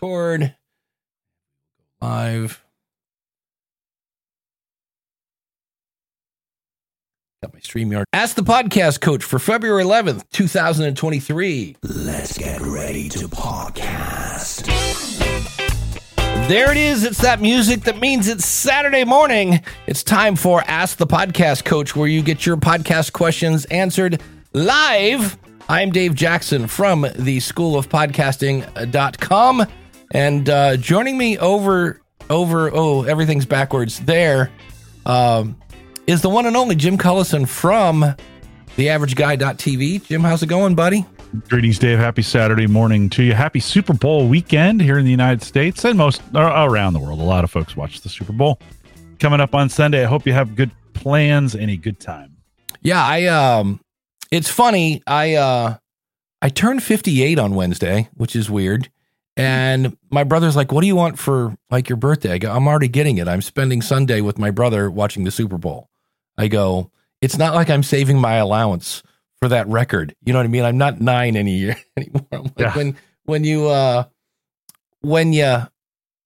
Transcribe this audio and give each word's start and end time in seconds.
record. 0.00 0.54
Live. 2.00 2.64
Got 7.42 7.54
my 7.54 7.60
StreamYard. 7.60 8.04
Ask 8.12 8.36
the 8.36 8.42
podcast 8.42 9.00
coach 9.00 9.22
for 9.22 9.38
February 9.38 9.84
11th, 9.84 10.24
2023. 10.32 11.76
Let's 11.82 12.38
get 12.38 12.60
ready 12.60 13.08
to 13.10 13.28
podcast. 13.28 14.66
There 16.48 16.70
it 16.70 16.76
is. 16.76 17.04
It's 17.04 17.20
that 17.20 17.40
music 17.40 17.82
that 17.82 17.98
means 17.98 18.26
it's 18.26 18.46
Saturday 18.46 19.04
morning. 19.04 19.60
It's 19.86 20.02
time 20.02 20.34
for 20.34 20.62
Ask 20.66 20.96
the 20.96 21.06
Podcast 21.06 21.64
Coach, 21.64 21.94
where 21.94 22.08
you 22.08 22.22
get 22.22 22.46
your 22.46 22.56
podcast 22.56 23.12
questions 23.12 23.66
answered 23.66 24.22
live. 24.52 25.36
I'm 25.68 25.90
Dave 25.90 26.14
Jackson 26.14 26.66
from 26.66 27.06
the 27.16 27.40
School 27.40 27.76
of 27.76 27.88
Podcasting.com. 27.88 29.66
And 30.12 30.48
uh, 30.48 30.76
joining 30.76 31.18
me 31.18 31.38
over, 31.38 32.00
over, 32.30 32.70
oh, 32.72 33.02
everything's 33.02 33.46
backwards 33.46 34.00
there, 34.00 34.50
um, 35.06 35.56
is 36.06 36.22
the 36.22 36.28
one 36.28 36.46
and 36.46 36.56
only 36.56 36.74
Jim 36.74 36.96
Collison 36.96 37.46
from 37.46 38.14
theaverageguy.tv. 38.76 40.06
Jim, 40.06 40.22
how's 40.22 40.42
it 40.42 40.48
going, 40.48 40.74
buddy? 40.74 41.04
Greetings, 41.48 41.78
Dave. 41.78 41.98
Happy 41.98 42.22
Saturday 42.22 42.66
morning 42.66 43.10
to 43.10 43.22
you. 43.22 43.34
Happy 43.34 43.60
Super 43.60 43.92
Bowl 43.92 44.28
weekend 44.28 44.80
here 44.80 44.98
in 44.98 45.04
the 45.04 45.10
United 45.10 45.42
States 45.42 45.84
and 45.84 45.98
most 45.98 46.22
around 46.34 46.94
the 46.94 46.98
world. 46.98 47.20
A 47.20 47.24
lot 47.24 47.44
of 47.44 47.50
folks 47.50 47.76
watch 47.76 48.00
the 48.00 48.08
Super 48.08 48.32
Bowl 48.32 48.58
coming 49.18 49.40
up 49.40 49.54
on 49.54 49.68
Sunday. 49.68 50.02
I 50.02 50.06
hope 50.06 50.26
you 50.26 50.32
have 50.32 50.56
good 50.56 50.70
plans 50.94 51.54
and 51.54 51.70
a 51.70 51.76
good 51.76 52.00
time. 52.00 52.36
Yeah, 52.80 53.04
I 53.04 53.26
um, 53.26 53.80
it's 54.30 54.48
funny. 54.48 55.02
I 55.06 55.34
uh, 55.34 55.76
I 56.40 56.48
turned 56.48 56.82
58 56.82 57.38
on 57.38 57.54
Wednesday, 57.54 58.08
which 58.14 58.34
is 58.34 58.48
weird. 58.48 58.90
And 59.38 59.96
my 60.10 60.24
brother's 60.24 60.56
like, 60.56 60.72
"What 60.72 60.82
do 60.82 60.86
you 60.86 60.96
want 60.96 61.18
for 61.18 61.56
like 61.70 61.88
your 61.88 61.96
birthday?" 61.96 62.32
I 62.32 62.38
go, 62.38 62.52
"I'm 62.52 62.68
already 62.68 62.88
getting 62.88 63.18
it. 63.18 63.28
I'm 63.28 63.40
spending 63.40 63.80
Sunday 63.80 64.20
with 64.20 64.38
my 64.38 64.50
brother 64.50 64.90
watching 64.90 65.24
the 65.24 65.30
Super 65.30 65.56
Bowl." 65.56 65.88
I 66.36 66.48
go, 66.48 66.90
"It's 67.22 67.38
not 67.38 67.54
like 67.54 67.70
I'm 67.70 67.82
saving 67.82 68.18
my 68.18 68.34
allowance." 68.34 69.02
for 69.38 69.48
that 69.48 69.68
record. 69.68 70.14
You 70.24 70.32
know 70.32 70.38
what 70.38 70.44
I 70.44 70.48
mean? 70.48 70.64
I'm 70.64 70.78
not 70.78 71.00
nine 71.00 71.36
any 71.36 71.56
year 71.56 71.76
anymore. 71.96 72.26
Like 72.32 72.52
yeah. 72.58 72.76
When 72.76 72.96
when 73.24 73.44
you 73.44 73.68
uh 73.68 74.04
when 75.00 75.32
you 75.32 75.62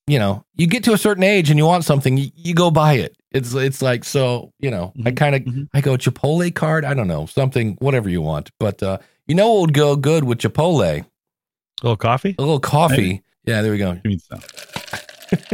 you 0.06 0.18
know 0.18 0.44
you 0.54 0.66
get 0.66 0.84
to 0.84 0.92
a 0.92 0.98
certain 0.98 1.22
age 1.22 1.50
and 1.50 1.58
you 1.58 1.66
want 1.66 1.84
something, 1.84 2.16
you, 2.16 2.30
you 2.34 2.54
go 2.54 2.70
buy 2.70 2.94
it. 2.94 3.16
It's 3.30 3.54
it's 3.54 3.82
like 3.82 4.04
so 4.04 4.52
you 4.58 4.70
know 4.70 4.92
mm-hmm. 4.96 5.08
I 5.08 5.10
kind 5.12 5.34
of 5.34 5.42
mm-hmm. 5.42 5.62
I 5.74 5.80
go 5.80 5.96
Chipotle 5.96 6.54
card. 6.54 6.84
I 6.84 6.94
don't 6.94 7.08
know 7.08 7.26
something 7.26 7.76
whatever 7.80 8.08
you 8.08 8.22
want, 8.22 8.50
but 8.58 8.82
uh 8.82 8.98
you 9.26 9.34
know 9.34 9.52
what 9.52 9.60
would 9.60 9.74
go 9.74 9.96
good 9.96 10.24
with 10.24 10.38
Chipotle? 10.38 11.04
A 11.82 11.86
little 11.86 11.96
coffee. 11.96 12.34
A 12.38 12.42
little 12.42 12.60
coffee. 12.60 12.96
Maybe. 12.96 13.22
Yeah, 13.44 13.62
there 13.62 13.72
we 13.72 13.78
go. 13.78 13.98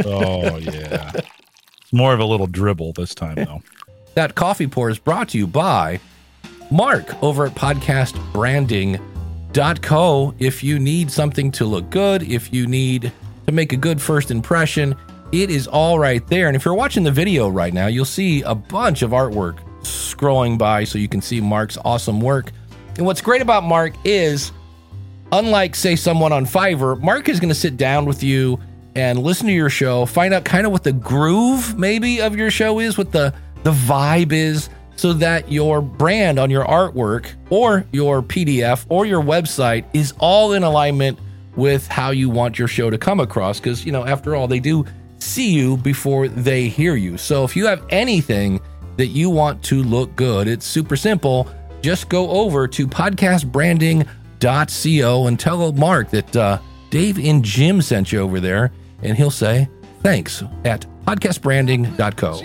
oh 0.05 0.57
yeah. 0.57 1.11
It's 1.15 1.91
more 1.91 2.13
of 2.13 2.19
a 2.19 2.25
little 2.25 2.45
dribble 2.45 2.93
this 2.93 3.15
time 3.15 3.33
though. 3.35 3.63
that 4.13 4.35
coffee 4.35 4.67
pour 4.67 4.91
is 4.91 4.99
brought 4.99 5.29
to 5.29 5.39
you 5.39 5.47
by 5.47 5.99
Mark 6.69 7.23
over 7.23 7.47
at 7.47 7.55
podcastbranding.co. 7.55 10.35
If 10.37 10.63
you 10.63 10.77
need 10.77 11.09
something 11.09 11.49
to 11.51 11.65
look 11.65 11.89
good, 11.89 12.21
if 12.23 12.53
you 12.53 12.67
need 12.67 13.11
to 13.47 13.51
make 13.51 13.73
a 13.73 13.77
good 13.77 13.99
first 13.99 14.29
impression, 14.29 14.95
it 15.31 15.49
is 15.49 15.65
all 15.67 15.97
right 15.97 16.27
there. 16.27 16.45
And 16.47 16.55
if 16.55 16.63
you're 16.63 16.75
watching 16.75 17.03
the 17.03 17.11
video 17.11 17.49
right 17.49 17.73
now, 17.73 17.87
you'll 17.87 18.05
see 18.05 18.43
a 18.43 18.53
bunch 18.53 19.01
of 19.01 19.09
artwork 19.11 19.57
scrolling 19.81 20.59
by 20.59 20.83
so 20.83 20.99
you 20.99 21.07
can 21.07 21.21
see 21.21 21.41
Mark's 21.41 21.79
awesome 21.83 22.21
work. 22.21 22.51
And 22.97 23.05
what's 23.05 23.21
great 23.21 23.41
about 23.41 23.63
Mark 23.63 23.93
is, 24.03 24.51
unlike, 25.31 25.75
say, 25.75 25.95
someone 25.95 26.31
on 26.31 26.45
Fiverr, 26.45 26.99
Mark 27.01 27.29
is 27.29 27.39
going 27.39 27.49
to 27.49 27.55
sit 27.55 27.77
down 27.77 28.05
with 28.05 28.23
you 28.23 28.59
and 28.95 29.21
listen 29.21 29.47
to 29.47 29.53
your 29.53 29.69
show, 29.69 30.05
find 30.05 30.33
out 30.33 30.43
kind 30.45 30.65
of 30.65 30.71
what 30.71 30.83
the 30.83 30.91
groove 30.91 31.77
maybe 31.77 32.21
of 32.21 32.35
your 32.35 32.51
show 32.51 32.79
is, 32.79 32.97
what 32.97 33.11
the, 33.11 33.33
the 33.63 33.71
vibe 33.71 34.31
is 34.31 34.69
so 34.99 35.13
that 35.13 35.49
your 35.49 35.81
brand 35.81 36.37
on 36.37 36.49
your 36.49 36.65
artwork 36.65 37.31
or 37.49 37.85
your 37.93 38.21
PDF 38.21 38.85
or 38.89 39.05
your 39.05 39.23
website 39.23 39.85
is 39.93 40.13
all 40.19 40.51
in 40.51 40.63
alignment 40.63 41.17
with 41.55 41.87
how 41.87 42.09
you 42.09 42.29
want 42.29 42.59
your 42.59 42.67
show 42.67 42.89
to 42.89 42.97
come 42.97 43.21
across. 43.21 43.61
Because, 43.61 43.85
you 43.85 43.93
know, 43.93 44.05
after 44.05 44.35
all, 44.35 44.47
they 44.47 44.59
do 44.59 44.85
see 45.19 45.51
you 45.51 45.77
before 45.77 46.27
they 46.27 46.67
hear 46.67 46.95
you. 46.95 47.17
So 47.17 47.45
if 47.45 47.55
you 47.55 47.65
have 47.65 47.85
anything 47.89 48.59
that 48.97 49.07
you 49.07 49.29
want 49.29 49.63
to 49.63 49.83
look 49.83 50.13
good, 50.17 50.49
it's 50.49 50.65
super 50.65 50.97
simple. 50.97 51.47
Just 51.81 52.09
go 52.09 52.29
over 52.29 52.67
to 52.67 52.85
podcastbranding.co 54.39 55.27
and 55.27 55.39
tell 55.39 55.71
Mark 55.73 56.09
that 56.11 56.35
uh, 56.35 56.59
Dave 56.89 57.19
and 57.19 57.43
Jim 57.43 57.81
sent 57.81 58.11
you 58.11 58.19
over 58.19 58.39
there, 58.39 58.71
and 59.03 59.17
he'll 59.17 59.31
say 59.31 59.69
thanks 60.01 60.43
at 60.65 60.85
podcastbranding.co. 61.05 62.41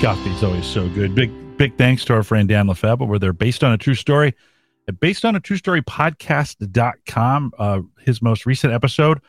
Coffee 0.00 0.30
is 0.30 0.42
always 0.42 0.64
so 0.64 0.88
good. 0.88 1.14
Big 1.14 1.30
big 1.58 1.76
thanks 1.76 2.06
to 2.06 2.14
our 2.14 2.22
friend 2.22 2.48
Dan 2.48 2.66
Lefebvre. 2.66 3.04
Where 3.04 3.18
they're 3.18 3.34
based 3.34 3.62
on 3.62 3.72
a 3.72 3.76
true 3.76 3.94
story. 3.94 4.34
Based 4.98 5.26
on 5.26 5.36
a 5.36 5.40
true 5.40 5.58
story 5.58 5.82
podcast.com. 5.82 7.52
Uh, 7.58 7.82
his 8.00 8.22
most 8.22 8.46
recent 8.46 8.72
episode, 8.72 9.20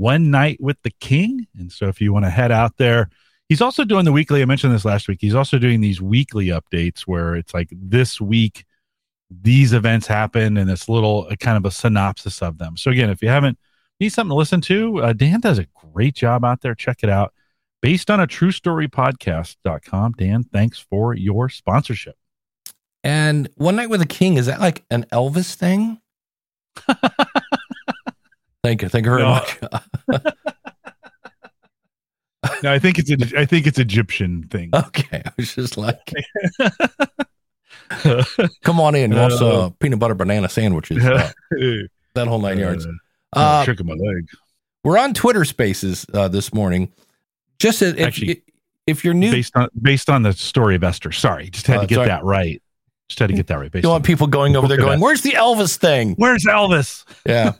One 0.00 0.30
Night 0.30 0.58
with 0.62 0.78
the 0.82 0.92
King. 1.00 1.46
And 1.58 1.70
so 1.70 1.88
if 1.88 2.00
you 2.00 2.10
want 2.10 2.24
to 2.24 2.30
head 2.30 2.50
out 2.50 2.78
there, 2.78 3.10
he's 3.50 3.60
also 3.60 3.84
doing 3.84 4.06
the 4.06 4.12
weekly. 4.12 4.40
I 4.40 4.46
mentioned 4.46 4.72
this 4.72 4.86
last 4.86 5.08
week. 5.08 5.18
He's 5.20 5.34
also 5.34 5.58
doing 5.58 5.82
these 5.82 6.00
weekly 6.00 6.46
updates 6.46 7.02
where 7.02 7.36
it's 7.36 7.52
like 7.52 7.68
this 7.70 8.18
week, 8.18 8.64
these 9.30 9.74
events 9.74 10.06
happened 10.06 10.56
and 10.56 10.70
it's 10.70 10.88
little 10.88 11.30
kind 11.38 11.58
of 11.58 11.66
a 11.66 11.70
synopsis 11.70 12.40
of 12.40 12.56
them. 12.56 12.78
So 12.78 12.90
again, 12.90 13.10
if 13.10 13.20
you 13.20 13.28
haven't 13.28 13.58
need 14.00 14.08
something 14.08 14.30
to 14.30 14.36
listen 14.36 14.62
to, 14.62 15.02
uh, 15.02 15.12
Dan 15.12 15.40
does 15.40 15.58
a 15.58 15.66
great 15.92 16.14
job 16.14 16.46
out 16.46 16.62
there. 16.62 16.74
Check 16.74 17.00
it 17.02 17.10
out 17.10 17.34
based 17.82 18.10
on 18.10 18.20
a 18.20 18.26
true 18.26 18.52
story 18.52 18.88
podcast.com. 18.88 20.12
Dan, 20.12 20.44
thanks 20.44 20.78
for 20.78 21.14
your 21.14 21.50
sponsorship. 21.50 22.16
And 23.04 23.50
One 23.56 23.76
Night 23.76 23.90
with 23.90 24.00
a 24.00 24.06
King, 24.06 24.38
is 24.38 24.46
that 24.46 24.60
like 24.60 24.82
an 24.90 25.04
Elvis 25.12 25.52
thing? 25.54 26.00
thank 28.62 28.82
you. 28.82 28.88
Thank 28.88 29.06
you 29.06 29.12
very 29.12 29.22
no. 29.22 29.30
much. 29.30 29.58
no, 32.62 32.72
I 32.72 32.78
think 32.78 32.98
it's 32.98 33.10
a, 33.10 33.38
I 33.38 33.44
think 33.44 33.66
it's 33.66 33.78
Egyptian 33.78 34.44
thing. 34.44 34.70
Okay. 34.74 35.22
I 35.24 35.32
was 35.36 35.54
just 35.54 35.76
like 35.76 36.12
Come 38.62 38.80
on 38.80 38.94
in. 38.94 39.14
Want 39.14 39.32
uh, 39.34 39.66
uh, 39.66 39.70
peanut 39.80 39.98
butter 39.98 40.14
banana 40.14 40.48
sandwiches. 40.48 41.04
Uh, 41.52 41.82
that 42.14 42.28
whole 42.28 42.40
nine 42.40 42.58
yards. 42.58 42.86
Uh, 42.86 43.64
uh, 43.66 43.84
my 43.84 43.94
leg. 43.94 44.26
We're 44.84 44.98
on 44.98 45.14
Twitter 45.14 45.44
Spaces 45.44 46.06
uh, 46.14 46.28
this 46.28 46.54
morning. 46.54 46.92
Just 47.58 47.82
if, 47.82 47.98
Actually, 47.98 48.42
if 48.86 49.04
you're 49.04 49.14
new, 49.14 49.32
based 49.32 49.56
on 49.56 49.68
based 49.80 50.08
on 50.08 50.22
the 50.22 50.32
story 50.32 50.76
of 50.76 50.84
Esther. 50.84 51.10
Sorry, 51.10 51.50
just 51.50 51.66
had 51.66 51.78
uh, 51.78 51.80
to 51.82 51.86
get 51.88 51.94
sorry. 51.96 52.08
that 52.08 52.24
right. 52.24 52.62
Just 53.08 53.18
had 53.18 53.30
to 53.30 53.34
get 53.34 53.48
that 53.48 53.58
right. 53.58 53.70
Based 53.70 53.82
you 53.82 53.90
want 53.90 54.04
people 54.04 54.28
going 54.28 54.56
over 54.56 54.68
there 54.68 54.76
going, 54.76 55.00
"Where's 55.00 55.22
the 55.22 55.32
Elvis 55.32 55.76
thing? 55.76 56.14
Where's 56.18 56.44
Elvis?" 56.44 57.04
Yeah. 57.26 57.52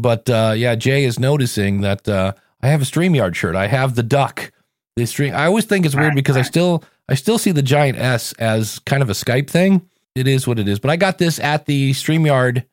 But 0.00 0.28
uh, 0.30 0.54
yeah, 0.56 0.74
Jay 0.74 1.04
is 1.04 1.18
noticing 1.18 1.80
that 1.82 2.08
uh, 2.08 2.32
I 2.62 2.68
have 2.68 2.82
a 2.82 2.84
Streamyard 2.84 3.34
shirt. 3.34 3.56
I 3.56 3.66
have 3.66 3.94
the 3.94 4.02
duck. 4.02 4.52
The 4.96 5.06
stream. 5.06 5.32
I 5.32 5.46
always 5.46 5.64
think 5.64 5.86
it's 5.86 5.94
weird 5.94 6.16
because 6.16 6.36
I 6.36 6.42
still 6.42 6.82
I 7.08 7.14
still 7.14 7.38
see 7.38 7.52
the 7.52 7.62
giant 7.62 7.98
S 7.98 8.32
as 8.32 8.80
kind 8.80 9.00
of 9.00 9.08
a 9.08 9.12
Skype 9.12 9.48
thing. 9.48 9.88
It 10.16 10.26
is 10.26 10.48
what 10.48 10.58
it 10.58 10.66
is. 10.66 10.80
But 10.80 10.90
I 10.90 10.96
got 10.96 11.18
this 11.18 11.38
at 11.38 11.66
the 11.66 11.92
Streamyard 11.92 12.64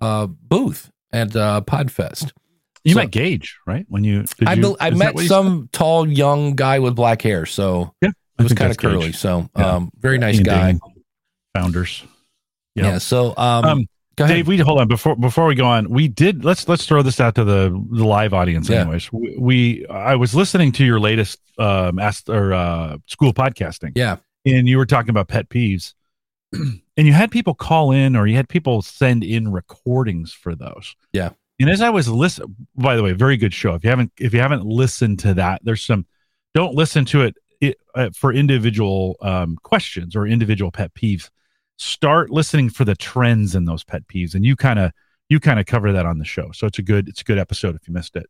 uh, 0.00 0.26
booth 0.26 0.90
at 1.12 1.34
uh, 1.34 1.62
Podfest. 1.66 2.32
You 2.84 2.92
so, 2.92 3.00
met 3.00 3.10
Gage, 3.10 3.58
right? 3.66 3.86
When 3.88 4.04
you, 4.04 4.26
I, 4.46 4.54
you, 4.54 4.76
I 4.80 4.90
met 4.90 5.18
some 5.20 5.70
tall 5.72 6.06
young 6.06 6.56
guy 6.56 6.80
with 6.80 6.94
black 6.96 7.22
hair, 7.22 7.46
so 7.46 7.94
yeah, 8.02 8.10
it 8.38 8.42
was 8.42 8.52
kind 8.52 8.70
of 8.70 8.76
curly. 8.76 9.06
Gage. 9.06 9.16
So, 9.16 9.48
yeah. 9.56 9.76
um, 9.76 9.92
very 9.96 10.18
nice 10.18 10.34
Ian 10.34 10.44
guy. 10.44 10.78
founders. 11.54 12.02
Yep. 12.74 12.84
Yeah. 12.84 12.98
So, 12.98 13.34
um, 13.36 13.64
um 13.64 13.86
Dave, 14.16 14.46
we 14.46 14.58
hold 14.58 14.80
on 14.80 14.88
before 14.88 15.16
before 15.16 15.46
we 15.46 15.54
go 15.54 15.66
on. 15.66 15.88
We 15.88 16.08
did 16.08 16.44
let's 16.44 16.68
let's 16.68 16.86
throw 16.86 17.02
this 17.02 17.20
out 17.20 17.34
to 17.36 17.44
the 17.44 17.70
the 17.90 18.04
live 18.04 18.34
audience. 18.34 18.68
Anyways, 18.68 19.08
yeah. 19.12 19.18
we, 19.18 19.36
we, 19.38 19.86
I 19.86 20.16
was 20.16 20.34
listening 20.34 20.72
to 20.72 20.84
your 20.84 21.00
latest 21.00 21.40
um 21.58 21.98
ask 21.98 22.28
or 22.28 22.52
uh 22.52 22.98
school 23.06 23.32
podcasting. 23.32 23.92
Yeah, 23.94 24.16
and 24.44 24.68
you 24.68 24.76
were 24.76 24.86
talking 24.86 25.10
about 25.10 25.28
pet 25.28 25.48
peeves, 25.48 25.94
and 26.52 26.80
you 26.96 27.12
had 27.12 27.30
people 27.30 27.54
call 27.54 27.90
in 27.90 28.14
or 28.14 28.26
you 28.26 28.36
had 28.36 28.48
people 28.48 28.82
send 28.82 29.24
in 29.24 29.50
recordings 29.50 30.32
for 30.32 30.54
those. 30.54 30.94
Yeah, 31.12 31.30
and 31.58 31.70
as 31.70 31.80
I 31.80 31.90
was 31.90 32.08
listening, 32.08 32.54
by 32.76 32.96
the 32.96 33.02
way, 33.02 33.12
very 33.12 33.36
good 33.36 33.54
show. 33.54 33.74
If 33.74 33.84
you 33.84 33.90
haven't 33.90 34.12
if 34.18 34.34
you 34.34 34.40
haven't 34.40 34.66
listened 34.66 35.20
to 35.20 35.34
that, 35.34 35.62
there's 35.64 35.82
some. 35.82 36.06
Don't 36.54 36.74
listen 36.74 37.06
to 37.06 37.22
it, 37.22 37.36
it 37.62 37.78
uh, 37.94 38.10
for 38.14 38.30
individual 38.30 39.16
um, 39.22 39.56
questions 39.62 40.14
or 40.14 40.26
individual 40.26 40.70
pet 40.70 40.92
peeves. 40.92 41.30
Start 41.78 42.30
listening 42.30 42.70
for 42.70 42.84
the 42.84 42.94
trends 42.94 43.54
in 43.54 43.64
those 43.64 43.82
pet 43.84 44.06
peeves, 44.06 44.34
and 44.34 44.44
you 44.44 44.54
kind 44.56 44.78
of 44.78 44.92
you 45.28 45.40
kind 45.40 45.58
of 45.58 45.66
cover 45.66 45.92
that 45.92 46.06
on 46.06 46.18
the 46.18 46.24
show. 46.24 46.50
So 46.52 46.66
it's 46.66 46.78
a 46.78 46.82
good 46.82 47.08
it's 47.08 47.20
a 47.22 47.24
good 47.24 47.38
episode 47.38 47.74
if 47.74 47.88
you 47.88 47.94
missed 47.94 48.16
it. 48.16 48.26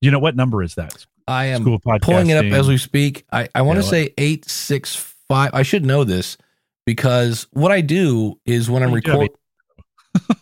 You 0.00 0.10
know 0.10 0.18
what 0.18 0.34
number 0.36 0.62
is 0.62 0.74
that? 0.76 1.04
I 1.26 1.46
am 1.46 1.64
pulling 2.00 2.30
it 2.30 2.36
up 2.36 2.44
as 2.52 2.66
we 2.68 2.78
speak. 2.78 3.24
I, 3.30 3.48
I 3.54 3.62
want 3.62 3.76
Yeah, 3.78 3.82
to 3.82 3.88
say 3.88 4.14
eight 4.18 4.48
six 4.48 4.96
five. 5.28 5.50
I 5.52 5.62
should 5.62 5.84
know 5.84 6.02
this 6.04 6.38
because 6.86 7.46
what 7.52 7.70
I 7.70 7.82
do 7.82 8.40
is 8.46 8.70
when 8.70 8.82
I'm 8.82 8.90
You 8.92 9.00
do 9.00 9.10
have 9.10 9.20
recording. 9.20 9.36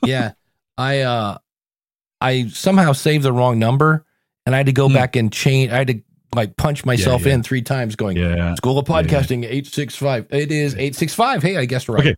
yeah, 0.04 0.32
I 0.78 1.00
uh, 1.00 1.38
I 2.20 2.46
somehow 2.48 2.92
saved 2.92 3.24
the 3.24 3.32
wrong 3.32 3.58
number, 3.58 4.04
and 4.46 4.54
I 4.54 4.58
had 4.58 4.66
to 4.66 4.72
go 4.72 4.88
Hmm. 4.88 4.94
back 4.94 5.16
and 5.16 5.32
change. 5.32 5.72
I 5.72 5.76
had 5.78 5.88
to 5.88 6.00
like 6.34 6.56
punch 6.56 6.84
myself 6.84 7.24
yeah. 7.26 7.34
in 7.34 7.42
three 7.42 7.62
times, 7.62 7.96
going 7.96 8.16
Yeah. 8.16 8.54
School 8.56 8.78
of 8.78 8.88
Yeah, 8.88 8.96
yeah. 9.00 9.02
Podcasting 9.02 9.46
eight 9.48 9.66
six 9.66 9.96
five. 9.96 10.26
It 10.30 10.52
is 10.52 10.74
eight 10.76 10.94
six 10.94 11.14
five. 11.14 11.42
Hey, 11.42 11.56
I 11.56 11.64
guessed 11.64 11.88
right. 11.88 12.00
Okay. 12.00 12.16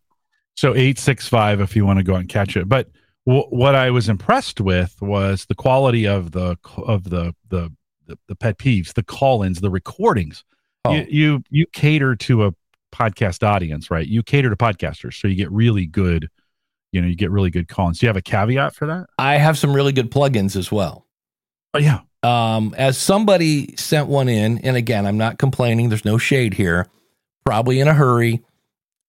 So 0.58 0.75
eight 0.75 0.99
six 0.99 1.28
five 1.28 1.60
if 1.60 1.76
you 1.76 1.87
want 1.87 2.00
to 2.00 2.02
go 2.02 2.14
out 2.14 2.19
and 2.19 2.28
catch 2.28 2.56
it. 2.56 2.69
But 2.69 2.88
w- 3.28 3.46
what 3.50 3.76
I 3.76 3.90
was 3.90 4.08
impressed 4.08 4.60
with 4.60 5.00
was 5.00 5.46
the 5.46 5.55
quality 5.55 6.05
of 6.05 6.32
the 6.32 6.56
of 6.76 7.05
the 7.05 7.32
the 7.49 7.72
the, 8.08 8.19
the 8.26 8.34
pet 8.34 8.58
peeves, 8.58 8.94
the 8.94 9.05
call-ins, 9.05 9.60
the 9.60 9.70
recordings. 9.70 10.43
Oh, 10.84 10.94
You, 10.94 11.06
you 11.08 11.43
you 11.49 11.66
cater 11.72 12.16
to 12.16 12.46
a 12.46 12.55
podcast 12.93 13.46
audience, 13.46 13.88
right? 13.88 14.05
You 14.05 14.25
cater 14.25 14.50
to 14.50 14.56
podcasters, 14.56 15.14
so 15.14 15.28
you 15.28 15.37
get 15.37 15.49
really 15.52 15.87
good. 15.87 16.28
You 16.90 17.02
know, 17.02 17.06
you 17.06 17.14
get 17.14 17.31
really 17.31 17.50
good 17.50 17.69
call-ins. 17.69 18.00
Do 18.00 18.06
you 18.06 18.08
have 18.08 18.16
a 18.16 18.20
caveat 18.20 18.75
for 18.75 18.87
that? 18.87 19.06
I 19.16 19.37
have 19.37 19.56
some 19.56 19.72
really 19.72 19.93
good 19.93 20.11
plugins 20.11 20.56
as 20.56 20.72
well. 20.72 21.06
Oh 21.72 21.78
yeah, 21.78 22.00
um, 22.25 22.75
as 22.76 22.99
somebody 22.99 23.76
sent 23.76 24.08
one 24.08 24.28
in, 24.28 24.58
and 24.58 24.76
again, 24.76 25.06
I'm 25.06 25.19
not 25.19 25.38
complaining. 25.38 25.88
There's 25.88 26.04
no 26.04 26.19
shade 26.19 26.54
here. 26.54 26.88
Probably 27.44 27.78
in 27.78 27.87
a 27.87 27.94
hurry, 27.94 28.43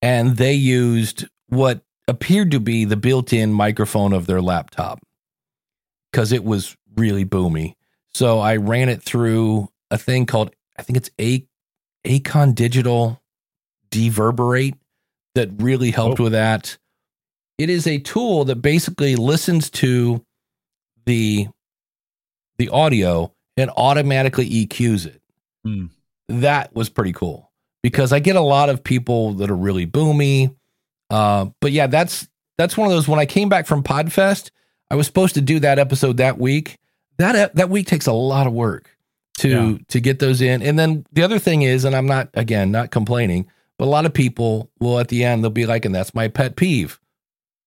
and 0.00 0.36
they 0.36 0.54
used 0.54 1.26
what 1.50 1.82
appeared 2.08 2.50
to 2.52 2.60
be 2.60 2.84
the 2.84 2.96
built-in 2.96 3.52
microphone 3.52 4.12
of 4.12 4.26
their 4.26 4.40
laptop 4.40 5.00
because 6.10 6.32
it 6.32 6.42
was 6.44 6.76
really 6.96 7.24
boomy. 7.24 7.74
So 8.12 8.40
I 8.40 8.56
ran 8.56 8.88
it 8.88 9.02
through 9.02 9.68
a 9.90 9.98
thing 9.98 10.26
called 10.26 10.50
I 10.78 10.82
think 10.82 10.96
it's 10.96 11.10
a 11.20 11.46
Acon 12.04 12.54
Digital 12.54 13.20
Deverberate 13.90 14.74
that 15.34 15.50
really 15.58 15.90
helped 15.90 16.18
Oh. 16.20 16.24
with 16.24 16.32
that. 16.32 16.78
It 17.58 17.68
is 17.70 17.86
a 17.86 17.98
tool 17.98 18.44
that 18.46 18.56
basically 18.56 19.16
listens 19.16 19.68
to 19.70 20.24
the 21.06 21.48
the 22.58 22.68
audio 22.70 23.32
and 23.56 23.70
automatically 23.76 24.48
EQs 24.48 25.06
it. 25.06 25.22
Hmm. 25.64 25.86
That 26.28 26.74
was 26.74 26.88
pretty 26.88 27.12
cool 27.12 27.50
because 27.82 28.12
I 28.12 28.18
get 28.20 28.36
a 28.36 28.40
lot 28.40 28.68
of 28.70 28.82
people 28.84 29.34
that 29.34 29.50
are 29.50 29.56
really 29.56 29.86
boomy. 29.86 30.54
Uh, 31.10 31.46
but 31.60 31.72
yeah, 31.72 31.86
that's 31.86 32.28
that's 32.56 32.76
one 32.76 32.86
of 32.86 32.92
those. 32.92 33.08
When 33.08 33.18
I 33.18 33.26
came 33.26 33.48
back 33.48 33.66
from 33.66 33.82
Podfest, 33.82 34.50
I 34.90 34.94
was 34.94 35.06
supposed 35.06 35.34
to 35.34 35.40
do 35.40 35.60
that 35.60 35.78
episode 35.78 36.16
that 36.18 36.38
week. 36.38 36.78
That 37.18 37.54
that 37.56 37.68
week 37.70 37.86
takes 37.86 38.06
a 38.06 38.12
lot 38.12 38.46
of 38.46 38.52
work 38.52 38.96
to 39.38 39.48
Yeah. 39.48 39.78
to 39.88 40.00
get 40.00 40.18
those 40.20 40.40
in. 40.40 40.62
And 40.62 40.78
then 40.78 41.04
the 41.12 41.22
other 41.22 41.38
thing 41.38 41.62
is, 41.62 41.84
and 41.84 41.94
I'm 41.96 42.06
not 42.06 42.30
again 42.34 42.70
not 42.70 42.90
complaining, 42.90 43.46
but 43.78 43.86
a 43.86 43.90
lot 43.90 44.06
of 44.06 44.14
people 44.14 44.70
will 44.78 44.98
at 44.98 45.08
the 45.08 45.24
end 45.24 45.42
they'll 45.42 45.50
be 45.50 45.66
like, 45.66 45.84
and 45.84 45.94
that's 45.94 46.14
my 46.14 46.28
pet 46.28 46.56
peeve. 46.56 47.00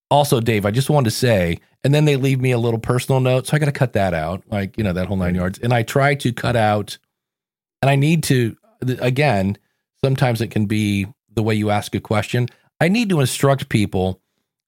Also, 0.09 0.39
Dave, 0.39 0.65
I 0.65 0.71
just 0.71 0.89
wanted 0.91 1.09
to 1.09 1.15
say, 1.15 1.59
and 1.83 1.93
then 1.93 2.05
they 2.05 2.15
leave 2.17 2.39
me 2.39 2.51
a 2.51 2.59
little 2.59 2.79
personal 2.79 3.19
note, 3.19 3.47
so 3.47 3.55
I 3.55 3.59
got 3.59 3.65
to 3.65 3.71
cut 3.71 3.93
that 3.93 4.13
out, 4.13 4.43
like 4.51 4.77
you 4.77 4.83
know 4.83 4.93
that 4.93 5.07
whole 5.07 5.17
nine 5.17 5.33
yards. 5.35 5.57
And 5.59 5.73
I 5.73 5.81
try 5.83 6.13
to 6.15 6.31
cut 6.31 6.55
out, 6.55 6.97
and 7.81 7.89
I 7.89 7.95
need 7.95 8.23
to 8.25 8.55
again. 8.99 9.57
Sometimes 10.03 10.41
it 10.41 10.51
can 10.51 10.65
be 10.65 11.07
the 11.33 11.41
way 11.41 11.55
you 11.55 11.69
ask 11.69 11.95
a 11.95 11.99
question. 12.01 12.47
I 12.79 12.87
need 12.87 13.09
to 13.09 13.19
instruct 13.19 13.69
people 13.69 14.19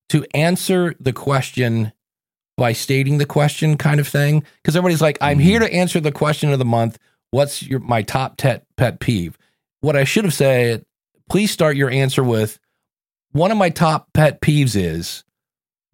to 0.10 0.26
answer 0.34 0.96
the 1.00 1.14
question 1.14 1.92
by 2.58 2.72
stating 2.74 3.18
the 3.18 3.26
question, 3.26 3.78
kind 3.78 4.00
of 4.00 4.08
thing. 4.08 4.44
Because 4.62 4.76
everybody's 4.76 5.02
like, 5.02 5.18
"I'm 5.22 5.40
here 5.40 5.60
to 5.60 5.74
answer 5.74 6.00
the 6.00 6.12
question 6.12 6.52
of 6.52 6.60
the 6.60 6.66
month. 6.66 6.98
What's 7.32 7.64
your 7.64 7.80
my 7.80 8.02
top 8.02 8.38
pet 8.38 8.66
pet 8.78 9.00
peeve?" 9.00 9.38
What 9.82 9.96
I 9.96 10.04
should 10.04 10.24
have 10.24 10.34
said, 10.34 10.86
please 11.30 11.52
start 11.52 11.76
your 11.76 11.90
answer 11.90 12.24
with, 12.24 12.60
"One 13.32 13.52
of 13.52 13.58
my 13.58 13.70
top 13.70 14.14
pet 14.14 14.42
peeves 14.42 14.76
is." 14.76 15.24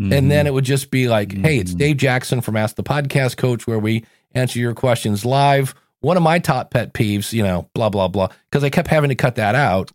Mm-hmm. 0.02 0.14
And 0.14 0.32
then 0.32 0.48
it 0.48 0.54
would 0.54 0.66
just 0.66 0.90
be 0.90 1.08
like, 1.08 1.32
hey, 1.32 1.60
it's 1.60 1.74
Mhm. 1.74 1.78
Dave 1.78 1.98
Jackson 1.98 2.42
from 2.42 2.58
Ask 2.58 2.76
the 2.76 2.84
Podcast 2.84 3.38
Coach, 3.38 3.68
where 3.68 3.78
we 3.78 4.04
answer 4.34 4.58
your 4.58 4.74
questions 4.74 5.26
live. 5.26 5.76
One 6.00 6.18
of 6.18 6.24
my 6.24 6.40
top 6.40 6.72
pet 6.72 6.94
peeves, 6.94 7.34
you 7.34 7.44
know, 7.44 7.70
blah, 7.76 7.90
blah, 7.90 8.08
blah. 8.08 8.30
Because 8.50 8.64
I 8.64 8.72
kept 8.72 8.88
having 8.88 9.10
to 9.10 9.16
cut 9.16 9.36
that 9.36 9.54
out 9.54 9.92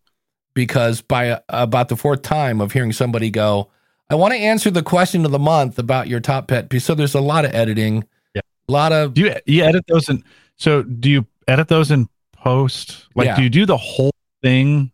because 0.57 1.03
by 1.03 1.31
uh, 1.31 1.41
about 1.51 1.89
the 1.89 1.97
fourth 1.97 2.23
time 2.23 2.61
of 2.61 2.73
hearing 2.73 2.91
somebody 2.93 3.31
go, 3.31 3.71
I 4.11 4.17
want 4.17 4.33
to 4.33 4.39
answer 4.41 4.71
the 4.73 4.83
question 4.83 5.25
of 5.25 5.31
the 5.31 5.39
month 5.39 5.79
about 5.79 6.09
your 6.09 6.19
top 6.19 6.49
pet 6.49 6.69
peeve. 6.71 6.83
So 6.83 6.97
there's 6.97 7.15
a 7.15 7.21
lot 7.21 7.45
of 7.45 7.55
editing, 7.55 8.05
Yeah. 8.35 8.41
a 8.69 8.73
lot 8.73 8.91
of, 8.93 9.15
do 9.15 9.21
you 9.21 9.35
you 9.47 9.63
edit 9.63 9.85
those 9.87 10.09
in? 10.09 10.25
So 10.57 10.83
do 10.83 11.09
you 11.11 11.27
edit 11.47 11.69
those 11.69 11.91
in 11.93 12.09
post? 12.33 13.07
Like, 13.15 13.27
Yeah. 13.27 13.37
do 13.37 13.43
you 13.43 13.51
do 13.51 13.67
the 13.67 13.77
whole 13.77 14.13
thing 14.43 14.91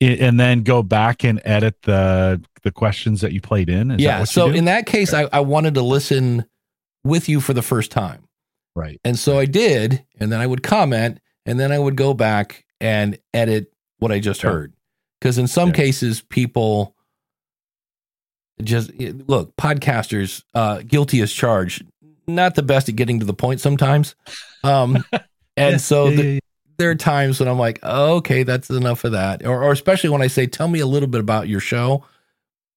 and 0.00 0.38
then 0.40 0.62
go 0.62 0.82
back 0.82 1.24
and 1.24 1.40
edit 1.44 1.82
the 1.82 2.40
the 2.62 2.70
questions 2.70 3.20
that 3.22 3.32
you 3.32 3.40
played 3.40 3.68
in? 3.68 3.90
Is 3.90 4.00
yeah. 4.00 4.22
So 4.24 4.48
in 4.50 4.66
that 4.66 4.86
case, 4.86 5.12
I, 5.12 5.28
I 5.32 5.40
wanted 5.40 5.74
to 5.74 5.82
listen 5.82 6.44
with 7.04 7.28
you 7.28 7.40
for 7.40 7.52
the 7.54 7.62
first 7.62 7.90
time. 7.90 8.22
right. 8.76 9.00
And 9.04 9.18
so 9.18 9.36
I 9.38 9.46
did, 9.46 10.04
and 10.20 10.30
then 10.30 10.40
I 10.40 10.46
would 10.46 10.62
comment, 10.62 11.18
and 11.44 11.58
then 11.58 11.72
I 11.72 11.78
would 11.80 11.96
go 11.96 12.14
back 12.14 12.64
and 12.80 13.18
edit 13.34 13.72
what 13.98 14.12
I 14.12 14.18
just 14.20 14.40
Sure. 14.40 14.52
heard. 14.52 14.72
Because 15.22 15.38
in 15.38 15.46
some 15.46 15.68
Yeah. 15.68 15.74
cases, 15.74 16.20
people 16.20 16.96
just 18.60 18.90
look, 19.28 19.54
podcasters, 19.56 20.42
uh, 20.52 20.82
guilty 20.84 21.20
as 21.20 21.32
charged, 21.32 21.84
not 22.26 22.56
the 22.56 22.62
best 22.64 22.88
at 22.88 22.96
getting 22.96 23.20
to 23.20 23.24
the 23.24 23.32
point 23.32 23.60
sometimes. 23.60 24.16
Um, 24.64 24.96
and 25.56 25.72
Yeah, 25.74 25.76
so 25.76 26.08
yeah, 26.08 26.16
the, 26.16 26.40
there 26.78 26.90
are 26.90 26.96
times 26.96 27.38
when 27.38 27.48
I'm 27.48 27.58
like, 27.58 27.78
oh, 27.84 28.16
okay, 28.16 28.42
that's 28.42 28.68
enough 28.68 29.04
of 29.04 29.12
that. 29.12 29.46
Or, 29.46 29.62
or 29.62 29.70
especially 29.70 30.10
when 30.10 30.22
I 30.22 30.26
say, 30.26 30.48
tell 30.48 30.66
me 30.66 30.80
a 30.80 30.86
little 30.86 31.08
bit 31.08 31.20
about 31.20 31.46
your 31.46 31.60
show. 31.60 32.04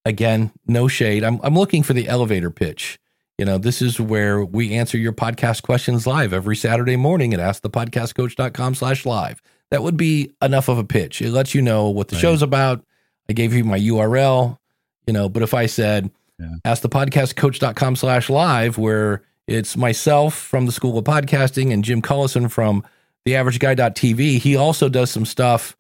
Again, 0.06 0.52
no 0.68 0.88
shade. 0.88 1.24
I'm, 1.24 1.40
I'm 1.42 1.56
looking 1.56 1.82
for 1.82 1.94
the 1.94 2.08
elevator 2.08 2.52
pitch. 2.52 3.00
You 3.40 3.46
know, 3.46 3.58
this 3.58 3.82
is 3.82 4.00
where 4.00 4.46
we 4.46 4.72
answer 4.76 5.00
your 5.00 5.14
podcast 5.14 5.64
questions 5.64 6.06
live 6.06 6.32
every 6.32 6.56
Saturday 6.56 6.96
morning 6.96 7.34
at 7.34 7.40
askthepodcastcoach.com 7.40 8.76
slash 8.76 9.04
live. 9.04 9.42
That 9.72 9.84
would 9.84 9.98
be 9.98 10.32
enough 10.42 10.68
of 10.70 10.78
a 10.78 10.84
pitch. 10.84 11.22
It 11.22 11.32
lets 11.32 11.56
you 11.56 11.62
know 11.62 11.90
what 11.90 12.08
the 12.10 12.16
Right. 12.16 12.22
show's 12.22 12.42
about. 12.42 12.84
I 13.30 13.34
gave 13.34 13.54
you 13.54 13.64
my 13.64 13.78
URL, 13.80 14.60
you 15.08 15.14
know, 15.14 15.28
but 15.30 15.42
if 15.44 15.54
I 15.54 15.66
said 15.66 16.12
Yeah. 16.40 16.50
askthepodcastcoach.com 16.66 17.96
slash 17.96 18.30
live, 18.30 18.78
where 18.78 19.22
it's 19.48 19.76
myself 19.78 20.34
from 20.36 20.66
the 20.66 20.72
School 20.72 20.98
of 20.98 21.06
Podcasting 21.06 21.72
and 21.74 21.84
Jim 21.84 22.02
Collison 22.02 22.50
from 22.52 22.84
the 23.26 23.36
average 23.36 23.60
guy.tv, 23.60 24.38
he 24.40 24.56
also 24.56 24.90
does 24.90 25.10
some 25.12 25.26
stuff 25.26 25.76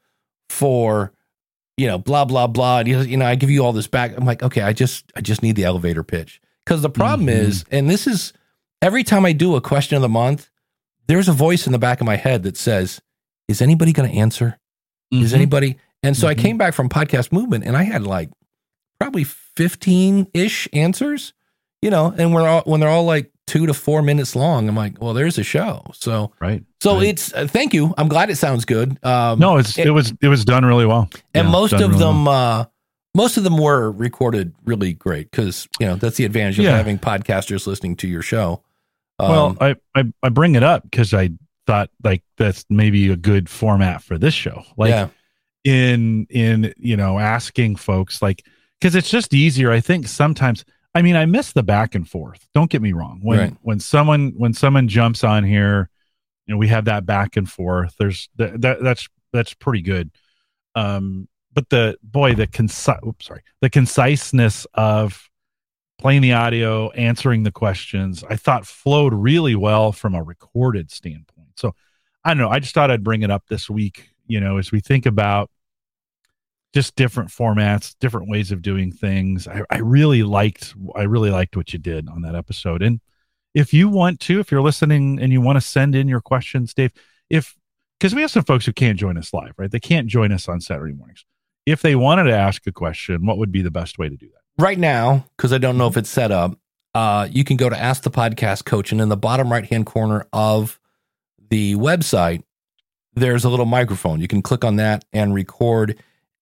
for, 0.50 1.12
you 1.78 1.88
know, 1.88 1.98
blah, 1.98 2.26
blah, 2.26 2.48
blah. 2.48 2.80
And, 2.80 2.88
you 2.88 3.18
know, 3.18 3.25
I 3.25 3.36
give 3.36 3.50
you 3.50 3.63
all 3.63 3.74
this 3.74 3.88
back. 3.88 4.18
I'm 4.18 4.25
like, 4.25 4.42
okay, 4.44 4.62
I 4.62 4.74
just, 4.74 5.06
I 5.15 5.22
just 5.22 5.44
need 5.44 5.56
the 5.56 5.63
elevator 5.65 6.04
pitch. 6.04 6.42
Cause 6.65 6.82
the 6.82 6.89
problem 6.89 7.27
Mhm. 7.27 7.32
is, 7.42 7.65
and 7.70 7.88
this 7.89 8.08
is 8.08 8.34
every 8.82 9.04
time 9.04 9.25
I 9.25 9.34
do 9.34 9.56
a 9.56 9.62
question 9.62 9.96
of 9.96 10.01
the 10.01 10.10
month, 10.10 10.50
there's 11.08 11.27
a 11.27 11.34
voice 11.34 11.68
in 11.68 11.72
the 11.72 11.77
back 11.80 12.01
of 12.01 12.06
my 12.08 12.15
head 12.15 12.42
that 12.44 12.58
says, 12.58 13.01
is 13.48 13.62
anybody 13.62 13.94
going 13.94 14.10
to 14.10 14.16
answer? 14.18 14.58
Is 15.12 15.32
Mhm. 15.32 15.36
anybody? 15.36 15.78
And 16.04 16.16
so 16.18 16.28
I 16.28 16.36
Mhm. 16.36 16.40
came 16.40 16.58
back 16.58 16.74
from 16.74 16.90
podcast 16.90 17.32
movement 17.32 17.64
and 17.66 17.75
I 17.78 17.84
had 17.84 18.04
like 18.04 18.30
probably 19.00 19.24
15 19.24 20.28
ish 20.34 20.68
answers, 20.74 21.34
you 21.82 21.90
know, 21.90 22.14
and 22.18 22.34
we're 22.34 22.48
all, 22.48 22.62
when 22.66 22.80
they're 22.80 22.90
all 22.90 23.06
like 23.06 23.32
two 23.48 23.66
to 23.68 23.74
four 23.74 24.02
minutes 24.02 24.36
long, 24.36 24.68
I'm 24.68 24.75
like, 24.75 25.00
well, 25.02 25.14
there's 25.14 25.38
a 25.38 25.44
show. 25.44 25.84
So, 25.94 26.32
right? 26.40 26.64
so 26.82 26.96
Right. 26.98 27.08
it's, 27.10 27.32
uh, 27.34 27.48
thank 27.48 27.74
you. 27.74 27.94
I'm 27.98 28.08
glad 28.08 28.30
it 28.30 28.38
sounds 28.38 28.66
good. 28.66 28.98
Um, 29.06 29.40
No, 29.40 29.58
it's 29.58 29.78
it- 29.78 29.88
it, 29.88 29.92
was 29.92 30.14
it 30.22 30.28
was 30.28 30.44
done 30.46 30.66
really 30.66 30.86
well, 30.86 31.10
and 31.34 31.46
Yeah, 31.46 31.52
most 31.52 31.74
of 31.74 31.80
really 31.82 31.98
them, 32.00 32.25
well. 32.25 32.62
uh, 32.62 32.66
most 33.16 33.38
of 33.38 33.44
them 33.44 33.58
were 33.58 33.92
recorded 33.92 34.54
really 34.66 34.94
great 34.94 35.30
because, 35.32 35.68
you 35.80 35.86
know, 35.86 35.96
that's 35.96 36.18
the 36.18 36.25
advantage 36.25 36.58
of 36.60 36.66
Yeah. 36.66 36.75
having 36.75 36.98
podcasters 36.98 37.68
listening 37.68 37.96
to 37.98 38.08
your 38.08 38.22
show. 38.24 38.62
Um, 39.20 39.30
well, 39.30 39.58
I, 39.62 39.75
I 39.96 40.04
I 40.24 40.30
bring 40.30 40.56
it 40.56 40.64
up 40.64 40.84
because 40.84 41.14
I 41.14 41.30
thought 41.67 41.89
like 42.03 42.24
that's 42.38 42.65
maybe 42.69 43.10
a 43.12 43.15
good 43.15 43.50
format 43.50 44.03
for 44.03 44.17
this 44.17 44.34
show. 44.34 44.63
Like 44.77 44.89
yeah, 44.89 45.07
in 45.63 46.27
in 46.29 46.74
you 46.77 46.98
know 46.98 47.19
asking 47.19 47.77
folks 47.77 48.22
like 48.22 48.45
because 48.79 48.95
it's 48.95 49.10
just 49.10 49.34
easier. 49.34 49.72
I 49.72 49.79
think 49.79 50.07
sometimes. 50.07 50.63
I 50.93 51.01
mean, 51.01 51.17
I 51.17 51.25
miss 51.25 51.51
the 51.51 51.62
back 51.62 51.93
and 51.93 52.07
forth. 52.07 52.48
Don't 52.53 52.69
get 52.69 52.81
me 52.81 52.93
wrong. 52.93 53.19
When 53.22 53.38
Right. 53.39 53.53
when 53.62 53.81
someone 53.81 54.31
when 54.38 54.53
someone 54.53 54.88
jumps 54.88 55.25
on 55.25 55.43
here, 55.43 55.89
you 56.45 56.53
know, 56.53 56.57
we 56.57 56.69
have 56.69 56.86
that 56.86 57.05
back 57.05 57.36
and 57.36 57.50
forth. 57.50 57.95
There's 58.00 58.29
that, 58.38 58.62
that 58.62 58.81
that's 58.81 59.10
that's 59.34 59.53
pretty 59.53 59.81
good. 59.81 60.10
Um, 60.74 61.27
but 61.53 61.69
the 61.69 61.98
boy, 62.01 62.36
the 62.36 62.48
concise, 62.48 63.00
oops, 63.05 63.25
sorry, 63.25 63.41
the 63.60 63.69
conciseness 63.69 64.65
of 64.74 65.29
playing 65.98 66.22
the 66.22 66.34
audio, 66.34 66.91
answering 66.91 67.43
the 67.43 67.51
questions, 67.51 68.24
I 68.29 68.36
thought 68.38 68.65
flowed 68.65 69.13
really 69.13 69.55
well 69.55 69.91
from 69.91 70.15
a 70.15 70.24
recorded 70.24 70.91
standpoint. 70.91 71.35
So 71.58 71.76
I 72.24 72.30
don't 72.30 72.40
know. 72.40 72.50
I 72.50 72.60
just 72.60 72.74
thought 72.74 72.92
I'd 72.92 73.04
bring 73.04 73.24
it 73.24 73.32
up 73.32 73.44
this 73.48 73.70
week. 73.70 74.10
You 74.28 74.40
know, 74.40 74.58
as 74.58 74.72
we 74.72 74.80
think 74.80 75.06
about 75.06 75.50
just 76.74 76.96
different 76.96 77.30
formats, 77.30 77.96
different 78.00 78.30
ways 78.30 78.52
of 78.52 78.62
doing 78.62 78.92
things. 78.92 79.48
I, 79.48 79.62
I 79.70 79.78
really 79.78 80.24
liked, 80.24 80.76
I 80.94 81.04
really 81.04 81.30
liked 81.30 81.56
what 81.56 81.72
you 81.72 81.80
did 81.80 82.10
on 82.10 82.22
that 82.24 82.36
episode, 82.36 82.82
and 82.82 83.00
if 83.56 83.74
you 83.74 83.88
want 83.88 84.20
to, 84.20 84.40
if 84.40 84.52
you're 84.52 84.62
listening 84.62 85.18
and 85.20 85.32
you 85.32 85.42
want 85.42 85.56
to 85.56 85.62
send 85.62 85.96
in 85.96 86.10
your 86.10 86.20
questions, 86.22 86.74
Dave, 86.74 86.92
if 87.30 87.56
because 87.98 88.14
we 88.14 88.22
have 88.22 88.30
some 88.30 88.44
folks 88.44 88.66
who 88.66 88.74
can't 88.74 89.00
join 89.00 89.18
us 89.18 89.34
live, 89.34 89.54
right? 89.58 89.72
They 89.72 89.80
can't 89.80 90.08
join 90.08 90.34
us 90.34 90.50
on 90.50 90.60
Saturday 90.60 90.94
mornings. 90.94 91.24
If 91.66 91.82
they 91.82 91.96
wanted 91.96 92.26
to 92.26 92.34
ask 92.36 92.68
a 92.68 92.72
question, 92.72 93.26
what 93.26 93.38
would 93.38 93.54
be 93.54 93.62
the 93.62 93.72
best 93.72 93.98
way 93.98 94.10
to 94.10 94.18
do 94.18 94.28
that? 94.28 94.62
Right 94.62 94.78
now, 94.78 95.26
because 95.38 95.54
I 95.54 95.58
don't 95.58 95.78
know 95.78 95.88
if 95.88 95.96
it's 95.96 96.10
set 96.10 96.32
up, 96.32 96.60
uh, 96.94 97.28
you 97.32 97.46
can 97.46 97.56
go 97.56 97.70
to 97.70 97.78
Ask 97.78 98.04
the 98.04 98.12
Podcast 98.12 98.66
Coach, 98.66 98.92
and 98.92 99.00
in 99.00 99.10
the 99.10 99.18
bottom 99.18 99.50
right 99.52 99.66
hand 99.66 99.86
corner 99.86 100.28
of 100.34 100.80
the 101.50 101.75
website, 101.75 102.44
there's 103.14 103.46
a 103.46 103.50
little 103.50 103.66
microphone. 103.66 104.20
You 104.22 104.28
can 104.28 104.42
click 104.42 104.64
on 104.64 104.75
that 104.78 105.06
and 105.14 105.34
record. 105.34 105.98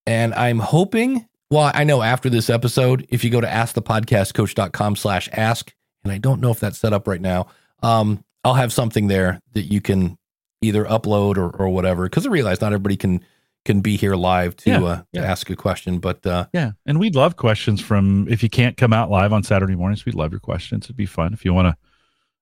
And 0.06 0.34
I'm 0.34 0.60
hoping, 0.60 1.28
well, 1.50 1.72
I 1.74 1.84
know 1.84 2.02
after 2.02 2.30
this 2.30 2.50
episode, 2.50 3.06
if 3.10 3.24
you 3.24 3.30
go 3.30 3.42
to 3.42 3.48
askthepodcastcoach.com 3.48 4.96
slash 4.96 5.30
ask, 5.34 5.74
and 6.04 6.12
I 6.12 6.18
don't 6.18 6.42
know 6.42 6.52
if 6.52 6.60
that's 6.60 6.78
set 6.80 6.94
up 6.94 7.08
right 7.08 7.22
now, 7.22 7.48
um, 7.82 8.24
I'll 8.44 8.56
have 8.56 8.74
something 8.74 9.08
there 9.08 9.40
that 9.54 9.72
you 9.72 9.80
can 9.82 10.18
either 10.62 10.84
upload 10.86 11.38
or, 11.38 11.50
or 11.56 11.70
whatever. 11.70 12.04
Because 12.04 12.26
I 12.26 12.30
realize 12.30 12.60
not 12.62 12.74
everybody 12.74 12.98
can 12.98 13.24
can 13.66 13.80
be 13.80 13.96
here 13.96 14.16
live 14.16 14.58
to, 14.58 14.70
Yeah, 14.70 14.84
uh, 14.84 15.02
yeah. 15.14 15.22
to 15.22 15.28
ask 15.28 15.50
a 15.50 15.56
question, 15.56 16.00
but 16.00 16.26
uh, 16.26 16.48
Yeah. 16.52 16.72
And 16.86 17.00
we'd 17.00 17.16
love 17.16 17.38
questions 17.38 17.80
from, 17.80 18.28
if 18.30 18.44
you 18.44 18.50
can't 18.50 18.76
come 18.76 18.92
out 18.92 19.10
live 19.10 19.32
on 19.32 19.42
Saturday 19.42 19.76
mornings, 19.76 20.06
we'd 20.06 20.16
love 20.16 20.32
your 20.32 20.42
questions. 20.42 20.86
It'd 20.88 20.98
be 20.98 21.06
fun. 21.06 21.32
If 21.32 21.46
you 21.46 21.54
want 21.54 21.70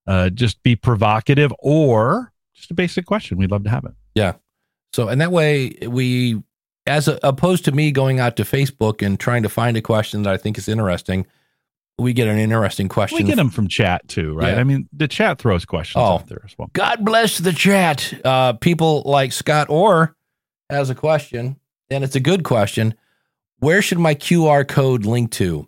to 0.08 0.12
uh, 0.12 0.30
just 0.32 0.64
be 0.64 0.76
provocative 0.76 1.54
or 1.60 2.34
just 2.62 2.72
a 2.72 2.76
basic 2.76 3.06
question, 3.06 3.38
we'd 3.38 3.52
love 3.52 3.64
to 3.64 3.70
have 3.70 3.86
it. 3.86 3.92
Yeah. 4.16 4.34
So, 4.94 5.08
and 5.08 5.22
that 5.22 5.32
way 5.32 5.78
we, 5.88 6.42
as 6.86 7.08
a, 7.08 7.20
opposed 7.24 7.66
to 7.66 7.72
me 7.72 7.92
going 7.92 8.20
out 8.20 8.36
to 8.38 8.44
Facebook 8.44 9.06
and 9.06 9.20
trying 9.20 9.44
to 9.44 9.50
find 9.50 9.78
a 9.78 9.82
question 9.82 10.24
that 10.24 10.34
I 10.34 10.38
think 10.38 10.58
is 10.58 10.68
interesting, 10.68 11.26
we 11.98 12.14
get 12.14 12.28
an 12.28 12.38
interesting 12.38 12.90
question. 12.90 13.18
We 13.18 13.24
get 13.24 13.36
them 13.36 13.50
from 13.50 13.68
chat 13.68 14.08
too, 14.08 14.34
right? 14.34 14.54
Yeah. 14.54 14.60
I 14.60 14.64
mean, 14.64 14.90
the 14.92 15.08
chat 15.08 15.40
throws 15.40 15.66
questions 15.66 16.02
Oh. 16.02 16.16
out 16.16 16.28
there 16.28 16.42
as 16.46 16.58
well. 16.58 16.70
God 16.74 17.06
bless 17.06 17.38
the 17.38 17.54
chat. 17.54 18.14
Uh, 18.26 18.54
people 18.54 19.04
like 19.06 19.32
Scott 19.32 19.70
Orr 19.70 20.16
has 20.70 20.90
a 20.90 20.96
question, 20.96 21.58
and 21.90 22.04
it's 22.04 22.16
a 22.16 22.20
good 22.20 22.44
question. 22.44 22.96
Where 23.60 23.82
should 23.82 24.00
my 24.00 24.16
QR 24.16 24.68
code 24.68 25.06
link 25.06 25.32
to? 25.34 25.68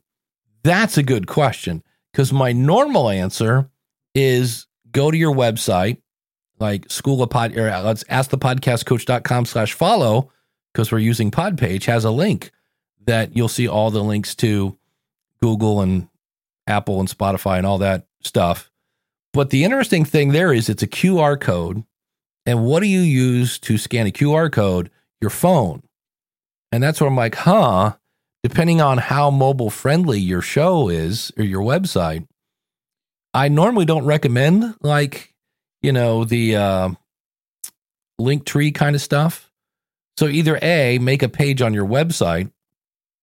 That's 0.64 0.98
a 0.98 1.04
good 1.04 1.28
question 1.28 1.84
because 2.12 2.34
my 2.34 2.52
normal 2.54 3.10
answer 3.10 3.70
is 4.16 4.66
go 4.92 5.12
to 5.12 5.18
your 5.18 5.34
website, 5.36 5.98
like 6.64 6.90
school 6.90 7.22
of 7.22 7.30
pod, 7.30 7.56
or 7.56 7.70
uh, 7.70 7.84
let's 7.84 8.04
ask 8.10 8.32
the 8.32 8.38
podcastcoach.com 8.38 9.46
slash 9.46 9.74
follow 9.74 10.32
because 10.74 10.92
we're 10.92 11.00
using 11.00 11.30
Podpage 11.30 11.86
has 11.86 12.06
a 12.06 12.12
link 12.12 12.52
that 13.06 13.36
you'll 13.36 13.48
see 13.48 13.68
all 13.68 13.92
the 13.92 14.04
links 14.04 14.34
to 14.36 14.78
Google 15.42 15.82
and 15.82 16.08
Apple 16.66 17.00
and 17.00 17.10
Spotify 17.10 17.58
and 17.58 17.68
all 17.68 17.78
that 17.80 18.08
stuff. 18.22 18.72
But 19.34 19.50
the 19.50 19.64
interesting 19.64 20.06
thing 20.06 20.32
there 20.32 20.54
is 20.54 20.70
it's 20.70 20.84
a 20.84 20.88
QR 20.88 21.40
code. 21.40 21.84
And 22.46 22.66
what 22.66 22.82
do 22.82 22.88
you 22.88 23.02
use 23.02 23.60
to 23.60 23.78
scan 23.78 24.08
a 24.08 24.12
QR 24.12 24.52
code? 24.52 24.90
Your 25.22 25.30
phone. 25.30 25.84
And 26.72 26.82
that's 26.82 27.00
where 27.00 27.10
I'm 27.10 27.16
like, 27.16 27.36
huh, 27.36 27.96
depending 28.42 28.82
on 28.82 28.98
how 28.98 29.30
mobile 29.30 29.70
friendly 29.70 30.20
your 30.20 30.42
show 30.42 30.90
is 30.90 31.32
or 31.38 31.44
your 31.44 31.62
website, 31.62 32.28
I 33.34 33.48
normally 33.48 33.86
don't 33.86 34.06
recommend 34.06 34.76
like, 34.82 35.33
you 35.84 35.92
know, 35.92 36.24
the 36.24 36.56
uh, 36.56 36.90
link 38.18 38.46
tree 38.46 38.72
kind 38.72 38.96
of 38.96 39.02
stuff. 39.02 39.52
So 40.18 40.28
either 40.28 40.58
A, 40.62 40.98
make 41.00 41.22
a 41.22 41.30
page 41.30 41.62
on 41.62 41.74
your 41.74 41.86
website 41.86 42.52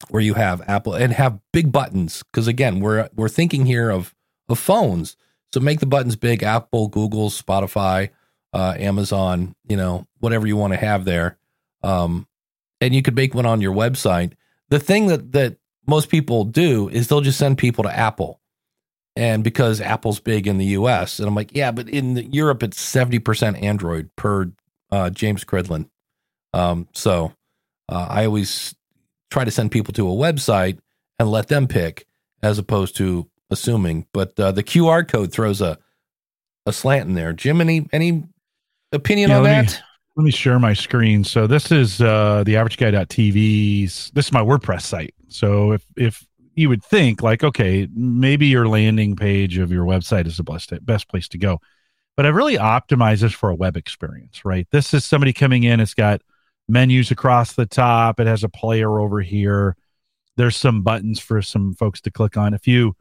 where 0.10 0.22
you 0.22 0.34
have 0.36 0.62
Apple 0.68 0.94
and 0.94 1.14
have 1.14 1.40
big 1.52 1.72
buttons. 1.72 2.24
Because 2.24 2.48
again, 2.48 2.80
we're 2.80 3.10
we're 3.16 3.30
thinking 3.30 3.66
here 3.66 3.90
of 3.90 4.14
of 4.48 4.60
phones. 4.60 5.16
So 5.54 5.60
make 5.60 5.80
the 5.80 5.86
buttons 5.86 6.16
big, 6.16 6.44
Apple, 6.44 6.88
Google, 6.90 7.30
Spotify, 7.30 8.10
uh, 8.54 8.76
Amazon, 8.78 9.56
you 9.68 9.78
know, 9.78 10.06
whatever 10.20 10.46
you 10.46 10.56
want 10.58 10.74
to 10.74 10.80
have 10.80 11.06
there. 11.06 11.38
Um, 11.82 12.28
and 12.82 12.94
you 12.94 13.02
could 13.02 13.16
make 13.16 13.34
one 13.34 13.48
on 13.48 13.62
your 13.62 13.74
website. 13.74 14.34
The 14.70 14.80
thing 14.80 15.08
that 15.08 15.32
that 15.32 15.58
most 15.88 16.10
people 16.10 16.44
do 16.44 16.90
is 16.90 17.08
they'll 17.08 17.22
just 17.22 17.40
send 17.40 17.58
people 17.58 17.84
to 17.84 17.96
Apple. 17.96 18.40
And 19.20 19.44
because 19.44 19.82
Apple's 19.82 20.22
big 20.22 20.48
in 20.48 20.58
the 20.58 20.66
US, 20.68 21.20
and 21.20 21.28
I'm 21.28 21.36
like, 21.36 21.54
yeah, 21.54 21.72
but 21.72 21.90
in 21.90 22.16
Europe 22.32 22.64
it's 22.64 22.82
70% 22.82 23.62
Android 23.62 24.10
per 24.16 24.50
uh, 24.92 25.10
James 25.10 25.44
Cridland. 25.44 25.90
Um, 26.54 26.88
so 26.94 27.34
uh, 27.90 28.08
I 28.10 28.26
always 28.26 28.74
try 29.30 29.44
to 29.44 29.52
send 29.52 29.72
people 29.72 29.94
to 29.96 30.08
a 30.10 30.14
website 30.14 30.80
and 31.20 31.30
let 31.30 31.50
them 31.50 31.68
pick 31.68 32.06
as 32.42 32.58
opposed 32.58 32.96
to 32.98 33.30
assuming. 33.50 34.06
But 34.14 34.40
uh, 34.40 34.54
the 34.54 34.64
QR 34.64 35.06
code 35.08 35.32
throws 35.34 35.60
a 35.62 35.78
a 36.66 36.72
slant 36.72 37.10
in 37.10 37.16
there. 37.16 37.34
Jim, 37.34 37.60
any 37.62 37.88
any 37.92 38.24
opinion 38.94 39.32
Yeah, 39.32 39.38
on 39.40 39.44
let 39.44 39.60
me- 39.62 39.68
that? 39.68 39.82
Let 40.16 40.24
me 40.24 40.32
share 40.32 40.60
my 40.60 40.74
screen. 40.74 41.24
So 41.24 41.48
this 41.48 41.72
is 41.72 42.02
uh, 42.02 42.44
the 42.46 42.58
average 42.58 42.78
guy.tv's. 42.78 44.12
This 44.14 44.26
is 44.26 44.32
my 44.34 44.42
WordPress 44.42 44.82
site. 44.82 45.14
So 45.30 45.72
if 45.74 45.84
if 45.96 46.26
you 46.60 46.70
would 46.70 46.84
think 46.84 47.24
like, 47.24 47.44
okay, 47.44 47.88
maybe 47.94 48.48
your 48.48 48.68
landing 48.68 49.16
page 49.16 49.58
of 49.58 49.72
your 49.72 49.86
website 49.86 50.28
is 50.28 50.38
the 50.38 50.44
best 50.44 50.74
best 50.86 51.08
place 51.08 51.28
to 51.30 51.38
go, 51.38 51.60
but 52.18 52.26
I've 52.26 52.36
really 52.36 52.58
optimized 52.58 53.22
this 53.22 53.34
for 53.34 53.50
a 53.50 53.56
web 53.56 53.78
experience. 53.78 54.44
Right. 54.44 54.68
This 54.72 54.94
is 54.94 55.06
somebody 55.06 55.34
coming 55.34 55.64
in. 55.64 55.80
It's 55.80 55.94
got 55.94 56.22
menus 56.68 57.12
across 57.12 57.54
the 57.54 57.66
top. 57.66 58.20
It 58.20 58.28
has 58.28 58.44
a 58.44 58.50
player 58.50 59.00
over 59.00 59.22
here. 59.22 59.78
There's 60.36 60.58
some 60.58 60.84
buttons 60.84 61.20
for 61.20 61.42
some 61.42 61.76
folks 61.76 62.02
to 62.02 62.12
click 62.12 62.38
on. 62.38 62.54
If 62.54 62.68
you 62.68 62.96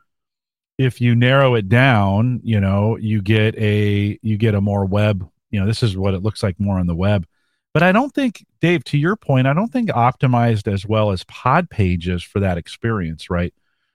if 0.79 1.01
you 1.01 1.17
narrow 1.17 1.57
it 1.57 1.69
down, 1.69 2.41
you 2.45 2.61
know, 2.61 2.97
you 2.97 3.21
get 3.21 3.57
a 3.57 4.19
you 4.23 4.37
get 4.37 4.55
a 4.55 4.61
more 4.61 4.85
web 4.85 5.29
you 5.51 5.59
know 5.59 5.67
this 5.67 5.83
is 5.83 5.97
what 5.97 6.15
it 6.15 6.23
looks 6.23 6.43
like 6.43 6.59
more 6.61 6.79
on 6.79 6.87
the 6.87 6.95
web 6.95 7.27
but 7.75 7.83
i 7.83 7.93
don't 7.93 8.15
think 8.15 8.45
dave 8.61 8.83
to 8.85 8.97
your 8.99 9.17
point 9.17 9.47
i 9.47 9.53
don't 9.53 9.73
think 9.73 9.89
optimized 9.91 10.73
as 10.73 10.87
well 10.87 11.11
as 11.11 11.25
pod 11.25 11.69
pages 11.71 12.23
for 12.23 12.41
that 12.41 12.59
experience 12.59 13.31
right 13.31 13.53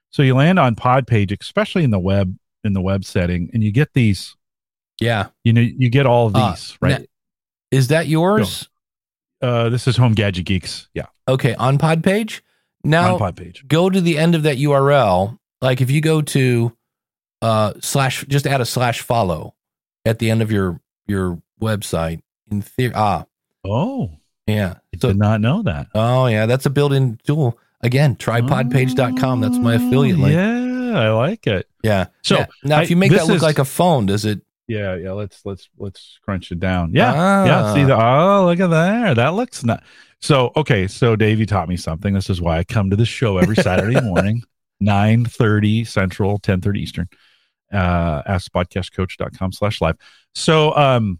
so 0.10 0.22
you 0.22 0.36
land 0.36 0.60
on 0.60 0.75
pod 0.75 1.08
page 1.08 1.32
especially 1.39 1.84
in 1.84 1.92
the 1.92 2.00
web 2.00 2.38
in 2.63 2.74
the 2.74 2.82
web 2.82 3.03
setting 3.03 3.50
and 3.53 3.63
you 3.63 3.72
get 3.72 3.94
these 3.94 4.36
Yeah. 5.01 5.27
you 5.44 5.51
know 5.53 5.62
you 5.62 5.89
get 5.89 6.06
all 6.06 6.27
of 6.27 6.36
Uh, 6.36 6.51
these 6.51 6.77
right 6.82 7.10
Is 7.72 7.88
that 7.89 8.08
yours? 8.08 8.70
uh 9.42 9.70
this 9.70 9.88
is 9.88 9.98
home 9.98 10.13
gadget 10.13 10.46
geeks 10.46 10.88
yeah 10.94 11.08
Okay, 11.27 11.56
on 11.56 11.77
pod 11.77 12.03
page. 12.03 12.44
Now 12.84 13.13
on 13.13 13.20
pod 13.20 13.36
page 13.38 13.65
go 13.68 13.89
to 13.89 14.00
the 14.01 14.18
end 14.18 14.36
of 14.36 14.44
that 14.44 14.58
URL. 14.58 15.38
Like 15.62 15.80
if 15.82 15.89
you 15.89 16.01
go 16.01 16.22
to 16.22 16.75
uh 17.42 17.74
slash 17.82 18.25
just 18.27 18.46
add 18.46 18.62
a 18.62 18.65
slash 18.65 19.01
follow 19.01 19.56
at 20.06 20.20
the 20.20 20.30
end 20.30 20.42
of 20.42 20.51
your 20.51 20.80
your 21.08 21.42
website 21.62 22.22
in 22.51 22.62
theory 22.62 22.94
ah 22.96 23.25
oh 23.65 24.12
yeah. 24.48 24.75
i 24.93 24.98
So 24.98 25.10
did 25.10 25.17
not 25.17 25.41
know 25.41 25.63
that 25.63 25.88
oh 25.96 26.27
yeah, 26.27 26.46
that's 26.46 26.65
a 26.65 26.70
built-in 26.70 27.20
tool. 27.25 27.58
Again, 27.82 28.15
trypodpage.com. 28.15 29.41
That's 29.41 29.58
my 29.58 29.75
affiliate 29.75 30.17
link. 30.17 30.34
Yeah. 30.36 30.60
yeah 30.93 31.00
i 31.00 31.10
like 31.12 31.46
it 31.48 31.67
So 31.84 32.08
So, 32.24 32.46
now 32.63 32.82
if 32.82 32.89
you 32.89 32.96
make 32.96 33.12
that 33.12 33.27
look 33.27 33.38
is- 33.38 33.41
like 33.41 33.60
a 33.60 33.65
phone, 33.65 34.05
does 34.05 34.25
it 34.25 34.41
yeah 34.70 34.96
yeah 34.96 35.12
let's 35.12 35.46
let's 35.46 35.67
let's 35.77 36.17
crunch 36.24 36.50
it 36.51 36.60
down 36.62 36.91
yeah 36.93 37.12
Ah. 37.13 37.46
Yeah, 37.46 37.74
see 37.74 37.84
the 37.84 37.96
oh 38.01 38.46
look 38.46 38.60
at 38.62 38.67
there. 38.67 39.13
That 39.13 39.34
looks 39.34 39.63
not 39.65 39.84
so 40.22 40.51
okay. 40.55 40.88
So 40.88 41.17
Dave, 41.17 41.38
you 41.39 41.46
taught 41.46 41.67
me 41.67 41.75
something. 41.75 42.13
This 42.13 42.29
is 42.29 42.39
why 42.41 42.58
I 42.60 42.63
come 42.63 42.89
to 42.89 42.96
the 42.96 43.05
show 43.05 43.38
every 43.39 43.58
Saturday 43.58 44.00
morning, 44.10 44.41
9 44.79 45.25
30 45.25 45.84
Central, 45.84 46.39
10 46.39 46.62
30 46.62 46.79
Eastern. 46.82 47.10
Uh 47.74 48.22
askpodcastcoach.com 48.24 49.51
slash 49.51 49.82
live. 49.82 49.98
So 50.34 50.74
um, 50.77 51.20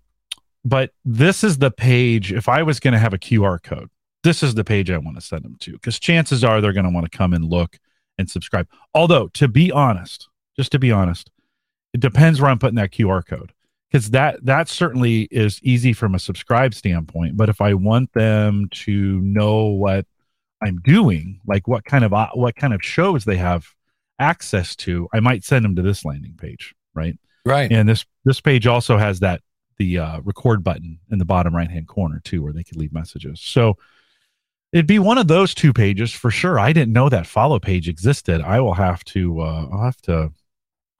but 0.66 0.92
this 1.04 1.44
is 1.44 1.58
the 1.58 1.72
page. 1.72 2.32
If 2.32 2.48
I 2.50 2.64
was 2.64 2.80
gonna 2.80 3.00
have 3.00 3.14
a 3.14 3.20
QR 3.20 3.62
code, 3.62 3.90
this 4.24 4.44
is 4.44 4.56
the 4.56 4.64
page 4.64 4.90
I 4.90 4.98
want 4.98 5.18
to 5.18 5.22
send 5.22 5.44
them 5.44 5.58
to 5.62 5.74
because 5.74 6.00
chances 6.00 6.44
are 6.44 6.62
they're 6.62 6.74
gonna 6.74 6.92
want 6.92 7.10
to 7.10 7.18
come 7.18 7.34
and 7.34 7.46
look 7.46 7.78
and 8.18 8.30
subscribe. 8.30 8.68
Although, 8.94 9.28
to 9.30 9.48
be 9.48 9.72
honest, 9.72 10.30
just 10.56 10.72
to 10.74 10.80
be 10.80 10.92
honest, 10.92 11.32
it 11.94 12.00
depends 12.00 12.42
where 12.42 12.50
I'm 12.50 12.60
putting 12.60 12.76
that 12.76 12.92
QR 12.92 13.26
code 13.26 13.54
because 13.94 14.10
that 14.10 14.44
that 14.44 14.68
certainly 14.68 15.28
is 15.32 15.60
easy 15.62 15.94
from 15.94 16.16
a 16.16 16.20
subscribe 16.20 16.74
standpoint 16.74 17.38
but 17.38 17.48
if 17.48 17.62
i 17.62 17.74
want 17.74 18.12
them 18.14 18.68
to 18.72 19.22
know 19.22 19.66
what 19.66 20.06
i'm 20.62 20.80
doing 20.80 21.40
like 21.46 21.68
what 21.68 21.86
kind 21.86 22.04
of 22.04 22.12
uh, 22.14 22.30
what 22.34 22.56
kind 22.56 22.74
of 22.74 22.84
shows 22.84 23.24
they 23.24 23.38
have 23.38 23.68
access 24.20 24.76
to 24.76 25.08
i 25.14 25.20
might 25.20 25.44
send 25.44 25.64
them 25.64 25.76
to 25.76 25.82
this 25.82 26.04
landing 26.04 26.36
page 26.36 26.74
right 26.94 27.18
right? 27.46 27.72
and 27.72 27.88
this 27.88 28.06
this 28.26 28.42
page 28.42 28.68
also 28.68 28.98
has 28.98 29.20
that 29.20 29.42
the 29.78 30.00
uh, 30.00 30.20
record 30.22 30.64
button 30.64 31.00
in 31.12 31.20
the 31.20 31.26
bottom 31.26 31.56
right 31.56 31.70
hand 31.70 31.88
corner 31.88 32.22
too 32.24 32.42
where 32.42 32.54
they 32.54 32.64
could 32.64 32.78
leave 32.78 32.94
messages. 32.94 33.40
So 33.42 33.78
it'd 34.74 34.88
be 34.88 35.00
one 35.00 35.18
of 35.18 35.28
those 35.28 35.54
two 35.54 35.72
pages 35.72 36.12
for 36.12 36.32
sure. 36.32 36.60
I 36.60 36.74
didn't 36.74 36.94
know 36.94 37.08
that 37.10 37.28
follow 37.28 37.60
page 37.60 37.88
existed. 37.88 38.42
I 38.42 38.60
will 38.60 38.74
have 38.74 39.04
to 39.06 39.40
uh 39.42 39.70
i'll 39.72 39.84
have 39.84 40.02
to 40.04 40.34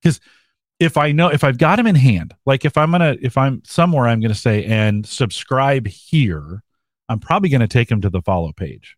because 0.02 0.20
if 0.80 0.98
i 0.98 1.12
know 1.12 1.30
if 1.30 1.44
i've 1.44 1.58
got 1.58 1.78
them 1.78 1.88
in 1.88 1.96
hand 1.96 2.34
like 2.46 2.66
if 2.66 2.78
i'm 2.78 2.92
gonna 2.92 3.16
if 3.22 3.38
i'm 3.38 3.62
somewhere 3.66 4.08
i'm 4.08 4.20
gonna 4.20 4.34
say 4.34 4.66
and 4.66 5.06
subscribe 5.06 5.88
here 5.88 6.64
i'm 7.10 7.20
probably 7.20 7.50
gonna 7.50 7.68
take 7.68 7.90
them 7.90 8.02
to 8.02 8.10
the 8.10 8.22
follow 8.22 8.52
page. 8.54 8.96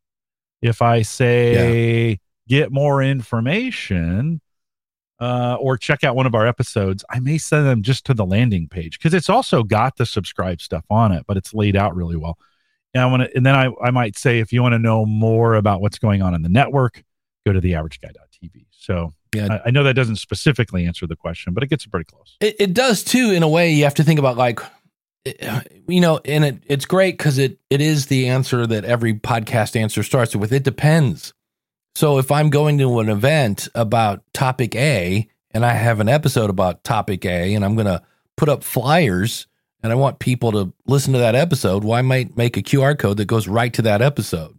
If 0.62 0.82
i 0.82 1.02
say 1.02 2.20
get 2.48 2.72
more 2.72 3.02
information 3.02 4.42
uh, 5.20 5.58
or 5.60 5.78
check 5.78 6.04
out 6.04 6.16
one 6.16 6.26
of 6.26 6.36
our 6.36 6.46
episodes, 6.46 7.04
I 7.10 7.20
may 7.20 7.38
send 7.38 7.66
them 7.66 7.82
just 7.82 8.06
to 8.06 8.14
the 8.14 8.26
landing 8.26 8.68
page 8.68 9.00
because 9.00 9.14
it's 9.14 9.30
also 9.30 9.64
got 9.64 9.98
the 9.98 10.06
subscribe 10.06 10.62
stuff 10.62 10.86
on 10.90 11.12
it, 11.12 11.26
but 11.28 11.38
it's 11.38 11.54
laid 11.54 11.76
out 11.76 11.96
really 11.96 12.18
well. 12.18 12.38
And 12.94 13.02
I 13.04 13.06
want 13.08 13.24
to, 13.24 13.36
and 13.36 13.46
then 13.46 13.56
I, 13.56 13.70
I 13.84 13.92
might 13.92 14.18
say 14.18 14.40
if 14.40 14.54
you 14.54 14.62
want 14.62 14.74
to 14.74 14.80
know 14.80 15.06
more 15.06 15.56
about 15.56 15.82
what's 15.82 16.00
going 16.00 16.22
on 16.22 16.34
in 16.34 16.42
the 16.42 16.50
network, 16.50 17.04
go 17.46 17.54
to 17.54 17.62
the 17.62 17.74
averageguy.tv. 17.74 18.66
So 18.72 19.14
Yeah. 19.34 19.60
I, 19.66 19.68
I 19.68 19.72
know 19.72 19.84
that 19.84 19.94
doesn't 19.96 20.18
specifically 20.18 20.86
answer 20.86 21.08
the 21.08 21.16
question, 21.16 21.54
but 21.54 21.64
it 21.64 21.68
gets 21.68 21.86
pretty 21.86 22.06
close. 22.06 22.38
It, 22.40 22.56
it 22.60 22.74
does 22.74 23.04
too, 23.04 23.32
in 23.32 23.44
a 23.44 23.50
way. 23.50 23.72
You 23.72 23.84
have 23.84 23.96
to 23.96 24.04
think 24.04 24.20
about 24.20 24.38
like, 24.38 24.60
you 25.88 26.02
know, 26.02 26.20
and 26.24 26.46
it 26.46 26.64
it's 26.68 26.86
great 26.86 27.18
because 27.18 27.40
it 27.40 27.58
it 27.72 27.82
is 27.82 28.06
the 28.08 28.28
answer 28.28 28.68
that 28.68 28.86
every 28.86 29.16
podcast 29.16 29.76
answer 29.76 30.04
starts 30.04 30.36
with. 30.36 30.54
It 30.54 30.64
depends. 30.64 31.34
So 31.96 32.18
if 32.18 32.30
I'm 32.30 32.50
going 32.50 32.78
to 32.80 33.00
an 33.00 33.08
event 33.08 33.70
about 33.74 34.22
topic 34.34 34.76
A 34.76 35.28
and 35.52 35.66
I 35.66 35.72
have 35.72 36.02
an 36.02 36.10
episode 36.10 36.50
about 36.50 36.84
topic 36.84 37.26
A 37.26 37.56
and 37.56 37.64
I'm 37.64 37.76
going 37.76 37.88
to 37.88 38.04
put 38.36 38.50
up 38.50 38.66
flyers 38.66 39.48
and 39.82 39.94
I 39.94 39.96
want 39.96 40.20
people 40.20 40.52
to 40.52 40.74
listen 40.86 41.14
to 41.14 41.20
that 41.20 41.36
episode, 41.36 41.86
well, 41.86 41.98
I 41.98 42.02
might 42.02 42.36
make 42.36 42.58
a 42.58 42.62
QR 42.62 43.00
code 43.00 43.18
that 43.18 43.26
goes 43.26 43.48
right 43.48 43.74
to 43.74 43.82
that 43.84 44.02
episode. 44.02 44.58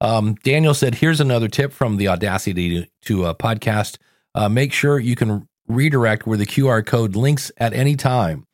Um, 0.00 0.36
Daniel 0.36 0.72
said, 0.72 0.94
here's 0.94 1.20
another 1.20 1.48
tip 1.48 1.72
from 1.74 1.98
the 1.98 2.08
Audacity 2.08 2.80
to, 2.80 2.86
to 3.02 3.26
a 3.26 3.34
podcast. 3.34 3.98
Uh, 4.34 4.48
make 4.48 4.72
sure 4.72 4.98
you 4.98 5.16
can 5.16 5.46
redirect 5.66 6.26
where 6.26 6.38
the 6.38 6.46
QR 6.46 6.86
code 6.86 7.16
links 7.16 7.52
at 7.58 7.74
any 7.74 7.96
time 7.96 8.46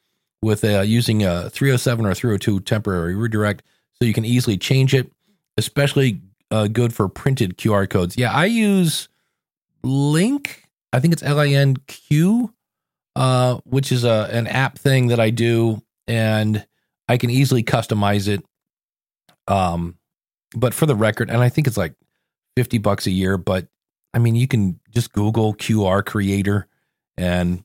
with 0.42 0.64
uh, 0.64 0.80
using 0.80 1.22
a 1.22 1.50
307 1.50 2.04
or 2.04 2.14
302 2.14 2.60
temporary 2.60 3.14
redirect 3.14 3.62
so 3.92 4.04
you 4.04 4.12
can 4.12 4.24
easily 4.24 4.56
change 4.56 4.92
it, 4.92 5.12
especially 5.56 6.20
uh, 6.54 6.68
good 6.68 6.94
for 6.94 7.08
printed 7.08 7.58
QR 7.58 7.90
codes. 7.90 8.16
Yeah, 8.16 8.32
I 8.32 8.44
use 8.44 9.08
Link. 9.82 10.62
I 10.92 11.00
think 11.00 11.12
it's 11.12 11.22
L 11.22 11.40
I 11.40 11.48
N 11.48 11.76
Q, 11.88 12.54
uh, 13.16 13.56
which 13.64 13.90
is 13.90 14.04
a 14.04 14.28
an 14.30 14.46
app 14.46 14.78
thing 14.78 15.08
that 15.08 15.18
I 15.18 15.30
do, 15.30 15.82
and 16.06 16.64
I 17.08 17.16
can 17.16 17.30
easily 17.30 17.64
customize 17.64 18.28
it. 18.28 18.44
Um, 19.48 19.98
but 20.54 20.74
for 20.74 20.86
the 20.86 20.94
record, 20.94 21.28
and 21.28 21.42
I 21.42 21.48
think 21.48 21.66
it's 21.66 21.76
like 21.76 21.94
fifty 22.54 22.78
bucks 22.78 23.08
a 23.08 23.10
year. 23.10 23.36
But 23.36 23.66
I 24.14 24.20
mean, 24.20 24.36
you 24.36 24.46
can 24.46 24.78
just 24.90 25.12
Google 25.12 25.54
QR 25.54 26.06
creator, 26.06 26.68
and 27.16 27.64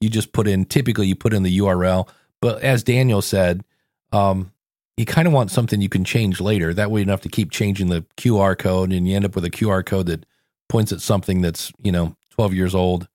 you 0.00 0.10
just 0.10 0.32
put 0.32 0.48
in. 0.48 0.64
Typically, 0.64 1.06
you 1.06 1.14
put 1.14 1.32
in 1.32 1.44
the 1.44 1.58
URL. 1.58 2.08
But 2.42 2.62
as 2.62 2.82
Daniel 2.82 3.22
said, 3.22 3.62
um, 4.10 4.50
you 4.96 5.06
kind 5.06 5.26
of 5.26 5.32
want 5.32 5.50
something 5.50 5.80
you 5.80 5.88
can 5.88 6.04
change 6.04 6.40
later. 6.40 6.74
That 6.74 6.90
way, 6.90 7.00
you 7.00 7.04
don't 7.06 7.12
have 7.12 7.20
to 7.22 7.28
keep 7.28 7.50
changing 7.50 7.88
the 7.88 8.04
QR 8.16 8.56
code, 8.58 8.92
and 8.92 9.08
you 9.08 9.16
end 9.16 9.24
up 9.24 9.34
with 9.34 9.44
a 9.44 9.50
QR 9.50 9.84
code 9.84 10.06
that 10.06 10.26
points 10.68 10.92
at 10.92 11.00
something 11.00 11.40
that's 11.40 11.72
you 11.82 11.90
know 11.92 12.14
12 12.30 12.54
years 12.54 12.74
old. 12.74 13.08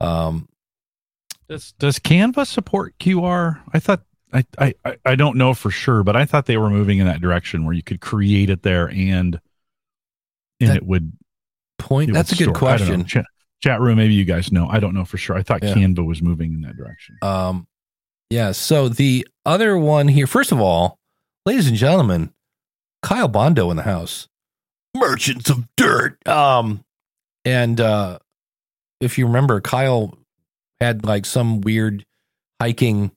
Um, 0.00 0.48
Does 1.48 1.72
does 1.78 1.98
Canva 1.98 2.46
support 2.46 2.96
QR? 2.98 3.60
I 3.72 3.78
thought 3.78 4.02
I, 4.32 4.44
I 4.58 4.74
I- 5.04 5.16
don't 5.16 5.36
know 5.36 5.54
for 5.54 5.70
sure, 5.70 6.02
but 6.02 6.16
I 6.16 6.24
thought 6.26 6.46
they 6.46 6.56
were 6.58 6.70
moving 6.70 6.98
in 6.98 7.06
that 7.06 7.20
direction 7.20 7.64
where 7.64 7.74
you 7.74 7.82
could 7.82 8.00
create 8.00 8.50
it 8.50 8.62
there 8.62 8.88
and 8.88 9.40
and 10.60 10.70
it 10.76 10.84
would. 10.86 11.12
point. 11.78 12.10
it 12.10 12.12
That's 12.14 12.32
a 12.32 12.34
would 12.34 12.38
good 12.38 12.56
store. 12.56 12.68
I 12.70 12.76
question. 12.76 13.04
Chat, 13.04 13.24
chat 13.62 13.80
room, 13.80 13.96
maybe 13.96 14.14
you 14.14 14.24
guys 14.24 14.50
know. 14.52 14.68
I 14.68 14.80
don't 14.80 14.92
know 14.94 15.04
for 15.04 15.16
sure. 15.18 15.36
I 15.36 15.42
thought 15.42 15.62
Yeah. 15.62 15.74
Canva 15.74 16.04
was 16.04 16.20
moving 16.20 16.52
in 16.54 16.60
that 16.62 16.76
direction. 16.76 17.16
Um, 17.22 17.66
yeah. 18.30 18.52
So 18.52 18.88
the 18.88 19.26
other 19.46 19.78
one 19.78 20.08
here, 20.08 20.26
first 20.26 20.52
of 20.52 20.60
all, 20.60 20.97
ladies 21.48 21.66
and 21.66 21.78
gentlemen, 21.78 22.30
Kyle 23.02 23.26
Bondo 23.26 23.70
in 23.70 23.78
the 23.78 23.82
house, 23.82 24.28
Merchants 24.94 25.48
of 25.48 25.64
Dirt. 25.78 26.18
Um, 26.28 26.84
and 27.42 27.80
uh, 27.80 28.18
if 29.00 29.16
you 29.16 29.26
remember, 29.26 29.62
Kyle 29.62 30.12
had 30.78 31.06
like 31.06 31.24
some 31.24 31.62
weird 31.62 32.04
hiking 32.60 33.12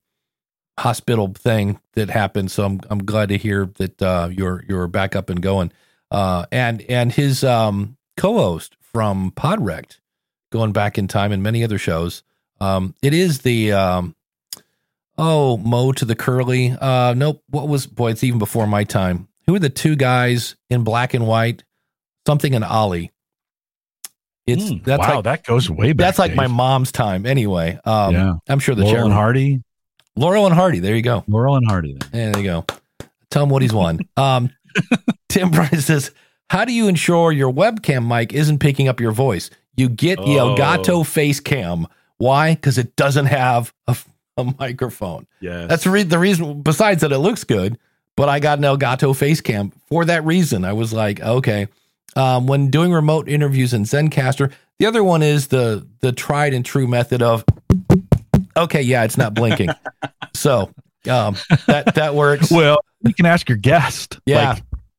hospital 0.80 1.34
thing 1.34 1.82
that 1.96 2.10
happened. 2.10 2.52
So 2.52 2.64
I'm 2.64 2.80
I'm 2.90 3.04
glad 3.04 3.28
to 3.30 3.38
hear 3.38 3.66
that 3.76 4.02
uh, 4.02 4.30
you're 4.32 4.64
you're 4.66 4.88
back 4.88 5.14
up 5.14 5.30
and 5.30 5.42
going. 5.42 5.74
Uh, 6.10 6.46
and 6.54 6.82
and 6.84 7.12
his 7.12 7.44
um, 7.44 7.98
co-host 8.16 8.78
from 8.80 9.32
Podrect, 9.32 10.00
going 10.54 10.72
back 10.72 10.98
in 10.98 11.10
time 11.10 11.34
and 11.34 11.44
many 11.44 11.66
other 11.66 11.78
shows. 11.78 12.24
Um, 12.62 12.96
it 13.02 13.14
is 13.14 13.40
the 13.40 13.74
um, 13.74 14.16
oh 15.22 15.56
Mo 15.58 15.92
to 15.94 16.04
the 16.06 16.16
curly. 16.16 16.72
Uh, 16.82 17.14
nope. 17.16 17.42
What 17.50 17.68
was 17.70 17.88
boy? 17.88 18.12
It's 18.12 18.24
even 18.24 18.40
before 18.40 18.68
my 18.68 18.84
time. 18.84 19.28
Who 19.48 19.56
are 19.56 19.60
the 19.60 19.70
two 19.70 19.96
guys 19.96 20.56
in 20.70 20.84
black 20.84 21.14
and 21.14 21.26
white? 21.28 21.64
Something 22.28 22.54
and 22.56 22.64
Ollie. 22.66 23.12
It's 24.48 24.70
Hmm, 24.70 24.78
that's 24.84 25.00
wow, 25.00 25.16
like 25.16 25.24
that 25.26 25.44
goes 25.46 25.70
way 25.70 25.94
back. 25.94 26.06
that's 26.08 26.20
like 26.20 26.36
my 26.36 26.48
mom's 26.48 26.92
time. 26.92 27.26
Anyway, 27.26 27.80
um, 27.86 28.14
Yeah. 28.14 28.34
I'm 28.50 28.60
sure 28.60 28.76
the 28.76 28.84
Laurel 28.84 29.06
and 29.06 29.14
Hardy. 29.14 29.62
Laurel 30.16 30.46
and 30.46 30.56
Hardy. 30.56 30.80
There 30.80 30.96
you 30.96 31.02
go. 31.04 31.24
Laurel 31.28 31.56
and 31.56 31.68
Hardy. 31.68 31.96
Then. 32.12 32.32
There 32.34 32.42
you 32.42 32.48
go. 32.50 32.66
Tell 33.30 33.44
him 33.44 33.50
what 33.50 33.62
he's 33.62 33.74
won. 33.74 34.00
Um, 34.18 34.50
Tim 35.30 35.52
Price 35.52 35.86
says, 35.86 36.12
"How 36.50 36.66
do 36.66 36.74
you 36.74 36.88
ensure 36.88 37.32
your 37.32 37.52
webcam 37.54 38.08
mic 38.08 38.34
isn't 38.34 38.60
picking 38.60 38.88
up 38.88 39.00
your 39.00 39.12
voice? 39.12 39.50
You 39.76 39.90
get 39.90 40.18
the 40.18 40.40
Oh. 40.40 40.56
Elgato 40.56 41.06
face 41.06 41.40
cam. 41.40 41.88
Why? 42.18 42.56
Because 42.56 42.78
it 42.78 42.96
doesn't 42.96 43.26
have 43.28 43.74
a, 43.88 43.96
a 44.38 44.54
microphone. 44.60 45.28
Yeah, 45.40 45.66
That's 45.68 45.84
the, 45.84 45.90
re- 45.92 46.04
the 46.04 46.20
reason. 46.20 46.62
Besides 46.62 47.02
that, 47.02 47.12
it 47.12 47.20
looks 47.20 47.44
good. 47.44 47.78
But 48.18 48.28
I 48.30 48.40
got 48.40 48.58
an 48.58 48.66
Elgato 48.66 49.16
face 49.16 49.40
cam 49.42 49.72
for 49.88 50.06
that 50.06 50.26
reason. 50.26 50.66
I 50.66 50.74
was 50.74 50.92
like, 50.94 51.22
okay. 51.22 51.68
Um, 52.16 52.46
when 52.46 52.70
doing 52.70 52.92
remote 52.92 53.30
interviews 53.30 53.74
in 53.74 53.84
Zencastr, 53.84 54.52
the 54.80 54.86
other 54.86 55.04
one 55.04 55.24
is 55.24 55.48
the 55.48 55.88
the 56.02 56.12
tried 56.12 56.54
and 56.54 56.66
true 56.66 56.88
method 56.88 57.22
of, 57.22 57.46
okay, 58.58 58.82
yeah, 58.82 59.04
it's 59.06 59.18
not 59.18 59.34
blinking. 59.34 59.70
so 60.34 60.72
um, 61.10 61.36
that 61.68 61.96
that 61.96 62.14
works. 62.16 62.52
well, 62.52 62.80
you 63.06 63.14
can 63.14 63.26
ask 63.26 63.48
your 63.48 63.58
guest. 63.58 64.20
Yeah. 64.26 64.58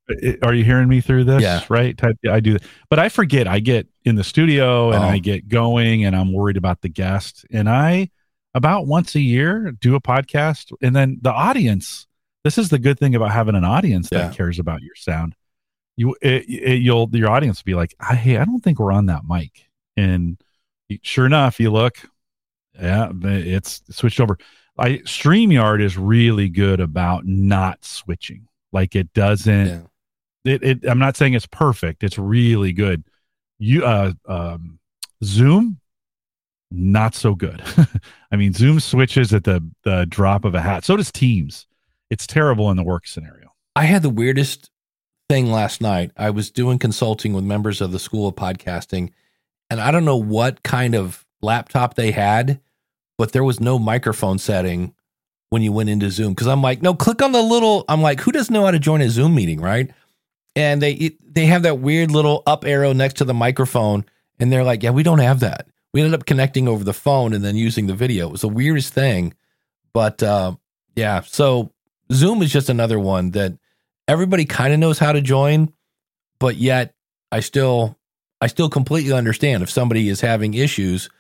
Like, 0.09 0.39
are 0.43 0.55
you 0.55 0.65
hearing 0.65 0.89
me 0.89 1.01
through 1.01 1.25
this? 1.25 1.43
Yeah. 1.43 1.61
Right. 1.69 1.97
Type, 1.97 2.17
I 2.29 2.41
do 2.41 2.55
that. 2.55 2.63
But 2.91 2.99
I 2.99 3.09
forget. 3.09 3.47
I 3.47 3.61
get 3.61 3.87
in 4.05 4.17
the 4.17 4.25
studio 4.25 4.91
and 4.91 5.03
Oh. 5.05 5.07
I 5.09 5.19
get 5.19 5.49
going 5.49 6.05
and 6.05 6.17
I'm 6.17 6.33
worried 6.33 6.57
about 6.57 6.81
the 6.81 6.89
guest. 6.89 7.45
And 7.51 7.69
I, 7.69 8.11
about 8.55 8.87
once 8.87 9.15
a 9.15 9.21
year, 9.21 9.73
do 9.73 9.95
a 9.95 10.01
podcast. 10.01 10.73
And 10.83 10.95
then 10.95 11.19
the 11.23 11.33
audience, 11.33 12.07
this 12.45 12.59
is 12.59 12.69
the 12.69 12.79
good 12.79 12.99
thing 12.99 13.15
about 13.15 13.33
having 13.33 13.55
an 13.55 13.65
audience 13.65 14.11
that 14.11 14.35
cares 14.35 14.59
about 14.59 14.83
your 14.83 14.95
sound. 14.95 15.35
You, 15.97 16.17
it, 16.23 16.49
it, 16.49 16.83
you'll, 16.83 17.09
your 17.13 17.31
audience 17.31 17.61
will 17.61 17.71
be 17.71 17.75
like, 17.75 17.95
"Ah, 18.01 18.15
hey, 18.15 18.37
I 18.39 18.45
don't 18.45 18.61
think 18.61 18.79
we're 18.79 18.93
on 18.93 19.07
that 19.07 19.23
mic. 19.29 19.69
And 19.97 20.39
sure 21.03 21.27
enough, 21.27 21.61
you 21.61 21.71
look, 21.71 21.99
yeah, 22.81 23.11
it's 23.23 23.83
switched 23.91 24.19
over. 24.21 24.39
I 24.79 24.99
StreamYard 25.05 25.83
is 25.83 25.99
really 25.99 26.49
good 26.49 26.81
about 26.81 27.27
not 27.27 27.85
switching. 27.85 28.49
Like 28.73 28.97
it 28.97 29.13
doesn't 29.13 29.67
Yeah. 29.67 30.53
it, 30.55 30.63
it 30.63 30.85
I'm 30.89 30.99
not 30.99 31.15
saying 31.19 31.35
it's 31.35 31.47
perfect. 31.47 32.03
It's 32.03 32.19
really 32.19 32.73
good. 32.73 33.05
You 33.59 33.85
uh 33.85 34.13
um 34.27 34.79
Zoom 35.23 35.79
not 36.75 37.15
so 37.15 37.35
good. 37.35 37.63
I 38.33 38.37
mean 38.37 38.53
Zoom 38.53 38.81
switches 38.81 39.33
at 39.33 39.45
the 39.45 39.67
the 39.85 40.07
drop 40.09 40.45
of 40.45 40.55
a 40.55 40.61
hat. 40.61 40.85
So 40.85 40.97
does 40.97 41.13
Teams. 41.13 41.67
It's 42.11 42.27
terrible 42.27 42.71
in 42.71 42.77
the 42.77 42.83
work 42.83 43.07
scenario. 43.07 43.55
I 43.75 43.85
had 43.85 44.03
the 44.03 44.11
weirdest 44.11 44.71
thing 45.29 45.51
last 45.51 45.81
night. 45.81 46.11
I 46.17 46.29
was 46.29 46.51
doing 46.51 46.79
consulting 46.79 47.33
with 47.33 47.45
members 47.45 47.81
of 47.81 47.91
the 47.91 47.99
School 47.99 48.29
of 48.29 48.35
Podcasting, 48.35 49.13
and 49.71 49.81
I 49.81 49.91
don't 49.91 50.05
know 50.05 50.19
what 50.19 50.63
kind 50.63 50.95
of 50.95 51.25
laptop 51.41 51.95
they 51.95 52.11
had, 52.11 52.61
but 53.17 53.33
there 53.33 53.45
was 53.45 53.61
no 53.61 53.79
microphone 53.79 54.39
setting 54.39 54.95
when 55.49 55.63
you 55.63 55.73
went 55.73 55.89
into 55.89 56.11
Zoom. 56.11 56.35
Because 56.35 56.49
I'm 56.49 56.63
like, 56.63 56.83
no, 56.83 56.95
click 56.95 57.23
on 57.23 57.33
the 57.33 57.43
little. 57.43 57.85
I'm 57.89 58.03
like, 58.03 58.21
who 58.21 58.33
doesn't 58.33 58.53
know 58.53 58.65
how 58.65 58.71
to 58.71 58.79
join 58.79 59.01
a 59.01 59.09
Zoom 59.09 59.35
meeting, 59.35 59.61
right? 59.61 59.91
And 60.55 60.83
they 60.83 61.17
they 61.27 61.47
have 61.47 61.63
that 61.63 61.79
weird 61.79 62.11
little 62.11 62.43
up 62.47 62.67
arrow 62.67 62.93
next 62.93 63.15
to 63.19 63.25
the 63.25 63.35
microphone, 63.35 64.05
and 64.39 64.53
they're 64.53 64.65
like, 64.65 64.83
yeah, 64.83 64.91
we 64.91 65.03
don't 65.03 65.21
have 65.21 65.41
that. 65.41 65.67
We 65.93 66.01
ended 66.01 66.19
up 66.19 66.27
connecting 66.27 66.69
over 66.69 66.85
the 66.85 66.95
phone 66.95 67.33
and 67.33 67.45
then 67.45 67.57
using 67.57 67.87
the 67.87 67.95
video. 67.95 68.29
It 68.29 68.33
was 68.33 68.41
the 68.41 68.49
weirdest 68.49 68.95
thing, 68.95 69.35
but 69.93 70.23
uh, 70.23 70.57
yeah. 70.97 71.21
So 71.21 71.71
Zoom 72.13 72.43
is 72.43 72.51
just 72.51 72.69
another 72.71 72.99
one 72.99 73.33
that 73.33 73.53
everybody 74.09 74.45
kind 74.45 74.73
of 74.73 74.79
knows 74.79 74.99
how 74.99 75.13
to 75.13 75.21
join, 75.21 75.73
but 76.39 76.57
yet 76.57 76.95
I 77.31 77.41
still 77.41 77.99
I 78.41 78.47
still 78.47 78.69
completely 78.71 79.13
understand 79.13 79.63
if 79.63 79.71
somebody 79.71 80.09
is 80.09 80.21
having 80.21 80.55
issues 80.55 81.11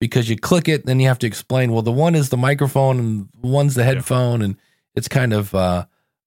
because 0.00 0.28
you 0.28 0.36
click 0.36 0.68
it, 0.68 0.86
then 0.86 1.00
you 1.00 1.08
have 1.08 1.18
to 1.20 1.26
explain. 1.26 1.72
Well, 1.72 1.82
the 1.82 1.90
one 1.92 2.14
is 2.14 2.28
the 2.28 2.36
microphone 2.36 2.98
and 2.98 3.28
one's 3.42 3.74
the 3.74 3.84
headphone, 3.84 4.42
and 4.42 4.56
it's 4.94 5.08
kind 5.08 5.32
of 5.32 5.54
uh, 5.54 5.86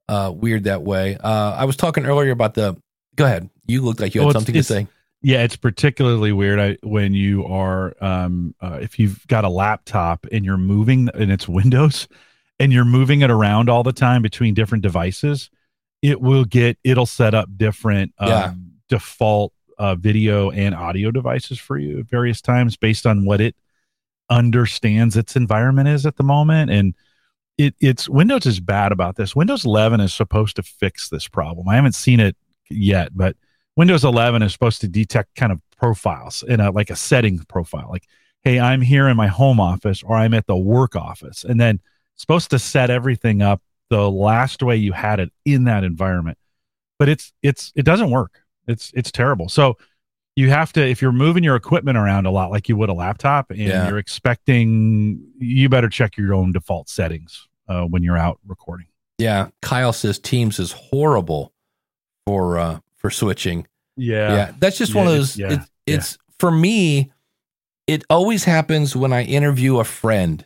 uh, 0.09 0.33
weird 0.35 0.65
that 0.65 0.81
way. 0.81 1.17
Uh, 1.17 1.55
I 1.57 1.65
was 1.65 1.75
talking 1.77 2.05
earlier 2.05 2.31
about 2.31 2.55
the. 2.55 2.81
Go 3.15 3.25
ahead. 3.25 3.49
You 3.67 3.81
looked 3.81 3.99
like 3.99 4.15
you 4.15 4.21
had 4.21 4.29
it's- 4.29 4.41
something 4.41 4.55
to 4.55 4.63
say. 4.63 4.87
Yeah, 5.23 5.43
it's 5.43 5.55
particularly 5.55 6.31
weird 6.31 6.59
I, 6.59 6.77
when 6.81 7.13
you 7.13 7.45
are 7.45 7.93
um 8.01 8.55
uh, 8.61 8.79
if 8.81 8.97
you've 8.99 9.25
got 9.27 9.43
a 9.43 9.49
laptop 9.49 10.25
and 10.31 10.43
you're 10.43 10.57
moving 10.57 11.09
and 11.13 11.31
it's 11.31 11.47
Windows 11.47 12.07
and 12.59 12.73
you're 12.73 12.85
moving 12.85 13.21
it 13.21 13.29
around 13.31 13.69
all 13.69 13.83
the 13.83 13.93
time 13.93 14.21
between 14.21 14.53
different 14.53 14.81
devices, 14.83 15.49
it 16.01 16.21
will 16.21 16.45
get 16.45 16.77
it'll 16.83 17.05
set 17.05 17.33
up 17.33 17.49
different 17.57 18.13
um, 18.17 18.29
Yeah. 18.29 18.53
default 18.89 19.53
uh, 19.77 19.95
video 19.95 20.51
and 20.51 20.75
audio 20.75 21.11
devices 21.11 21.57
for 21.59 21.77
you 21.77 21.99
at 21.99 22.05
various 22.05 22.41
times 22.41 22.75
based 22.77 23.05
on 23.05 23.25
what 23.25 23.41
it 23.41 23.55
understands 24.29 25.17
its 25.17 25.35
environment 25.35 25.87
is 25.89 26.05
at 26.05 26.15
the 26.17 26.23
moment. 26.23 26.71
And 26.71 26.95
it, 27.57 27.75
it's 27.79 28.07
Windows 28.07 28.45
is 28.45 28.59
bad 28.59 28.91
about 28.91 29.17
this. 29.17 29.35
Windows 29.35 29.65
11 29.65 29.99
is 29.99 30.13
supposed 30.13 30.55
to 30.55 30.63
fix 30.63 31.09
this 31.09 31.27
problem. 31.27 31.67
I 31.67 31.75
haven't 31.75 31.95
seen 31.95 32.19
it 32.19 32.35
yet, 32.69 33.15
but 33.15 33.35
Windows 33.81 34.05
11 34.05 34.43
is 34.43 34.53
supposed 34.53 34.79
to 34.81 34.87
detect 34.87 35.33
kind 35.33 35.51
of 35.51 35.59
profiles 35.75 36.43
in 36.43 36.59
a 36.59 36.69
like 36.69 36.91
a 36.91 36.95
setting 36.95 37.39
profile, 37.39 37.87
like, 37.89 38.05
hey, 38.43 38.59
I'm 38.59 38.79
here 38.79 39.07
in 39.07 39.17
my 39.17 39.25
home 39.25 39.59
office 39.59 40.03
or 40.03 40.15
I'm 40.15 40.35
at 40.35 40.45
the 40.45 40.55
work 40.55 40.95
office, 40.95 41.43
and 41.43 41.59
then 41.59 41.79
supposed 42.15 42.51
to 42.51 42.59
set 42.59 42.91
everything 42.91 43.41
up 43.41 43.59
the 43.89 44.07
last 44.07 44.61
way 44.61 44.75
you 44.75 44.91
had 44.91 45.19
it 45.19 45.31
in 45.45 45.63
that 45.63 45.83
environment. 45.83 46.37
But 46.99 47.09
it's 47.09 47.33
it's 47.41 47.73
it 47.75 47.83
doesn't 47.83 48.11
work. 48.11 48.43
It's 48.67 48.91
it's 48.93 49.11
terrible. 49.11 49.49
So 49.49 49.79
you 50.35 50.51
have 50.51 50.71
to 50.73 50.87
if 50.87 51.01
you're 51.01 51.11
moving 51.11 51.43
your 51.43 51.55
equipment 51.55 51.97
around 51.97 52.27
a 52.27 52.31
lot 52.31 52.51
like 52.51 52.69
you 52.69 52.75
would 52.77 52.89
a 52.89 52.93
laptop 52.93 53.49
and 53.49 53.57
Yeah. 53.61 53.87
you're 53.89 53.97
expecting 53.97 55.23
you 55.39 55.69
better 55.69 55.89
check 55.89 56.17
your 56.17 56.35
own 56.35 56.51
default 56.51 56.87
settings 56.87 57.47
uh, 57.67 57.81
when 57.85 58.03
you're 58.03 58.15
out 58.15 58.37
recording. 58.45 58.85
Yeah, 59.17 59.47
Kyle 59.63 59.91
says 59.91 60.19
Teams 60.19 60.59
is 60.59 60.71
horrible 60.71 61.51
for 62.27 62.59
uh 62.59 62.79
for 62.95 63.09
switching. 63.09 63.65
Yeah, 64.01 64.51
that's 64.59 64.77
just 64.77 64.95
one 64.95 65.07
of 65.07 65.13
Yeah, 65.13 65.17
those. 65.19 65.37
yeah, 65.37 65.51
it's, 65.53 65.69
it's 65.85 66.17
for 66.39 66.51
me. 66.51 67.11
It 67.87 68.03
always 68.09 68.43
happens 68.45 68.95
when 68.95 69.11
I 69.11 69.23
interview 69.23 69.79
a 69.79 69.83
friend 69.83 70.45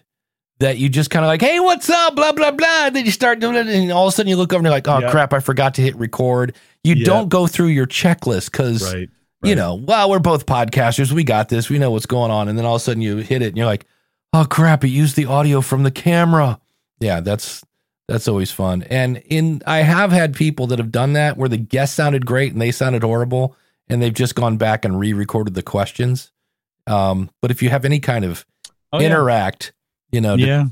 that 0.60 0.78
you 0.78 0.88
just 0.90 1.10
kind 1.10 1.24
of 1.26 1.28
like, 1.28 1.42
hey, 1.42 1.60
what's 1.60 1.90
up? 1.90 2.16
Blah 2.16 2.32
blah 2.32 2.52
blah. 2.52 2.88
And 2.88 2.96
Then 2.96 3.06
you 3.06 3.12
start 3.12 3.40
doing 3.40 3.56
it, 3.56 3.68
and 3.68 3.92
all 3.92 4.08
of 4.08 4.14
a 4.14 4.16
sudden 4.16 4.30
you 4.30 4.36
look 4.38 4.52
over 4.54 4.60
and 4.60 4.66
you're 4.66 4.72
like, 4.72 4.88
oh 4.88 5.00
Yeah. 5.00 5.12
crap, 5.12 5.34
I 5.34 5.40
forgot 5.40 5.74
to 5.76 5.82
hit 5.82 5.96
record. 5.98 6.56
You 6.84 6.96
Yeah. 6.96 7.06
don't 7.06 7.30
go 7.30 7.46
through 7.48 7.68
your 7.68 7.86
checklist 7.88 8.52
because 8.52 8.94
right. 8.94 9.10
you 9.44 9.56
know, 9.56 9.76
well, 9.76 10.10
we're 10.10 10.20
both 10.20 10.46
podcasters. 10.46 11.12
We 11.12 11.24
got 11.24 11.50
this. 11.50 11.70
We 11.70 11.78
know 11.78 11.92
what's 11.92 12.06
going 12.06 12.32
on. 12.32 12.48
And 12.48 12.58
then 12.58 12.66
all 12.66 12.76
of 12.76 12.82
a 12.82 12.84
sudden 12.84 13.02
you 13.02 13.18
hit 13.18 13.42
it 13.42 13.48
and 13.50 13.58
you're 13.58 13.66
like, 13.66 13.86
oh 14.34 14.46
crap, 14.50 14.84
it 14.84 14.90
used 14.90 15.16
the 15.18 15.26
audio 15.26 15.62
from 15.62 15.84
the 15.84 15.92
camera. 15.92 16.60
Yeah, 17.00 17.20
that's 17.20 17.64
that's 18.08 18.28
always 18.28 18.52
fun. 18.52 18.84
And 18.84 19.18
in 19.26 19.62
I 19.66 19.78
have 19.80 20.12
had 20.12 20.36
people 20.36 20.68
that 20.68 20.80
have 20.80 20.92
done 20.92 21.14
that 21.14 21.38
where 21.38 21.50
the 21.50 21.58
guest 21.58 21.96
sounded 21.96 22.26
great 22.26 22.52
and 22.54 22.62
they 22.62 22.72
sounded 22.72 23.04
horrible 23.04 23.56
and 23.90 24.02
they've 24.02 24.14
just 24.14 24.36
gone 24.36 24.58
back 24.58 24.86
and 24.86 25.00
re-recorded 25.00 25.54
the 25.56 25.64
questions. 25.64 26.32
Um, 26.88 27.30
but 27.42 27.52
if 27.52 27.64
you 27.64 27.70
have 27.70 27.86
any 27.86 28.00
kind 28.00 28.26
of 28.26 28.46
Oh, 28.94 29.00
yeah. 29.00 29.08
interact, 29.08 29.74
you 30.12 30.22
know, 30.22 30.38
de- 30.38 30.46
yeah. 30.46 30.66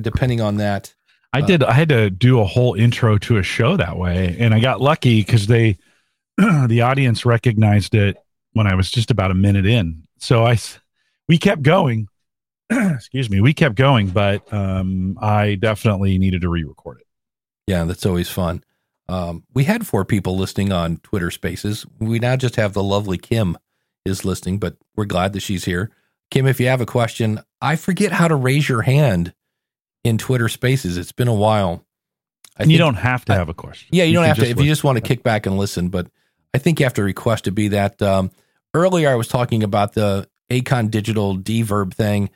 depending 0.00 0.40
on 0.40 0.56
that. 0.56 0.94
I 1.32 1.40
Uh, 1.40 1.46
did. 1.46 1.62
I 1.62 1.72
had 1.72 1.88
to 1.90 2.10
do 2.10 2.40
a 2.40 2.44
whole 2.44 2.74
intro 2.74 3.16
to 3.18 3.36
a 3.38 3.42
show 3.42 3.76
that 3.76 3.96
way, 3.96 4.36
and 4.38 4.52
I 4.52 4.58
got 4.60 4.80
lucky 4.80 5.20
because 5.20 5.46
they, 5.46 5.78
the 6.36 6.80
audience 6.82 7.24
recognized 7.24 7.94
it 7.94 8.16
when 8.52 8.66
I 8.66 8.74
was 8.74 8.90
just 8.90 9.10
about 9.12 9.30
a 9.30 9.34
minute 9.34 9.64
in. 9.64 10.02
So 10.18 10.44
I 10.44 10.58
we 11.28 11.38
kept 11.38 11.62
going. 11.62 12.08
excuse 12.94 13.28
me, 13.30 13.40
we 13.40 13.52
kept 13.52 13.74
going, 13.74 14.08
but 14.08 14.50
um, 14.52 15.18
I 15.20 15.56
definitely 15.56 16.18
needed 16.18 16.42
to 16.42 16.48
re-record 16.48 16.98
it. 17.00 17.06
Yeah, 17.66 17.84
that's 17.84 18.06
always 18.06 18.28
fun. 18.28 18.64
Um, 19.08 19.44
we 19.54 19.64
had 19.64 19.86
four 19.86 20.04
people 20.04 20.36
listening 20.36 20.72
on 20.72 20.98
Twitter 20.98 21.30
Spaces. 21.30 21.84
We 21.98 22.18
now 22.20 22.36
just 22.36 22.56
have 22.56 22.72
the 22.72 22.82
lovely 22.82 23.18
Kim 23.18 23.56
is 24.04 24.24
listening, 24.24 24.58
but 24.58 24.76
we're 24.96 25.04
glad 25.04 25.32
that 25.32 25.40
she's 25.40 25.64
here. 25.64 25.90
Kim, 26.30 26.46
if 26.46 26.60
you 26.60 26.68
have 26.68 26.80
a 26.80 26.86
question, 26.86 27.40
I 27.60 27.74
forget 27.76 28.12
how 28.12 28.28
to 28.28 28.36
raise 28.36 28.68
your 28.68 28.82
hand 28.82 29.34
in 30.04 30.16
Twitter 30.16 30.48
Spaces. 30.48 30.96
It's 30.96 31.12
been 31.12 31.28
a 31.28 31.34
while. 31.34 31.84
I 32.56 32.62
And 32.62 32.72
you 32.72 32.78
don't 32.78 32.94
have 32.94 33.24
to 33.26 33.32
I- 33.32 33.36
have 33.36 33.48
a 33.48 33.54
question. 33.54 33.88
yeah, 33.92 34.04
you, 34.04 34.14
don't 34.14 34.24
have 34.24 34.36
to 34.36 34.42
just 34.42 34.52
if 34.52 34.60
you 34.60 34.66
just 34.70 34.84
want 34.84 34.96
to 34.96 35.02
kick 35.02 35.22
back 35.24 35.44
and 35.46 35.58
listen. 35.58 35.88
But 35.88 36.06
I 36.54 36.58
think 36.58 36.78
you 36.78 36.86
have 36.86 36.94
to 36.94 37.02
request 37.02 37.44
to 37.44 37.52
be 37.52 37.68
that. 37.68 38.00
Um, 38.00 38.30
earlier, 38.74 39.08
I 39.10 39.16
was 39.16 39.26
talking 39.28 39.62
about 39.64 39.94
the 39.94 40.28
Acon 40.50 40.88
Digital 40.90 41.36
Deverb 41.36 41.94
thing. 41.94 42.30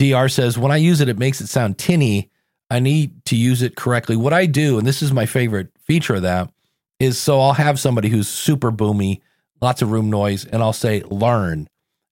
Dr 0.00 0.28
says 0.28 0.56
when 0.56 0.72
I 0.72 0.76
use 0.76 1.00
it, 1.00 1.08
it 1.08 1.18
makes 1.18 1.40
it 1.40 1.48
sound 1.48 1.78
tinny. 1.78 2.30
I 2.70 2.78
need 2.78 3.24
to 3.26 3.36
use 3.36 3.62
it 3.62 3.76
correctly. 3.76 4.16
What 4.16 4.32
I 4.32 4.46
do, 4.46 4.78
and 4.78 4.86
this 4.86 5.02
is 5.02 5.12
my 5.12 5.26
favorite 5.26 5.68
feature 5.78 6.14
of 6.14 6.22
that, 6.22 6.50
is 6.98 7.18
so 7.18 7.40
I'll 7.40 7.52
have 7.52 7.80
somebody 7.80 8.08
who's 8.08 8.28
super 8.28 8.70
boomy, 8.70 9.20
lots 9.60 9.82
of 9.82 9.90
room 9.90 10.08
noise, 10.08 10.44
and 10.44 10.62
I'll 10.62 10.72
say 10.72 11.02
learn, 11.02 11.68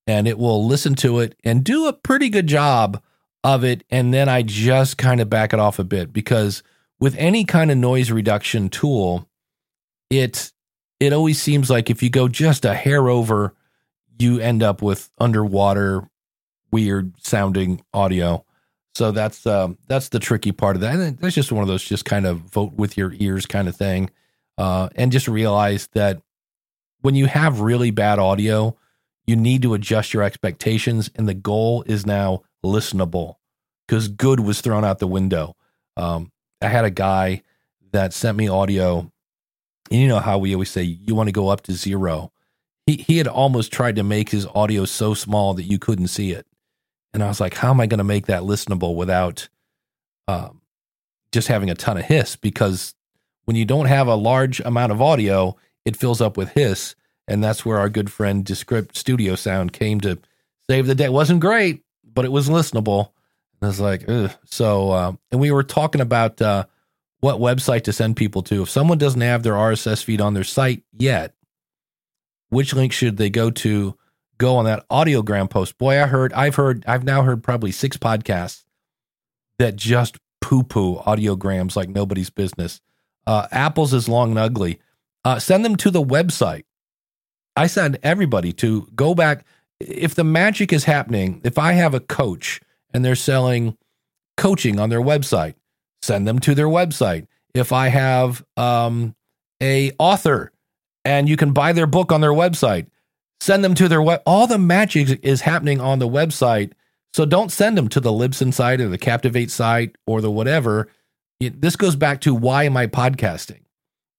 and 0.06 0.26
it 0.26 0.38
will 0.38 0.66
listen 0.66 0.94
to 0.96 1.20
it 1.20 1.36
and 1.44 1.64
do 1.64 1.86
a 1.86 1.92
pretty 1.92 2.28
good 2.28 2.46
job 2.46 3.00
of 3.44 3.64
it. 3.64 3.84
And 3.90 4.12
then 4.12 4.28
I 4.28 4.42
just 4.42 4.98
kind 4.98 5.20
of 5.20 5.30
back 5.30 5.52
it 5.52 5.60
off 5.60 5.78
a 5.78 5.84
bit 5.84 6.12
because 6.12 6.62
with 6.98 7.14
any 7.16 7.44
kind 7.44 7.70
of 7.70 7.78
noise 7.78 8.10
reduction 8.10 8.68
tool, 8.68 9.28
it 10.10 10.52
it 11.00 11.12
always 11.12 11.40
seems 11.40 11.70
like 11.70 11.90
if 11.90 12.02
you 12.02 12.10
go 12.10 12.26
just 12.26 12.64
a 12.64 12.74
hair 12.74 13.08
over, 13.08 13.54
you 14.18 14.40
end 14.40 14.62
up 14.62 14.82
with 14.82 15.10
underwater, 15.18 16.08
weird 16.70 17.14
sounding 17.18 17.82
audio. 17.92 18.44
So 18.94 19.12
that's 19.12 19.46
um, 19.46 19.78
that's 19.86 20.08
the 20.08 20.18
tricky 20.18 20.52
part 20.52 20.76
of 20.76 20.82
that. 20.82 20.94
And 20.94 21.18
that's 21.18 21.34
just 21.34 21.52
one 21.52 21.62
of 21.62 21.68
those 21.68 21.84
just 21.84 22.04
kind 22.04 22.26
of 22.26 22.38
vote 22.38 22.72
with 22.74 22.96
your 22.96 23.12
ears 23.18 23.46
kind 23.46 23.68
of 23.68 23.76
thing, 23.76 24.10
uh, 24.56 24.88
and 24.96 25.12
just 25.12 25.28
realize 25.28 25.88
that 25.94 26.20
when 27.00 27.14
you 27.14 27.26
have 27.26 27.60
really 27.60 27.90
bad 27.90 28.18
audio, 28.18 28.76
you 29.26 29.36
need 29.36 29.62
to 29.62 29.74
adjust 29.74 30.12
your 30.12 30.22
expectations, 30.22 31.10
and 31.14 31.28
the 31.28 31.34
goal 31.34 31.84
is 31.86 32.06
now 32.06 32.42
listenable 32.64 33.36
because 33.86 34.08
good 34.08 34.40
was 34.40 34.60
thrown 34.60 34.84
out 34.84 34.98
the 34.98 35.06
window. 35.06 35.54
Um, 35.96 36.32
I 36.60 36.68
had 36.68 36.84
a 36.84 36.90
guy 36.90 37.42
that 37.92 38.12
sent 38.12 38.36
me 38.36 38.48
audio, 38.48 39.12
and 39.90 40.00
you 40.00 40.08
know 40.08 40.18
how 40.18 40.38
we 40.38 40.54
always 40.54 40.70
say 40.70 40.82
you 40.82 41.14
want 41.14 41.28
to 41.28 41.32
go 41.32 41.48
up 41.48 41.62
to 41.62 41.72
zero. 41.72 42.32
He 42.86 42.96
he 42.96 43.18
had 43.18 43.28
almost 43.28 43.70
tried 43.72 43.96
to 43.96 44.02
make 44.02 44.30
his 44.30 44.46
audio 44.54 44.86
so 44.86 45.14
small 45.14 45.54
that 45.54 45.64
you 45.64 45.78
couldn't 45.78 46.08
see 46.08 46.32
it, 46.32 46.46
and 47.12 47.22
I 47.22 47.28
was 47.28 47.40
like, 47.40 47.54
how 47.54 47.70
am 47.70 47.80
I 47.80 47.86
going 47.86 47.98
to 47.98 48.04
make 48.04 48.26
that 48.26 48.42
listenable 48.42 48.94
without 48.94 49.48
um, 50.26 50.60
just 51.32 51.48
having 51.48 51.70
a 51.70 51.74
ton 51.74 51.96
of 51.96 52.04
hiss? 52.04 52.36
Because 52.36 52.94
when 53.44 53.56
you 53.56 53.64
don't 53.64 53.86
have 53.86 54.08
a 54.08 54.14
large 54.14 54.60
amount 54.60 54.92
of 54.92 55.00
audio, 55.00 55.56
it 55.84 55.96
fills 55.96 56.20
up 56.20 56.36
with 56.36 56.50
hiss, 56.50 56.94
and 57.26 57.42
that's 57.42 57.64
where 57.64 57.78
our 57.78 57.88
good 57.88 58.12
friend 58.12 58.44
Descript 58.44 58.96
Studio 58.96 59.34
Sound 59.34 59.72
came 59.72 60.00
to 60.02 60.18
save 60.68 60.86
the 60.86 60.94
day. 60.94 61.06
It 61.06 61.12
wasn't 61.12 61.40
great, 61.40 61.82
but 62.04 62.24
it 62.24 62.32
was 62.32 62.48
listenable. 62.48 63.10
And 63.60 63.66
I 63.66 63.66
was 63.68 63.80
like, 63.80 64.08
Ugh. 64.08 64.30
so, 64.44 64.90
uh, 64.90 65.12
and 65.30 65.40
we 65.40 65.50
were 65.50 65.62
talking 65.62 66.00
about 66.00 66.40
uh, 66.42 66.66
what 67.20 67.38
website 67.38 67.84
to 67.84 67.92
send 67.92 68.16
people 68.16 68.42
to. 68.42 68.62
If 68.62 68.70
someone 68.70 68.98
doesn't 68.98 69.20
have 69.20 69.42
their 69.42 69.54
RSS 69.54 70.04
feed 70.04 70.20
on 70.20 70.34
their 70.34 70.44
site 70.44 70.84
yet, 70.92 71.34
which 72.50 72.74
link 72.74 72.92
should 72.92 73.16
they 73.16 73.30
go 73.30 73.50
to? 73.50 73.96
Go 74.38 74.56
on 74.56 74.64
that 74.66 74.88
audiogram 74.88 75.50
post. 75.50 75.78
Boy, 75.78 76.00
I 76.02 76.06
heard, 76.06 76.32
I've 76.32 76.54
heard, 76.54 76.84
I've 76.86 77.04
now 77.04 77.22
heard 77.22 77.42
probably 77.42 77.72
six 77.72 77.96
podcasts 77.96 78.64
that 79.58 79.76
just 79.76 80.18
poo 80.40 80.62
poo 80.62 80.96
audiograms 80.98 81.76
like 81.76 81.88
nobody's 81.88 82.30
business. 82.30 82.80
Uh, 83.26 83.46
Apple's 83.50 83.92
is 83.92 84.08
long 84.08 84.30
and 84.30 84.38
ugly. 84.38 84.80
Uh, 85.24 85.38
send 85.38 85.64
them 85.64 85.76
to 85.76 85.90
the 85.90 86.02
website. 86.02 86.64
I 87.56 87.66
send 87.66 87.98
everybody 88.02 88.52
to 88.54 88.88
go 88.94 89.14
back. 89.14 89.44
If 89.80 90.14
the 90.14 90.24
magic 90.24 90.72
is 90.72 90.84
happening, 90.84 91.40
if 91.44 91.58
I 91.58 91.72
have 91.72 91.92
a 91.92 92.00
coach 92.00 92.60
and 92.94 93.04
they're 93.04 93.16
selling 93.16 93.76
coaching 94.36 94.78
on 94.78 94.90
their 94.90 95.02
website, 95.02 95.54
send 96.00 96.26
them 96.26 96.38
to 96.40 96.54
their 96.54 96.68
website. 96.68 97.26
If 97.54 97.72
I 97.72 97.88
have 97.88 98.44
um, 98.56 99.16
a 99.60 99.92
author 99.98 100.52
and 101.04 101.28
you 101.28 101.36
can 101.36 101.52
buy 101.52 101.72
their 101.72 101.86
book 101.86 102.12
on 102.12 102.20
their 102.20 102.32
website, 102.32 102.86
send 103.40 103.64
them 103.64 103.74
to 103.74 103.88
their 103.88 104.02
web. 104.02 104.22
All 104.26 104.46
the 104.46 104.58
magic 104.58 105.20
is 105.22 105.42
happening 105.42 105.80
on 105.80 105.98
the 105.98 106.08
website. 106.08 106.72
So 107.14 107.24
don't 107.24 107.50
send 107.50 107.78
them 107.78 107.88
to 107.88 108.00
the 108.00 108.10
Libsyn 108.10 108.52
site 108.52 108.80
or 108.80 108.88
the 108.88 108.98
Captivate 108.98 109.50
site 109.50 109.96
or 110.06 110.20
the 110.20 110.30
whatever. 110.30 110.88
It- 111.40 111.60
this 111.60 111.76
goes 111.76 111.96
back 111.96 112.20
to 112.22 112.34
why 112.34 112.64
am 112.64 112.76
I 112.76 112.86
podcasting? 112.86 113.60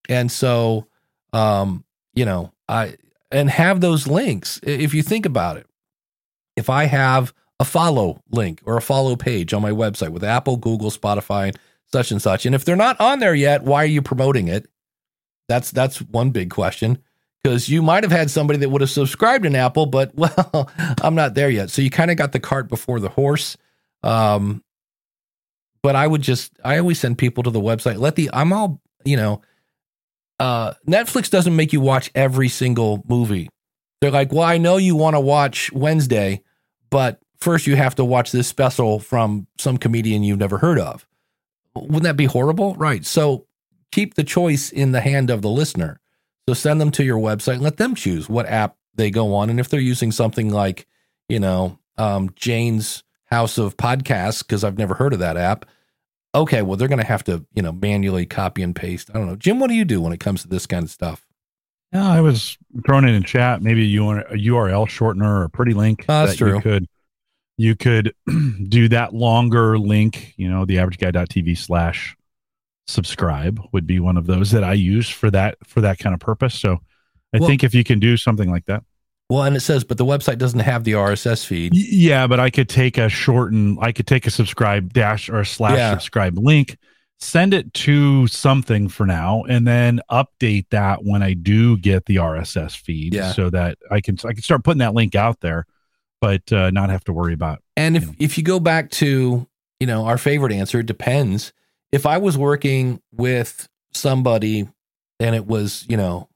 And 0.08 0.32
so, 0.32 0.88
um, 1.34 1.84
you 2.14 2.26
know, 2.26 2.52
I 2.68 2.96
and 3.32 3.50
have 3.50 3.80
those 3.82 4.08
links. 4.08 4.60
If 4.64 4.94
you 4.94 5.04
think 5.04 5.26
about 5.26 5.58
it, 5.58 5.68
if 6.56 6.70
I 6.70 6.86
have 6.86 7.34
a 7.60 7.66
follow 7.66 8.22
link 8.32 8.62
or 8.66 8.78
a 8.78 8.82
follow 8.82 9.16
page 9.16 9.54
on 9.54 9.62
my 9.62 9.72
website 9.72 10.10
with 10.10 10.24
Apple, 10.24 10.58
Google, 10.58 10.90
Spotify, 10.90 11.56
such 11.92 12.12
and 12.12 12.22
such, 12.22 12.46
and 12.46 12.56
if 12.56 12.66
they're 12.66 12.76
not 12.76 13.00
on 13.00 13.20
there 13.20 13.36
yet, 13.36 13.64
why 13.64 13.84
are 13.84 13.88
you 13.88 14.02
promoting 14.02 14.48
it? 14.48 14.68
That's 15.48 15.70
that's 15.72 16.02
one 16.02 16.32
big 16.32 16.50
question 16.50 17.00
because 17.44 17.70
you 17.70 17.82
might 17.82 18.04
have 18.04 18.12
had 18.12 18.30
somebody 18.30 18.60
that 18.60 18.70
would 18.70 18.82
have 18.82 18.90
subscribed 18.90 19.46
in 19.46 19.56
Apple, 19.56 19.86
but 19.86 20.14
well, 20.16 20.70
I'm 21.02 21.16
not 21.16 21.34
there 21.34 21.50
yet. 21.50 21.70
So 21.70 21.82
you 21.82 21.90
kind 21.90 22.12
of 22.12 22.18
got 22.18 22.32
the 22.32 22.40
cart 22.40 22.68
before 22.68 23.00
the 23.00 23.10
horse. 23.10 23.58
Um, 24.04 24.64
but 25.82 25.96
I 25.96 26.08
would 26.08 26.22
just 26.22 26.52
I 26.64 26.78
always 26.78 27.00
send 27.00 27.18
people 27.18 27.44
to 27.44 27.52
the 27.52 27.62
website. 27.62 28.00
Let 28.00 28.16
the 28.16 28.30
I'm 28.34 28.54
all 28.54 28.82
you 29.06 29.18
know. 29.18 29.42
Uh, 30.40 30.74
Netflix 30.88 31.30
doesn't 31.30 31.56
make 31.56 31.74
you 31.74 31.82
watch 31.82 32.10
every 32.16 32.48
single 32.48 33.04
movie. 33.10 33.50
They're 34.00 34.12
like, 34.12 34.32
well, 34.32 34.44
I 34.44 34.58
know 34.58 34.78
you 34.78 34.96
want 34.96 35.18
to 35.18 35.20
watch 35.20 35.70
Wednesday, 35.74 36.44
but 36.90 37.20
first 37.40 37.68
you 37.68 37.76
have 37.76 37.96
to 37.96 38.06
watch 38.06 38.32
this 38.32 38.48
special 38.48 39.00
from 39.00 39.48
some 39.58 39.78
comedian 39.78 40.24
you've 40.24 40.40
never 40.40 40.58
heard 40.58 40.80
of. 40.80 41.06
Wouldn't 41.76 42.04
that 42.04 42.16
be 42.16 42.26
horrible? 42.26 42.76
Right. 42.76 43.06
So 43.06 43.48
keep 43.92 44.14
the 44.14 44.24
choice 44.24 44.72
in 44.72 44.94
the 44.94 45.02
hand 45.02 45.30
of 45.30 45.42
the 45.42 45.50
listener. 45.50 46.00
So 46.50 46.56
send 46.56 46.82
them 46.82 46.90
to 46.94 47.04
your 47.04 47.20
website 47.20 47.54
and 47.54 47.62
let 47.62 47.78
them 47.78 47.94
choose 47.94 48.28
what 48.28 48.48
app 48.48 48.76
they 48.96 49.12
go 49.12 49.36
on. 49.36 49.52
And 49.52 49.60
if 49.60 49.70
they're 49.70 49.80
using 49.80 50.12
something 50.12 50.52
like, 50.52 50.88
you 51.28 51.40
know, 51.40 51.78
um, 51.96 52.32
Jane's 52.36 53.04
House 53.26 53.60
of 53.60 53.78
Podcasts, 53.78 54.40
because 54.40 54.64
I've 54.64 54.80
never 54.80 54.96
heard 54.96 55.14
of 55.14 55.20
that 55.20 55.38
app, 55.38 55.68
okay, 56.34 56.64
well, 56.64 56.76
they're 56.76 56.88
going 56.88 57.02
to 57.02 57.06
have 57.06 57.24
to, 57.26 57.46
you 57.54 57.62
know, 57.62 57.72
manually 57.72 58.26
copy 58.26 58.64
and 58.64 58.76
paste. 58.76 59.12
I 59.12 59.20
don't 59.20 59.28
know. 59.28 59.36
Jim, 59.36 59.60
what 59.60 59.68
do 59.68 59.76
you 59.76 59.86
do 59.86 60.02
when 60.02 60.12
it 60.12 60.20
comes 60.20 60.42
to 60.42 60.48
this 60.48 60.66
kind 60.66 60.84
of 60.84 60.90
stuff? 60.90 61.28
Yeah, 61.94 62.10
I 62.10 62.20
was 62.20 62.58
throwing 62.84 63.08
it 63.08 63.14
in 63.14 63.22
chat. 63.22 63.62
Maybe 63.62 63.86
you 63.86 64.04
want 64.04 64.22
a 64.22 64.34
URL 64.34 64.88
shortener 64.88 65.30
or 65.30 65.44
a 65.44 65.50
pretty 65.52 65.76
link. 65.76 66.06
Oh, 66.10 66.26
that's 66.26 66.32
that 66.32 66.38
true. 66.40 66.56
You 66.56 66.62
could 66.62 66.88
you 67.58 67.76
could 67.76 68.16
do 68.70 68.90
that 68.90 69.14
longer 69.14 69.78
link. 69.78 70.34
You 70.36 70.50
know, 70.50 70.66
the 70.66 70.78
averageguy.tv 70.78 71.60
slash 71.60 72.18
subscribe 72.90 73.60
would 73.72 73.88
be 73.88 74.00
one 74.00 74.18
of 74.18 74.26
those 74.26 74.52
that 74.52 74.64
I 74.64 74.74
use 74.74 75.08
for 75.10 75.30
that 75.32 75.58
for 75.66 75.82
that 75.82 76.00
kind 76.00 76.14
of 76.14 76.20
purpose. 76.20 76.56
So 76.56 76.80
I 77.34 77.40
Well- 77.40 77.48
think 77.48 77.64
if 77.64 77.74
you 77.74 77.84
can 77.84 78.00
do 78.00 78.18
something 78.18 78.50
like 78.50 78.66
that. 78.66 78.84
Well, 79.30 79.44
and 79.44 79.56
it 79.56 79.60
says, 79.60 79.84
but 79.84 79.98
the 80.00 80.06
website 80.06 80.40
doesn't 80.40 80.62
have 80.62 80.84
the 80.84 80.94
RSS 80.96 81.46
feed. 81.46 81.76
Yeah, 81.76 82.26
but 82.26 82.40
I 82.40 82.50
could 82.50 82.68
take 82.68 82.98
a 82.98 83.10
shorten, 83.10 83.78
I 83.80 83.92
could 83.92 84.08
take 84.08 84.26
a 84.26 84.32
subscribe 84.32 84.92
dash 84.92 85.30
or 85.30 85.44
slash 85.46 85.78
Yeah. 85.78 85.92
subscribe 85.92 86.36
link, 86.40 86.78
send 87.20 87.54
it 87.54 87.72
to 87.76 88.26
something 88.26 88.90
for 88.90 89.06
now, 89.06 89.44
and 89.44 89.68
then 89.68 90.02
update 90.10 90.66
that 90.72 91.04
when 91.04 91.22
I 91.22 91.34
do 91.36 91.78
get 91.78 92.08
the 92.08 92.18
RSS 92.18 92.74
feed, 92.76 93.14
Yeah. 93.14 93.32
so 93.34 93.52
that 93.52 93.78
I 93.92 94.02
can 94.02 94.18
I 94.26 94.34
can 94.34 94.42
start 94.42 94.64
putting 94.64 94.80
that 94.80 94.96
link 94.96 95.14
out 95.14 95.42
there, 95.42 95.68
but 96.22 96.52
uh, 96.52 96.72
not 96.72 96.90
have 96.90 97.04
to 97.04 97.14
worry 97.14 97.34
about. 97.36 97.62
And 97.78 97.96
if 97.96 98.08
know. 98.08 98.14
if 98.18 98.36
you 98.36 98.44
go 98.44 98.60
back 98.60 98.90
to 98.92 99.46
you 99.80 99.86
know 99.86 100.06
our 100.06 100.18
favorite 100.18 100.54
answer, 100.54 100.80
it 100.80 100.88
depends. 100.88 101.54
If 101.92 102.06
I 102.06 102.18
was 102.18 102.38
working 102.38 103.02
with 103.12 103.68
somebody 103.94 104.68
and 105.20 105.36
it 105.36 105.48
was 105.48 105.86
you 105.90 105.98
know 105.98 106.30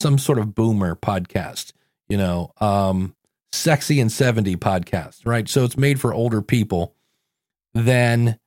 some 0.00 0.18
sort 0.18 0.38
of 0.38 0.54
boomer 0.54 0.94
podcast, 0.96 1.72
you 2.08 2.16
know, 2.16 2.52
um, 2.60 3.14
sexy 3.52 4.00
and 4.00 4.10
seventy 4.10 4.56
podcast, 4.56 5.26
right? 5.26 5.48
So 5.48 5.64
it's 5.64 5.76
made 5.76 6.00
for 6.00 6.12
older 6.12 6.42
people. 6.42 6.94
Then 7.72 8.38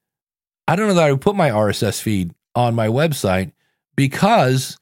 I 0.68 0.76
don't 0.76 0.88
know 0.88 0.94
that 0.96 1.08
I 1.08 1.12
would 1.12 1.22
put 1.22 1.36
my 1.36 1.50
RSS 1.50 2.02
feed 2.02 2.34
on 2.56 2.76
my 2.76 2.88
website 2.88 3.52
because 3.96 4.78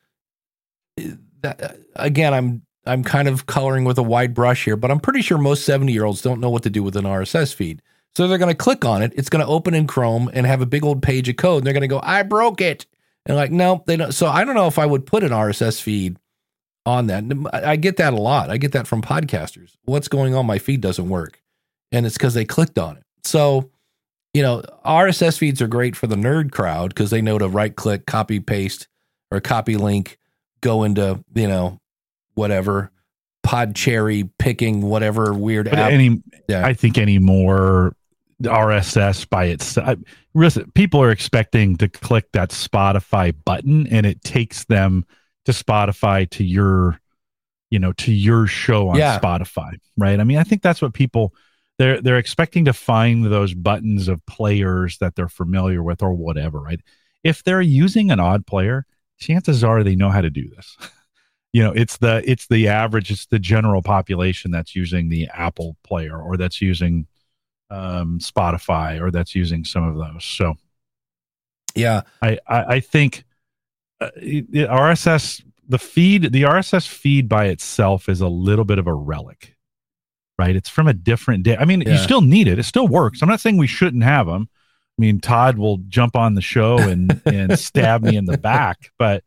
eh, 0.98 1.12
that 1.42 1.80
again 1.96 2.34
I'm 2.34 2.66
I'm 2.86 3.04
kind 3.04 3.28
of 3.28 3.46
coloring 3.46 3.84
with 3.84 3.98
a 3.98 4.04
wide 4.04 4.34
brush 4.34 4.66
here, 4.66 4.78
but 4.78 4.92
I'm 4.92 5.00
pretty 5.00 5.22
sure 5.22 5.38
most 5.38 5.66
70 5.66 5.92
year 5.92 6.06
olds 6.06 6.22
don't 6.22 6.40
know 6.40 6.50
what 6.50 6.64
to 6.64 6.70
do 6.70 6.84
with 6.84 6.96
an 6.96 7.06
RSS 7.06 7.54
feed. 7.54 7.82
So 8.16 8.28
they're 8.28 8.38
going 8.38 8.52
to 8.52 8.56
click 8.58 8.86
on 8.86 9.02
it. 9.02 9.14
It's 9.16 9.30
going 9.30 9.44
to 9.44 9.52
open 9.52 9.74
in 9.74 9.88
Chrome 9.88 10.30
and 10.34 10.46
have 10.46 10.62
a 10.62 10.66
big 10.66 10.86
old 10.86 11.02
page 11.04 11.28
of 11.28 11.36
code. 11.36 11.58
And 11.60 11.68
they're 11.68 11.74
going 11.74 11.82
to 11.82 11.88
go, 11.88 12.00
I 12.02 12.24
broke 12.24 12.62
it. 12.62 12.86
And 13.26 13.36
like, 13.36 13.52
no, 13.52 13.84
they 13.88 13.98
don't. 13.98 14.14
So 14.14 14.28
I 14.28 14.46
don't 14.46 14.56
know 14.56 14.68
if 14.68 14.80
I 14.80 14.86
would 14.86 15.06
put 15.06 15.24
an 15.24 15.32
RSS 15.32 15.82
feed 15.82 16.18
on 16.86 17.08
that. 17.08 17.24
I 17.52 17.76
get 17.76 17.98
that 17.98 18.14
a 18.14 18.18
lot. 18.18 18.50
I 18.50 18.58
get 18.58 18.72
that 18.72 18.88
from 18.88 19.02
podcasters. 19.02 19.74
What's 19.84 20.08
going 20.08 20.34
on? 20.34 20.46
My 20.46 20.60
feed 20.60 20.80
doesn't 20.82 21.10
work. 21.10 21.42
And 21.92 22.06
it's 22.06 22.16
because 22.18 22.34
they 22.36 22.46
clicked 22.46 22.78
on 22.78 22.98
it. 22.98 23.04
So, 23.24 23.70
you 24.34 24.44
know, 24.44 24.64
RSS 24.86 25.38
feeds 25.38 25.62
are 25.62 25.68
great 25.68 25.96
for 25.96 26.08
the 26.08 26.16
nerd 26.16 26.52
crowd 26.52 26.90
because 26.90 27.10
they 27.10 27.22
know 27.22 27.38
to 27.38 27.50
right 27.50 27.76
click, 27.76 28.06
copy, 28.06 28.40
paste, 28.40 28.88
or 29.32 29.42
copy 29.42 29.76
link, 29.76 30.18
go 30.62 30.84
into, 30.84 31.24
you 31.34 31.48
know, 31.48 31.80
whatever 32.36 32.92
pod 33.44 33.76
cherry 33.76 34.30
picking 34.40 34.82
whatever 34.82 35.34
weird 35.34 35.70
But 35.70 35.80
app. 35.80 35.92
any, 35.92 36.22
Yeah. 36.48 36.66
I 36.66 36.74
think 36.74 36.98
any 36.98 37.20
more 37.20 37.96
RSS 38.44 39.26
by 39.26 39.46
itself, 39.46 39.98
people 40.74 41.02
are 41.02 41.12
expecting 41.12 41.78
to 41.78 41.88
click 41.88 42.32
that 42.34 42.50
Spotify 42.50 43.34
button, 43.46 43.88
and 43.88 44.06
it 44.06 44.22
takes 44.24 44.66
them 44.66 45.06
to 45.46 45.52
Spotify 45.52 46.30
to 46.32 46.44
your, 46.44 47.00
you 47.70 47.80
know, 47.80 47.94
to 47.94 48.12
your 48.12 48.48
show 48.48 48.90
on 48.90 48.98
Yeah. 48.98 49.20
Spotify, 49.20 49.78
right? 49.98 50.20
I 50.20 50.24
mean, 50.24 50.38
I 50.38 50.44
think 50.44 50.62
that's 50.62 50.82
what 50.82 50.94
people 50.94 51.34
they're 51.78 52.02
they're 52.02 52.18
expecting 52.18 52.66
to 52.66 52.74
find 52.74 53.26
those 53.26 53.54
buttons 53.54 54.08
of 54.08 54.26
players 54.26 54.98
that 55.00 55.16
they're 55.16 55.30
familiar 55.30 55.84
with 55.84 56.02
or 56.02 56.14
whatever, 56.14 56.60
right? 56.60 56.80
If 57.24 57.44
they're 57.44 57.62
using 57.62 58.12
an 58.12 58.20
odd 58.20 58.46
player, 58.46 58.86
chances 59.18 59.64
are 59.64 59.84
they 59.84 59.96
know 59.96 60.10
how 60.10 60.22
to 60.22 60.30
do 60.30 60.48
this. 60.50 60.78
you 61.54 61.64
know, 61.64 61.72
it's 61.72 61.98
the 61.98 62.22
it's 62.30 62.48
the 62.48 62.68
average, 62.68 63.12
it's 63.12 63.28
the 63.28 63.40
general 63.40 63.82
population 63.82 64.52
that's 64.52 64.76
using 64.76 65.10
the 65.10 65.28
Apple 65.34 65.78
player 65.84 66.20
or 66.22 66.38
that's 66.38 66.62
using 66.62 67.08
um 67.70 68.20
Spotify 68.20 69.02
or 69.02 69.12
that's 69.12 69.36
using 69.36 69.64
some 69.66 69.84
of 69.84 69.96
those. 69.96 70.24
So 70.24 70.56
yeah. 71.76 72.02
I 72.22 72.40
I, 72.48 72.64
I 72.76 72.80
think 72.80 73.24
uh, 74.00 74.10
it- 74.16 74.52
RSS 74.52 75.44
the 75.68 75.80
feed 75.80 76.32
the 76.32 76.44
RSS 76.44 76.88
feed 76.88 77.28
by 77.28 77.46
itself 77.46 78.08
is 78.10 78.22
a 78.22 78.28
little 78.28 78.66
bit 78.66 78.78
of 78.78 78.88
a 78.88 78.94
relic, 78.94 79.56
right? 80.38 80.56
It's 80.56 80.70
from 80.70 80.88
a 80.88 80.94
different 80.94 81.44
day. 81.44 81.58
I 81.58 81.66
mean, 81.66 81.82
you 81.82 81.98
still 81.98 82.22
need 82.22 82.48
it. 82.48 82.60
It 82.60 82.64
still 82.64 82.88
works. 82.88 83.22
I'm 83.22 83.30
not 83.30 83.40
saying 83.40 83.58
we 83.58 83.68
shouldn't 83.68 84.04
have 84.04 84.28
them. 84.28 84.48
I 84.98 85.02
mean, 85.02 85.20
Todd 85.20 85.58
will 85.58 85.78
jump 85.90 86.16
on 86.16 86.36
the 86.36 86.42
show 86.42 86.78
and 86.78 87.22
and 87.26 87.58
stab 87.60 88.04
me 88.04 88.16
in 88.16 88.26
the 88.26 88.38
back, 88.38 88.92
but 88.98 89.24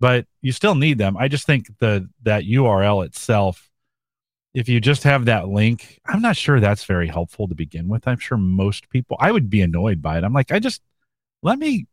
but 0.00 0.26
you 0.42 0.52
still 0.52 0.74
need 0.74 0.98
them. 0.98 1.16
I 1.16 1.28
just 1.28 1.46
think 1.46 1.66
the 1.78 2.08
that 2.22 2.44
URL 2.44 3.04
itself, 3.04 3.70
if 4.54 4.68
you 4.68 4.80
just 4.80 5.02
have 5.02 5.24
that 5.26 5.48
link, 5.48 6.00
I'm 6.06 6.22
not 6.22 6.36
sure 6.36 6.60
that's 6.60 6.84
very 6.84 7.08
helpful 7.08 7.48
to 7.48 7.54
begin 7.54 7.88
with. 7.88 8.06
I'm 8.06 8.18
sure 8.18 8.38
most 8.38 8.88
people 8.88 9.16
I 9.20 9.32
would 9.32 9.50
be 9.50 9.60
annoyed 9.60 10.00
by 10.00 10.16
it. 10.18 10.24
I'm 10.24 10.32
like, 10.32 10.52
I 10.52 10.58
just 10.60 10.80
let 11.42 11.58
me 11.58 11.86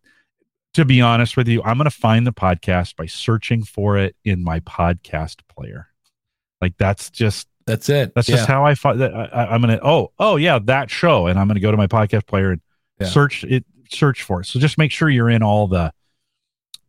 to 0.75 0.85
be 0.85 1.01
honest 1.01 1.35
with 1.35 1.49
you, 1.49 1.61
I'm 1.63 1.77
going 1.77 1.89
to 1.89 1.91
find 1.95 2.25
the 2.25 2.31
podcast 2.31 2.95
by 2.95 3.05
searching 3.05 3.63
for 3.63 3.97
it 3.97 4.15
in 4.23 4.41
my 4.43 4.61
podcast 4.61 5.39
player. 5.53 5.87
Like 6.61 6.77
that's 6.77 7.09
just 7.09 7.47
That's 7.65 7.89
it. 7.89 8.13
that's 8.15 8.29
yeah. 8.29 8.37
just 8.37 8.47
how 8.47 8.63
I 8.65 8.75
find 8.75 9.01
that. 9.01 9.13
I, 9.13 9.47
I'm 9.47 9.61
going 9.61 9.77
to 9.77 9.85
oh 9.85 10.11
oh 10.19 10.35
yeah 10.37 10.59
that 10.65 10.89
show, 10.89 11.27
and 11.27 11.37
I'm 11.39 11.47
going 11.47 11.55
to 11.55 11.61
go 11.61 11.71
to 11.71 11.77
my 11.77 11.87
podcast 11.87 12.25
player 12.27 12.51
and 12.51 12.61
Yeah. 12.99 13.07
search 13.07 13.43
it 13.43 13.65
search 13.89 14.21
for 14.23 14.41
it. 14.41 14.45
So 14.45 14.59
just 14.59 14.77
make 14.77 14.91
sure 14.91 15.09
you're 15.09 15.29
in 15.29 15.43
all 15.43 15.67
the 15.67 15.91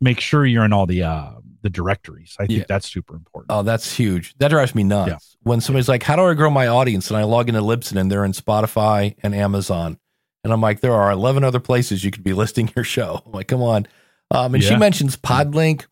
make 0.01 0.21
sure 0.21 0.45
you're 0.47 0.65
in 0.65 0.73
all 0.73 0.87
the 0.87 1.03
uh 1.05 1.31
the 1.62 1.70
directories. 1.70 2.37
I 2.38 2.46
think 2.46 2.59
Yeah. 2.61 2.64
that's 2.68 2.88
super 2.90 3.14
important. 3.14 3.51
Oh, 3.51 3.62
that's 3.62 3.94
huge. 3.96 4.35
That 4.38 4.48
drives 4.48 4.75
me 4.75 4.83
nuts. 4.85 5.11
Yeah. 5.11 5.18
When 5.51 5.61
somebody's 5.61 5.88
like, 5.88 6.03
"How 6.03 6.16
do 6.16 6.22
I 6.22 6.35
grow 6.35 6.51
my 6.51 6.66
audience?" 6.66 7.09
and 7.11 7.16
I 7.16 7.22
log 7.25 7.48
into 7.48 7.61
Libsyn 7.62 7.96
and 8.01 8.11
they're 8.11 8.25
in 8.25 8.33
Spotify 8.33 9.14
and 9.22 9.35
Amazon, 9.35 9.98
and 10.44 10.53
I'm 10.53 10.61
like, 10.61 10.81
"There 10.81 10.92
are 10.94 11.11
11 11.11 11.44
other 11.44 11.61
places 11.61 12.05
you 12.05 12.11
could 12.11 12.25
be 12.25 12.33
listing 12.42 12.70
your 12.77 12.85
show." 12.85 13.22
I'm 13.27 13.33
like, 13.33 13.48
"Come 13.48 13.62
on." 13.62 13.87
Um, 14.31 14.55
and 14.55 14.62
she 14.64 14.77
mentions 14.77 15.16
Podlink. 15.16 15.85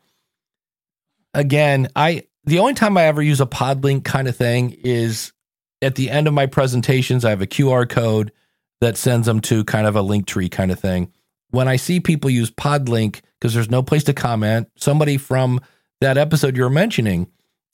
Again, 1.34 1.88
I 1.94 2.24
the 2.44 2.58
only 2.58 2.74
time 2.74 2.96
I 2.96 3.04
ever 3.04 3.22
use 3.22 3.40
a 3.40 3.46
Podlink 3.46 4.04
kind 4.04 4.26
of 4.26 4.36
thing 4.36 4.70
is 4.82 5.32
at 5.82 5.94
the 5.94 6.10
end 6.10 6.26
of 6.26 6.34
my 6.34 6.46
presentations. 6.46 7.24
I 7.24 7.30
have 7.30 7.42
a 7.42 7.46
QR 7.46 7.88
code 7.88 8.32
that 8.80 8.96
sends 8.96 9.26
them 9.26 9.40
to 9.42 9.62
kind 9.64 9.86
of 9.86 9.94
a 9.94 10.02
link 10.02 10.26
tree 10.26 10.48
kind 10.48 10.72
of 10.72 10.80
thing. 10.80 11.12
When 11.50 11.68
I 11.68 11.76
see 11.76 12.00
people 12.00 12.30
use 12.30 12.50
Podlink 12.50 13.20
because 13.40 13.54
there's 13.54 13.70
no 13.70 13.82
place 13.82 14.04
to 14.04 14.12
comment, 14.12 14.68
somebody 14.76 15.16
from 15.16 15.60
that 16.00 16.18
episode 16.18 16.56
you 16.56 16.62
were 16.62 16.70
mentioning, 16.70 17.26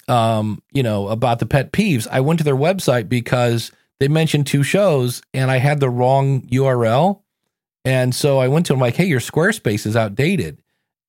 um, 0.08 0.62
you 0.72 0.82
know, 0.82 1.08
about 1.08 1.40
the 1.40 1.46
pet 1.46 1.72
peeves, 1.72 2.06
I 2.10 2.20
went 2.20 2.38
to 2.38 2.44
their 2.44 2.56
website 2.56 3.08
because 3.08 3.72
they 3.98 4.08
mentioned 4.08 4.46
two 4.46 4.62
shows 4.62 5.22
and 5.34 5.50
I 5.50 5.58
had 5.58 5.80
the 5.80 5.90
wrong 5.90 6.42
URL. 6.42 7.22
And 7.84 8.14
so 8.14 8.38
I 8.38 8.48
went 8.48 8.66
to 8.66 8.72
them 8.72 8.80
like, 8.80 8.96
hey, 8.96 9.06
your 9.06 9.20
Squarespace 9.20 9.86
is 9.86 9.96
outdated. 9.96 10.60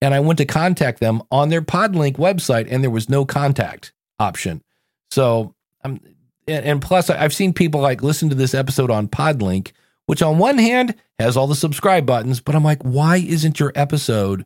And 0.02 0.14
I 0.14 0.20
went 0.20 0.38
to 0.38 0.46
contact 0.46 1.00
them 1.00 1.24
on 1.32 1.50
their 1.50 1.62
Podlink 1.62 2.18
website 2.18 2.68
and 2.70 2.84
there 2.84 2.92
was 2.92 3.10
no 3.10 3.26
contact 3.26 3.94
option. 4.20 4.62
So 5.10 5.56
I'm 5.84 6.00
and, 6.48 6.66
and 6.66 6.82
plus 6.82 7.10
I've 7.10 7.34
seen 7.34 7.54
people 7.54 7.82
like 7.82 8.04
listen 8.04 8.30
to 8.30 8.36
this 8.36 8.54
episode 8.54 8.90
on 8.90 9.08
Podlink, 9.08 9.72
which 10.08 10.22
on 10.22 10.40
one 10.40 10.58
hand 10.58 10.96
has 11.20 11.38
all 11.38 11.48
the 11.48 11.56
subscribe 11.56 12.06
buttons, 12.06 12.42
but 12.42 12.56
I'm 12.56 12.64
like, 12.64 12.82
why 12.82 13.18
isn't 13.18 13.60
your 13.60 13.72
episode 13.76 14.46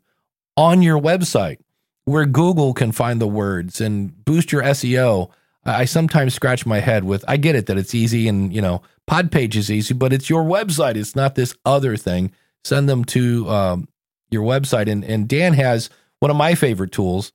on 0.58 0.82
your 0.82 1.00
website 1.00 1.58
where 2.06 2.26
Google 2.26 2.74
can 2.74 2.92
find 2.92 3.22
the 3.22 3.28
words 3.28 3.80
and 3.80 4.26
boost 4.26 4.52
your 4.52 4.62
SEO? 4.64 5.32
I 5.64 5.86
sometimes 5.86 6.34
scratch 6.34 6.66
my 6.66 6.80
head 6.80 7.04
with 7.04 7.24
I 7.28 7.38
get 7.38 7.56
it 7.56 7.68
that 7.68 7.78
it's 7.78 7.94
easy 7.96 8.28
and 8.28 8.54
you 8.54 8.62
know 8.62 8.82
Podpage 9.10 9.56
is 9.56 9.70
easy, 9.70 9.94
but 9.94 10.14
it's 10.14 10.30
your 10.30 10.44
website. 10.44 10.96
It's 10.96 11.16
not 11.16 11.36
this 11.36 11.56
other 11.66 11.98
thing. 11.98 12.32
Send 12.64 12.88
them 12.88 13.04
to 13.06 13.50
um, 13.50 13.88
your 14.30 14.44
website, 14.44 14.90
and 14.90 15.04
and 15.04 15.28
Dan 15.28 15.54
has 15.54 15.90
one 16.20 16.32
of 16.32 16.38
my 16.38 16.56
favorite 16.56 16.92
tools. 16.92 17.32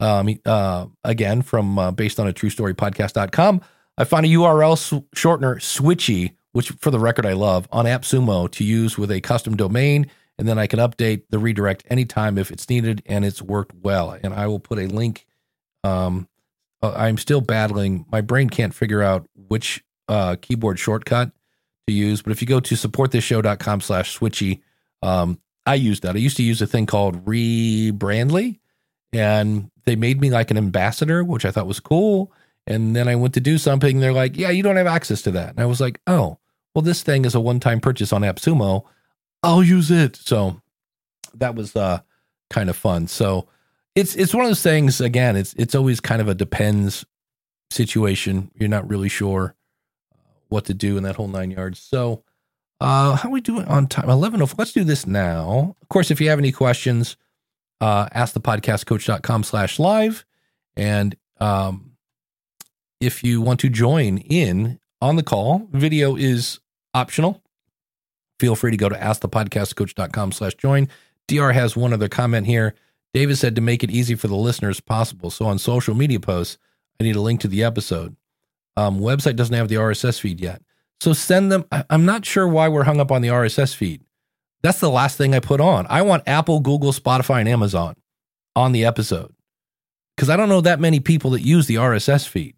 Um, 0.00 0.38
uh, 0.46 0.86
again 1.04 1.42
from 1.42 1.78
uh, 1.78 1.90
based 1.90 2.18
on 2.18 2.26
a 2.26 2.32
true 2.32 2.48
story 2.48 2.72
podcast.com. 2.74 3.60
I 3.98 4.04
found 4.04 4.24
a 4.24 4.30
URL 4.30 4.72
s- 4.72 5.02
shortener 5.14 5.56
Switchy, 5.56 6.32
which 6.52 6.70
for 6.70 6.90
the 6.90 6.98
record 6.98 7.26
I 7.26 7.32
love 7.32 7.68
on 7.70 7.84
AppSumo 7.84 8.50
to 8.52 8.64
use 8.64 8.98
with 8.98 9.10
a 9.10 9.20
custom 9.20 9.56
domain, 9.56 10.10
and 10.38 10.48
then 10.48 10.58
I 10.58 10.66
can 10.66 10.78
update 10.78 11.24
the 11.30 11.38
redirect 11.38 11.84
anytime 11.90 12.38
if 12.38 12.50
it's 12.50 12.68
needed, 12.68 13.02
and 13.06 13.24
it's 13.24 13.42
worked 13.42 13.74
well. 13.74 14.16
And 14.22 14.32
I 14.32 14.46
will 14.46 14.60
put 14.60 14.78
a 14.78 14.86
link. 14.86 15.26
Um, 15.84 16.28
uh, 16.82 16.92
I'm 16.96 17.18
still 17.18 17.40
battling. 17.40 18.06
My 18.10 18.20
brain 18.20 18.48
can't 18.48 18.74
figure 18.74 19.02
out 19.02 19.28
which 19.34 19.84
uh, 20.08 20.36
keyboard 20.40 20.78
shortcut 20.78 21.32
to 21.86 21.92
use. 21.92 22.22
But 22.22 22.32
if 22.32 22.40
you 22.40 22.48
go 22.48 22.60
to 22.60 22.74
supportthishow.com 22.74 23.80
slash 23.80 24.18
switchy, 24.18 24.60
um, 25.02 25.40
I 25.66 25.74
use 25.74 26.00
that. 26.00 26.16
I 26.16 26.18
used 26.18 26.36
to 26.38 26.42
use 26.42 26.62
a 26.62 26.66
thing 26.66 26.86
called 26.86 27.24
Rebrandly, 27.24 28.58
and 29.12 29.70
they 29.84 29.96
made 29.96 30.20
me 30.20 30.30
like 30.30 30.50
an 30.50 30.56
ambassador, 30.56 31.22
which 31.22 31.44
I 31.44 31.50
thought 31.50 31.66
was 31.66 31.80
cool. 31.80 32.32
And 32.66 32.94
then 32.94 33.08
I 33.08 33.16
went 33.16 33.34
to 33.34 33.40
do 33.40 33.58
something. 33.58 34.00
They're 34.00 34.12
like, 34.12 34.36
yeah, 34.36 34.50
you 34.50 34.62
don't 34.62 34.76
have 34.76 34.86
access 34.86 35.22
to 35.22 35.30
that. 35.32 35.50
And 35.50 35.60
I 35.60 35.66
was 35.66 35.80
like, 35.80 36.00
oh, 36.06 36.38
well, 36.74 36.82
this 36.82 37.02
thing 37.02 37.24
is 37.24 37.34
a 37.34 37.40
one 37.40 37.60
time 37.60 37.80
purchase 37.80 38.12
on 38.12 38.22
AppSumo. 38.22 38.84
I'll 39.42 39.62
use 39.62 39.90
it. 39.90 40.16
So 40.16 40.60
that 41.34 41.54
was 41.54 41.74
uh, 41.76 42.00
kind 42.50 42.70
of 42.70 42.76
fun. 42.76 43.06
So 43.06 43.48
it's 43.94 44.14
it's 44.14 44.34
one 44.34 44.44
of 44.44 44.50
those 44.50 44.62
things. 44.62 45.00
Again, 45.00 45.36
it's 45.36 45.54
it's 45.54 45.74
always 45.74 46.00
kind 46.00 46.20
of 46.20 46.28
a 46.28 46.34
depends 46.34 47.04
situation. 47.70 48.50
You're 48.54 48.68
not 48.68 48.88
really 48.88 49.08
sure 49.08 49.54
what 50.48 50.64
to 50.66 50.74
do 50.74 50.96
in 50.96 51.04
that 51.04 51.16
whole 51.16 51.28
nine 51.28 51.50
yards. 51.50 51.78
So 51.78 52.24
uh, 52.80 53.16
how 53.16 53.30
we 53.30 53.40
doing 53.40 53.66
on 53.66 53.86
time? 53.86 54.08
Eleven. 54.08 54.42
Oh, 54.42 54.48
let's 54.58 54.72
do 54.72 54.84
this 54.84 55.06
now. 55.06 55.76
Of 55.82 55.88
course, 55.88 56.10
if 56.10 56.20
you 56.20 56.28
have 56.30 56.38
any 56.38 56.52
questions, 56.52 57.16
uh, 57.80 58.08
ask 58.12 58.34
the 58.34 58.40
podcastcoach.com 58.40 59.44
slash 59.44 59.78
live. 59.78 60.24
And 60.76 61.16
um, 61.40 61.92
if 63.00 63.22
you 63.24 63.40
want 63.40 63.60
to 63.60 63.68
join 63.68 64.18
in 64.18 64.79
on 65.00 65.16
the 65.16 65.22
call, 65.22 65.68
video 65.72 66.16
is 66.16 66.60
optional. 66.94 67.42
Feel 68.38 68.56
free 68.56 68.70
to 68.70 68.76
go 68.76 68.88
to 68.88 68.96
askthepodcastcoach.com 68.96 70.32
slash 70.32 70.54
join. 70.54 70.88
DR 71.28 71.52
has 71.52 71.76
one 71.76 71.92
other 71.92 72.08
comment 72.08 72.46
here. 72.46 72.74
David 73.12 73.36
said 73.36 73.54
to 73.56 73.60
make 73.60 73.82
it 73.82 73.90
easy 73.90 74.14
for 74.14 74.28
the 74.28 74.36
listeners 74.36 74.80
possible. 74.80 75.30
So 75.30 75.46
on 75.46 75.58
social 75.58 75.94
media 75.94 76.20
posts, 76.20 76.58
I 77.00 77.04
need 77.04 77.16
a 77.16 77.20
link 77.20 77.40
to 77.40 77.48
the 77.48 77.64
episode. 77.64 78.16
Um, 78.76 79.00
website 79.00 79.36
doesn't 79.36 79.54
have 79.54 79.68
the 79.68 79.76
RSS 79.76 80.20
feed 80.20 80.40
yet. 80.40 80.62
So 81.00 81.12
send 81.12 81.50
them. 81.50 81.64
I, 81.72 81.84
I'm 81.90 82.04
not 82.04 82.24
sure 82.24 82.46
why 82.46 82.68
we're 82.68 82.84
hung 82.84 83.00
up 83.00 83.10
on 83.10 83.22
the 83.22 83.28
RSS 83.28 83.74
feed. 83.74 84.02
That's 84.62 84.80
the 84.80 84.90
last 84.90 85.16
thing 85.16 85.34
I 85.34 85.40
put 85.40 85.60
on. 85.60 85.86
I 85.88 86.02
want 86.02 86.28
Apple, 86.28 86.60
Google, 86.60 86.92
Spotify, 86.92 87.40
and 87.40 87.48
Amazon 87.48 87.96
on 88.54 88.72
the 88.72 88.84
episode 88.84 89.34
because 90.16 90.28
I 90.28 90.36
don't 90.36 90.50
know 90.50 90.60
that 90.60 90.80
many 90.80 91.00
people 91.00 91.30
that 91.30 91.40
use 91.40 91.66
the 91.66 91.76
RSS 91.76 92.28
feed. 92.28 92.54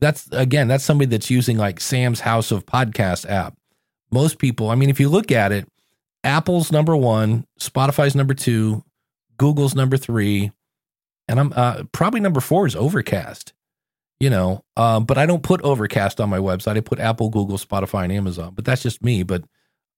That's 0.00 0.28
again, 0.32 0.68
that's 0.68 0.84
somebody 0.84 1.10
that's 1.10 1.30
using 1.30 1.56
like 1.58 1.80
Sam's 1.80 2.20
House 2.20 2.50
of 2.50 2.66
Podcast 2.66 3.28
app. 3.28 3.54
Most 4.12 4.38
people, 4.38 4.70
I 4.70 4.74
mean, 4.74 4.90
if 4.90 4.98
you 4.98 5.08
look 5.08 5.30
at 5.30 5.52
it, 5.52 5.68
Apple's 6.24 6.72
number 6.72 6.96
one, 6.96 7.46
Spotify's 7.60 8.14
number 8.14 8.34
two, 8.34 8.82
Google's 9.36 9.74
number 9.74 9.96
three, 9.96 10.50
and 11.28 11.38
I'm 11.38 11.52
uh, 11.54 11.84
probably 11.92 12.20
number 12.20 12.40
four 12.40 12.66
is 12.66 12.74
Overcast. 12.76 13.52
You 14.18 14.28
know, 14.28 14.64
uh, 14.76 15.00
but 15.00 15.16
I 15.16 15.24
don't 15.24 15.42
put 15.42 15.62
Overcast 15.62 16.20
on 16.20 16.28
my 16.28 16.36
website. 16.38 16.76
I 16.76 16.80
put 16.80 16.98
Apple, 16.98 17.30
Google, 17.30 17.56
Spotify, 17.56 18.04
and 18.04 18.12
Amazon. 18.12 18.52
But 18.54 18.66
that's 18.66 18.82
just 18.82 19.02
me. 19.02 19.22
But 19.22 19.44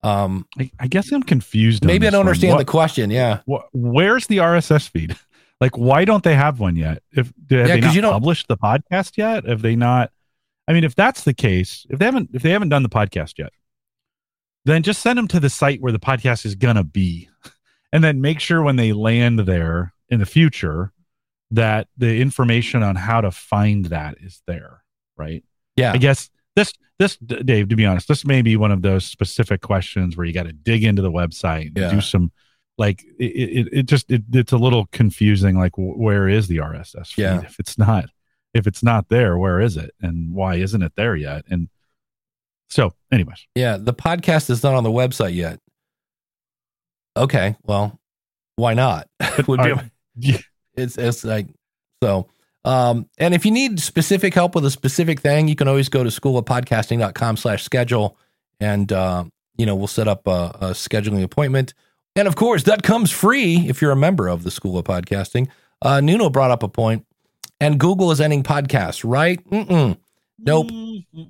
um, 0.05 0.47
I, 0.61 0.71
I 0.79 0.87
guess 0.87 1.11
I'm 1.11 1.25
confused. 1.25 1.83
on 1.85 1.89
maybe 1.89 2.07
I 2.07 2.11
don't 2.11 2.21
one. 2.21 2.29
understand 2.29 2.53
What- 2.53 2.59
the 2.59 2.71
question. 2.71 3.11
Yeah, 3.11 3.41
Wh- 3.51 3.67
where's 3.73 4.29
the 4.29 4.37
RSS 4.39 4.89
feed? 4.89 5.17
Like, 5.63 5.79
why 5.79 6.05
don't 6.05 6.25
they 6.25 6.35
have 6.35 6.59
one 6.59 6.75
yet? 6.75 7.05
If 7.13 7.33
do, 7.47 7.57
have 7.59 7.69
Yeah, 7.69 7.75
they 7.77 7.81
not 7.83 7.95
you 7.95 8.01
don't- 8.01 8.13
published 8.13 8.49
the 8.49 8.57
podcast 8.57 9.17
yet? 9.17 9.47
Have 9.47 9.63
they 9.63 9.77
not? 9.77 10.11
I 10.67 10.73
mean, 10.73 10.83
if 10.83 10.97
that's 10.97 11.23
the 11.23 11.33
case, 11.35 11.87
if 11.89 12.01
they 12.01 12.05
haven't, 12.05 12.31
if 12.35 12.43
they 12.43 12.51
haven't 12.51 12.71
done 12.71 12.83
the 12.83 12.89
podcast 12.89 13.39
yet, 13.39 13.53
then 14.65 14.83
just 14.83 15.03
send 15.03 15.19
them 15.19 15.29
to 15.29 15.39
the 15.41 15.49
site 15.49 15.81
where 15.81 15.93
the 15.93 16.01
podcast 16.01 16.45
is 16.45 16.57
gonna 16.57 16.83
be, 16.85 17.29
and 17.93 18.03
then 18.03 18.21
make 18.21 18.41
sure 18.41 18.61
when 18.63 18.75
they 18.77 18.93
land 18.93 19.39
there 19.41 19.95
in 20.09 20.19
the 20.19 20.27
future 20.27 20.93
that 21.53 21.87
the 21.97 22.21
information 22.21 22.83
on 22.83 22.97
how 22.97 23.21
to 23.21 23.31
find 23.31 23.85
that 23.87 24.17
is 24.21 24.43
there, 24.49 24.83
right? 25.17 25.45
yeah, 25.77 25.93
I 25.93 25.97
guess 25.99 26.29
this 26.57 26.73
this 26.99 27.17
Dave, 27.19 27.69
to 27.69 27.77
be 27.77 27.87
honest, 27.87 28.09
this 28.09 28.25
may 28.25 28.43
be 28.43 28.57
one 28.57 28.73
of 28.73 28.83
those 28.83 29.05
specific 29.05 29.61
questions 29.63 30.17
where 30.17 30.27
you 30.27 30.33
got 30.33 30.45
to 30.45 30.53
dig 30.53 30.83
into 30.85 31.03
the 31.03 31.11
website 31.13 31.69
and 31.69 31.77
Yeah. 31.79 31.91
do 31.91 32.01
some 32.01 32.31
like 32.79 33.03
it, 33.19 33.25
it, 33.25 33.69
it 33.73 33.83
just 33.87 34.11
it, 34.11 34.23
it's 34.33 34.53
a 34.53 34.57
little 34.57 34.87
confusing 34.93 35.59
like 35.59 35.73
where 35.77 36.29
is 36.29 36.49
the 36.49 36.57
rss 36.59 37.07
feed 37.09 37.23
Yeah. 37.23 37.41
if 37.43 37.59
it's 37.61 37.77
not 37.79 38.07
if 38.55 38.67
it's 38.67 38.83
not 38.83 39.09
there 39.09 39.37
where 39.39 39.61
is 39.61 39.77
it 39.77 39.95
and 40.01 40.33
why 40.35 40.57
isn't 40.57 40.83
it 40.83 40.93
there 40.97 41.15
yet 41.17 41.45
and 41.51 41.69
so 42.71 42.95
anyways 43.13 43.47
yeah. 43.55 43.77
The 43.77 43.93
podcast 43.93 44.49
is 44.49 44.63
not 44.63 44.75
on 44.75 44.83
the 44.83 44.91
website 44.91 45.35
yet. 45.35 45.59
Okay, 47.17 47.57
well, 47.65 48.01
why 48.57 48.73
not? 48.75 49.09
It 49.39 49.47
would 49.49 49.63
be- 49.63 49.75
yeah, 50.17 50.39
it's 50.75 50.97
it's 50.99 51.25
like 51.25 51.49
so 52.03 52.29
um 52.65 53.09
and 53.19 53.35
if 53.35 53.45
you 53.45 53.51
need 53.51 53.81
specific 53.81 54.33
help 54.35 54.55
with 54.55 54.65
a 54.65 54.71
specific 54.71 55.21
thing 55.21 55.49
you 55.49 55.57
can 55.57 55.69
always 55.69 55.89
go 55.89 56.03
to 56.05 56.11
schoolofpodcasting.com 56.11 57.37
slash 57.37 57.63
schedule 57.65 58.17
and 58.61 58.93
uh 58.93 59.25
you 59.57 59.67
know 59.67 59.75
we'll 59.75 59.87
set 59.89 60.07
up 60.09 60.27
a, 60.27 60.57
a 60.61 60.67
scheduling 60.71 61.23
appointment 61.23 61.75
and 62.17 62.29
of 62.29 62.37
course 62.37 62.65
that 62.65 62.83
comes 62.83 63.11
free 63.11 63.69
if 63.69 63.81
you're 63.81 63.93
a 63.93 63.97
member 63.97 64.29
of 64.29 64.43
the 64.43 64.51
school 64.51 64.79
of 64.79 64.85
podcasting 64.85 65.49
uh 65.83 66.01
nuno 66.01 66.29
brought 66.31 66.51
up 66.51 66.63
a 66.63 66.69
point 66.69 67.07
and 67.61 67.79
google 67.79 68.11
is 68.11 68.21
ending 68.21 68.43
podcasts 68.43 69.03
right 69.09 69.45
Mm-mm. 69.51 69.97
nope 70.39 70.71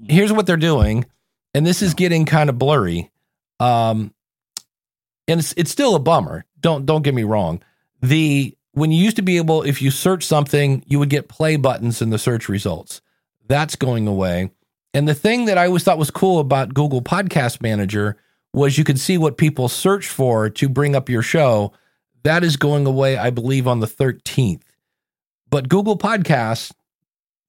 here's 0.08 0.32
what 0.32 0.46
they're 0.46 0.56
doing, 0.56 1.04
and 1.54 1.66
this 1.66 1.82
is 1.82 1.94
getting 1.94 2.24
kind 2.24 2.50
of 2.50 2.58
blurry. 2.58 3.10
Um, 3.60 4.12
and 5.28 5.40
it's 5.40 5.54
it's 5.56 5.70
still 5.70 5.94
a 5.94 6.00
bummer. 6.00 6.44
Don't 6.60 6.86
don't 6.86 7.02
get 7.02 7.14
me 7.14 7.24
wrong. 7.24 7.62
The 8.00 8.56
when 8.72 8.90
you 8.90 9.02
used 9.02 9.16
to 9.16 9.22
be 9.22 9.36
able, 9.36 9.62
if 9.62 9.82
you 9.82 9.90
search 9.90 10.24
something, 10.24 10.82
you 10.86 10.98
would 10.98 11.10
get 11.10 11.28
play 11.28 11.56
buttons 11.56 12.02
in 12.02 12.10
the 12.10 12.18
search 12.18 12.48
results. 12.48 13.02
That's 13.46 13.76
going 13.76 14.06
away. 14.08 14.50
And 14.94 15.06
the 15.08 15.14
thing 15.14 15.46
that 15.46 15.58
I 15.58 15.66
always 15.66 15.84
thought 15.84 15.98
was 15.98 16.10
cool 16.10 16.38
about 16.38 16.74
Google 16.74 17.02
Podcast 17.02 17.62
Manager 17.62 18.16
was 18.52 18.76
you 18.78 18.84
could 18.84 19.00
see 19.00 19.16
what 19.18 19.36
people 19.38 19.68
search 19.68 20.06
for 20.08 20.48
to 20.50 20.68
bring 20.68 20.94
up 20.94 21.08
your 21.08 21.22
show. 21.22 21.72
That 22.24 22.44
is 22.44 22.56
going 22.56 22.86
away, 22.86 23.16
I 23.16 23.30
believe, 23.30 23.66
on 23.66 23.80
the 23.80 23.86
13th. 23.86 24.60
But 25.50 25.68
Google 25.68 25.96
Podcasts, 25.98 26.72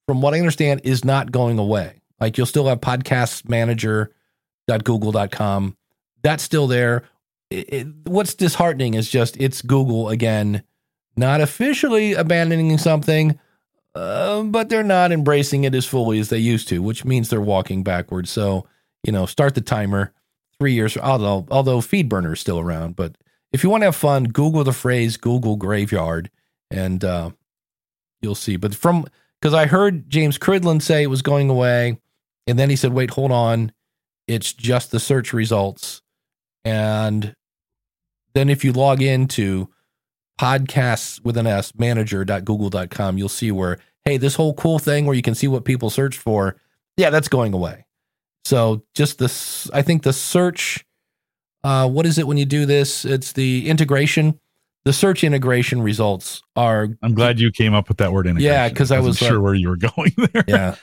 from 0.06 0.20
what 0.22 0.34
I 0.34 0.38
understand, 0.38 0.80
is 0.84 1.04
not 1.04 1.30
going 1.32 1.58
away. 1.58 2.00
Like 2.20 2.38
you'll 2.38 2.46
still 2.46 2.66
have 2.68 2.80
podcastmanager.google.com. 2.80 5.76
That's 6.22 6.42
still 6.42 6.66
there. 6.66 7.02
It, 7.50 7.72
it- 7.72 7.86
what's 8.04 8.34
disheartening 8.34 8.94
is 8.94 9.08
just 9.10 9.36
it's 9.38 9.62
Google 9.62 10.08
again, 10.08 10.62
not 11.16 11.40
officially 11.40 12.14
abandoning 12.14 12.76
something, 12.78 13.38
uh, 13.94 14.42
but 14.44 14.68
they're 14.68 14.82
not 14.82 15.12
embracing 15.12 15.62
it 15.64 15.74
as 15.74 15.86
fully 15.86 16.18
as 16.18 16.28
they 16.30 16.38
used 16.38 16.68
to, 16.68 16.82
which 16.82 17.04
means 17.04 17.28
they're 17.28 17.40
walking 17.40 17.82
backwards. 17.84 18.30
So, 18.30 18.66
you 19.04 19.12
know, 19.12 19.26
start 19.26 19.54
the 19.54 19.60
timer 19.60 20.12
three 20.64 20.72
years, 20.72 20.96
although, 20.96 21.46
although 21.50 21.80
FeedBurner 21.80 22.32
is 22.32 22.40
still 22.40 22.58
around. 22.58 22.96
But 22.96 23.18
if 23.52 23.62
you 23.62 23.68
want 23.68 23.82
to 23.82 23.88
have 23.88 23.96
fun, 23.96 24.24
Google 24.24 24.64
the 24.64 24.72
phrase 24.72 25.18
Google 25.18 25.56
Graveyard 25.56 26.30
and 26.70 27.04
uh, 27.04 27.32
you'll 28.22 28.34
see. 28.34 28.56
But 28.56 28.74
from, 28.74 29.04
because 29.38 29.52
I 29.52 29.66
heard 29.66 30.08
James 30.08 30.38
Cridland 30.38 30.80
say 30.80 31.02
it 31.02 31.08
was 31.08 31.20
going 31.20 31.50
away. 31.50 31.98
And 32.46 32.58
then 32.58 32.70
he 32.70 32.76
said, 32.76 32.94
wait, 32.94 33.10
hold 33.10 33.30
on. 33.30 33.72
It's 34.26 34.54
just 34.54 34.90
the 34.90 34.98
search 34.98 35.34
results. 35.34 36.00
And 36.64 37.34
then 38.32 38.48
if 38.48 38.64
you 38.64 38.72
log 38.72 39.02
into 39.02 39.68
podcasts 40.40 41.22
with 41.22 41.36
an 41.36 41.46
S 41.46 41.74
manager.google.com, 41.76 43.18
you'll 43.18 43.28
see 43.28 43.52
where, 43.52 43.80
hey, 44.06 44.16
this 44.16 44.36
whole 44.36 44.54
cool 44.54 44.78
thing 44.78 45.04
where 45.04 45.14
you 45.14 45.20
can 45.20 45.34
see 45.34 45.46
what 45.46 45.66
people 45.66 45.90
search 45.90 46.16
for, 46.16 46.56
yeah, 46.96 47.10
that's 47.10 47.28
going 47.28 47.52
away. 47.52 47.84
So 48.44 48.82
just 48.94 49.18
this, 49.18 49.70
I 49.72 49.82
think 49.82 50.02
the 50.02 50.12
search, 50.12 50.84
uh, 51.62 51.88
what 51.88 52.06
is 52.06 52.18
it 52.18 52.26
when 52.26 52.36
you 52.36 52.44
do 52.44 52.66
this? 52.66 53.04
It's 53.04 53.32
the 53.32 53.68
integration. 53.68 54.38
The 54.84 54.92
search 54.92 55.24
integration 55.24 55.80
results 55.80 56.42
are, 56.56 56.88
i'm 57.02 57.14
glad 57.14 57.40
you 57.40 57.50
came 57.50 57.72
up 57.72 57.88
with 57.88 57.96
that 57.98 58.12
word 58.12 58.26
integration. 58.26 58.52
Yeah, 58.52 58.68
because 58.68 58.90
I 58.90 59.00
was, 59.00 59.20
uh, 59.22 59.26
sure 59.26 59.40
where 59.40 59.54
you 59.54 59.70
were 59.70 59.76
going 59.96 60.12
there 60.32 60.44
yeah. 60.46 60.74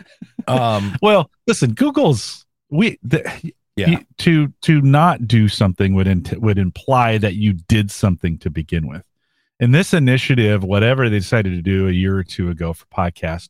Um, 0.48 0.98
well 1.04 1.30
listen 1.46 1.74
google's 1.74 2.48
we 2.72 2.98
the, 3.04 3.54
yeah. 3.76 4.00
to 4.20 4.54
to 4.62 4.82
not 4.82 5.28
do 5.28 5.48
something 5.48 5.94
would 5.94 6.08
int- 6.08 6.40
would 6.42 6.58
imply 6.58 7.18
that 7.18 7.36
you 7.36 7.54
did 7.54 7.92
something 7.92 8.38
to 8.40 8.50
begin 8.50 8.88
with. 8.88 9.04
And 9.60 9.76
this 9.76 9.94
initiative, 9.94 10.64
whatever 10.64 11.10
they 11.10 11.20
decided 11.20 11.52
to 11.52 11.62
do 11.62 11.88
a 11.88 11.92
year 11.92 12.18
or 12.18 12.24
two 12.24 12.50
ago 12.50 12.74
for 12.74 12.86
podcast, 12.88 13.50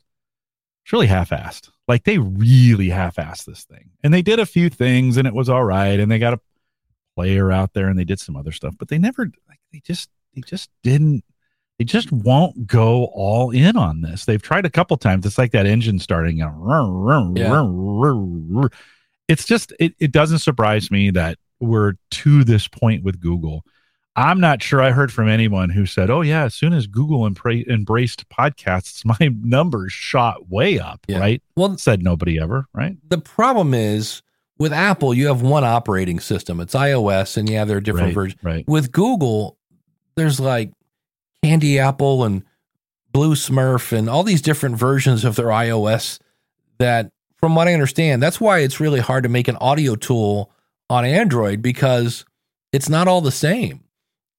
it's 0.83 0.91
really 0.91 1.07
half-assed. 1.07 1.69
Like 1.87 2.03
they 2.03 2.17
really 2.17 2.89
half-assed 2.89 3.45
this 3.45 3.63
thing, 3.65 3.89
and 4.03 4.13
they 4.13 4.21
did 4.21 4.39
a 4.39 4.45
few 4.45 4.69
things, 4.69 5.17
and 5.17 5.27
it 5.27 5.33
was 5.33 5.49
all 5.49 5.63
right, 5.63 5.99
and 5.99 6.11
they 6.11 6.19
got 6.19 6.33
a 6.33 6.39
player 7.15 7.51
out 7.51 7.73
there, 7.73 7.87
and 7.87 7.97
they 7.99 8.05
did 8.05 8.19
some 8.19 8.35
other 8.35 8.51
stuff, 8.51 8.75
but 8.77 8.87
they 8.87 8.97
never 8.97 9.23
like 9.49 9.59
they 9.73 9.81
just 9.83 10.09
they 10.35 10.41
just 10.41 10.69
didn't. 10.83 11.23
They 11.79 11.85
just 11.85 12.11
won't 12.11 12.67
go 12.67 13.05
all 13.05 13.49
in 13.49 13.75
on 13.75 14.01
this. 14.01 14.25
They've 14.25 14.41
tried 14.41 14.65
a 14.65 14.69
couple 14.69 14.95
times. 14.97 15.25
It's 15.25 15.39
like 15.39 15.51
that 15.53 15.65
engine 15.65 15.97
starting. 15.97 16.37
Yeah. 17.35 17.49
It's 19.27 19.45
just 19.45 19.73
it, 19.79 19.95
it 19.99 20.11
doesn't 20.11 20.39
surprise 20.39 20.91
me 20.91 21.09
that 21.11 21.39
we're 21.59 21.93
to 22.11 22.43
this 22.43 22.67
point 22.67 23.03
with 23.03 23.19
Google. 23.19 23.65
I'm 24.15 24.41
not 24.41 24.61
sure 24.61 24.81
I 24.81 24.91
heard 24.91 25.11
from 25.11 25.29
anyone 25.29 25.69
who 25.69 25.85
said, 25.85 26.09
"Oh 26.09 26.21
yeah, 26.21 26.43
as 26.43 26.53
soon 26.53 26.73
as 26.73 26.87
Google 26.87 27.29
embra- 27.29 27.67
embraced 27.67 28.27
podcasts, 28.29 29.05
my 29.19 29.33
numbers 29.41 29.93
shot 29.93 30.49
way 30.49 30.79
up." 30.79 31.05
Yeah. 31.07 31.19
Right? 31.19 31.41
Well, 31.55 31.77
Said 31.77 32.03
nobody 32.03 32.39
ever. 32.39 32.67
Right? 32.73 32.97
the 33.09 33.17
problem 33.17 33.73
is 33.73 34.21
with 34.57 34.73
Apple, 34.73 35.13
you 35.13 35.27
have 35.27 35.41
one 35.41 35.63
operating 35.63 36.19
system. 36.19 36.59
It's 36.59 36.75
iOS, 36.75 37.37
and 37.37 37.49
yeah, 37.49 37.65
there 37.65 37.77
are 37.77 37.81
different 37.81 38.07
right, 38.07 38.13
versions. 38.13 38.43
Right. 38.43 38.67
With 38.67 38.91
Google, 38.91 39.57
there's 40.15 40.39
like 40.39 40.71
Candy 41.43 41.79
Apple 41.79 42.23
and 42.23 42.43
Blue 43.11 43.35
Smurf 43.35 43.91
and 43.91 44.09
all 44.09 44.23
these 44.23 44.41
different 44.41 44.77
versions 44.77 45.25
of 45.25 45.35
their 45.35 45.47
iOS 45.47 46.19
that 46.77 47.11
from 47.37 47.55
what 47.55 47.67
I 47.67 47.73
understand, 47.73 48.21
that's 48.21 48.39
why 48.39 48.59
it's 48.59 48.79
really 48.79 48.99
hard 48.99 49.23
to 49.23 49.29
make 49.29 49.47
an 49.47 49.57
audio 49.57 49.95
tool 49.95 50.51
on 50.89 51.05
Android 51.05 51.61
because 51.61 52.25
it's 52.71 52.87
not 52.89 53.07
all 53.07 53.21
the 53.21 53.31
same. 53.31 53.83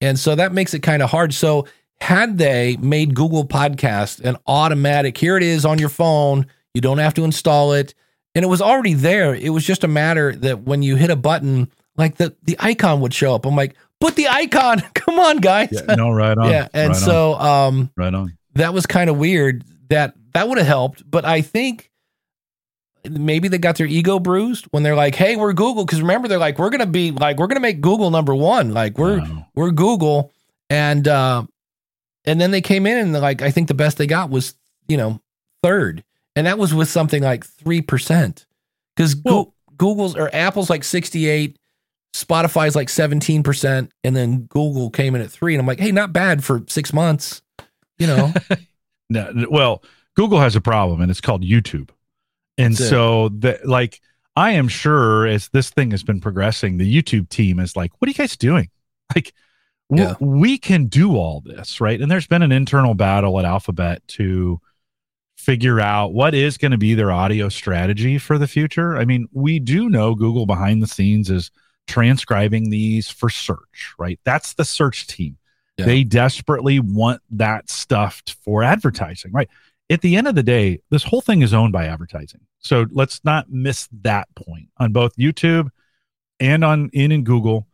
And 0.03 0.19
so 0.19 0.35
that 0.35 0.53
makes 0.53 0.75
it 0.75 0.81
kind 0.81 1.03
of 1.03 1.11
hard. 1.11 1.33
So 1.33 1.67
had 2.01 2.37
they 2.37 2.77
made 2.79 3.15
Google 3.15 3.47
Podcast 3.47 4.21
an 4.21 4.37
automatic, 4.47 5.17
here 5.17 5.37
it 5.37 5.43
is 5.45 5.65
on 5.65 5.79
your 5.79 5.89
phone, 5.89 6.47
you 6.75 6.81
don't 6.81 6.99
have 6.99 7.15
to 7.15 7.25
install 7.25 7.73
it, 7.73 7.95
and 8.35 8.45
it 8.45 8.49
was 8.49 8.61
already 8.61 8.95
there. 8.95 9.35
It 9.35 9.51
was 9.51 9.65
just 9.65 9.85
a 9.85 9.89
matter 9.89 10.35
that 10.37 10.63
when 10.63 10.83
you 10.83 10.97
hit 10.97 11.11
a 11.11 11.17
button, 11.17 11.71
like 11.97 12.17
the 12.17 12.35
the 12.43 12.57
icon 12.59 13.01
would 13.01 13.15
show 13.15 13.35
up. 13.35 13.47
I'm 13.47 13.55
like, 13.55 13.77
put 14.01 14.17
the 14.17 14.27
icon. 14.27 14.81
Come 14.95 15.21
on, 15.21 15.37
guys. 15.39 15.69
Yeah, 15.71 15.95
no, 15.95 16.11
right 16.11 16.37
on. 16.37 16.51
yeah. 16.51 16.67
And 16.75 16.89
right 16.95 16.97
so 17.01 17.35
on. 17.35 17.69
um 17.69 17.91
right 17.97 18.13
on. 18.13 18.37
that 18.55 18.75
was 18.75 18.87
kind 18.87 19.09
of 19.09 19.19
weird. 19.19 19.65
That 19.89 20.15
that 20.33 20.49
would 20.49 20.59
have 20.59 20.67
helped, 20.67 21.09
but 21.09 21.25
I 21.25 21.43
think 21.43 21.92
maybe 23.09 23.49
they 23.49 23.59
got 23.59 23.77
their 23.77 23.87
ego 23.87 24.19
bruised 24.19 24.67
when 24.71 24.83
they're 24.83 24.95
like, 24.97 25.15
"Hey, 25.15 25.37
we're 25.37 25.53
Google." 25.53 25.85
Because 25.85 26.01
remember, 26.01 26.29
they're 26.29 26.39
like, 26.39 26.59
"We're 26.59 26.71
gonna 26.71 26.87
be 26.87 27.11
like, 27.11 27.39
we're 27.39 27.47
gonna 27.47 27.61
make 27.61 27.81
Google 27.81 28.11
number 28.11 28.35
one. 28.35 28.73
Like, 28.75 28.99
we're 28.99 29.19
Wow. 29.21 29.47
we're 29.55 29.71
Google." 29.71 30.33
And 30.71 31.07
uh, 31.09 31.45
and 32.25 32.41
then 32.41 32.51
they 32.51 32.61
came 32.61 32.87
in 32.87 32.97
and 32.99 33.13
like, 33.13 33.43
I 33.43 33.51
think 33.51 33.69
the 33.69 33.75
best 33.75 33.99
they 33.99 34.07
got 34.07 34.31
was 34.31 34.55
you 34.89 34.97
know 34.97 35.21
third, 35.63 36.05
and 36.37 36.47
that 36.47 36.59
was 36.59 36.73
with 36.75 36.89
something 36.89 37.23
like 37.23 37.45
three 37.45 37.81
percent. 37.83 38.47
Because 38.97 39.17
Well- 39.25 39.55
Google's 39.77 40.15
or 40.17 40.31
Apple's 40.35 40.71
like 40.71 40.85
sixty 40.85 41.29
eight. 41.29 41.57
Spotify's 42.15 42.77
like 42.77 42.89
17%, 42.89 43.89
and 44.05 44.15
then 44.15 44.43
Google 44.51 44.91
came 44.91 45.15
in 45.15 45.23
at 45.23 45.31
three. 45.31 45.55
And 45.55 45.61
I'm 45.63 45.67
like, 45.67 45.81
hey, 45.81 45.93
not 45.93 46.13
bad 46.13 46.45
for 46.45 46.63
six 46.69 46.93
months, 46.93 47.41
you 47.99 48.07
know? 48.07 48.35
No, 49.11 49.33
well, 49.51 49.83
Google 50.15 50.39
has 50.39 50.55
a 50.55 50.61
problem, 50.61 51.01
and 51.01 51.11
it's 51.11 51.23
called 51.23 51.43
YouTube. 51.43 51.89
And 52.59 52.75
That's 52.75 52.87
it. 52.87 52.89
so, 52.91 53.29
the, 53.31 53.59
like, 53.65 54.01
I 54.37 54.53
am 54.53 54.69
sure 54.69 55.27
as 55.27 55.49
this 55.51 55.71
thing 55.71 55.91
has 55.91 56.03
been 56.03 56.21
progressing, 56.21 56.77
the 56.79 57.03
YouTube 57.03 57.29
team 57.29 57.59
is 57.59 57.77
like, 57.77 57.93
"What 57.99 58.07
are 58.09 58.11
you 58.11 58.15
guys 58.15 58.37
doing? 58.37 58.69
Like, 59.15 59.33
w- 59.91 60.09
Yeah. 60.09 60.15
we 60.21 60.57
can 60.59 60.87
do 60.87 61.17
all 61.17 61.43
this, 61.45 61.81
right?" 61.81 62.01
And 62.01 62.11
there's 62.11 62.27
been 62.27 62.43
an 62.43 62.53
internal 62.53 62.95
battle 62.95 63.39
at 63.39 63.45
Alphabet 63.45 64.07
to 64.09 64.61
figure 65.37 65.81
out 65.81 66.15
what 66.15 66.35
is 66.35 66.57
going 66.57 66.71
to 66.71 66.79
be 66.79 66.95
their 66.95 67.11
audio 67.11 67.49
strategy 67.49 68.17
for 68.17 68.39
the 68.39 68.47
future. 68.47 68.97
I 68.97 69.05
mean, 69.05 69.27
we 69.33 69.59
do 69.59 69.89
know 69.91 70.15
Google 70.15 70.47
behind 70.47 70.83
the 70.83 70.87
scenes 70.87 71.29
is 71.31 71.51
transcribing 71.89 72.71
these 72.71 73.09
for 73.11 73.29
search, 73.29 73.93
right? 73.99 74.21
That's 74.25 74.55
the 74.55 74.65
search 74.65 75.07
team. 75.09 75.37
Yeah. 75.79 75.87
They 75.87 76.05
desperately 76.05 76.79
want 76.81 77.21
that 77.31 77.69
stuffed 77.69 78.37
for 78.45 78.63
advertising, 78.63 79.33
right? 79.33 79.49
At 79.93 80.01
the 80.01 80.17
end 80.17 80.27
of 80.27 80.35
the 80.35 80.43
day, 80.43 80.81
this 80.89 81.05
whole 81.05 81.21
thing 81.21 81.43
is 81.43 81.53
owned 81.53 81.73
by 81.73 81.85
advertising. 81.85 82.41
So 82.61 82.87
let's 82.93 83.23
not 83.25 83.51
miss 83.51 83.91
that 84.01 84.27
point 84.35 84.69
on 84.79 84.93
both 84.93 85.15
YouTube 85.17 85.69
and 86.41 86.65
on 86.65 86.89
in 86.95 87.13
and 87.13 87.27
Google. 87.27 87.67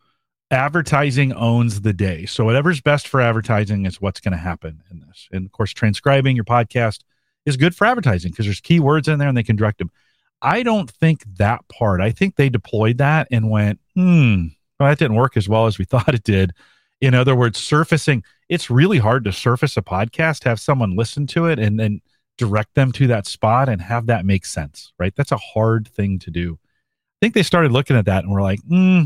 Advertising 0.50 1.32
owns 1.32 1.82
the 1.82 1.92
day. 1.92 2.26
So 2.26 2.44
whatever's 2.44 2.80
best 2.80 3.06
for 3.06 3.20
advertising 3.20 3.86
is 3.86 4.00
what's 4.00 4.18
going 4.18 4.32
to 4.32 4.38
happen 4.38 4.82
in 4.90 4.98
this. 4.98 5.28
And 5.30 5.46
of 5.46 5.52
course, 5.52 5.72
transcribing 5.72 6.34
your 6.34 6.44
podcast 6.44 7.04
is 7.46 7.56
good 7.56 7.76
for 7.76 7.86
advertising 7.86 8.32
because 8.32 8.46
there's 8.46 8.60
keywords 8.60 9.06
in 9.06 9.20
there 9.20 9.28
and 9.28 9.36
they 9.36 9.44
can 9.44 9.54
direct 9.54 9.78
them. 9.78 9.92
I 10.42 10.64
don't 10.64 10.90
think 10.90 11.22
that 11.36 11.68
part. 11.68 12.00
I 12.00 12.10
think 12.10 12.34
they 12.34 12.48
deployed 12.48 12.98
that 12.98 13.28
and 13.30 13.48
went, 13.48 13.78
hmm, 13.94 14.46
well, 14.80 14.88
that 14.88 14.98
didn't 14.98 15.16
work 15.16 15.36
as 15.36 15.48
well 15.48 15.66
as 15.66 15.78
we 15.78 15.84
thought 15.84 16.14
it 16.14 16.24
did. 16.24 16.50
In 17.00 17.14
other 17.14 17.36
words, 17.36 17.58
surfacing, 17.60 18.24
it's 18.49 18.70
really 18.70 18.99
hard 18.99 19.24
to 19.24 19.32
surface 19.32 19.76
a 19.76 19.82
podcast, 19.82 20.44
have 20.44 20.61
someone 20.61 20.96
listen 20.96 21.26
to 21.28 21.46
it, 21.46 21.59
and 21.59 21.78
then 21.78 22.01
direct 22.36 22.74
them 22.74 22.92
to 22.92 23.07
that 23.09 23.26
spot 23.26 23.68
and 23.68 23.82
have 23.82 24.07
that 24.07 24.24
make 24.24 24.46
sense, 24.46 24.92
right? 24.99 25.14
That's 25.16 25.32
a 25.32 25.36
hard 25.36 25.88
thing 25.88 26.18
to 26.20 26.30
do. 26.30 26.59
I 26.62 27.18
think 27.20 27.34
they 27.34 27.42
started 27.42 27.72
looking 27.72 27.96
at 27.96 28.07
that 28.07 28.24
and 28.24 28.32
were 28.32 28.42
like, 28.42 28.61
hmm, 28.61 29.05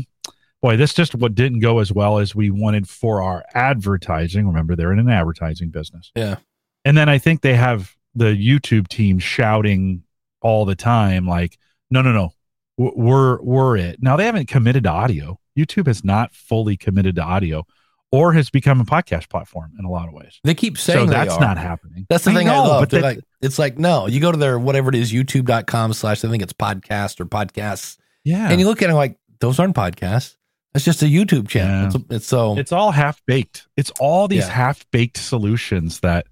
boy, 0.61 0.77
this 0.77 0.93
just 0.93 1.15
what 1.15 1.35
didn't 1.35 1.59
go 1.59 1.79
as 1.79 1.91
well 1.91 2.19
as 2.19 2.35
we 2.35 2.51
wanted 2.51 2.87
for 2.87 3.21
our 3.21 3.43
advertising. 3.53 4.47
Remember, 4.47 4.75
they're 4.75 4.93
in 4.93 4.99
an 4.99 5.09
advertising 5.09 5.69
business. 5.69 6.11
Yeah. 6.15 6.37
And 6.85 6.95
then 6.95 7.09
I 7.09 7.17
think 7.17 7.41
they 7.41 7.55
have 7.55 7.95
the 8.15 8.35
YouTube 8.35 8.87
team 8.87 9.17
shouting 9.19 10.03
all 10.41 10.65
the 10.65 10.75
time, 10.75 11.27
like, 11.27 11.57
no, 11.89 12.01
no, 12.01 12.11
no, 12.11 12.33
we're 12.77 13.41
we're 13.41 13.77
it. 13.77 14.01
Now 14.01 14.15
they 14.15 14.25
haven't 14.25 14.47
committed 14.47 14.83
to 14.83 14.89
audio. 14.89 15.39
YouTube 15.57 15.87
has 15.87 16.03
not 16.03 16.33
fully 16.33 16.75
committed 16.75 17.15
to 17.15 17.23
audio, 17.23 17.65
or 18.13 18.31
has 18.33 18.51
become 18.51 18.79
a 18.79 18.85
podcast 18.85 19.27
platform 19.27 19.71
in 19.79 19.85
a 19.85 19.89
lot 19.89 20.07
of 20.07 20.13
ways. 20.13 20.39
They 20.43 20.53
keep 20.53 20.77
So 20.77 20.93
saying 20.93 21.07
they 21.07 21.13
that's 21.15 21.33
are. 21.33 21.39
not 21.41 21.57
happening. 21.57 22.05
That's 22.09 22.23
the 22.23 22.31
thing 22.31 22.47
I 22.47 22.53
know, 22.53 22.63
love. 22.63 22.81
But 22.83 22.89
They're 22.91 23.01
like, 23.01 23.19
it's 23.41 23.57
like, 23.57 23.79
no, 23.79 24.05
you 24.05 24.19
go 24.19 24.31
to 24.31 24.37
their 24.37 24.59
whatever 24.59 24.89
it 24.89 24.95
is, 24.95 25.11
youtube.com 25.11 25.93
slash, 25.93 26.23
I 26.23 26.29
think 26.29 26.43
it's 26.43 26.53
podcast 26.53 27.19
or 27.19 27.25
podcasts. 27.25 27.97
yeah, 28.23 28.49
And 28.51 28.59
you 28.59 28.67
look 28.67 28.83
at 28.83 28.91
it 28.91 28.93
like, 28.93 29.17
those 29.39 29.57
aren't 29.59 29.75
podcasts. 29.75 30.35
That's 30.73 30.85
just 30.85 31.01
a 31.01 31.05
YouTube 31.05 31.47
channel. 31.47 31.81
Yeah. 31.81 31.85
It's, 31.87 32.11
it's 32.11 32.27
so, 32.27 32.55
it's 32.57 32.71
all 32.71 32.91
half 32.91 33.19
baked. 33.25 33.67
It's 33.77 33.91
all 33.99 34.27
these 34.27 34.45
Yeah. 34.45 34.51
half 34.51 34.85
baked 34.91 35.17
solutions 35.17 35.99
that 36.01 36.27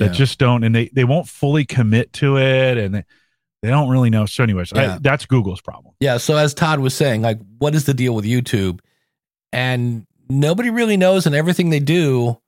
that 0.00 0.06
Yeah. 0.06 0.12
just 0.12 0.38
don't, 0.40 0.64
and 0.64 0.74
they 0.74 0.88
they 0.92 1.04
won't 1.04 1.28
fully 1.28 1.64
commit 1.64 2.12
to 2.14 2.38
it, 2.38 2.76
and 2.78 2.94
they, 2.94 3.04
they 3.62 3.68
don't 3.68 3.88
really 3.88 4.10
know. 4.10 4.26
So, 4.26 4.42
anyways, 4.42 4.72
I- 4.72 4.98
that's 4.98 5.26
Google's 5.26 5.60
problem. 5.60 5.94
yeah. 6.00 6.16
So 6.16 6.36
as 6.36 6.54
Todd 6.54 6.80
was 6.80 6.94
saying, 6.94 7.22
like, 7.22 7.38
what 7.58 7.74
is 7.76 7.84
the 7.84 7.94
deal 7.94 8.14
with 8.14 8.24
YouTube? 8.24 8.80
And 9.52 10.06
nobody 10.30 10.70
really 10.70 10.96
knows. 10.96 11.26
And 11.26 11.34
everything 11.34 11.70
they 11.70 11.80
do, 11.80 12.38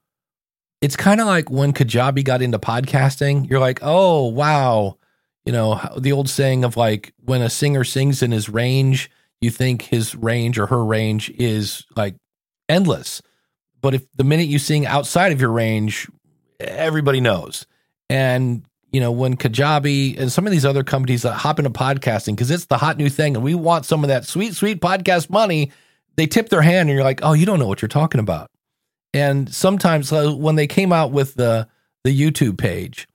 it's 0.80 0.96
kind 0.96 1.20
of 1.20 1.26
like 1.26 1.50
when 1.50 1.72
Kajabi 1.72 2.24
got 2.24 2.42
into 2.42 2.58
podcasting. 2.58 3.48
You're 3.48 3.60
like, 3.60 3.80
oh, 3.82 4.26
wow. 4.26 4.98
You 5.44 5.52
know, 5.52 5.80
the 5.98 6.12
old 6.12 6.28
saying 6.28 6.64
of 6.64 6.76
like, 6.76 7.12
when 7.24 7.42
a 7.42 7.50
singer 7.50 7.84
sings 7.84 8.22
in 8.22 8.30
his 8.30 8.48
range, 8.48 9.10
you 9.40 9.50
think 9.50 9.82
his 9.82 10.14
range 10.14 10.58
or 10.58 10.66
her 10.66 10.84
range 10.84 11.30
is 11.30 11.84
like 11.96 12.14
endless. 12.68 13.20
But 13.80 13.94
if 13.94 14.06
the 14.14 14.24
minute 14.24 14.46
you 14.46 14.60
sing 14.60 14.86
outside 14.86 15.32
of 15.32 15.40
your 15.40 15.50
range, 15.50 16.08
everybody 16.60 17.20
knows. 17.20 17.66
And 18.08 18.64
you 18.92 19.00
know, 19.00 19.10
when 19.10 19.36
Kajabi 19.36 20.20
and 20.20 20.30
some 20.30 20.46
of 20.46 20.52
these 20.52 20.66
other 20.66 20.84
companies 20.84 21.22
that 21.22 21.32
hop 21.32 21.58
into 21.58 21.70
podcasting 21.70 22.36
because 22.36 22.50
it's 22.50 22.66
the 22.66 22.76
hot 22.76 22.98
new 22.98 23.08
thing, 23.08 23.34
and 23.34 23.44
we 23.44 23.54
want 23.54 23.86
some 23.86 24.04
of 24.04 24.08
that 24.08 24.26
sweet, 24.26 24.54
sweet 24.54 24.80
podcast 24.80 25.30
money, 25.30 25.72
they 26.16 26.26
tip 26.26 26.48
their 26.48 26.62
hand, 26.62 26.88
and 26.88 26.96
you're 26.96 27.04
like, 27.04 27.20
oh, 27.22 27.32
you 27.32 27.46
don't 27.46 27.58
know 27.58 27.68
what 27.68 27.82
you're 27.82 27.88
talking 27.88 28.20
about. 28.20 28.48
And 29.14 29.52
sometimes 29.52 30.12
uh, 30.12 30.32
when 30.32 30.56
they 30.56 30.66
came 30.66 30.92
out 30.92 31.12
with 31.12 31.34
the 31.34 31.68
the 32.04 32.18
YouTube 32.18 32.58
page, 32.58 33.08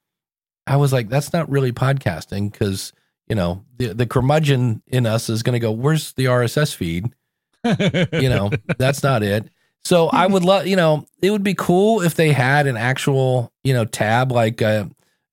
I 0.66 0.78
was 0.78 0.94
like, 0.94 1.10
that's 1.10 1.34
not 1.34 1.50
really 1.50 1.72
podcasting 1.72 2.52
because 2.52 2.94
you 3.28 3.36
know 3.36 3.64
the 3.78 3.94
the 3.94 4.06
curmudgeon 4.06 4.82
in 4.88 5.06
us 5.06 5.30
is 5.30 5.44
going 5.44 5.54
to 5.54 5.60
go, 5.60 5.72
where's 5.72 6.14
the 6.14 6.26
RSS 6.26 6.76
feed? 6.76 7.12
you 8.14 8.30
know 8.30 8.50
that's 8.78 9.04
not 9.04 9.24
it 9.24 9.50
so 9.84 10.08
i 10.10 10.28
would 10.28 10.44
love 10.44 10.68
you 10.68 10.76
know 10.76 11.06
it 11.22 11.32
would 11.32 11.44
be 11.44 11.54
cool 11.54 12.02
if 12.02 12.16
they 12.16 12.32
had 12.32 12.68
an 12.68 12.78
actual 12.78 13.52
you 13.64 13.74
know 13.74 13.84
tab 13.86 14.32
like 14.32 14.62
uh, 14.62 14.86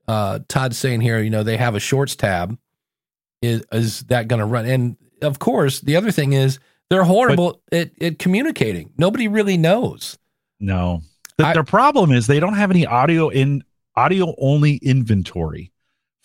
uh 0.09 0.39
todd's 0.49 0.79
saying 0.79 1.01
here 1.01 1.21
you 1.21 1.31
know 1.31 1.43
they 1.43 1.57
have 1.57 1.75
a 1.75 1.81
shorts 1.81 2.17
tab 2.17 2.57
is 3.43 3.63
is 3.73 4.03
that 4.05 4.27
going 4.29 4.41
to 4.41 4.47
run 4.47 4.67
and 4.67 4.97
of 5.23 5.39
course 5.39 5.81
the 5.81 5.97
other 5.97 6.11
thing 6.11 6.33
is 6.33 6.59
they're 6.95 7.05
horrible 7.05 7.61
at, 7.73 7.91
at 8.01 8.19
communicating 8.19 8.91
nobody 8.97 9.29
really 9.29 9.57
knows 9.57 10.17
No. 10.61 11.03
The, 11.37 11.47
I- 11.47 11.53
their 11.55 11.65
problem 11.65 12.13
is 12.13 12.27
they 12.27 12.41
don't 12.41 12.55
have 12.55 12.71
any 12.71 12.87
audio 12.87 13.29
in 13.29 13.65
audio 13.97 14.35
only 14.39 14.77
inventory 14.77 15.73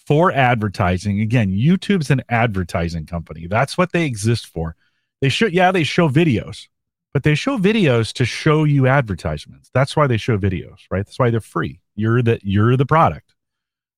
for 0.08 0.32
advertising. 0.32 1.22
Again, 1.22 1.52
YouTube's 1.52 2.10
an 2.10 2.22
advertising 2.30 3.06
company. 3.06 3.48
That's 3.48 3.78
what 3.78 3.92
they 3.92 4.06
exist 4.06 4.48
for. 4.48 4.76
They 5.22 5.30
show 5.30 5.48
yeah, 5.48 5.72
they 5.72 5.84
show 5.84 6.10
videos, 6.10 6.68
but 7.14 7.24
they 7.24 7.36
show 7.36 7.58
videos 7.58 8.14
to 8.14 8.26
show 8.26 8.64
you 8.64 8.88
advertisements. 8.88 9.70
That's 9.74 9.96
why 9.96 10.08
they 10.08 10.18
show 10.18 10.38
videos, 10.38 10.78
right? 10.90 11.06
That's 11.06 11.20
why 11.20 11.30
they're 11.32 11.42
free. 11.42 11.80
You're 11.96 12.22
the 12.22 12.40
you're 12.44 12.78
the 12.78 12.86
product. 12.86 13.34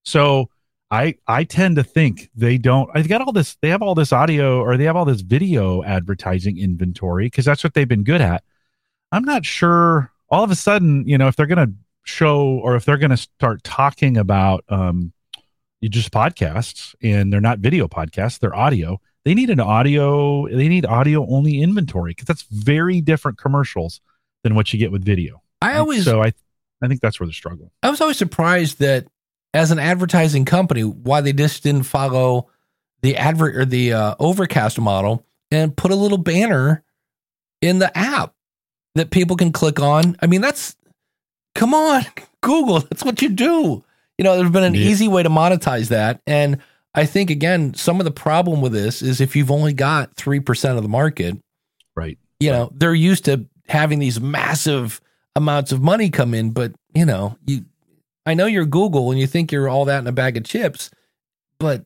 So 0.04 0.48
I 0.92 1.14
I 1.26 1.44
tend 1.44 1.76
to 1.76 1.82
think 1.82 2.28
they 2.36 2.58
don't 2.58 2.90
I've 2.94 3.08
got 3.08 3.22
all 3.22 3.32
this 3.32 3.56
they 3.62 3.70
have 3.70 3.80
all 3.80 3.94
this 3.94 4.12
audio 4.12 4.60
or 4.60 4.76
they 4.76 4.84
have 4.84 4.94
all 4.94 5.06
this 5.06 5.22
video 5.22 5.82
advertising 5.82 6.58
inventory 6.58 7.26
because 7.26 7.46
that's 7.46 7.64
what 7.64 7.72
they've 7.72 7.88
been 7.88 8.04
good 8.04 8.20
at. 8.20 8.44
I'm 9.10 9.24
not 9.24 9.46
sure 9.46 10.12
all 10.28 10.44
of 10.44 10.50
a 10.50 10.54
sudden, 10.54 11.08
you 11.08 11.16
know, 11.16 11.28
if 11.28 11.36
they're 11.36 11.46
going 11.46 11.66
to 11.66 11.74
show 12.04 12.60
or 12.62 12.76
if 12.76 12.84
they're 12.84 12.98
going 12.98 13.10
to 13.10 13.16
start 13.16 13.64
talking 13.64 14.18
about 14.18 14.64
um 14.68 15.14
you 15.80 15.88
just 15.88 16.12
podcasts 16.12 16.94
and 17.02 17.32
they're 17.32 17.40
not 17.40 17.58
video 17.58 17.88
podcasts, 17.88 18.38
they're 18.38 18.54
audio. 18.54 19.00
They 19.24 19.34
need 19.34 19.48
an 19.48 19.60
audio, 19.60 20.46
they 20.46 20.68
need 20.68 20.84
audio 20.84 21.26
only 21.26 21.62
inventory 21.62 22.10
because 22.10 22.26
that's 22.26 22.42
very 22.42 23.00
different 23.00 23.38
commercials 23.38 24.02
than 24.44 24.54
what 24.54 24.72
you 24.72 24.78
get 24.78 24.92
with 24.92 25.04
video. 25.04 25.42
i 25.62 25.78
always 25.78 26.04
so 26.04 26.22
I 26.22 26.34
I 26.82 26.88
think 26.88 27.00
that's 27.00 27.18
where 27.18 27.26
they're 27.26 27.32
struggling. 27.32 27.70
I 27.82 27.88
was 27.88 28.02
always 28.02 28.18
surprised 28.18 28.80
that 28.80 29.06
as 29.54 29.70
an 29.70 29.78
advertising 29.78 30.44
company, 30.44 30.82
why 30.82 31.20
they 31.20 31.32
just 31.32 31.62
didn't 31.62 31.82
follow 31.84 32.48
the 33.02 33.16
advert 33.16 33.56
or 33.56 33.64
the 33.64 33.92
uh, 33.92 34.14
overcast 34.18 34.80
model 34.80 35.26
and 35.50 35.76
put 35.76 35.90
a 35.90 35.96
little 35.96 36.18
banner 36.18 36.82
in 37.60 37.78
the 37.78 37.96
app 37.96 38.34
that 38.94 39.10
people 39.10 39.36
can 39.36 39.52
click 39.52 39.80
on. 39.80 40.16
I 40.20 40.26
mean, 40.26 40.40
that's 40.40 40.76
come 41.54 41.74
on, 41.74 42.04
Google. 42.42 42.80
That's 42.80 43.04
what 43.04 43.20
you 43.22 43.28
do. 43.28 43.84
You 44.18 44.24
know, 44.24 44.36
there's 44.36 44.50
been 44.50 44.64
an 44.64 44.74
Yeah. 44.74 44.82
easy 44.88 45.08
way 45.08 45.22
to 45.22 45.28
monetize 45.30 45.88
that, 45.88 46.20
and 46.26 46.58
I 46.94 47.06
think 47.06 47.30
again, 47.30 47.72
some 47.74 48.00
of 48.00 48.04
the 48.04 48.10
problem 48.10 48.60
with 48.60 48.72
this 48.72 49.00
is 49.02 49.20
if 49.20 49.34
you've 49.34 49.50
only 49.50 49.72
got 49.72 50.14
three 50.14 50.40
percent 50.40 50.76
of 50.76 50.82
the 50.82 50.88
market, 50.88 51.38
Right. 51.96 52.18
you 52.38 52.50
know, 52.50 52.70
they're 52.74 52.94
used 52.94 53.24
to 53.26 53.46
having 53.68 53.98
these 53.98 54.20
massive 54.20 55.00
amounts 55.34 55.72
of 55.72 55.80
money 55.82 56.10
come 56.10 56.34
in, 56.34 56.50
but 56.50 56.72
you 56.94 57.06
know, 57.06 57.36
you 57.46 57.64
I 58.26 58.34
know 58.34 58.46
you're 58.46 58.66
Google 58.66 59.10
and 59.10 59.18
you 59.20 59.26
think 59.26 59.50
you're 59.52 59.68
all 59.68 59.84
that 59.86 59.98
in 59.98 60.06
a 60.06 60.12
bag 60.12 60.36
of 60.36 60.44
chips, 60.44 60.90
but 61.58 61.84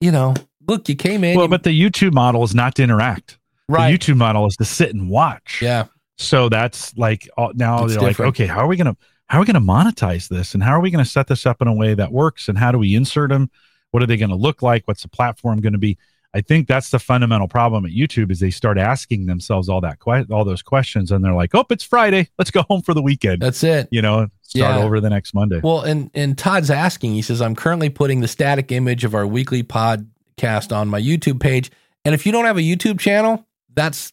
you 0.00 0.10
know, 0.10 0.34
look, 0.66 0.88
you 0.88 0.94
came 0.96 1.24
in 1.24 1.36
Well, 1.36 1.48
but 1.48 1.62
the 1.62 1.78
YouTube 1.78 2.12
model 2.12 2.42
is 2.42 2.54
not 2.54 2.74
to 2.76 2.82
interact. 2.82 3.38
right. 3.68 3.90
The 3.90 3.98
YouTube 3.98 4.16
model 4.16 4.46
is 4.46 4.56
to 4.56 4.64
sit 4.64 4.92
and 4.94 5.08
watch. 5.08 5.60
yeah. 5.62 5.86
So 6.18 6.50
that's 6.50 6.94
like 6.98 7.28
all, 7.38 7.52
now 7.54 7.84
It's 7.84 7.94
they're 7.94 8.02
like, 8.02 8.20
okay, 8.20 8.46
how 8.46 8.60
are 8.60 8.66
we 8.66 8.76
gonna 8.76 8.96
how 9.26 9.38
are 9.38 9.40
we 9.40 9.46
gonna 9.46 9.60
monetize 9.60 10.28
this, 10.28 10.54
and 10.54 10.62
how 10.62 10.72
are 10.72 10.80
we 10.80 10.90
gonna 10.90 11.04
set 11.04 11.28
this 11.28 11.46
up 11.46 11.62
in 11.62 11.68
a 11.68 11.72
way 11.72 11.94
that 11.94 12.12
works, 12.12 12.48
and 12.48 12.58
how 12.58 12.72
do 12.72 12.78
we 12.78 12.94
insert 12.94 13.30
them? 13.30 13.50
What 13.90 14.02
are 14.02 14.06
they 14.06 14.18
gonna 14.18 14.36
look 14.36 14.60
like? 14.60 14.82
What's 14.86 15.02
the 15.02 15.08
platform 15.08 15.60
gonna 15.60 15.78
be? 15.78 15.96
I 16.32 16.40
think 16.40 16.68
that's 16.68 16.90
the 16.90 16.98
fundamental 17.00 17.48
problem 17.48 17.84
at 17.84 17.90
YouTube 17.90 18.30
is 18.30 18.38
they 18.38 18.50
start 18.50 18.78
asking 18.78 19.26
themselves 19.26 19.68
all 19.68 19.80
that 19.80 19.98
que- 19.98 20.26
all 20.30 20.44
those 20.44 20.62
questions, 20.62 21.10
and 21.10 21.24
they're 21.24 21.34
like, 21.34 21.54
oh, 21.54 21.64
it's 21.70 21.82
Friday, 21.84 22.28
let's 22.38 22.50
go 22.52 22.62
home 22.62 22.82
for 22.82 22.94
the 22.94 23.02
weekend. 23.02 23.42
That's 23.42 23.64
it. 23.64 23.88
you 23.90 24.00
know, 24.00 24.28
start 24.42 24.76
Yeah. 24.76 24.82
over 24.84 25.00
the 25.00 25.10
next 25.10 25.34
Monday. 25.34 25.60
Well, 25.62 25.80
and 25.80 26.10
and 26.14 26.38
Todd's 26.38 26.70
asking. 26.70 27.14
He 27.14 27.22
says, 27.22 27.40
"I'm 27.42 27.56
currently 27.56 27.88
putting 27.88 28.20
the 28.20 28.28
static 28.28 28.70
image 28.70 29.02
of 29.04 29.14
our 29.14 29.26
weekly 29.26 29.62
podcast 29.64 30.74
on 30.74 30.88
my 30.88 31.00
YouTube 31.00 31.40
page, 31.40 31.70
and 32.04 32.14
if 32.14 32.24
you 32.26 32.32
don't 32.32 32.44
have 32.44 32.56
a 32.56 32.62
YouTube 32.62 32.98
channel, 33.00 33.44
that's 33.74 34.12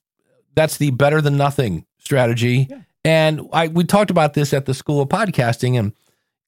that's 0.55 0.77
the 0.77 0.89
better 0.91 1.21
than 1.21 1.37
nothing 1.37 1.85
strategy." 1.99 2.67
And 3.05 3.41
I 3.53 3.67
we 3.67 3.83
talked 3.83 4.09
about 4.11 4.33
this 4.33 4.53
at 4.53 4.65
the 4.65 4.73
School 4.73 5.01
of 5.01 5.09
Podcasting, 5.09 5.77
and 5.79 5.93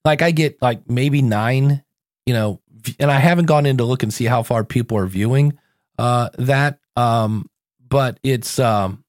like 0.04 0.20
I 0.20 0.30
get 0.32 0.60
like 0.60 0.90
maybe 0.90 1.22
nine, 1.22 1.82
you 2.26 2.34
know, 2.34 2.60
and 2.98 3.10
I 3.10 3.18
haven't 3.18 3.46
gone 3.46 3.66
in 3.66 3.78
to 3.78 3.84
look 3.84 4.02
and 4.02 4.12
see 4.12 4.24
how 4.24 4.42
far 4.42 4.64
people 4.64 4.96
are 4.98 5.06
viewing 5.06 5.58
uh, 5.98 6.30
that, 6.38 6.78
um, 6.96 7.48
but 7.88 8.18
it's 8.22 8.58
um, 8.58 9.04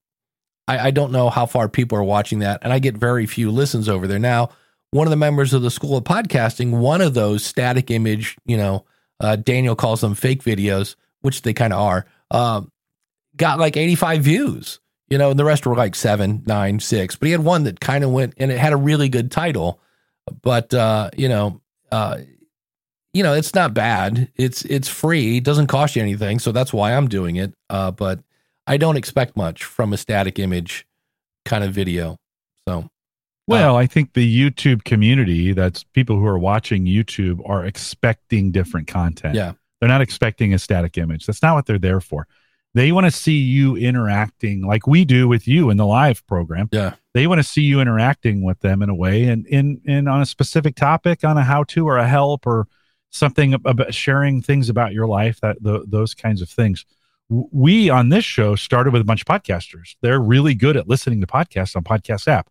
I, 0.68 0.88
I 0.88 0.92
don't 0.92 1.12
know 1.12 1.30
how 1.30 1.46
far 1.46 1.70
people 1.70 1.98
are 1.98 2.04
watching 2.04 2.40
that, 2.40 2.60
and 2.64 2.74
I 2.74 2.80
get 2.80 2.98
very 2.98 3.26
few 3.26 3.52
listens 3.52 3.88
over 3.90 4.08
there 4.08 4.20
now 4.20 4.50
one 4.92 5.08
of 5.08 5.12
the 5.12 5.18
members 5.18 5.54
of 5.54 5.62
the 5.62 5.72
School 5.72 5.98
of 5.98 6.04
Podcasting, 6.04 6.72
one 6.72 7.02
of 7.02 7.14
those 7.14 7.44
static 7.44 7.90
image, 7.90 8.38
you 8.46 8.58
know, 8.58 8.86
uh, 9.20 9.38
Daniel 9.38 9.76
calls 9.76 10.02
them 10.02 10.16
fake 10.16 10.44
videos, 10.44 10.96
which 11.22 11.42
they 11.42 11.54
kind 11.54 11.74
of 11.74 11.80
are, 11.80 12.06
um, 12.30 12.72
got 13.38 13.58
like 13.58 13.78
85 13.78 14.24
views, 14.24 14.80
you 15.10 15.18
know, 15.18 15.32
and 15.32 15.40
the 15.40 15.46
rest 15.46 15.66
were 15.66 15.76
like 15.76 15.96
seven, 15.96 16.44
nine, 16.46 16.80
six. 16.80 17.16
But 17.16 17.28
he 17.28 17.32
had 17.32 17.44
one 17.44 17.64
that 17.64 17.80
kind 17.80 18.04
of 18.04 18.12
went 18.12 18.34
and 18.38 18.52
it 18.52 18.58
had 18.58 18.74
a 18.74 18.78
really 18.78 19.08
good 19.08 19.32
title. 19.32 19.80
But, 20.42 20.74
uh, 20.74 21.12
you 21.16 21.30
know, 21.30 21.62
uh, 21.92 22.20
you 23.14 23.24
know, 23.24 23.34
it's 23.34 23.54
not 23.54 23.74
bad. 23.74 24.32
It's 24.36 24.64
it's 24.66 24.88
free. 24.88 25.38
It 25.38 25.44
doesn't 25.44 25.68
cost 25.68 25.96
you 25.96 26.02
anything, 26.02 26.40
so 26.40 26.52
that's 26.52 26.72
why 26.72 26.94
I'm 26.94 27.08
doing 27.08 27.36
it. 27.36 27.54
Uh, 27.70 27.92
but 27.92 28.20
I 28.68 28.78
don't 28.78 28.98
expect 28.98 29.36
much 29.36 29.64
from 29.64 29.92
a 29.92 29.98
static 29.98 30.40
image 30.40 30.86
kind 31.46 31.64
of 31.64 31.74
video. 31.74 32.18
So 32.68 32.90
Well, 33.48 33.76
I 33.76 33.88
think 33.88 34.14
the 34.14 34.52
YouTube 34.52 34.84
community, 34.84 35.54
that's 35.54 35.84
people 35.84 36.18
who 36.18 36.26
are 36.26 36.40
watching 36.40 36.86
YouTube, 36.86 37.42
are 37.48 37.66
expecting 37.66 38.52
different 38.52 38.88
content. 38.88 39.36
Yeah. 39.36 39.54
They're 39.80 39.90
not 39.90 40.02
expecting 40.02 40.54
a 40.54 40.60
static 40.60 40.98
image. 40.98 41.26
That's 41.26 41.42
not 41.42 41.56
what 41.56 41.66
they're 41.66 41.80
there 41.80 42.02
for. 42.02 42.28
They 42.74 42.92
want 42.92 43.06
to 43.06 43.12
see 43.12 43.40
you 43.40 43.76
interacting 43.76 44.62
like 44.62 44.88
we 44.88 45.04
do 45.04 45.28
with 45.28 45.48
you 45.48 45.70
in 45.70 45.78
the 45.78 45.86
live 45.86 46.26
program. 46.28 46.70
Yeah. 46.72 46.94
They 47.14 47.28
want 47.28 47.40
to 47.40 47.44
see 47.44 47.64
you 47.64 47.82
interacting 47.82 48.44
with 48.44 48.60
them 48.60 48.82
in 48.82 48.90
a 48.90 48.96
way 48.96 49.24
and 49.24 49.46
in, 49.48 49.82
in 49.84 50.08
on 50.08 50.22
a 50.22 50.26
specific 50.26 50.76
topic, 50.76 51.26
on 51.26 51.38
a 51.38 51.44
how 51.44 51.64
to 51.66 51.86
or 51.88 51.98
a 51.98 52.08
help 52.08 52.48
or 52.48 52.68
something 53.12 53.54
about 53.54 53.94
sharing 53.94 54.42
things 54.42 54.70
about 54.70 54.94
your 54.94 55.08
life, 55.08 55.40
that 55.42 55.62
the, 55.62 55.84
those 55.88 56.14
kinds 56.14 56.42
of 56.42 56.50
things. 56.50 56.86
We 57.30 57.90
on 57.90 58.10
this 58.10 58.26
show 58.26 58.56
started 58.56 58.92
with 58.92 59.02
a 59.02 59.06
bunch 59.06 59.22
of 59.22 59.28
podcasters. 59.28 59.96
They're 60.02 60.20
really 60.20 60.54
good 60.54 60.76
at 60.76 60.90
listening 60.90 61.22
to 61.22 61.28
podcasts 61.28 61.76
on 61.76 61.84
podcast 61.84 62.28
app 62.28 62.50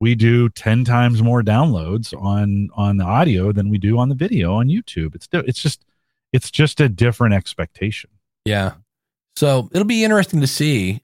we 0.00 0.14
do 0.14 0.48
10 0.48 0.84
times 0.84 1.22
more 1.22 1.42
downloads 1.42 2.18
on 2.18 2.70
on 2.74 2.96
the 2.96 3.04
audio 3.04 3.52
than 3.52 3.68
we 3.68 3.76
do 3.76 3.98
on 3.98 4.08
the 4.08 4.14
video 4.14 4.54
on 4.54 4.66
youtube 4.66 5.14
it's 5.14 5.28
it's 5.32 5.60
just 5.60 5.84
it's 6.32 6.50
just 6.50 6.80
a 6.80 6.88
different 6.88 7.34
expectation 7.34 8.08
Yeah. 8.44 8.72
So 9.36 9.68
it'll 9.72 9.86
be 9.86 10.04
interesting 10.04 10.40
to 10.40 10.46
see 10.46 11.02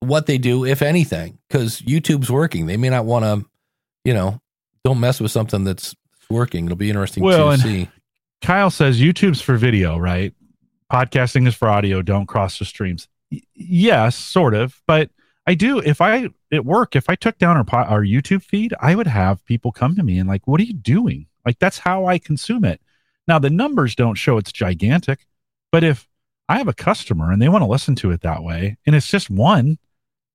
what 0.00 0.26
they 0.26 0.38
do, 0.38 0.64
if 0.64 0.82
anything, 0.82 1.38
because 1.48 1.80
YouTube's 1.80 2.30
working. 2.30 2.66
They 2.66 2.76
may 2.76 2.88
not 2.88 3.04
want 3.04 3.24
to, 3.24 3.46
you 4.04 4.14
know, 4.14 4.40
don't 4.84 5.00
mess 5.00 5.20
with 5.20 5.30
something 5.30 5.64
that's 5.64 5.94
working. 6.30 6.66
It'll 6.66 6.76
be 6.76 6.88
interesting 6.88 7.24
Well, 7.24 7.52
to 7.52 7.58
see. 7.58 7.88
Kyle 8.44 8.70
says 8.70 9.00
youtube's 9.00 9.40
for 9.40 9.56
video 9.56 9.96
right? 9.96 10.34
Podcasting 10.92 11.48
is 11.48 11.54
for 11.54 11.68
audio. 11.68 12.02
Don't 12.02 12.26
cross 12.26 12.58
the 12.58 12.64
streams. 12.64 13.08
Y- 13.32 13.40
yes 13.54 14.16
sort 14.16 14.54
of. 14.54 14.80
But 14.86 15.10
i 15.46 15.54
do 15.54 15.78
if 15.78 16.00
i 16.00 16.28
at 16.52 16.64
work 16.64 16.96
if 16.96 17.10
i 17.10 17.14
took 17.14 17.36
down 17.38 17.56
our 17.56 17.64
po- 17.64 17.76
our 17.76 18.02
youtube 18.02 18.42
feed 18.42 18.72
i 18.80 18.94
would 18.94 19.06
have 19.06 19.44
people 19.44 19.72
come 19.72 19.94
to 19.94 20.02
me 20.02 20.18
and 20.18 20.28
like 20.28 20.46
what 20.46 20.60
are 20.60 20.64
you 20.64 20.74
doing? 20.74 21.26
Like 21.44 21.58
that's 21.58 21.78
how 21.78 22.06
i 22.06 22.18
consume 22.18 22.64
it. 22.64 22.80
Now 23.26 23.38
the 23.38 23.50
numbers 23.50 23.94
don't 23.94 24.16
show 24.16 24.36
it's 24.38 24.52
gigantic 24.52 25.26
but 25.72 25.82
if 25.82 26.06
i 26.48 26.58
have 26.58 26.68
a 26.68 26.74
customer 26.74 27.32
and 27.32 27.40
they 27.40 27.48
want 27.48 27.62
to 27.62 27.68
listen 27.68 27.94
to 27.96 28.10
it 28.10 28.20
that 28.20 28.42
way 28.42 28.76
and 28.86 28.94
it's 28.94 29.08
just 29.08 29.30
one 29.30 29.78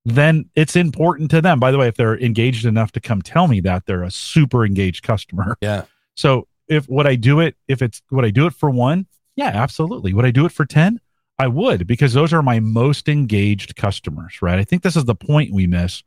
then 0.04 0.48
it's 0.54 0.76
important 0.76 1.30
to 1.30 1.40
them. 1.42 1.60
By 1.60 1.70
the 1.70 1.78
way 1.78 1.86
if 1.86 1.96
they're 1.96 2.18
engaged 2.18 2.64
enough 2.66 2.90
to 2.92 3.00
come 3.00 3.22
tell 3.22 3.46
me 3.48 3.60
that 3.60 3.86
they're 3.86 4.02
a 4.02 4.10
super 4.10 4.64
engaged 4.64 5.04
customer. 5.04 5.56
Yeah. 5.60 5.84
so 6.16 6.48
if 6.70 6.88
would 6.88 7.06
I 7.06 7.16
do 7.16 7.40
it 7.40 7.56
if 7.68 7.82
it's 7.82 8.00
would 8.10 8.24
I 8.24 8.30
do 8.30 8.46
it 8.46 8.54
for 8.54 8.70
one? 8.70 9.06
Yeah, 9.36 9.48
absolutely. 9.48 10.14
Would 10.14 10.24
I 10.24 10.30
do 10.30 10.46
it 10.46 10.52
for 10.52 10.64
10? 10.64 11.00
I 11.38 11.46
would 11.48 11.86
because 11.86 12.12
those 12.12 12.32
are 12.32 12.42
my 12.42 12.60
most 12.60 13.08
engaged 13.08 13.74
customers, 13.76 14.42
right? 14.42 14.58
I 14.58 14.64
think 14.64 14.82
this 14.82 14.96
is 14.96 15.04
the 15.04 15.14
point 15.14 15.52
we 15.52 15.66
miss. 15.66 16.02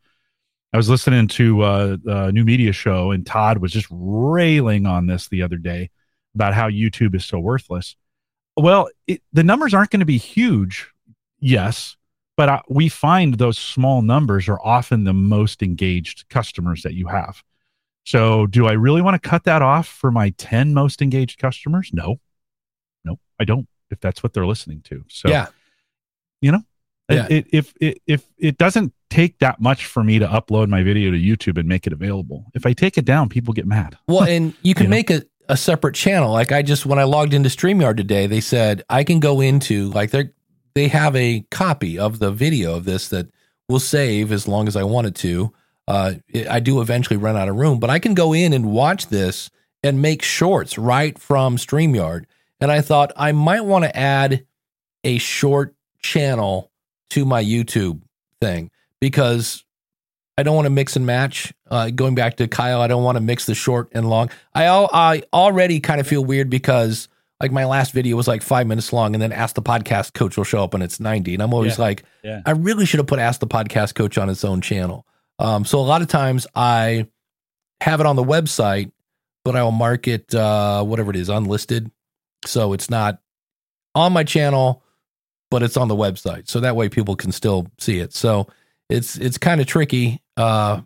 I 0.72 0.78
was 0.78 0.90
listening 0.90 1.28
to 1.30 1.62
uh, 1.62 2.32
new 2.34 2.44
media 2.44 2.72
show 2.72 3.12
and 3.12 3.26
Todd 3.26 3.58
was 3.60 3.72
just 3.72 3.88
railing 3.92 4.86
on 4.86 5.06
this 5.06 5.28
the 5.28 5.42
other 5.42 5.58
day 5.58 5.90
about 6.36 6.54
how 6.54 6.70
YouTube 6.70 7.16
is 7.16 7.26
so 7.26 7.40
worthless. 7.40 7.96
Well, 8.56 8.90
it, 9.08 9.22
the 9.34 9.44
numbers 9.44 9.74
aren't 9.74 9.90
going 9.90 10.00
to 10.00 10.06
be 10.06 10.18
huge, 10.18 10.92
yes, 11.40 11.98
but 12.38 12.50
uh, 12.50 12.62
we 12.70 12.90
find 12.90 13.36
those 13.36 13.58
small 13.58 14.02
numbers 14.02 14.48
are 14.48 14.60
often 14.64 15.04
the 15.04 15.14
most 15.14 15.62
engaged 15.62 16.30
customers 16.30 16.84
that 16.84 16.94
you 16.94 17.08
have. 17.08 17.44
So, 18.06 18.48
do 18.48 18.68
I 18.68 18.74
really 18.74 19.02
want 19.02 19.22
to 19.22 19.30
cut 19.30 19.46
that 19.46 19.62
off 19.62 19.88
for 19.88 20.12
my 20.12 20.32
10 20.32 20.74
most 20.74 21.02
engaged 21.02 21.40
customers? 21.40 21.90
No. 21.94 22.20
No, 23.06 23.18
I 23.40 23.46
don't 23.46 23.68
if 23.92 24.00
that's 24.00 24.22
what 24.24 24.34
they're 24.34 24.46
listening 24.46 24.82
to. 24.86 25.06
So, 25.10 25.30
yeah. 25.30 25.48
it- 26.42 26.64
Yeah. 27.10 27.28
it, 27.30 27.48
if 27.52 27.74
it, 27.80 28.02
if 28.08 28.26
it 28.38 28.58
doesn't 28.58 28.94
take 29.10 29.40
that 29.40 29.62
much 29.62 29.86
for 29.86 30.04
me 30.04 30.20
to 30.20 30.28
upload 30.28 30.68
my 30.70 30.82
video 30.84 31.12
to 31.12 31.18
YouTube 31.18 31.58
and 31.60 31.68
make 31.68 31.86
it 31.86 31.94
available, 31.94 32.46
if 32.56 32.66
I 32.66 32.74
take 32.74 32.98
it 32.98 33.06
down, 33.06 33.30
people 33.30 33.54
get 33.54 33.68
mad. 33.68 33.98
Well, 34.08 34.24
and 34.28 34.54
you 34.64 34.74
can 34.74 34.84
You 34.86 34.90
know? 34.90 34.96
make 34.96 35.10
a, 35.12 35.22
a 35.50 35.56
separate 35.58 35.96
channel. 35.96 36.32
Like 36.32 36.52
I 36.52 36.62
just 36.62 36.86
when 36.86 37.00
I 37.00 37.04
logged 37.04 37.34
into 37.34 37.50
StreamYard 37.50 37.98
today, 37.98 38.26
they 38.28 38.40
said 38.42 38.84
I 38.90 39.04
can 39.04 39.20
go 39.20 39.42
into 39.42 39.90
like 39.90 40.12
they 40.12 40.30
they 40.76 40.88
have 40.88 41.16
a 41.16 41.42
copy 41.52 42.00
of 42.00 42.20
the 42.20 42.32
video 42.32 42.76
of 42.76 42.86
this 42.86 43.10
that 43.10 43.28
will 43.70 43.80
save 43.80 44.32
as 44.32 44.48
long 44.48 44.68
as 44.68 44.76
I 44.76 44.84
wanted 44.84 45.16
to. 45.18 45.54
Uh, 45.88 46.14
I 46.50 46.60
do 46.60 46.82
eventually 46.82 47.18
run 47.18 47.36
out 47.36 47.50
of 47.50 47.56
room, 47.56 47.80
but 47.80 47.90
I 47.90 48.00
can 48.00 48.14
go 48.14 48.34
in 48.34 48.54
and 48.54 48.72
watch 48.72 49.08
this 49.08 49.50
and 49.84 50.02
make 50.02 50.22
shorts 50.22 50.78
right 50.78 51.18
from 51.20 51.58
StreamYard. 51.58 52.26
And 52.62 52.72
I 52.72 52.80
thought 52.82 53.12
I 53.18 53.34
might 53.34 53.62
want 53.66 53.84
to 53.84 53.96
add 53.96 54.46
a 55.04 55.18
short 55.18 55.76
channel 56.02 56.72
to 57.10 57.26
my 57.26 57.44
YouTube 57.44 58.02
thing 58.40 58.72
because 59.02 59.66
I 60.38 60.44
don't 60.44 60.56
want 60.56 60.66
to 60.66 60.70
mix 60.72 60.96
and 60.96 61.06
match. 61.06 61.54
Uh, 61.70 61.90
going 61.90 62.16
back 62.16 62.38
to 62.38 62.48
Kyle, 62.48 62.80
I 62.80 62.88
don't 62.88 63.04
want 63.04 63.18
to 63.18 63.22
mix 63.22 63.46
the 63.46 63.54
short 63.56 63.90
and 63.92 64.10
long. 64.10 64.30
I 64.54 64.64
al- 64.66 64.90
I 64.94 65.24
already 65.34 65.80
kind 65.82 66.00
of 66.00 66.08
feel 66.08 66.24
weird 66.24 66.50
because 66.50 67.10
like 67.42 67.52
my 67.52 67.66
last 67.66 67.92
video 67.92 68.16
was 68.16 68.28
like 68.28 68.42
five 68.42 68.68
minutes 68.68 68.94
long, 68.94 69.14
and 69.16 69.22
then 69.22 69.34
Ask 69.34 69.56
the 69.56 69.62
Podcast 69.62 70.14
Coach 70.14 70.38
will 70.38 70.44
show 70.46 70.64
up 70.64 70.74
and 70.74 70.82
it's 70.82 71.00
ninety, 71.02 71.34
and 71.34 71.44
I'm 71.44 71.54
always 71.54 71.78
Yeah. 71.78 71.84
like, 71.84 72.04
Yeah. 72.24 72.42
I 72.46 72.52
really 72.52 72.86
should 72.86 73.00
have 73.00 73.08
put 73.08 73.20
Ask 73.20 73.42
the 73.42 73.48
Podcast 73.48 73.96
Coach 73.96 74.18
on 74.18 74.30
its 74.30 74.46
own 74.46 74.62
channel. 74.62 75.06
Um, 75.40 75.66
so 75.66 75.80
a 75.80 75.82
lot 75.82 76.02
of 76.02 76.08
times 76.08 76.48
I 76.56 77.08
have 77.82 78.00
it 78.00 78.06
on 78.06 78.16
the 78.16 78.24
website, 78.24 78.92
but 79.44 79.56
I 79.56 79.64
will 79.64 79.72
mark 79.72 80.08
it 80.08 80.34
uh, 80.34 80.84
whatever 80.84 81.10
it 81.10 81.18
is 81.18 81.30
unlisted, 81.30 81.92
so 82.46 82.74
it's 82.74 82.90
not 82.90 83.20
on 83.96 84.14
my 84.14 84.24
channel, 84.24 84.84
but 85.52 85.64
it's 85.64 85.78
on 85.78 85.88
the 85.88 85.96
website, 85.96 86.48
so 86.48 86.60
that 86.60 86.76
way 86.76 86.90
people 86.90 87.16
can 87.16 87.32
still 87.32 87.68
see 87.80 88.00
it. 88.00 88.14
So 88.14 88.48
it's 88.90 89.18
it's 89.18 89.38
kind 89.38 89.60
of 89.60 89.68
tricky, 89.68 90.22
uh, 90.38 90.82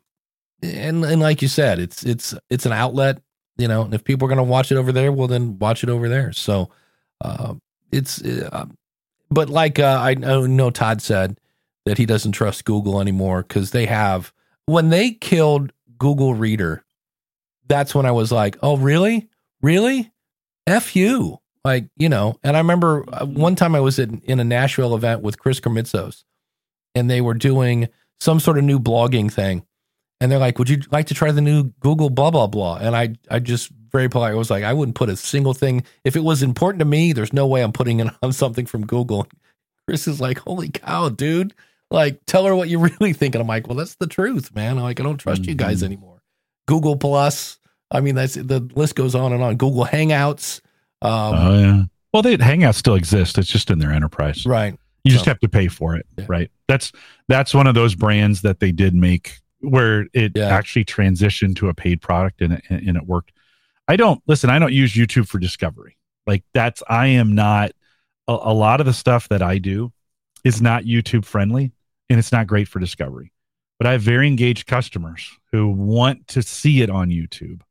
and 0.62 1.04
and 1.06 1.22
like 1.22 1.41
you 1.41 1.48
said, 1.48 1.80
it's 1.80 2.04
it's 2.04 2.34
it's 2.50 2.66
an 2.66 2.72
outlet, 2.74 3.22
you 3.58 3.68
know. 3.68 3.84
And 3.84 3.93
if 3.93 4.04
people 4.04 4.26
are 4.26 4.34
going 4.34 4.38
to 4.38 4.43
watch 4.43 4.72
it 4.72 4.78
over 4.78 4.91
there, 4.91 5.12
well, 5.12 5.28
then 5.28 5.60
watch 5.60 5.84
it 5.84 5.89
over 5.89 6.10
there. 6.10 6.32
So 6.32 6.70
uh, 7.22 7.56
it's, 7.91 8.22
uh, 8.22 8.66
but 9.30 9.50
like 9.50 9.80
uh, 9.80 10.00
I 10.02 10.16
know, 10.16 10.45
know 10.45 10.70
Todd 10.70 11.02
said 11.02 11.39
that 11.86 11.98
he 11.98 12.06
doesn't 12.06 12.34
trust 12.34 12.66
Google 12.66 13.00
anymore 13.00 13.43
because 13.43 13.72
they 13.72 13.86
have 13.86 14.34
when 14.68 14.89
they 14.89 15.11
killed 15.11 15.74
Google 15.97 16.36
Reader. 16.36 16.84
That's 17.68 17.95
when 17.95 18.05
I 18.05 18.11
was 18.11 18.32
like, 18.32 18.57
oh 18.61 18.78
really, 18.78 19.28
really, 19.61 20.11
f 20.68 20.95
you. 20.95 21.39
Like, 21.65 21.89
you 21.97 22.07
know, 22.07 22.39
and 22.43 22.55
I 22.55 22.59
remember 22.59 23.03
uh, 23.11 23.26
one 23.26 23.55
time 23.55 23.76
I 23.76 23.82
was 23.82 23.99
in, 23.99 24.22
in 24.24 24.39
a 24.39 24.43
Nashville 24.45 24.95
event 24.95 25.22
with 25.22 25.38
Chris 25.38 25.59
Kermitzos 25.59 26.24
and 26.95 27.09
they 27.09 27.20
were 27.20 27.34
doing 27.34 27.89
some 28.20 28.39
sort 28.39 28.57
of 28.57 28.63
new 28.63 28.80
blogging 28.80 29.32
thing. 29.32 29.65
And 30.22 30.32
they're 30.32 30.39
like, 30.39 30.59
Would 30.59 30.70
you 30.70 30.82
like 30.91 31.07
to 31.07 31.13
try 31.13 31.32
the 31.32 31.41
new 31.41 31.65
Google 31.82 32.09
blah, 32.09 32.32
blah, 32.32 32.47
blah? 32.47 32.78
And 32.78 32.95
I, 32.95 33.15
I 33.30 33.39
just 33.39 33.70
very 33.91 34.09
polite 34.09 34.32
I 34.32 34.36
was 34.36 34.49
like, 34.49 34.63
I 34.63 34.74
wouldn't 34.74 34.95
put 34.95 35.09
a 35.09 35.15
single 35.15 35.53
thing. 35.53 35.84
If 36.03 36.15
it 36.15 36.24
was 36.24 36.41
important 36.41 36.80
to 36.80 36.86
me, 36.86 37.13
there's 37.13 37.34
no 37.34 37.47
way 37.47 37.63
I'm 37.63 37.74
putting 37.74 37.99
it 37.99 38.13
on 38.24 38.34
something 38.34 38.65
from 38.65 38.86
Google. 38.86 39.28
Chris 39.88 40.07
is 40.07 40.22
like, 40.22 40.39
Holy 40.39 40.70
cow, 40.70 41.09
dude. 41.09 41.53
Like, 41.90 42.20
tell 42.26 42.46
her 42.46 42.56
what 42.56 42.70
you 42.70 42.80
really 43.00 43.14
think. 43.14 43.36
And 43.36 43.42
I'm 43.42 43.48
like, 43.48 43.68
Well, 43.68 43.78
that's 43.78 43.96
the 43.96 44.08
truth, 44.08 44.54
man. 44.56 44.78
I'm 44.78 44.84
like, 44.84 45.00
I 45.00 45.04
don't 45.04 45.18
trust 45.18 45.46
you 45.46 45.56
guys 45.56 45.82
Mhm. 45.82 45.86
anymore. 45.86 46.22
Google 46.68 46.98
Plus. 46.98 47.60
I 47.92 48.02
mean, 48.02 48.16
that's 48.16 48.34
the 48.34 48.60
list 48.76 48.96
goes 48.96 49.16
on 49.16 49.32
and 49.32 49.42
on. 49.42 49.56
Google 49.56 49.86
Hangouts. 49.86 50.60
Um, 51.02 51.12
oh 51.12 51.60
yeah. 51.60 51.84
Well, 52.14 52.22
they 52.22 52.36
Hangouts 52.38 52.76
still 52.76 52.96
exist. 52.96 53.38
It's 53.38 53.50
just 53.50 53.70
in 53.72 53.80
their 53.80 53.92
enterprise. 53.92 54.46
right. 54.46 54.78
You 55.04 55.12
just 55.14 55.26
have 55.26 55.40
to 55.40 55.48
pay 55.48 55.70
for 55.70 55.96
it, 55.96 56.06
Yeah. 56.18 56.26
right? 56.28 56.52
That's 56.68 56.92
that's 57.30 57.54
one 57.54 57.66
of 57.68 57.76
those 57.76 57.96
brands 57.96 58.42
that 58.42 58.60
they 58.60 58.74
did 58.74 58.94
make 58.94 59.38
where 59.62 60.08
it 60.14 60.34
Yeah. 60.36 60.48
actually 60.50 60.84
transitioned 60.84 61.56
to 61.58 61.70
a 61.70 61.74
paid 61.74 62.02
product 62.02 62.42
and 62.42 62.54
it, 62.54 62.64
and 62.70 62.98
it 62.98 63.06
worked. 63.06 63.32
I 63.88 63.96
don't 63.96 64.22
listen. 64.28 64.50
I 64.50 64.60
don't 64.60 64.74
use 64.74 64.94
YouTube 64.94 65.30
for 65.30 65.40
discovery. 65.40 65.96
Like 66.26 66.44
that's 66.54 66.84
I 66.90 67.08
am 67.08 67.36
not 67.36 67.72
a, 68.28 68.34
a 68.34 68.54
lot 68.54 68.82
of 68.82 68.86
the 68.86 68.92
stuff 68.94 69.30
that 69.30 69.42
I 69.42 69.60
do 69.60 69.94
is 70.44 70.62
not 70.62 70.84
YouTube 70.84 71.24
friendly 71.24 71.72
and 72.10 72.20
it's 72.20 72.32
not 72.32 72.47
great 72.47 72.68
for 72.68 72.80
discovery. 72.80 73.32
But 73.78 73.88
I 73.88 73.91
have 73.91 74.01
very 74.01 74.28
engaged 74.28 74.66
customers 74.66 75.30
who 75.51 75.70
want 75.70 76.28
to 76.30 76.41
see 76.41 76.82
it 76.82 76.89
on 76.89 77.10
YouTube, 77.10 77.62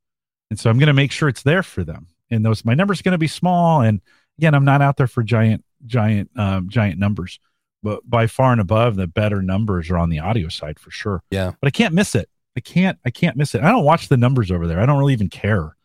and 0.51 0.59
so 0.59 0.71
I'm 0.71 0.79
going 0.79 0.87
to 0.87 0.93
make 0.93 1.13
sure 1.13 1.29
it's 1.29 1.43
there 1.43 1.63
for 1.63 1.83
them. 1.83 2.09
And 2.31 2.45
those 2.45 2.65
my 2.65 2.75
numbers 2.75 3.03
going 3.03 3.13
to 3.13 3.19
be 3.19 3.29
small. 3.29 3.81
And 3.81 4.01
again, 4.39 4.55
I'm 4.55 4.65
not 4.65 4.83
out 4.83 4.97
there 4.97 5.07
for 5.07 5.23
giant 5.23 5.65
giant 5.85 6.31
um, 6.37 6.69
giant 6.69 6.99
numbers, 6.99 7.41
but 7.83 8.09
by 8.09 8.27
far 8.27 8.53
and 8.53 8.61
above 8.61 8.97
the 8.97 9.07
better 9.07 9.43
numbers 9.43 9.91
are 9.91 9.99
on 9.99 10.11
the 10.11 10.21
audio 10.21 10.49
side 10.49 10.79
for 10.79 10.91
sure. 10.91 11.23
Yeah. 11.31 11.53
But 11.61 11.69
I 11.69 11.71
can't 11.71 11.95
miss 11.95 12.15
it. 12.15 12.29
I 12.57 12.61
can't 12.61 12.99
I 13.05 13.11
can't 13.11 13.37
miss 13.37 13.55
it. 13.55 13.63
I 13.63 13.71
don't 13.71 13.85
watch 13.85 14.09
the 14.09 14.17
numbers 14.17 14.51
over 14.51 14.67
there. 14.67 14.81
I 14.81 14.87
don't 14.87 14.99
really 14.99 15.13
even 15.13 15.29
care. 15.29 15.77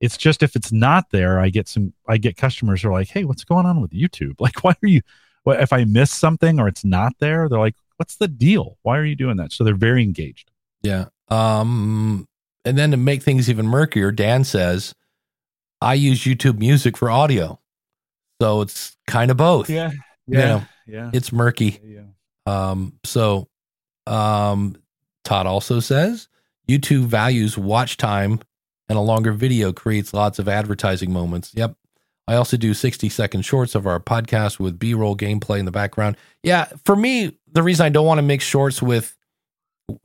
It's 0.00 0.16
just 0.16 0.42
if 0.42 0.56
it's 0.56 0.72
not 0.72 1.10
there, 1.10 1.38
I 1.38 1.48
get 1.48 1.68
some 1.68 1.94
I 2.08 2.18
get 2.18 2.36
customers 2.36 2.82
who 2.82 2.88
are 2.88 2.92
like, 2.92 3.08
"Hey, 3.08 3.24
what's 3.24 3.44
going 3.44 3.66
on 3.66 3.80
with 3.80 3.92
YouTube? 3.92 4.34
Like, 4.40 4.62
why 4.64 4.74
are 4.82 4.88
you? 4.88 5.00
Well, 5.44 5.60
if 5.60 5.72
I 5.72 5.84
miss 5.84 6.10
something 6.10 6.58
or 6.58 6.66
it's 6.68 6.84
not 6.84 7.14
there, 7.20 7.48
they're 7.48 7.58
like, 7.58 7.76
"What's 7.96 8.16
the 8.16 8.28
deal? 8.28 8.78
Why 8.82 8.98
are 8.98 9.04
you 9.04 9.16
doing 9.16 9.36
that?" 9.38 9.52
So 9.52 9.64
they're 9.64 9.74
very 9.74 10.02
engaged. 10.02 10.50
Yeah. 10.82 11.06
Um, 11.28 12.28
and 12.64 12.76
then 12.78 12.90
to 12.92 12.96
make 12.96 13.22
things 13.22 13.48
even 13.50 13.66
murkier, 13.66 14.12
Dan 14.12 14.44
says, 14.44 14.94
I 15.80 15.94
use 15.94 16.20
YouTube 16.24 16.58
music 16.58 16.96
for 16.96 17.10
audio. 17.10 17.60
So 18.40 18.60
it's 18.60 18.96
kind 19.06 19.30
of 19.30 19.36
both. 19.36 19.68
Yeah, 19.70 19.90
Yeah. 20.26 20.64
yeah, 20.86 21.10
It's 21.12 21.32
murky. 21.32 21.80
yeah. 21.84 22.02
Um, 22.46 22.94
so 23.04 23.48
um, 24.06 24.76
Todd 25.24 25.46
also 25.46 25.80
says 25.80 26.28
YouTube 26.68 27.06
values 27.06 27.58
watch 27.58 27.96
time 27.96 28.40
and 28.88 28.96
a 28.96 29.00
longer 29.00 29.32
video 29.32 29.72
creates 29.72 30.14
lots 30.14 30.38
of 30.38 30.48
advertising 30.48 31.12
moments. 31.12 31.52
Yep. 31.54 31.74
I 32.28 32.34
also 32.34 32.56
do 32.56 32.74
60 32.74 33.08
second 33.08 33.42
shorts 33.42 33.74
of 33.74 33.86
our 33.86 34.00
podcast 34.00 34.58
with 34.58 34.78
B 34.78 34.94
roll 34.94 35.16
gameplay 35.16 35.58
in 35.58 35.64
the 35.64 35.70
background. 35.70 36.16
Yeah. 36.42 36.66
For 36.84 36.96
me, 36.96 37.38
the 37.52 37.62
reason 37.62 37.86
I 37.86 37.88
don't 37.88 38.06
want 38.06 38.18
to 38.18 38.22
mix 38.22 38.44
shorts 38.44 38.82
with 38.82 39.16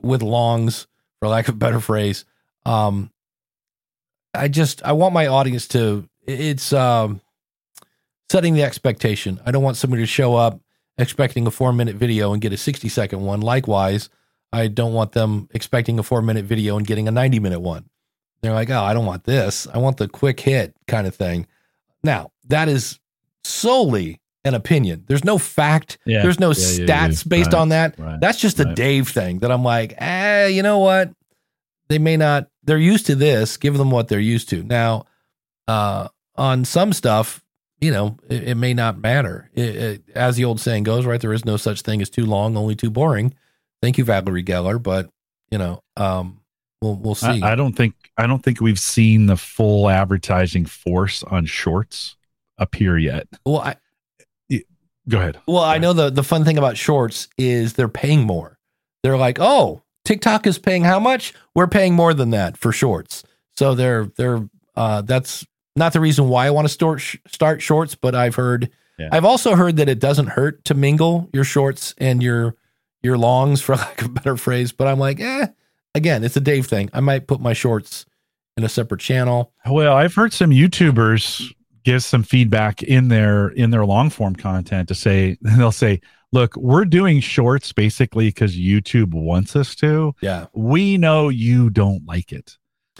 with 0.02 0.22
longs, 0.22 0.88
for 1.20 1.28
lack 1.28 1.48
of 1.48 1.56
a 1.56 1.58
better 1.58 1.80
phrase, 1.80 2.26
um, 2.66 3.12
I 4.34 4.48
just 4.48 4.84
I 4.84 4.92
want 4.92 5.14
my 5.14 5.28
audience 5.28 5.68
to 5.70 6.08
it's 6.28 6.72
um 6.74 7.22
setting 8.30 8.54
the 8.54 8.64
expectation. 8.64 9.40
I 9.46 9.52
don't 9.52 9.64
want 9.64 9.78
somebody 9.78 10.04
to 10.04 10.08
show 10.08 10.36
up 10.36 10.60
expecting 10.98 11.48
a 11.48 11.52
four 11.52 11.74
minute 11.74 11.96
video 11.96 12.34
and 12.34 12.42
get 12.42 12.54
a 12.54 12.58
60 12.58 12.88
second 12.90 13.22
one. 13.22 13.42
Likewise, 13.42 14.10
I 14.54 14.68
don't 14.68 14.94
want 14.94 15.14
them 15.14 15.50
expecting 15.54 15.98
a 16.00 16.04
four 16.04 16.22
minute 16.22 16.46
video 16.46 16.78
and 16.78 16.86
getting 16.86 17.08
a 17.08 17.12
90 17.12 17.40
minute 17.40 17.60
one. 17.60 17.90
They're 18.42 18.54
like, 18.54 18.70
oh, 18.70 18.84
I 18.84 18.94
don't 18.94 19.06
want 19.06 19.24
this. 19.26 19.68
I 19.74 19.78
want 19.78 19.98
the 19.98 20.08
quick 20.08 20.40
hit 20.40 20.76
kind 20.88 21.08
of 21.08 21.16
thing. 21.16 21.48
Now, 22.04 22.32
that 22.47 22.68
is 22.70 22.99
solely 23.43 24.20
an 24.43 24.54
opinion. 24.56 25.04
There's 25.08 25.24
no 25.24 25.38
fact, 25.38 25.97
Yeah. 26.06 26.24
there's 26.24 26.39
no 26.39 26.52
Yeah, 26.52 26.68
yeah, 26.70 26.78
yeah. 26.80 26.86
stats 27.08 27.28
based 27.28 27.54
Right. 27.54 27.60
on 27.60 27.70
that. 27.70 27.99
Right. 27.99 28.20
That's 28.20 28.39
just 28.39 28.60
a 28.60 28.64
Right. 28.64 28.76
Dave 28.76 29.10
thing 29.10 29.39
that 29.39 29.52
I'm 29.52 29.64
like, 29.64 29.93
eh, 29.97 30.47
you 30.47 30.64
know 30.64 30.80
what? 30.80 31.12
They 31.89 31.99
may 31.99 32.18
not, 32.18 32.47
they're 32.64 32.78
used 32.78 33.06
to 33.08 33.16
this. 33.16 33.58
Give 33.58 33.78
them 33.78 33.91
what 33.91 34.08
they're 34.08 34.20
used 34.20 34.49
to. 34.49 34.64
Now, 34.64 35.06
uh, 35.68 36.08
on 36.36 36.66
some 36.66 36.91
stuff, 36.93 37.43
you 37.80 37.91
know, 37.91 38.18
it, 38.30 38.49
it 38.49 38.56
may 38.56 38.74
not 38.74 38.97
matter. 38.99 39.49
It, 39.54 39.76
it, 39.76 40.04
as 40.16 40.36
the 40.38 40.45
old 40.45 40.60
saying 40.60 40.84
goes, 40.84 41.06
right? 41.06 41.20
There 41.22 41.34
is 41.34 41.45
no 41.45 41.58
such 41.58 41.82
thing 41.82 42.02
as 42.02 42.10
too 42.10 42.26
long, 42.26 42.56
only 42.58 42.76
too 42.76 42.89
boring. 42.89 43.34
Thank 43.82 43.97
you, 43.97 44.04
Valerie 44.06 44.43
Geller. 44.43 44.82
But, 44.82 45.10
you 45.52 45.58
know, 45.58 45.84
um, 45.97 46.41
we'll, 46.82 46.96
we'll 46.96 47.16
see. 47.16 47.42
I, 47.42 47.54
I 47.54 47.56
don't 47.56 47.74
think 47.74 47.94
I 48.18 48.28
don't 48.28 48.44
think 48.44 48.62
we've 48.62 48.80
seen 48.80 49.26
the 49.28 49.38
full 49.38 49.90
advertising 49.90 50.66
force 50.66 51.24
on 51.24 51.46
shorts 51.46 52.16
appear 52.58 52.98
yet. 52.98 53.28
well, 53.46 53.60
I, 53.60 53.76
Go 55.10 55.18
ahead. 55.18 55.40
Well, 55.48 55.58
I 55.64 55.74
Right. 55.74 55.82
know 55.82 55.94
the 55.94 56.10
the 56.12 56.24
fun 56.24 56.46
thing 56.46 56.58
about 56.60 56.78
shorts 56.78 57.28
is 57.38 57.74
they're 57.74 57.88
paying 57.90 58.22
more. 58.22 58.60
They're 59.04 59.18
like, 59.18 59.40
oh, 59.40 59.82
TikTok 60.06 60.46
is 60.46 60.60
paying 60.60 60.84
how 60.84 61.00
much? 61.00 61.34
We're 61.56 61.68
paying 61.68 61.96
more 61.96 62.14
than 62.14 62.30
that 62.30 62.56
for 62.56 62.72
shorts. 62.72 63.24
So 63.58 63.74
they're 63.74 64.06
they're 64.18 64.48
uh, 64.76 65.02
that's 65.02 65.46
not 65.76 65.94
the 65.94 66.00
reason 66.00 66.30
why 66.30 66.46
I 66.46 66.52
want 66.52 66.66
to 66.68 66.74
start 66.74 67.02
sh- 67.02 67.18
start 67.28 67.62
shorts, 67.64 67.96
but 67.96 68.14
I've 68.14 68.36
heard 68.36 68.70
Yeah. 69.00 69.10
I've 69.12 69.26
also 69.26 69.56
heard 69.56 69.78
that 69.78 69.90
it 69.90 70.00
doesn't 70.00 70.28
hurt 70.28 70.64
to 70.66 70.76
mingle 70.76 71.30
your 71.34 71.44
shorts 71.46 71.96
and 71.98 72.22
your 72.22 72.56
your 73.02 73.18
longs, 73.18 73.60
for 73.60 73.76
lack 73.78 74.02
of 74.02 74.08
a 74.08 74.12
better 74.12 74.38
phrase. 74.38 74.72
But 74.72 74.88
I'm 74.88 75.00
like, 75.00 75.20
eh. 75.20 75.48
Again, 75.94 76.24
it's 76.24 76.38
a 76.38 76.42
Dave 76.42 76.68
thing. 76.68 76.89
I 76.94 77.00
might 77.02 77.28
put 77.28 77.42
my 77.42 77.54
shorts 77.54 78.06
in 78.58 78.64
a 78.64 78.70
separate 78.70 79.02
channel. 79.02 79.54
Well, 79.70 79.96
I've 79.96 80.14
heard 80.14 80.34
some 80.34 80.52
YouTubers 80.52 81.54
give 81.84 82.04
some 82.04 82.24
feedback 82.24 82.84
in 82.84 83.08
their 83.08 83.50
in 83.50 83.72
their 83.72 83.86
long 83.86 84.10
form 84.10 84.36
content 84.36 84.88
to 84.89 84.96
say 84.96 85.38
they'll 85.42 85.72
say, 85.72 86.02
"Look, 86.32 86.56
we're 86.56 86.86
doing 86.86 87.20
shorts 87.20 87.74
basically 87.74 88.28
because 88.28 88.58
YouTube 88.58 89.14
wants 89.14 89.56
us 89.56 89.76
to. 89.76 90.16
Yeah, 90.22 90.48
We 90.54 90.98
know 90.98 91.30
you 91.30 91.70
don't 91.70 92.06
like 92.06 92.32
it." 92.32 92.58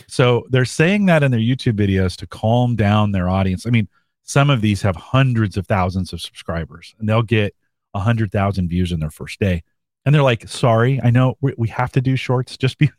So 0.08 0.46
they're 0.50 0.66
saying 0.66 1.06
that 1.08 1.24
in 1.24 1.32
their 1.32 1.39
YouTube 1.39 1.74
videos 1.74 2.16
to 2.18 2.28
calm 2.28 2.76
down 2.76 3.12
their 3.12 3.30
audience. 3.30 3.68
I 3.68 3.70
mean, 3.70 3.88
some 4.24 4.50
of 4.50 4.62
these 4.62 4.82
have 4.82 4.96
hundreds 4.96 5.58
of 5.58 5.68
thousands 5.68 6.14
of 6.14 6.22
subscribers, 6.22 6.96
and 7.00 7.08
they'll 7.08 7.22
get 7.24 7.56
a 7.94 8.00
hundred 8.00 8.32
thousand 8.32 8.70
views 8.70 8.92
in 8.92 9.00
their 9.00 9.12
first 9.12 9.39
day, 9.39 9.64
and 10.06 10.14
they're 10.14 10.24
like, 10.24 10.47
"Sorry, 10.47 10.99
I 11.04 11.12
know 11.12 11.36
we, 11.41 11.54
we 11.58 11.68
have 11.70 11.91
to 11.93 12.02
do 12.02 12.16
shorts. 12.16 12.58
Just 12.58 12.78
be, 12.78 12.91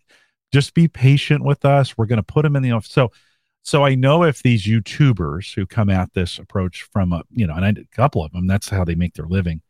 just 0.52 0.74
be 0.74 0.88
patient 0.88 1.44
with 1.44 1.64
us. 1.64 1.96
We're 1.96 2.06
going 2.06 2.18
to 2.18 2.22
put 2.22 2.42
them 2.42 2.56
in 2.56 2.62
the 2.62 2.72
office." 2.72 2.92
So, 2.92 3.10
so 3.62 3.84
I 3.84 3.94
know 3.94 4.24
if 4.24 4.42
these 4.42 4.64
YouTubers 4.64 5.54
who 5.54 5.66
come 5.66 5.90
at 5.90 6.12
this 6.14 6.38
approach 6.38 6.82
from 6.92 7.12
a, 7.12 7.22
you 7.30 7.46
know, 7.46 7.54
and 7.54 7.64
I, 7.64 7.68
a 7.70 7.96
couple 7.96 8.24
of 8.24 8.32
them, 8.32 8.46
that's 8.46 8.68
how 8.68 8.84
they 8.84 8.94
make 8.94 9.14
their 9.14 9.26
living. 9.26 9.62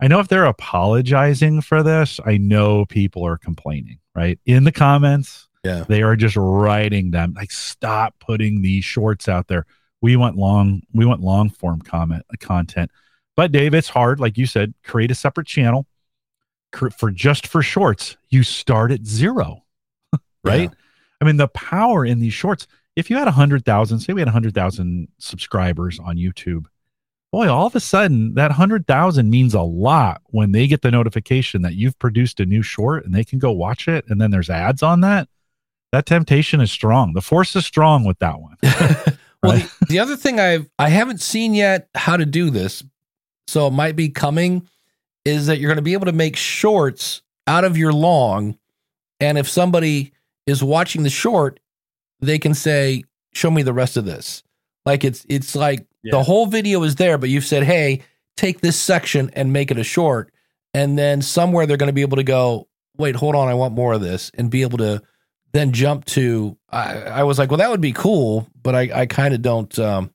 I 0.00 0.08
know 0.08 0.20
if 0.20 0.28
they're 0.28 0.44
apologizing 0.44 1.62
for 1.62 1.82
this, 1.82 2.20
I 2.24 2.36
know 2.36 2.84
people 2.84 3.26
are 3.26 3.38
complaining, 3.38 3.98
right? 4.14 4.38
In 4.44 4.64
the 4.64 4.72
comments, 4.72 5.48
yeah, 5.64 5.84
they 5.88 6.02
are 6.02 6.16
just 6.16 6.36
writing 6.36 7.10
them 7.10 7.34
like, 7.34 7.50
stop 7.50 8.14
putting 8.20 8.62
these 8.62 8.84
shorts 8.84 9.28
out 9.28 9.48
there. 9.48 9.64
We 10.02 10.16
want 10.16 10.36
long, 10.36 10.82
we 10.92 11.06
want 11.06 11.22
long 11.22 11.48
form 11.50 11.80
comment 11.80 12.24
content. 12.40 12.90
But 13.36 13.52
Dave, 13.52 13.74
it's 13.74 13.88
hard. 13.88 14.20
Like 14.20 14.36
you 14.38 14.46
said, 14.46 14.74
create 14.84 15.10
a 15.10 15.14
separate 15.14 15.46
channel 15.46 15.86
for 16.76 17.10
just 17.10 17.46
for 17.46 17.62
shorts. 17.62 18.16
You 18.28 18.42
start 18.42 18.90
at 18.92 19.04
zero, 19.04 19.64
right? 20.44 20.70
Yeah. 20.70 20.76
I 21.20 21.24
mean, 21.24 21.36
the 21.36 21.48
power 21.48 22.04
in 22.04 22.18
these 22.20 22.34
shorts. 22.34 22.66
If 22.94 23.10
you 23.10 23.16
had 23.16 23.28
a 23.28 23.32
hundred 23.32 23.64
thousand, 23.64 24.00
say 24.00 24.12
we 24.12 24.20
had 24.20 24.28
a 24.28 24.32
hundred 24.32 24.54
thousand 24.54 25.08
subscribers 25.18 25.98
on 25.98 26.16
YouTube, 26.16 26.64
boy, 27.32 27.48
all 27.48 27.66
of 27.66 27.74
a 27.74 27.80
sudden 27.80 28.34
that 28.34 28.52
hundred 28.52 28.86
thousand 28.86 29.28
means 29.30 29.52
a 29.54 29.60
lot 29.62 30.22
when 30.26 30.52
they 30.52 30.66
get 30.66 30.80
the 30.82 30.90
notification 30.90 31.62
that 31.62 31.74
you've 31.74 31.98
produced 31.98 32.40
a 32.40 32.46
new 32.46 32.62
short 32.62 33.04
and 33.04 33.14
they 33.14 33.24
can 33.24 33.38
go 33.38 33.52
watch 33.52 33.86
it, 33.88 34.04
and 34.08 34.20
then 34.20 34.30
there's 34.30 34.48
ads 34.50 34.82
on 34.82 35.00
that. 35.02 35.28
That 35.92 36.06
temptation 36.06 36.60
is 36.60 36.70
strong. 36.72 37.12
The 37.14 37.20
force 37.22 37.54
is 37.56 37.64
strong 37.66 38.04
with 38.04 38.18
that 38.20 38.40
one. 38.40 38.56
well, 38.62 39.16
Right. 39.42 39.70
the, 39.80 39.86
the 39.88 39.98
other 39.98 40.16
thing 40.16 40.40
I've 40.40 40.68
I 40.78 40.88
haven't 40.88 41.20
seen 41.20 41.54
yet 41.54 41.88
how 41.94 42.16
to 42.16 42.24
do 42.26 42.48
this, 42.50 42.82
so 43.46 43.66
it 43.66 43.72
might 43.72 43.94
be 43.96 44.08
coming, 44.08 44.66
is 45.26 45.46
that 45.46 45.58
you're 45.58 45.68
going 45.68 45.76
to 45.76 45.82
be 45.82 45.92
able 45.92 46.06
to 46.06 46.12
make 46.12 46.36
shorts 46.36 47.22
out 47.46 47.64
of 47.64 47.76
your 47.76 47.92
long, 47.92 48.56
and 49.20 49.36
if 49.38 49.48
somebody 49.48 50.12
is 50.46 50.62
watching 50.62 51.02
the 51.02 51.10
short, 51.10 51.60
they 52.20 52.38
can 52.38 52.54
say, 52.54 53.04
"Show 53.34 53.50
me 53.50 53.62
the 53.62 53.72
rest 53.72 53.96
of 53.96 54.04
this." 54.04 54.42
Like 54.84 55.04
it's 55.04 55.26
it's 55.28 55.56
like 55.56 55.86
the 56.12 56.22
whole 56.22 56.46
video 56.46 56.82
is 56.84 56.94
there, 56.94 57.18
but 57.18 57.28
you've 57.28 57.44
said, 57.44 57.64
"Hey, 57.64 58.02
take 58.36 58.60
this 58.60 58.78
section 58.78 59.30
and 59.34 59.52
make 59.52 59.70
it 59.70 59.78
a 59.78 59.84
short," 59.84 60.32
and 60.72 60.98
then 60.98 61.20
somewhere 61.22 61.66
they're 61.66 61.76
going 61.76 61.88
to 61.88 61.92
be 61.92 62.02
able 62.02 62.18
to 62.18 62.24
go, 62.24 62.68
"Wait, 62.96 63.16
hold 63.16 63.34
on, 63.34 63.48
I 63.48 63.54
want 63.54 63.74
more 63.74 63.94
of 63.94 64.00
this," 64.00 64.30
and 64.34 64.50
be 64.50 64.62
able 64.62 64.78
to 64.78 65.02
then 65.52 65.72
jump 65.72 66.04
to 66.04 66.56
I, 66.70 66.94
I 67.02 67.22
was 67.24 67.38
like, 67.38 67.50
well, 67.50 67.58
that 67.58 67.70
would 67.70 67.80
be 67.80 67.92
cool, 67.92 68.48
but 68.62 68.74
I, 68.74 68.90
I 68.94 69.06
kind 69.06 69.34
of 69.34 69.42
don't 69.42 69.76
um 69.78 70.10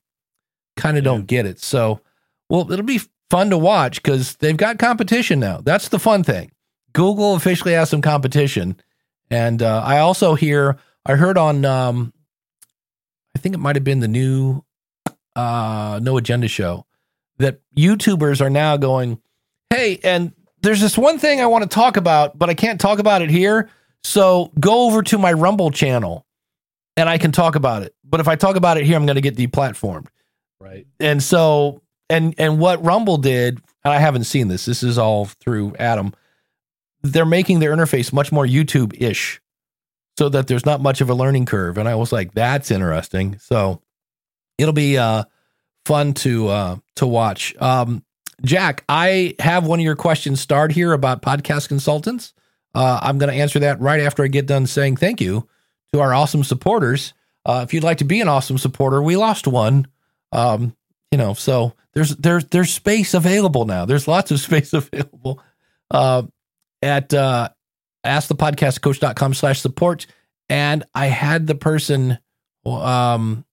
kind 0.77 0.97
of 0.97 1.03
don't 1.03 1.27
get 1.27 1.45
it. 1.45 1.59
So, 1.59 2.01
well, 2.49 2.71
it'll 2.71 2.85
be 2.85 3.01
fun 3.31 3.49
to 3.49 3.57
watch 3.57 4.03
because 4.03 4.35
they've 4.35 4.57
got 4.57 4.77
competition 4.77 5.39
now. 5.39 5.61
That's 5.63 5.87
the 5.87 5.99
fun 5.99 6.23
thing. 6.23 6.51
Google 6.93 7.35
officially 7.35 7.73
has 7.73 7.89
some 7.89 8.01
competition, 8.01 8.75
and 9.29 9.61
uh, 9.63 9.81
I 9.83 9.99
also 9.99 10.35
hear 10.35 10.77
I 11.05 11.15
heard 11.15 11.37
on 11.37 11.63
um, 11.65 12.13
I 13.35 13.39
think 13.39 13.55
it 13.55 13.59
might 13.59 13.77
have 13.77 13.85
been 13.85 14.01
the 14.01 14.07
new 14.07 14.63
uh, 15.35 15.99
No 16.03 16.17
Agenda 16.17 16.47
show 16.47 16.85
that 17.37 17.61
YouTubers 17.75 18.41
are 18.41 18.49
now 18.49 18.77
going, 18.77 19.19
hey, 19.69 19.99
and 20.03 20.33
there's 20.61 20.81
this 20.81 20.97
one 20.97 21.17
thing 21.17 21.41
I 21.41 21.47
want 21.47 21.63
to 21.63 21.69
talk 21.69 21.97
about, 21.97 22.37
but 22.37 22.49
I 22.49 22.53
can't 22.53 22.79
talk 22.79 22.99
about 22.99 23.21
it 23.21 23.29
here. 23.29 23.69
So 24.03 24.51
go 24.59 24.87
over 24.87 25.01
to 25.03 25.17
my 25.17 25.33
Rumble 25.33 25.71
channel 25.71 26.25
and 26.97 27.07
I 27.09 27.17
can 27.17 27.31
talk 27.31 27.55
about 27.55 27.83
it. 27.83 27.95
But 28.03 28.19
if 28.19 28.27
I 28.27 28.35
talk 28.35 28.55
about 28.57 28.77
it 28.77 28.85
here, 28.85 28.97
I'm 28.97 29.05
going 29.05 29.15
to 29.15 29.21
get 29.21 29.35
deplatformed. 29.35 30.07
Right. 30.59 30.85
And 30.99 31.23
so, 31.23 31.81
and 32.11 32.35
and 32.37 32.59
what 32.59 32.83
Rumble 32.83 33.17
did, 33.17 33.61
and 33.83 33.93
I 33.93 33.99
haven't 33.99 34.25
seen 34.25 34.47
this. 34.47 34.65
This 34.65 34.83
is 34.83 34.97
all 34.97 35.25
through 35.25 35.75
Adam. 35.79 36.13
They're 37.01 37.25
making 37.25 37.59
their 37.59 37.75
interface 37.75 38.13
much 38.13 38.31
more 38.31 38.45
YouTube 38.45 38.99
ish, 39.01 39.41
so 40.17 40.29
that 40.29 40.47
there's 40.47 40.65
not 40.65 40.81
much 40.81 41.01
of 41.01 41.09
a 41.09 41.15
learning 41.15 41.45
curve. 41.45 41.77
And 41.77 41.89
I 41.89 41.95
was 41.95 42.11
like, 42.11 42.33
that's 42.33 42.69
interesting. 42.69 43.39
So 43.39 43.81
it'll 44.57 44.73
be 44.73 44.97
uh, 44.97 45.23
fun 45.85 46.13
to 46.15 46.47
uh, 46.49 46.75
to 46.97 47.07
watch. 47.07 47.55
Um, 47.59 48.03
Jack, 48.43 48.83
I 48.89 49.35
have 49.39 49.67
one 49.67 49.79
of 49.79 49.83
your 49.83 49.95
questions 49.95 50.41
starred 50.41 50.71
here 50.71 50.93
about 50.93 51.21
podcast 51.21 51.67
consultants. 51.67 52.33
Uh, 52.73 52.99
I'm 53.01 53.17
going 53.17 53.31
to 53.31 53.39
answer 53.39 53.59
that 53.59 53.79
right 53.81 53.99
after 54.01 54.23
I 54.23 54.27
get 54.27 54.45
done 54.45 54.65
saying 54.65 54.97
thank 54.97 55.21
you 55.21 55.47
to 55.93 55.99
our 55.99 56.13
awesome 56.13 56.43
supporters. 56.43 57.13
Uh, 57.45 57.61
if 57.63 57.73
you'd 57.73 57.83
like 57.83 57.97
to 57.97 58.05
be 58.05 58.21
an 58.21 58.27
awesome 58.27 58.57
supporter, 58.57 59.01
we 59.01 59.15
lost 59.15 59.47
one. 59.47 59.87
Um, 60.31 60.75
you 61.11 61.17
know, 61.17 61.33
so 61.33 61.73
there's 61.93 62.15
there's 62.15 62.45
there's 62.45 62.71
space 62.73 63.13
available 63.13 63.65
now. 63.65 63.85
There's 63.85 64.07
lots 64.07 64.31
of 64.31 64.39
space 64.41 64.73
available 64.73 65.41
uh, 65.89 66.23
at 66.81 67.13
uh, 67.13 67.49
askthepodcastcoach.com 68.05 69.33
slash 69.33 69.59
support. 69.59 70.07
And 70.49 70.83
I 70.93 71.07
had 71.07 71.47
the 71.47 71.55
person, 71.55 72.17
um, 72.65 73.45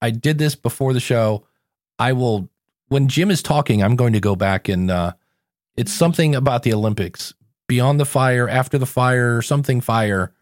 I 0.00 0.10
did 0.10 0.38
this 0.38 0.54
before 0.54 0.92
the 0.92 1.00
show. 1.00 1.46
I 1.98 2.12
will, 2.12 2.48
when 2.88 3.08
Jim 3.08 3.30
is 3.30 3.42
talking, 3.42 3.82
I'm 3.82 3.96
going 3.96 4.14
to 4.14 4.20
go 4.20 4.34
back 4.34 4.68
and 4.68 4.90
uh, 4.90 5.12
it's 5.76 5.92
something 5.92 6.34
about 6.34 6.62
the 6.62 6.72
Olympics, 6.72 7.34
beyond 7.66 8.00
the 8.00 8.06
fire, 8.06 8.48
after 8.48 8.78
the 8.78 8.86
fire, 8.86 9.42
something 9.42 9.80
fire, 9.80 10.32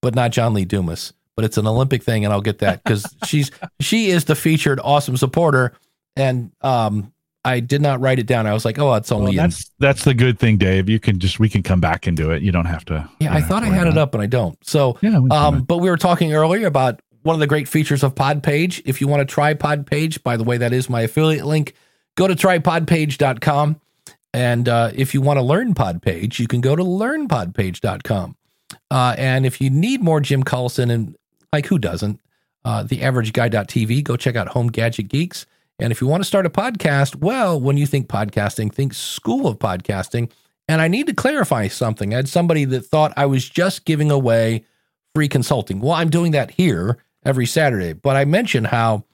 but 0.00 0.14
not 0.14 0.32
John 0.32 0.54
Lee 0.54 0.64
Dumas. 0.64 1.12
But 1.36 1.44
it's 1.46 1.56
an 1.56 1.66
Olympic 1.66 2.02
thing, 2.02 2.24
and 2.24 2.34
I'll 2.34 2.42
get 2.42 2.58
that 2.58 2.84
because 2.84 3.06
she's 3.24 3.50
she 3.80 4.10
is 4.10 4.26
the 4.26 4.34
featured 4.34 4.80
awesome 4.84 5.16
supporter, 5.16 5.72
and 6.16 6.52
um, 6.60 7.12
I 7.44 7.60
did 7.60 7.82
not 7.82 8.00
write 8.00 8.18
it 8.18 8.26
down. 8.26 8.46
I 8.46 8.52
was 8.52 8.64
like, 8.64 8.78
oh, 8.78 8.94
it's 8.94 9.10
only 9.10 9.36
Well, 9.36 9.44
that's 9.44 9.70
that's 9.78 10.04
the 10.04 10.14
good 10.14 10.38
thing, 10.38 10.58
Dave. 10.58 10.88
You 10.88 11.00
can 11.00 11.18
just 11.18 11.40
we 11.40 11.48
can 11.48 11.62
come 11.62 11.80
back 11.80 12.06
and 12.06 12.16
do 12.16 12.30
it. 12.30 12.42
You 12.42 12.52
don't 12.52 12.66
have 12.66 12.84
to. 12.86 13.08
yeah. 13.18 13.34
I 13.34 13.40
thought 13.40 13.62
I 13.62 13.66
had 13.66 13.86
it 13.86 13.98
up, 13.98 14.14
and 14.14 14.22
I 14.22 14.26
don't. 14.26 14.56
So 14.64 14.98
Yeah, 15.00 15.18
we 15.18 15.30
Um, 15.30 15.62
but 15.62 15.78
we 15.78 15.90
were 15.90 15.96
talking 15.96 16.32
earlier 16.32 16.66
about 16.66 17.00
one 17.22 17.34
of 17.34 17.40
the 17.40 17.46
great 17.46 17.68
features 17.68 18.02
of 18.02 18.14
Podpage. 18.14 18.82
If 18.84 19.00
you 19.00 19.08
want 19.08 19.20
to 19.26 19.32
try 19.32 19.54
Podpage, 19.54 20.22
by 20.22 20.36
the 20.36 20.44
way, 20.44 20.56
that 20.58 20.72
is 20.72 20.88
my 20.88 21.02
affiliate 21.02 21.46
link. 21.46 21.74
Go 22.16 22.26
to 22.26 22.34
trypodpage.com. 22.34 23.80
And 24.34 24.68
uh, 24.68 24.90
if 24.94 25.14
you 25.14 25.20
want 25.20 25.38
to 25.38 25.42
learn 25.42 25.74
Podpage, 25.74 26.38
you 26.38 26.48
can 26.48 26.60
go 26.60 26.74
to 26.74 26.82
learnpodpage.com. 26.82 28.36
Uh, 28.90 29.14
and 29.18 29.44
if 29.44 29.60
you 29.60 29.70
need 29.70 30.02
more 30.02 30.20
Jim 30.20 30.42
Collison, 30.42 30.90
and 30.90 31.16
like 31.52 31.66
who 31.66 31.78
doesn't, 31.78 32.20
uh, 32.64 32.82
the 32.82 33.02
average 33.02 33.32
guy.tv, 33.32 34.02
go 34.04 34.16
check 34.16 34.36
out 34.36 34.48
Home 34.48 34.68
Gadget 34.68 35.08
Geeks. 35.08 35.46
And 35.78 35.90
if 35.90 36.00
you 36.00 36.06
want 36.06 36.22
to 36.22 36.28
start 36.28 36.46
a 36.46 36.50
podcast, 36.50 37.16
well, 37.16 37.60
when 37.60 37.76
you 37.76 37.86
think 37.86 38.08
podcasting, 38.08 38.72
think 38.72 38.94
School 38.94 39.46
of 39.46 39.58
Podcasting. 39.58 40.30
And 40.68 40.80
I 40.80 40.88
need 40.88 41.06
to 41.08 41.14
clarify 41.14 41.68
something. 41.68 42.12
I 42.12 42.18
had 42.18 42.28
somebody 42.28 42.64
that 42.66 42.82
thought 42.82 43.12
I 43.16 43.26
was 43.26 43.48
just 43.48 43.84
giving 43.84 44.10
away 44.10 44.64
free 45.14 45.28
consulting. 45.28 45.80
Well, 45.80 45.92
I'm 45.92 46.10
doing 46.10 46.32
that 46.32 46.52
here 46.52 46.98
every 47.24 47.46
Saturday, 47.46 47.92
but 47.92 48.16
I 48.16 48.24
mentioned 48.24 48.68
how 48.68 49.04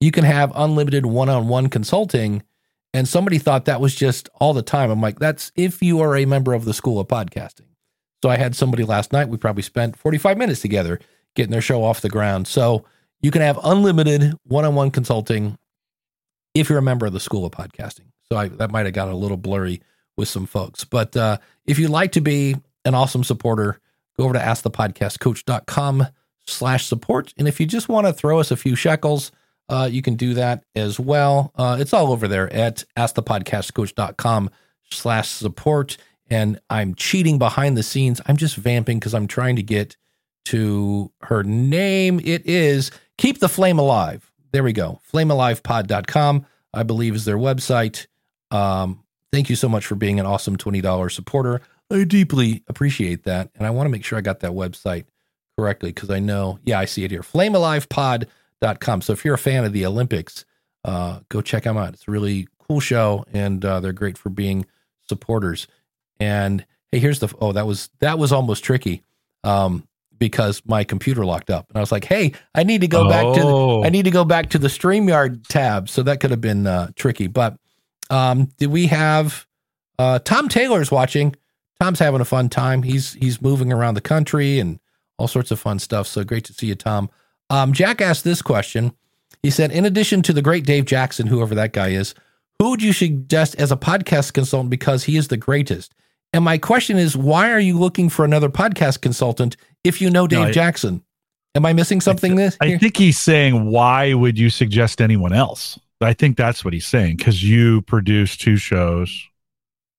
you 0.00 0.10
can 0.10 0.24
have 0.24 0.52
unlimited 0.54 1.06
one 1.06 1.28
on 1.28 1.48
one 1.48 1.68
consulting. 1.68 2.42
And 2.94 3.08
somebody 3.08 3.38
thought 3.38 3.64
that 3.66 3.80
was 3.80 3.94
just 3.94 4.28
all 4.34 4.52
the 4.54 4.62
time. 4.62 4.90
I'm 4.90 5.00
like, 5.00 5.18
that's 5.18 5.52
if 5.56 5.82
you 5.82 6.00
are 6.00 6.16
a 6.16 6.24
member 6.24 6.52
of 6.52 6.64
the 6.64 6.74
School 6.74 7.00
of 7.00 7.08
Podcasting. 7.08 7.66
So 8.22 8.30
I 8.30 8.36
had 8.36 8.56
somebody 8.56 8.84
last 8.84 9.12
night, 9.12 9.28
we 9.28 9.36
probably 9.36 9.62
spent 9.62 9.96
45 9.96 10.36
minutes 10.38 10.60
together 10.60 10.98
getting 11.34 11.52
their 11.52 11.60
show 11.60 11.84
off 11.84 12.00
the 12.00 12.08
ground. 12.08 12.48
So 12.48 12.84
you 13.20 13.30
can 13.30 13.42
have 13.42 13.58
unlimited 13.62 14.34
one 14.44 14.64
on 14.64 14.74
one 14.74 14.90
consulting 14.90 15.58
if 16.54 16.68
you're 16.68 16.78
a 16.78 16.82
member 16.82 17.06
of 17.06 17.12
the 17.12 17.20
School 17.20 17.44
of 17.44 17.52
Podcasting. 17.52 18.06
So 18.30 18.36
I, 18.36 18.48
that 18.48 18.70
might 18.70 18.86
have 18.86 18.94
got 18.94 19.08
a 19.08 19.14
little 19.14 19.36
blurry 19.36 19.82
with 20.16 20.28
some 20.28 20.46
folks. 20.46 20.84
But 20.84 21.16
uh, 21.16 21.38
if 21.66 21.78
you'd 21.78 21.90
like 21.90 22.12
to 22.12 22.20
be 22.20 22.56
an 22.84 22.94
awesome 22.94 23.24
supporter, 23.24 23.80
go 24.18 24.24
over 24.24 24.34
to 24.34 24.40
askthepodcastcoach.com 24.40 26.06
slash 26.46 26.86
support. 26.86 27.32
And 27.36 27.46
if 27.48 27.60
you 27.60 27.66
just 27.66 27.88
want 27.88 28.06
to 28.06 28.12
throw 28.12 28.40
us 28.40 28.50
a 28.50 28.56
few 28.56 28.74
shekels, 28.74 29.32
uh, 29.68 29.88
you 29.90 30.02
can 30.02 30.14
do 30.14 30.34
that 30.34 30.64
as 30.74 30.98
well. 30.98 31.52
Uh, 31.54 31.76
it's 31.78 31.92
all 31.92 32.10
over 32.12 32.26
there 32.26 32.52
at 32.52 32.84
askthepodcastcoach.com 32.96 34.50
slash 34.90 35.28
support. 35.28 35.96
And 36.30 36.60
I'm 36.68 36.94
cheating 36.94 37.38
behind 37.38 37.76
the 37.76 37.82
scenes. 37.82 38.20
I'm 38.26 38.36
just 38.36 38.56
vamping 38.56 38.98
because 38.98 39.14
I'm 39.14 39.26
trying 39.26 39.56
to 39.56 39.62
get 39.62 39.96
to 40.46 41.10
her 41.22 41.42
name. 41.42 42.20
It 42.24 42.46
is 42.46 42.90
Keep 43.18 43.40
the 43.40 43.48
Flame 43.48 43.78
Alive. 43.78 44.27
There 44.52 44.62
we 44.62 44.72
go. 44.72 45.00
Flamealivepod.com, 45.12 46.46
I 46.72 46.82
believe, 46.82 47.14
is 47.14 47.24
their 47.24 47.36
website. 47.36 48.06
Um, 48.50 49.04
thank 49.32 49.50
you 49.50 49.56
so 49.56 49.68
much 49.68 49.86
for 49.86 49.94
being 49.94 50.18
an 50.18 50.26
awesome 50.26 50.56
$20 50.56 51.12
supporter. 51.12 51.60
I 51.90 52.04
deeply 52.04 52.62
appreciate 52.68 53.24
that. 53.24 53.50
And 53.54 53.66
I 53.66 53.70
want 53.70 53.86
to 53.86 53.90
make 53.90 54.04
sure 54.04 54.18
I 54.18 54.22
got 54.22 54.40
that 54.40 54.52
website 54.52 55.04
correctly 55.56 55.90
because 55.90 56.10
I 56.10 56.18
know, 56.18 56.58
yeah, 56.64 56.78
I 56.78 56.84
see 56.84 57.04
it 57.04 57.10
here. 57.10 57.22
Flamealivepod.com. 57.22 59.00
So 59.02 59.12
if 59.12 59.24
you're 59.24 59.34
a 59.34 59.38
fan 59.38 59.64
of 59.64 59.72
the 59.72 59.86
Olympics, 59.86 60.44
uh, 60.84 61.20
go 61.28 61.40
check 61.40 61.64
them 61.64 61.76
out. 61.76 61.94
It's 61.94 62.08
a 62.08 62.10
really 62.10 62.48
cool 62.68 62.80
show 62.80 63.24
and 63.32 63.64
uh, 63.64 63.80
they're 63.80 63.92
great 63.92 64.18
for 64.18 64.30
being 64.30 64.66
supporters. 65.08 65.66
And 66.20 66.64
hey, 66.92 66.98
here's 66.98 67.20
the 67.20 67.32
oh, 67.40 67.52
that 67.52 67.66
was 67.66 67.90
that 68.00 68.18
was 68.18 68.32
almost 68.32 68.64
tricky. 68.64 69.02
Um, 69.44 69.86
because 70.18 70.62
my 70.66 70.84
computer 70.84 71.24
locked 71.24 71.50
up. 71.50 71.68
And 71.68 71.76
I 71.76 71.80
was 71.80 71.92
like, 71.92 72.04
hey, 72.04 72.32
I 72.54 72.62
need 72.64 72.80
to 72.80 72.88
go 72.88 73.08
back 73.08 73.34
to 73.34 73.40
the, 73.40 73.46
Oh. 73.46 73.84
I 73.84 73.88
need 73.88 74.04
to 74.04 74.10
go 74.10 74.24
back 74.24 74.50
to 74.50 74.58
the 74.58 74.68
StreamYard 74.68 75.46
tab. 75.48 75.88
So 75.88 76.02
that 76.02 76.20
could 76.20 76.30
have 76.30 76.40
been 76.40 76.66
uh, 76.66 76.90
tricky. 76.96 77.26
But 77.26 77.56
um, 78.10 78.46
did 78.58 78.70
we 78.70 78.86
have 78.86 79.46
uh, 79.98 80.18
Tom 80.20 80.48
Taylor's 80.48 80.90
watching? 80.90 81.34
Tom's 81.80 81.98
having 81.98 82.20
a 82.20 82.24
fun 82.24 82.48
time. 82.48 82.82
He's 82.82 83.12
he's 83.14 83.40
moving 83.40 83.72
around 83.72 83.94
the 83.94 84.00
country 84.00 84.58
and 84.58 84.80
all 85.16 85.28
sorts 85.28 85.50
of 85.50 85.60
fun 85.60 85.78
stuff. 85.78 86.06
So 86.06 86.24
great 86.24 86.44
to 86.46 86.52
see 86.52 86.66
you, 86.66 86.74
Tom. 86.74 87.10
Um, 87.50 87.72
Jack 87.72 88.00
asked 88.00 88.24
this 88.24 88.42
question. 88.42 88.92
He 89.42 89.50
said, 89.50 89.70
in 89.70 89.84
addition 89.84 90.22
to 90.22 90.32
the 90.32 90.42
great 90.42 90.66
Dave 90.66 90.84
Jackson, 90.84 91.28
whoever 91.28 91.54
that 91.54 91.72
guy 91.72 91.88
is, 91.88 92.14
who 92.58 92.70
would 92.70 92.82
you 92.82 92.92
suggest 92.92 93.54
as 93.54 93.70
a 93.70 93.76
podcast 93.76 94.32
consultant 94.32 94.70
because 94.70 95.04
he 95.04 95.16
is 95.16 95.28
the 95.28 95.36
greatest? 95.36 95.94
And 96.32 96.44
my 96.44 96.58
question 96.58 96.98
is, 96.98 97.16
why 97.16 97.50
are 97.52 97.60
you 97.60 97.78
looking 97.78 98.08
for 98.08 98.24
another 98.24 98.48
podcast 98.48 99.00
consultant 99.00 99.56
if 99.84 100.00
you 100.00 100.10
know 100.10 100.26
Dave 100.26 100.46
I- 100.46 100.50
Jackson? 100.52 101.02
Am 101.54 101.64
I 101.66 101.72
missing 101.72 102.00
something? 102.00 102.36
This 102.36 102.56
I 102.60 102.76
think 102.76 102.96
he's 102.96 103.18
saying, 103.18 103.70
why 103.70 104.14
would 104.14 104.38
you 104.38 104.50
suggest 104.50 105.00
anyone 105.00 105.32
else? 105.32 105.78
I 106.00 106.12
think 106.12 106.36
that's 106.36 106.64
what 106.64 106.72
he's 106.74 106.86
saying 106.86 107.16
because 107.16 107.42
you 107.42 107.80
produce 107.82 108.36
two 108.36 108.56
shows. 108.58 109.26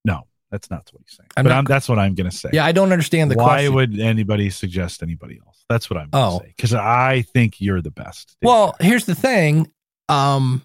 No, 0.05 0.27
that's 0.51 0.69
not 0.69 0.87
what 0.93 1.01
he's 1.05 1.17
saying. 1.17 1.27
I'm 1.35 1.43
but 1.43 1.49
not- 1.49 1.57
I'm, 1.57 1.65
that's 1.65 1.89
what 1.89 1.99
I'm 1.99 2.13
going 2.15 2.29
to 2.29 2.35
say. 2.35 2.49
yeah, 2.53 2.63
I 2.65 2.71
don't 2.71 2.93
understand 2.93 3.31
the 3.31 3.35
question. 3.35 3.47
why 3.49 3.55
question. 3.73 3.75
would 3.95 3.99
anybody 3.99 4.49
suggest 4.51 5.03
anybody 5.03 5.39
else? 5.45 5.65
That's 5.69 5.89
what 5.89 5.97
I'm 5.97 6.09
going 6.11 6.31
to 6.31 6.35
Oh. 6.37 6.39
say 6.39 6.53
because 6.55 6.73
I 6.73 7.23
think 7.33 7.59
you're 7.59 7.81
the 7.81 7.91
best. 7.91 8.37
Dave. 8.41 8.47
Well, 8.47 8.75
here's 8.79 9.05
the 9.05 9.15
thing. 9.15 9.69
Um, 10.07 10.61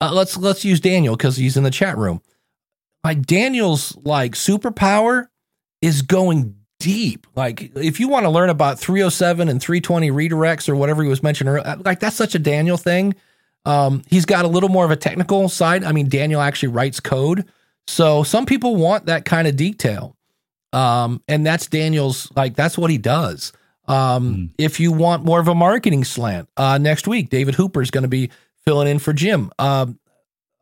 uh, 0.00 0.12
let's 0.14 0.36
let's 0.38 0.64
use 0.64 0.80
Daniel 0.80 1.16
because 1.16 1.36
he's 1.36 1.56
in 1.58 1.64
the 1.64 1.70
chat 1.70 1.98
room. 1.98 2.22
Like 3.04 3.22
Daniel's 3.26 3.96
like 4.04 4.32
superpower 4.32 5.28
is 5.80 6.02
going 6.02 6.56
deep. 6.78 7.26
Like 7.34 7.72
if 7.76 7.98
you 8.00 8.08
want 8.08 8.24
to 8.24 8.30
learn 8.30 8.50
about 8.50 8.78
307 8.78 9.48
and 9.48 9.60
320 9.60 10.10
redirects 10.10 10.68
or 10.68 10.76
whatever 10.76 11.02
he 11.02 11.08
was 11.08 11.22
mentioning 11.22 11.54
earlier, 11.54 11.76
like 11.84 12.00
that's 12.00 12.16
such 12.16 12.34
a 12.34 12.38
Daniel 12.38 12.76
thing. 12.76 13.14
Um, 13.66 14.02
he's 14.08 14.24
got 14.24 14.44
a 14.44 14.48
little 14.48 14.68
more 14.70 14.84
of 14.84 14.90
a 14.90 14.96
technical 14.96 15.48
side. 15.48 15.84
I 15.84 15.92
mean, 15.92 16.08
Daniel 16.08 16.40
actually 16.40 16.70
writes 16.70 16.98
code, 17.00 17.44
so 17.86 18.22
some 18.22 18.46
people 18.46 18.76
want 18.76 19.06
that 19.06 19.24
kind 19.26 19.46
of 19.46 19.56
detail. 19.56 20.16
Um, 20.72 21.22
and 21.28 21.44
that's 21.44 21.66
Daniel's 21.66 22.30
like 22.36 22.54
that's 22.54 22.78
what 22.78 22.90
he 22.90 22.98
does. 22.98 23.52
Um, 23.88 24.34
Hmm. 24.34 24.44
if 24.56 24.78
you 24.78 24.92
want 24.92 25.24
more 25.24 25.40
of 25.40 25.48
a 25.48 25.54
marketing 25.54 26.04
slant, 26.04 26.48
uh, 26.56 26.78
next 26.78 27.08
week 27.08 27.28
David 27.28 27.54
Hooper 27.56 27.82
is 27.82 27.90
going 27.90 28.02
to 28.02 28.08
be 28.08 28.30
filling 28.64 28.86
in 28.88 28.98
for 29.00 29.12
Jim. 29.12 29.50
Um, 29.58 29.98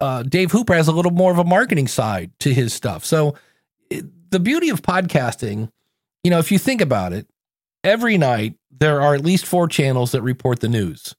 uh, 0.01 0.23
Dave 0.23 0.53
Hooper 0.53 0.75
has 0.75 0.89
a 0.89 0.93
little 0.93 1.13
more 1.13 1.33
of 1.33 1.39
a 1.39 1.45
marketing 1.45 1.89
side 1.89 2.31
to 2.41 2.53
his 2.53 2.73
stuff. 2.73 3.05
So 3.05 3.35
it, 3.91 4.05
the 4.31 4.41
beauty 4.41 4.69
of 4.69 4.83
podcasting, 4.83 5.71
you 6.23 6.31
know, 6.31 6.39
if 6.39 6.53
you 6.53 6.59
think 6.59 6.81
about 6.81 7.13
it, 7.13 7.27
every 7.85 8.19
night 8.19 8.55
there 8.71 9.01
are 9.01 9.15
at 9.15 9.25
least 9.25 9.47
four 9.47 9.69
channels 9.69 10.13
that 10.13 10.23
report 10.23 10.61
the 10.61 10.69
news. 10.69 11.15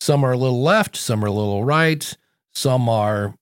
Some 0.00 0.24
are 0.24 0.32
a 0.32 0.38
little 0.38 0.62
left, 0.62 0.96
some 0.96 1.22
are 1.24 1.28
a 1.28 1.32
little 1.32 1.64
right, 1.64 2.16
Some 2.54 2.88
are 2.88 3.34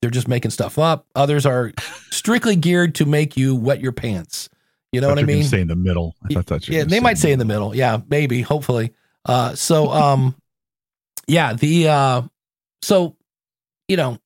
they're 0.00 0.10
just 0.10 0.28
making 0.28 0.50
stuff 0.50 0.78
up. 0.78 1.06
Others 1.14 1.46
are 1.46 1.72
strictly 2.10 2.56
geared 2.56 2.94
to 2.96 3.06
make 3.06 3.36
you 3.36 3.54
wet 3.56 3.80
your 3.80 3.92
pants. 3.92 4.48
You 4.92 5.00
know 5.00 5.08
what 5.08 5.18
I 5.18 5.22
you 5.22 5.26
were 5.26 5.32
gonna 5.32 5.38
mean? 5.40 5.48
Say 5.48 5.60
in 5.60 5.68
the 5.68 5.76
middle. 5.76 6.14
I 6.24 6.34
thought 6.34 6.46
that's 6.46 6.68
yeah, 6.68 6.84
they 6.84 7.00
might 7.00 7.18
say 7.18 7.32
in 7.32 7.38
the 7.38 7.44
middle. 7.44 7.74
Yeah, 7.74 8.00
maybe, 8.08 8.40
hopefully. 8.40 8.92
Uh, 9.24 9.54
so, 9.54 9.88
um, 9.90 10.36
yeah, 11.26 11.54
the 11.54 11.88
uh, 11.88 12.22
so 12.82 13.16
you 13.88 13.96
know, 13.96 14.18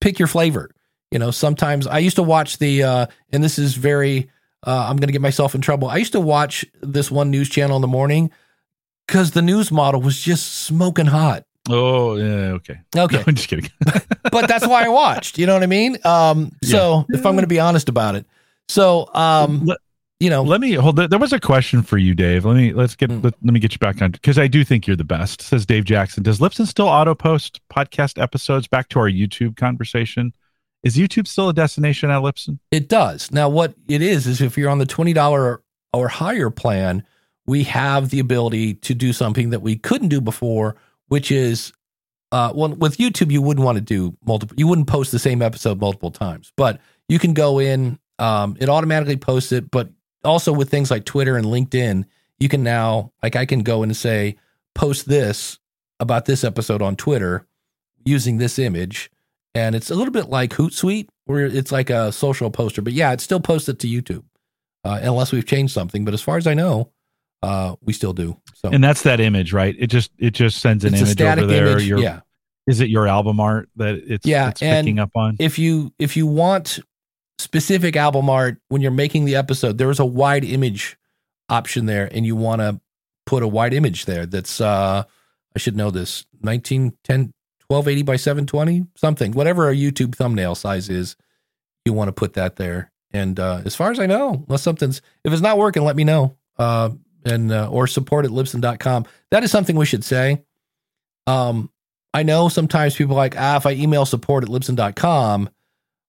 pick 0.00 0.18
your 0.18 0.28
flavor. 0.28 0.70
You 1.10 1.18
know, 1.18 1.30
sometimes 1.30 1.86
I 1.86 1.98
used 1.98 2.16
to 2.16 2.22
watch 2.22 2.58
the, 2.58 2.82
uh, 2.82 3.06
and 3.32 3.42
this 3.42 3.58
is 3.58 3.74
very, 3.74 4.30
uh, 4.66 4.86
I'm 4.88 4.96
going 4.96 5.08
to 5.08 5.12
get 5.12 5.20
myself 5.20 5.54
in 5.54 5.60
trouble. 5.60 5.88
I 5.88 5.96
used 5.96 6.12
to 6.12 6.20
watch 6.20 6.64
this 6.82 7.10
one 7.10 7.30
news 7.30 7.48
channel 7.48 7.76
in 7.76 7.82
the 7.82 7.88
morning 7.88 8.30
because 9.06 9.30
the 9.30 9.42
news 9.42 9.70
model 9.70 10.00
was 10.00 10.20
just 10.20 10.64
smoking 10.64 11.06
hot. 11.06 11.44
Oh 11.68 12.16
yeah. 12.16 12.52
Okay. 12.52 12.80
Okay, 12.96 13.16
No, 13.18 13.24
I'm 13.26 13.34
just 13.34 13.48
kidding. 13.48 13.70
but 14.30 14.48
that's 14.48 14.66
why 14.66 14.84
I 14.84 14.88
watched. 14.88 15.38
You 15.38 15.46
know 15.46 15.54
what 15.54 15.62
I 15.62 15.66
mean? 15.66 15.98
Um, 16.04 16.52
so 16.62 17.04
if 17.10 17.26
I'm 17.26 17.32
going 17.34 17.42
to 17.42 17.48
be 17.48 17.60
honest 17.60 17.88
about 17.88 18.14
it, 18.14 18.26
so 18.68 19.08
um, 19.14 19.68
you 20.20 20.30
know, 20.30 20.42
Let 20.42 20.60
me 20.60 20.72
hold. 20.72 20.96
There 20.96 21.18
was 21.18 21.32
a 21.32 21.40
question 21.40 21.82
for 21.82 21.98
you, 21.98 22.14
Dave. 22.14 22.44
Let 22.44 22.56
me 22.56 22.72
let's 22.72 22.94
get 22.94 23.10
Mm. 23.10 23.22
let, 23.24 23.34
let 23.42 23.52
me 23.52 23.60
get 23.60 23.72
you 23.72 23.78
back 23.78 24.00
on 24.00 24.10
because 24.12 24.38
I 24.38 24.46
do 24.46 24.64
think 24.64 24.86
you're 24.86 24.96
the 24.96 25.04
best. 25.04 25.42
Says 25.42 25.66
Dave 25.66 25.84
Jackson. 25.84 26.22
Does 26.22 26.38
Libsyn 26.38 26.66
still 26.66 26.88
auto 26.88 27.14
post 27.14 27.60
podcast 27.72 28.20
episodes 28.20 28.66
back 28.66 28.88
to 28.90 28.98
our 28.98 29.10
YouTube 29.10 29.56
conversation? 29.56 30.32
Is 30.82 30.96
YouTube 30.96 31.26
still 31.26 31.48
a 31.48 31.52
destination 31.54 32.10
at 32.10 32.22
Libsyn? 32.22 32.58
It 32.70 32.88
does. 32.88 33.30
Now, 33.32 33.48
what 33.48 33.74
it 33.88 34.02
is, 34.02 34.26
is 34.26 34.40
if 34.40 34.56
you're 34.56 34.70
on 34.70 34.78
the 34.78 34.86
$20 34.86 35.58
or 35.92 36.08
higher 36.08 36.48
plan, 36.50 37.04
we 37.44 37.64
have 37.64 38.10
the 38.10 38.20
ability 38.20 38.74
to 38.74 38.94
do 38.94 39.12
something 39.12 39.50
that 39.50 39.60
we 39.62 39.76
couldn't 39.76 40.08
do 40.08 40.20
before, 40.20 40.76
which 41.08 41.32
is, 41.32 41.72
uh, 42.30 42.52
well, 42.54 42.70
with 42.70 42.98
YouTube, 42.98 43.32
you 43.32 43.42
wouldn't 43.42 43.64
want 43.64 43.76
to 43.76 43.82
do 43.82 44.16
multiple, 44.24 44.54
you 44.58 44.68
wouldn't 44.68 44.86
post 44.86 45.10
the 45.10 45.18
same 45.18 45.42
episode 45.42 45.80
multiple 45.80 46.10
times, 46.12 46.52
but 46.56 46.80
you 47.08 47.18
can 47.18 47.34
go 47.34 47.58
in, 47.58 47.98
um, 48.20 48.56
it 48.60 48.68
automatically 48.68 49.16
posts 49.16 49.50
it, 49.52 49.70
but 49.70 49.90
also 50.26 50.52
with 50.52 50.70
things 50.70 50.90
like 50.90 51.04
Twitter 51.04 51.36
and 51.36 51.46
LinkedIn, 51.46 52.04
you 52.38 52.48
can 52.48 52.62
now, 52.62 53.12
like, 53.22 53.36
I 53.36 53.46
can 53.46 53.60
go 53.60 53.82
and 53.82 53.96
say, 53.96 54.36
post 54.74 55.08
this 55.08 55.58
about 56.00 56.26
this 56.26 56.44
episode 56.44 56.82
on 56.82 56.96
Twitter 56.96 57.46
using 58.04 58.36
this 58.36 58.58
image 58.58 59.10
and 59.56 59.74
it's 59.74 59.90
a 59.90 59.94
little 59.94 60.12
bit 60.12 60.28
like 60.28 60.50
Hootsuite, 60.50 61.08
where 61.24 61.46
it's 61.46 61.72
like 61.72 61.88
a 61.88 62.12
social 62.12 62.50
poster. 62.50 62.82
But 62.82 62.92
yeah, 62.92 63.12
it's 63.12 63.24
still 63.24 63.40
posted 63.40 63.80
to 63.80 63.86
YouTube, 63.86 64.22
uh, 64.84 65.00
unless 65.02 65.32
we've 65.32 65.46
changed 65.46 65.72
something. 65.72 66.04
But 66.04 66.12
as 66.12 66.20
far 66.20 66.36
as 66.36 66.46
I 66.46 66.52
know, 66.52 66.92
uh, 67.42 67.76
we 67.80 67.94
still 67.94 68.12
do. 68.12 68.38
So 68.54 68.68
And 68.68 68.84
that's 68.84 69.02
that 69.02 69.18
image, 69.18 69.54
right? 69.54 69.74
It 69.78 69.86
just 69.86 70.10
it 70.18 70.32
just 70.32 70.58
sends 70.58 70.84
an 70.84 70.94
image 70.94 71.20
over 71.22 71.46
there. 71.46 71.68
image. 71.68 71.88
Your, 71.88 71.98
Yeah. 71.98 72.20
Is 72.66 72.80
it 72.80 72.90
your 72.90 73.08
album 73.08 73.40
art 73.40 73.70
that 73.76 73.94
it's 74.06 74.26
Yeah, 74.26 74.50
it's 74.50 74.60
picking 74.60 74.98
up 74.98 75.12
on? 75.14 75.36
If 75.38 75.58
you 75.58 75.94
if 75.98 76.18
you 76.18 76.26
want 76.26 76.80
specific 77.38 77.96
album 77.96 78.30
art 78.30 78.58
when 78.68 78.82
you're 78.82 78.90
making 78.90 79.24
the 79.24 79.36
episode, 79.36 79.78
there 79.78 79.90
is 79.90 80.00
a 80.00 80.04
wide 80.04 80.44
image 80.44 80.96
option 81.48 81.86
there, 81.86 82.08
and 82.12 82.26
you 82.26 82.36
want 82.36 82.60
to 82.60 82.80
put 83.24 83.42
a 83.42 83.48
wide 83.48 83.74
image 83.74 84.06
there. 84.06 84.26
That's 84.26 84.60
uh, 84.60 85.04
I 85.54 85.58
should 85.58 85.76
know 85.76 85.90
this 85.90 86.26
1910 86.40 87.32
1280 87.68 88.02
by 88.02 88.14
720 88.14 88.86
something 88.94 89.32
whatever 89.32 89.68
a 89.68 89.74
YouTube 89.74 90.14
thumbnail 90.14 90.54
size 90.54 90.88
is. 90.88 91.16
You 91.84 91.92
want 91.92 92.08
to 92.08 92.12
put 92.12 92.34
that 92.34 92.56
there. 92.56 92.92
And 93.12 93.38
uh, 93.38 93.62
as 93.64 93.74
far 93.74 93.90
as 93.90 93.98
I 93.98 94.06
know, 94.06 94.44
unless 94.46 94.62
something's 94.62 95.00
if 95.24 95.32
it's 95.32 95.42
not 95.42 95.58
working, 95.58 95.84
let 95.84 95.96
me 95.96 96.04
know. 96.04 96.36
Uh, 96.58 96.90
and 97.24 97.52
uh, 97.52 97.68
or 97.68 97.86
support 97.86 98.24
at 98.24 98.30
libsyn.com. 98.30 99.04
That 99.30 99.42
is 99.42 99.50
something 99.50 99.76
we 99.76 99.84
should 99.84 100.04
say. 100.04 100.44
Um, 101.26 101.70
I 102.14 102.22
know 102.22 102.48
sometimes 102.48 102.94
people 102.94 103.14
are 103.14 103.18
like, 103.18 103.36
ah, 103.36 103.56
if 103.56 103.66
I 103.66 103.72
email 103.72 104.06
support 104.06 104.44
at 104.44 104.48
libsyn.com, 104.48 105.50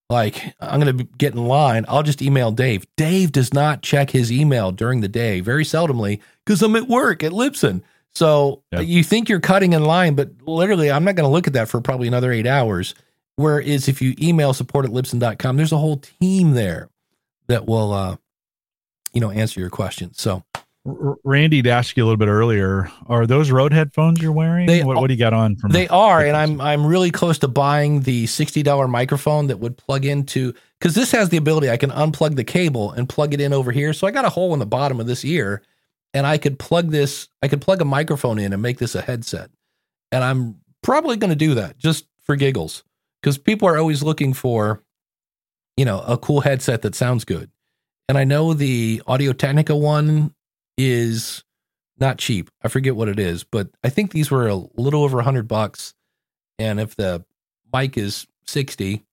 like 0.10 0.54
I'm 0.60 0.80
going 0.80 0.98
to 0.98 1.04
get 1.18 1.34
in 1.34 1.46
line. 1.46 1.86
I'll 1.88 2.04
just 2.04 2.22
email 2.22 2.52
Dave. 2.52 2.86
Dave 2.96 3.32
does 3.32 3.54
not 3.54 3.82
check 3.82 4.10
his 4.12 4.32
email 4.32 4.72
during 4.72 5.02
the 5.02 5.08
day, 5.08 5.40
very 5.42 5.64
seldomly, 5.64 6.22
because 6.46 6.62
I'm 6.62 6.76
at 6.76 6.88
work 6.88 7.24
at 7.24 7.32
Libsyn. 7.34 7.82
So 8.16 8.64
Yeah. 8.72 8.80
you 8.80 9.04
think 9.04 9.30
you're 9.30 9.40
cutting 9.40 9.74
in 9.74 9.84
line, 9.84 10.16
but 10.16 10.30
literally, 10.46 10.90
I'm 10.92 11.04
not 11.04 11.16
going 11.16 11.28
to 11.28 11.32
look 11.34 11.46
at 11.48 11.54
that 11.54 11.68
for 11.70 11.82
probably 11.82 12.08
another 12.08 12.32
eight 12.32 12.48
hours. 12.48 12.96
Whereas 13.36 13.88
if 13.88 14.02
you 14.02 14.16
email 14.20 14.54
support 14.54 14.86
at 14.86 14.92
libsyn.com, 14.92 15.58
there's 15.58 15.72
a 15.74 15.78
whole 15.78 15.98
team 15.98 16.54
there 16.54 16.90
that 17.48 17.68
will, 17.68 17.94
uh, 17.94 18.16
you 19.14 19.22
know, 19.22 19.30
answer 19.30 19.60
your 19.60 19.70
questions. 19.70 20.20
So 20.20 20.44
R- 20.88 21.18
Randy 21.24 21.62
to 21.62 21.70
ask 21.70 21.98
you 21.98 22.04
a 22.04 22.06
little 22.06 22.18
bit 22.18 22.30
earlier. 22.30 22.90
Are 23.08 23.28
those 23.28 23.52
Rode 23.52 23.74
headphones 23.74 24.22
you're 24.22 24.32
wearing? 24.32 24.68
They 24.68 24.84
what, 24.84 24.98
what 24.98 25.08
do 25.08 25.14
you 25.14 25.20
got 25.20 25.34
on 25.34 25.56
from? 25.56 25.72
They 25.72 25.88
are, 25.90 26.22
and 26.22 26.38
I'm 26.38 26.62
I'm 26.62 26.86
really 26.86 27.12
close 27.12 27.38
to 27.40 27.48
buying 27.48 28.02
the 28.02 28.26
sixty 28.28 28.64
dollar 28.64 28.88
microphone 28.88 29.48
that 29.48 29.60
would 29.60 29.78
plug 29.78 30.06
into 30.06 30.54
because 30.80 30.96
this 30.96 31.12
has 31.12 31.30
the 31.30 31.38
ability 31.38 31.70
I 31.70 31.78
can 31.78 31.92
unplug 31.92 32.36
the 32.36 32.44
cable 32.44 32.92
and 32.92 33.10
plug 33.10 33.34
it 33.34 33.42
in 33.42 33.54
over 33.54 33.72
here. 33.72 33.94
So 33.94 34.08
I 34.08 34.12
got 34.12 34.26
a 34.26 34.30
hole 34.30 34.54
in 34.54 34.60
the 34.60 34.66
bottom 34.66 35.00
of 35.00 35.08
this 35.08 35.26
ear, 35.26 35.62
and 36.14 36.26
I 36.26 36.38
could 36.38 36.58
plug 36.60 36.92
this. 36.92 37.28
I 37.42 37.48
could 37.48 37.62
plug 37.62 37.82
a 37.82 37.86
microphone 37.86 38.40
in 38.40 38.54
and 38.54 38.62
make 38.62 38.78
this 38.78 38.96
a 38.96 39.02
headset. 39.02 39.50
And 40.12 40.24
I'm 40.24 40.62
probably 40.84 41.18
going 41.18 41.32
to 41.32 41.36
do 41.36 41.56
that 41.56 41.78
just 41.78 42.06
for 42.24 42.36
giggles 42.36 42.84
because 43.22 43.38
people 43.38 43.68
are 43.68 43.78
always 43.78 44.04
looking 44.04 44.34
for, 44.34 44.84
you 45.76 45.86
know, 45.86 46.02
a 46.02 46.18
cool 46.18 46.42
headset 46.42 46.82
that 46.84 46.96
sounds 46.96 47.26
good. 47.26 47.52
And 48.08 48.18
I 48.18 48.24
know 48.24 48.54
the 48.54 49.02
Audio 49.06 49.34
Technica 49.34 49.76
one 49.76 50.34
is 50.78 51.44
not 52.00 52.18
cheap. 52.18 52.50
I 52.64 52.68
forget 52.68 52.96
what 52.96 53.10
it 53.10 53.20
is, 53.20 53.44
but 53.44 53.70
I 53.84 53.90
think 53.90 54.12
these 54.12 54.30
were 54.30 54.48
a 54.48 54.56
little 54.56 55.04
over 55.04 55.20
a 55.20 55.24
hundred 55.24 55.48
bucks. 55.48 55.94
And 56.60 56.80
if 56.80 56.96
the 56.96 57.26
mic 57.74 57.98
is 57.98 58.28
60, 58.46 59.04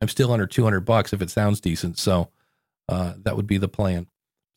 I'm 0.00 0.08
still 0.08 0.32
under 0.32 0.46
200 0.46 0.80
bucks 0.80 1.12
if 1.12 1.22
it 1.22 1.30
sounds 1.30 1.60
decent. 1.60 1.98
So, 1.98 2.30
uh, 2.88 3.14
that 3.22 3.36
would 3.36 3.46
be 3.46 3.58
the 3.58 3.68
plan. 3.68 4.06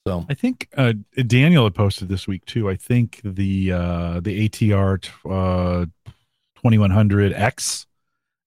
So 0.07 0.25
I 0.29 0.33
think 0.33 0.67
uh, 0.77 0.93
Daniel 1.27 1.65
had 1.65 1.75
posted 1.75 2.07
this 2.09 2.27
week 2.27 2.45
too. 2.45 2.69
I 2.69 2.75
think 2.75 3.19
the 3.23 3.71
uh, 3.73 4.19
the 4.21 4.47
ATR 4.49 5.01
t- 5.01 5.09
uh, 5.29 5.85
2100X 6.63 7.85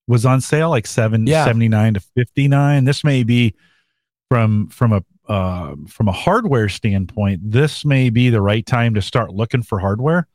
was 0.09 0.27
on 0.27 0.41
sale 0.41 0.71
like 0.71 0.87
seven 0.87 1.27
Yeah. 1.27 1.45
seventy 1.45 1.69
nine 1.69 1.95
to 1.95 2.01
59. 2.01 2.85
This 2.85 3.05
may 3.05 3.23
be 3.23 3.55
from 4.31 4.69
from 4.69 4.93
a 4.93 5.05
uh, 5.29 5.75
from 5.89 6.09
a 6.09 6.13
hardware 6.13 6.69
standpoint. 6.69 7.41
This 7.51 7.85
may 7.85 8.11
be 8.11 8.31
the 8.31 8.41
right 8.41 8.65
time 8.65 8.95
to 8.95 9.03
start 9.03 9.33
looking 9.33 9.63
for 9.63 9.79
hardware. 9.79 10.27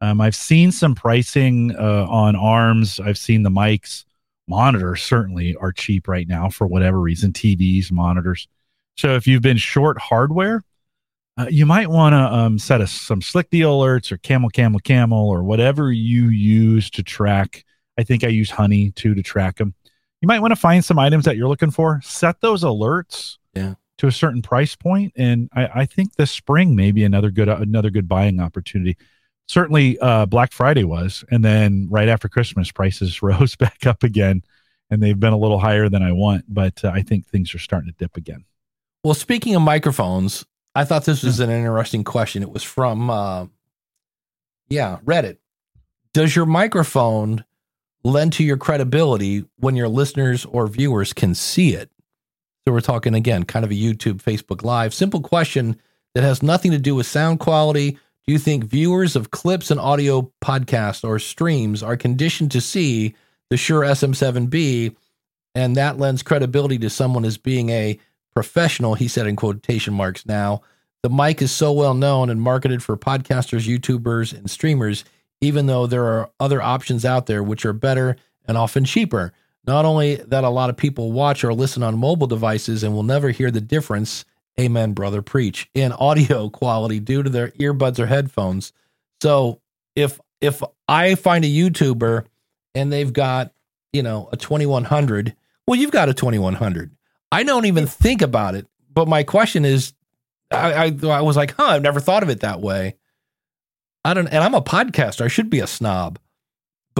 Um, 0.00 0.20
I've 0.20 0.34
seen 0.34 0.72
some 0.72 0.94
pricing 0.94 1.76
uh, 1.76 2.06
on 2.08 2.36
arms. 2.36 3.00
I've 3.00 3.18
seen 3.18 3.42
the 3.42 3.50
mics, 3.50 4.04
monitors 4.48 5.02
certainly 5.02 5.54
are 5.56 5.72
cheap 5.72 6.08
right 6.08 6.26
now 6.26 6.48
for 6.48 6.66
whatever 6.66 6.98
reason. 7.00 7.32
TVs, 7.32 7.92
monitors. 7.92 8.48
So 8.96 9.14
if 9.14 9.26
you've 9.26 9.42
been 9.42 9.58
short 9.58 9.98
hardware, 9.98 10.62
uh, 11.38 11.46
you 11.50 11.64
might 11.66 11.88
want 11.88 12.14
to 12.14 12.18
um, 12.18 12.58
set 12.58 12.80
a, 12.80 12.86
some 12.86 13.22
slick 13.22 13.50
deal 13.50 13.78
alerts 13.78 14.10
or 14.10 14.18
camel, 14.18 14.50
camel, 14.50 14.80
camel, 14.80 15.28
or 15.28 15.42
whatever 15.42 15.92
you 15.92 16.28
use 16.28 16.90
to 16.90 17.02
track. 17.02 17.64
I 17.98 18.02
think 18.02 18.24
I 18.24 18.28
use 18.28 18.50
Honey 18.50 18.90
too 18.92 19.14
to 19.14 19.22
track 19.22 19.56
them. 19.56 19.74
You 20.20 20.28
might 20.28 20.40
want 20.40 20.52
to 20.52 20.56
find 20.56 20.84
some 20.84 20.98
items 20.98 21.24
that 21.24 21.36
you're 21.36 21.48
looking 21.48 21.70
for, 21.70 22.00
set 22.02 22.40
those 22.40 22.62
alerts 22.62 23.38
Yeah. 23.54 23.74
To 24.00 24.06
a 24.06 24.12
certain 24.12 24.40
price 24.40 24.74
point, 24.74 25.12
and 25.14 25.50
I, 25.54 25.80
I 25.80 25.84
think 25.84 26.14
this 26.14 26.30
spring 26.30 26.74
may 26.74 26.90
be 26.90 27.04
another 27.04 27.30
good 27.30 27.50
another 27.50 27.90
good 27.90 28.08
buying 28.08 28.40
opportunity. 28.40 28.96
Certainly, 29.46 29.98
uh, 29.98 30.24
Black 30.24 30.52
Friday 30.52 30.84
was, 30.84 31.22
and 31.30 31.44
then 31.44 31.86
right 31.90 32.08
after 32.08 32.26
Christmas, 32.26 32.72
prices 32.72 33.20
rose 33.22 33.56
back 33.56 33.84
up 33.86 34.02
again, 34.02 34.42
and 34.88 35.02
they've 35.02 35.20
been 35.20 35.34
a 35.34 35.38
little 35.38 35.58
higher 35.58 35.90
than 35.90 36.02
I 36.02 36.12
want. 36.12 36.46
But 36.48 36.82
uh, 36.82 36.92
I 36.94 37.02
think 37.02 37.26
things 37.26 37.54
are 37.54 37.58
starting 37.58 37.92
to 37.92 37.96
dip 37.98 38.16
again. 38.16 38.46
Well, 39.04 39.12
speaking 39.12 39.54
of 39.54 39.60
microphones, 39.60 40.46
I 40.74 40.84
thought 40.84 41.04
this 41.04 41.22
was 41.22 41.38
an 41.38 41.50
interesting 41.50 42.02
question. 42.02 42.42
It 42.42 42.50
was 42.50 42.62
from, 42.62 43.10
uh, 43.10 43.46
yeah, 44.70 44.98
Reddit. 45.04 45.36
Does 46.14 46.34
your 46.34 46.46
microphone 46.46 47.44
lend 48.02 48.32
to 48.34 48.44
your 48.44 48.56
credibility 48.56 49.44
when 49.56 49.76
your 49.76 49.88
listeners 49.88 50.46
or 50.46 50.68
viewers 50.68 51.12
can 51.12 51.34
see 51.34 51.74
it? 51.74 51.90
So 52.70 52.74
we're 52.74 52.82
talking 52.82 53.16
again, 53.16 53.42
kind 53.42 53.64
of 53.64 53.72
a 53.72 53.74
YouTube, 53.74 54.22
Facebook 54.22 54.62
Live. 54.62 54.94
Simple 54.94 55.20
question 55.20 55.76
that 56.14 56.22
has 56.22 56.40
nothing 56.40 56.70
to 56.70 56.78
do 56.78 56.94
with 56.94 57.04
sound 57.04 57.40
quality. 57.40 57.90
Do 57.90 58.32
you 58.32 58.38
think 58.38 58.62
viewers 58.62 59.16
of 59.16 59.32
clips 59.32 59.72
and 59.72 59.80
audio 59.80 60.30
podcasts 60.40 61.02
or 61.02 61.18
streams 61.18 61.82
are 61.82 61.96
conditioned 61.96 62.52
to 62.52 62.60
see 62.60 63.16
the 63.48 63.56
Shure 63.56 63.82
SM7B 63.82 64.94
and 65.56 65.74
that 65.74 65.98
lends 65.98 66.22
credibility 66.22 66.78
to 66.78 66.88
someone 66.88 67.24
as 67.24 67.38
being 67.38 67.70
a 67.70 67.98
professional, 68.34 68.94
he 68.94 69.08
said 69.08 69.26
in 69.26 69.34
quotation 69.34 69.92
marks 69.92 70.24
now. 70.24 70.62
The 71.02 71.10
mic 71.10 71.42
is 71.42 71.50
so 71.50 71.72
well 71.72 71.94
known 71.94 72.30
and 72.30 72.40
marketed 72.40 72.84
for 72.84 72.96
podcasters, 72.96 73.66
YouTubers, 73.66 74.32
and 74.32 74.48
streamers, 74.48 75.04
even 75.40 75.66
though 75.66 75.88
there 75.88 76.04
are 76.04 76.30
other 76.38 76.62
options 76.62 77.04
out 77.04 77.26
there 77.26 77.42
which 77.42 77.66
are 77.66 77.72
better 77.72 78.14
and 78.46 78.56
often 78.56 78.84
cheaper. 78.84 79.32
Not 79.66 79.84
only 79.84 80.16
that, 80.16 80.44
a 80.44 80.48
lot 80.48 80.70
of 80.70 80.76
people 80.76 81.12
watch 81.12 81.44
or 81.44 81.52
listen 81.52 81.82
on 81.82 81.98
mobile 81.98 82.26
devices 82.26 82.82
and 82.82 82.94
will 82.94 83.02
never 83.02 83.30
hear 83.30 83.50
the 83.50 83.60
difference, 83.60 84.24
amen, 84.58 84.92
brother, 84.92 85.22
preach, 85.22 85.68
in 85.74 85.92
audio 85.92 86.48
quality 86.50 86.98
due 87.00 87.22
to 87.22 87.30
their 87.30 87.48
earbuds 87.52 87.98
or 87.98 88.06
headphones. 88.06 88.72
So 89.20 89.60
if 89.94 90.18
if 90.40 90.62
I 90.88 91.14
find 91.14 91.44
a 91.44 91.48
YouTuber 91.48 92.24
and 92.74 92.92
they've 92.92 93.12
got, 93.12 93.52
you 93.92 94.02
know, 94.02 94.28
a 94.32 94.36
2100. 94.36 95.36
Well, 95.66 95.78
you've 95.78 95.90
got 95.90 96.08
a 96.08 96.14
2100. 96.14 96.90
I 97.32 97.42
don't 97.42 97.66
even 97.66 97.86
think 97.86 98.22
about 98.22 98.54
it. 98.54 98.66
But 98.92 99.08
my 99.08 99.22
question 99.22 99.64
is, 99.64 99.92
I, 100.50 100.72
I, 100.72 101.06
I 101.06 101.20
was 101.20 101.36
like, 101.36 101.54
huh, 101.54 101.64
I've 101.64 101.82
never 101.82 102.00
thought 102.00 102.22
of 102.22 102.28
it 102.30 102.40
that 102.40 102.60
way. 102.60 102.96
I 104.04 104.14
don't, 104.14 104.26
and 104.28 104.42
I'm 104.42 104.54
a 104.54 104.62
podcaster. 104.62 105.22
I 105.22 105.28
should 105.28 105.50
be 105.50 105.60
a 105.60 105.66
snob. 105.66 106.18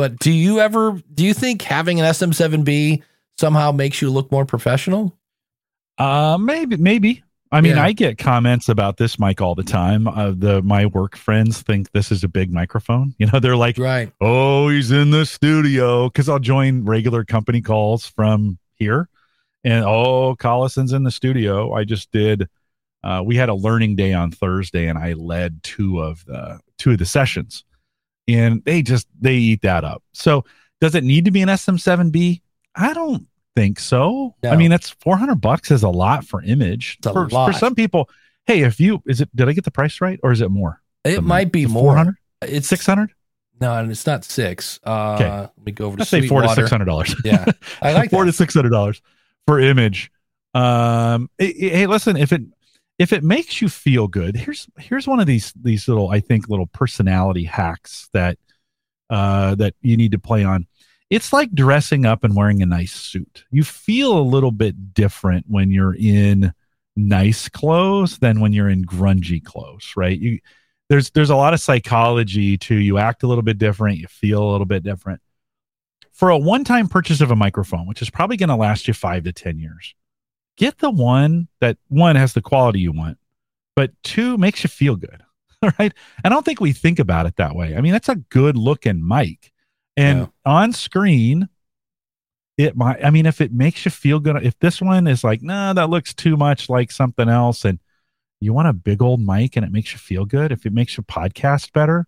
But 0.01 0.19
do 0.19 0.33
you 0.33 0.61
ever, 0.61 0.99
do 1.13 1.27
you 1.27 1.35
think 1.35 1.61
having 1.61 2.01
an 2.01 2.07
SM7B 2.07 3.03
somehow 3.37 3.71
makes 3.71 4.01
you 4.01 4.09
look 4.09 4.33
more 4.33 4.47
professional? 4.47 5.15
Uh, 5.99 6.39
maybe, 6.41 6.79
maybe. 6.79 7.23
I 7.53 7.61
mean, 7.61 7.77
Yeah. 7.77 7.83
I 7.85 7.93
get 7.93 8.17
comments 8.17 8.71
about 8.71 8.97
this 8.97 9.19
mic 9.19 9.43
all 9.43 9.55
the 9.55 9.63
time. 9.63 10.09
Uh, 10.09 10.33
the 10.35 10.63
my 10.63 10.87
work 10.87 11.17
friends 11.17 11.61
think 11.61 11.93
this 11.93 12.11
is 12.11 12.25
a 12.25 12.29
big 12.29 12.51
microphone. 12.51 13.15
You 13.19 13.27
know, 13.27 13.41
they're 13.41 13.59
like, 13.59 13.77
Right. 13.77 14.11
"Oh, 14.23 14.71
he's 14.71 14.91
in 14.91 15.11
the 15.11 15.27
studio," 15.27 16.09
because 16.09 16.31
I'll 16.31 16.39
join 16.39 16.87
regular 16.87 17.23
company 17.23 17.61
calls 17.61 18.07
from 18.07 18.57
here, 18.77 19.07
and 19.65 19.85
oh, 19.85 20.35
Collison's 20.35 20.95
in 20.95 21.03
the 21.03 21.11
studio. 21.11 21.75
I 21.75 21.85
just 21.85 22.11
did. 22.11 22.49
Uh, 23.05 23.23
we 23.23 23.37
had 23.37 23.51
a 23.51 23.55
learning 23.55 23.97
day 23.97 24.15
on 24.15 24.31
Thursday, 24.31 24.87
and 24.87 24.99
I 24.99 25.13
led 25.13 25.63
two 25.63 26.01
of 26.01 26.25
the 26.25 26.59
two 26.79 26.93
of 26.93 26.99
the 26.99 27.05
sessions, 27.05 27.65
and 28.29 28.63
they 28.65 28.83
just 28.83 29.07
they 29.21 29.35
eat 29.35 29.63
that 29.63 29.85
up. 29.85 30.03
So, 30.13 30.45
does 30.81 30.95
it 30.95 31.05
need 31.05 31.25
to 31.27 31.31
be 31.31 31.43
an 31.43 31.49
SM7B? 31.49 32.41
I 32.75 32.93
don't 32.95 33.27
think 33.57 33.79
so. 33.81 34.35
No. 34.43 34.51
I 34.51 34.57
mean, 34.57 34.71
that's 34.71 34.91
four 34.91 35.17
hundred 35.17 35.41
bucks 35.41 35.71
is 35.71 35.83
a 35.83 35.89
lot 35.89 36.25
for 36.25 36.43
image. 36.43 36.99
For, 37.03 37.29
lot. 37.29 37.53
for 37.53 37.59
some 37.59 37.75
people, 37.75 38.09
hey, 38.47 38.63
if 38.63 38.81
you 38.81 39.03
is 39.07 39.21
it 39.21 39.35
did 39.35 39.49
I 39.49 39.53
get 39.53 39.65
the 39.65 39.71
price 39.71 40.01
right 40.01 40.21
or 40.23 40.33
is 40.33 40.41
it 40.41 40.51
more? 40.51 40.81
It 41.05 41.25
might 41.25 41.51
be 41.51 41.65
Four 41.65 41.73
more. 41.73 41.97
hundred, 41.97 42.17
It's 42.43 42.69
six 42.69 42.87
hundred. 42.87 43.13
No, 43.61 43.75
and 43.75 43.91
it's 43.91 44.07
not 44.07 44.25
six. 44.25 44.79
Uh, 44.85 45.15
Okay. 45.15 45.31
Let 45.31 45.65
me 45.67 45.73
go 45.73 45.85
over 45.87 45.97
to 45.99 46.05
say 46.05 46.27
four 46.27 46.43
to 46.43 46.49
six 46.51 46.71
hundred 46.71 46.87
dollars. 46.87 47.15
Yeah, 47.25 47.45
I 47.83 47.93
like 47.93 48.11
four 48.11 48.25
that. 48.25 48.33
to 48.33 48.37
six 48.37 48.55
hundred 48.55 48.71
dollars 48.71 49.03
for 49.47 49.59
image. 49.61 50.11
Um, 50.55 51.29
hey, 51.39 51.87
listen, 51.87 52.17
if 52.17 52.33
it 52.33 52.43
if 53.01 53.15
it 53.15 53.25
makes 53.25 53.63
you 53.63 53.71
feel 53.71 54.09
good, 54.09 54.37
here's 54.37 54.69
here's 54.79 55.09
one 55.09 55.21
of 55.21 55.27
these 55.27 55.55
these 55.57 55.89
little 55.89 56.11
I 56.11 56.21
think 56.21 56.51
little 56.51 56.67
personality 56.67 57.45
hacks 57.45 58.11
that 58.13 58.39
uh 59.09 59.55
that 59.55 59.75
you 59.81 59.97
need 59.97 60.13
to 60.13 60.19
play 60.19 60.45
on. 60.45 60.67
It's 61.09 61.33
like 61.33 61.51
dressing 61.53 62.05
up 62.05 62.25
and 62.25 62.37
wearing 62.37 62.61
a 62.61 62.67
nice 62.67 62.93
suit. 62.93 63.45
You 63.51 63.65
feel 63.65 64.19
a 64.19 64.21
little 64.21 64.53
bit 64.53 64.93
different 64.93 65.47
when 65.49 65.71
you're 65.71 65.97
in 65.99 66.53
nice 66.95 67.49
clothes 67.49 68.19
than 68.19 68.39
when 68.39 68.53
you're 68.53 68.69
in 68.69 68.85
grungy 68.85 69.43
clothes, 69.43 69.95
right? 69.97 70.19
You 70.19 70.39
there's 70.91 71.09
there's 71.13 71.31
a 71.31 71.37
lot 71.37 71.55
of 71.55 71.61
psychology 71.61 72.59
to 72.59 72.75
you 72.75 72.99
act 72.99 73.23
a 73.23 73.27
little 73.27 73.43
bit 73.43 73.57
different, 73.57 73.97
you 73.97 74.09
feel 74.09 74.43
a 74.43 74.53
little 74.53 74.67
bit 74.67 74.83
different 74.83 75.23
for 76.13 76.29
a 76.29 76.37
one-time 76.37 76.87
purchase 76.87 77.23
of 77.23 77.31
a 77.31 77.37
microphone, 77.37 77.87
which 77.87 78.03
is 78.03 78.11
probably 78.11 78.37
going 78.37 78.51
to 78.51 78.57
last 78.57 78.87
you 78.87 78.93
five 78.93 79.25
to 79.25 79.33
ten 79.33 79.59
years, 79.59 79.95
get 80.61 80.79
the 80.79 80.91
one 80.91 81.49
that 81.61 81.79
one 81.89 82.17
has 82.17 82.35
the 82.35 82.43
quality 82.43 82.81
you 82.81 82.93
want, 82.93 83.17
but 83.75 83.91
two 84.03 84.37
makes 84.37 84.63
you 84.63 84.69
feel 84.69 84.95
good. 84.95 85.23
All 85.63 85.71
right. 85.79 85.93
I 86.23 86.29
don't 86.29 86.45
think 86.45 86.61
we 86.61 86.73
think 86.73 86.99
about 86.99 87.25
it 87.27 87.37
that 87.37 87.57
way. 87.57 87.75
I 87.75 87.81
mean, 87.81 87.93
that's 87.93 88.09
a 88.11 88.17
good 88.17 88.57
looking 88.57 89.07
mic. 89.07 89.53
And 89.97 90.21
Yeah. 90.21 90.27
on 90.45 90.73
screen, 90.73 91.49
it 92.59 92.77
might, 92.77 93.03
I 93.03 93.09
mean, 93.11 93.25
if 93.25 93.41
it 93.41 93.53
makes 93.53 93.85
you 93.87 93.91
feel 93.91 94.21
good, 94.21 94.45
if 94.45 94.59
this 94.59 94.83
one 94.83 95.07
is 95.07 95.25
like, 95.25 95.43
nah, 95.43 95.73
that 95.73 95.89
looks 95.89 96.13
too 96.13 96.37
much 96.37 96.69
like 96.69 96.91
something 96.93 97.29
else, 97.29 97.65
and 97.65 97.79
you 98.41 98.53
want 98.53 98.69
a 98.69 98.73
big 98.75 99.01
old 99.03 99.21
mic 99.21 99.57
and 99.57 99.65
it 99.65 99.73
makes 99.73 99.93
you 99.93 99.99
feel 99.99 100.25
good, 100.27 100.53
if 100.53 100.67
it 100.67 100.73
makes 100.73 100.97
your 100.97 101.05
podcast 101.05 101.73
better, 101.73 102.07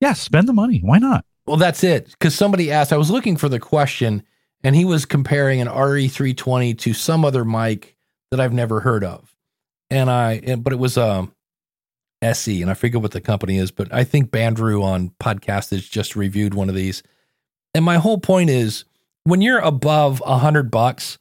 yeah, 0.00 0.12
spend 0.12 0.48
the 0.48 0.52
money. 0.52 0.78
Why 0.78 0.98
not? 0.98 1.24
Well, 1.46 1.56
that's 1.56 1.82
it. 1.84 2.06
Because 2.10 2.34
somebody 2.34 2.70
asked, 2.70 2.92
I 2.92 2.96
was 2.96 3.10
looking 3.10 3.36
for 3.36 3.48
the 3.48 3.60
question, 3.60 4.22
and 4.64 4.74
he 4.74 4.84
was 4.84 5.04
comparing 5.04 5.60
an 5.60 5.68
RE320 5.68 6.78
to 6.78 6.94
some 6.94 7.24
other 7.24 7.44
mic 7.44 7.96
that 8.30 8.40
I've 8.40 8.52
never 8.52 8.80
heard 8.80 9.04
of, 9.04 9.36
and 9.90 10.10
I, 10.10 10.56
but 10.56 10.72
it 10.72 10.78
was 10.78 10.98
um, 10.98 11.32
SE, 12.22 12.60
and 12.62 12.70
I 12.70 12.74
forget 12.74 13.02
what 13.02 13.12
the 13.12 13.20
company 13.20 13.58
is, 13.58 13.70
but 13.70 13.92
I 13.92 14.02
think 14.02 14.30
Bandrew 14.30 14.82
on 14.82 15.10
podcast 15.20 15.70
has 15.70 15.86
just 15.86 16.16
reviewed 16.16 16.54
one 16.54 16.68
of 16.68 16.74
these, 16.74 17.02
and 17.74 17.84
my 17.84 17.96
whole 17.98 18.18
point 18.18 18.50
is 18.50 18.84
when 19.24 19.42
you're 19.42 19.58
above 19.58 20.22
a 20.24 20.38
hundred 20.38 20.70
bucks, 20.70 21.18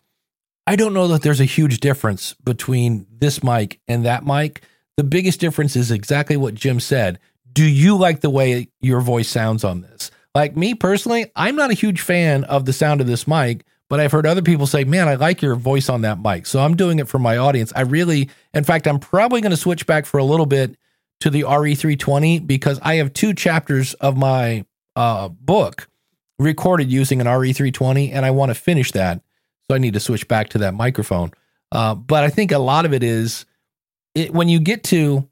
I 0.66 0.76
don't 0.76 0.94
know 0.94 1.08
that 1.10 1.24
there's 1.24 1.42
a 1.42 1.46
huge 1.46 1.80
difference 1.80 2.34
between 2.36 3.06
this 3.12 3.44
mic 3.44 3.82
and 3.88 4.06
that 4.06 4.26
mic. 4.26 4.62
The 4.96 5.04
biggest 5.04 5.40
difference 5.40 5.76
is 5.76 5.92
exactly 5.92 6.38
what 6.38 6.54
Jim 6.54 6.80
said. 6.80 7.20
Do 7.52 7.66
you 7.66 7.98
like 7.98 8.22
the 8.22 8.30
way 8.30 8.70
your 8.80 9.02
voice 9.02 9.28
sounds 9.28 9.64
on 9.64 9.82
this? 9.82 10.12
Like 10.36 10.58
me 10.58 10.74
personally, 10.74 11.32
I'm 11.36 11.56
not 11.56 11.72
a 11.72 11.76
huge 11.76 12.02
fan 12.02 12.44
of 12.46 12.66
the 12.66 12.74
sound 12.74 13.02
of 13.02 13.08
this 13.08 13.28
mic, 13.28 13.66
but 13.90 14.00
I've 14.00 14.12
heard 14.12 14.26
other 14.26 14.42
people 14.42 14.66
say, 14.66 14.84
man, 14.84 15.08
I 15.08 15.16
like 15.16 15.42
your 15.42 15.56
voice 15.56 15.90
on 15.90 16.02
that 16.02 16.20
mic. 16.20 16.48
So 16.48 16.60
I'm 16.60 16.76
doing 16.76 17.00
it 17.00 17.08
for 17.08 17.20
my 17.20 17.38
audience. 17.38 17.72
I 17.76 17.82
really, 17.82 18.30
in 18.54 18.64
fact, 18.64 18.88
I'm 18.88 19.00
probably 19.00 19.42
going 19.42 19.52
to 19.52 19.58
switch 19.58 19.86
back 19.86 20.06
for 20.06 20.18
a 20.18 20.24
little 20.24 20.48
bit 20.48 20.76
to 21.20 21.30
the 21.30 21.42
RE320 21.42 22.46
because 22.48 22.80
I 22.82 22.96
have 22.96 23.14
two 23.14 23.34
chapters 23.34 23.94
of 23.96 24.18
my 24.18 24.66
uh, 24.96 25.30
book 25.30 25.88
recorded 26.40 26.92
using 26.92 27.22
an 27.22 27.28
RE320 27.28 28.12
and 28.14 28.26
I 28.26 28.32
want 28.32 28.50
to 28.50 28.56
finish 28.56 28.92
that. 28.94 29.22
So 29.70 29.76
I 29.76 29.78
need 29.78 29.94
to 29.94 30.00
switch 30.00 30.28
back 30.28 30.50
to 30.50 30.58
that 30.60 30.74
microphone. 30.74 31.32
Uh, 31.72 31.96
but 31.96 32.24
I 32.24 32.30
think 32.30 32.52
a 32.52 32.60
lot 32.60 32.86
of 32.86 32.94
it 32.94 33.04
is 33.04 33.46
it, 34.16 34.34
when 34.34 34.50
you 34.50 34.60
get 34.60 34.84
to, 34.86 35.28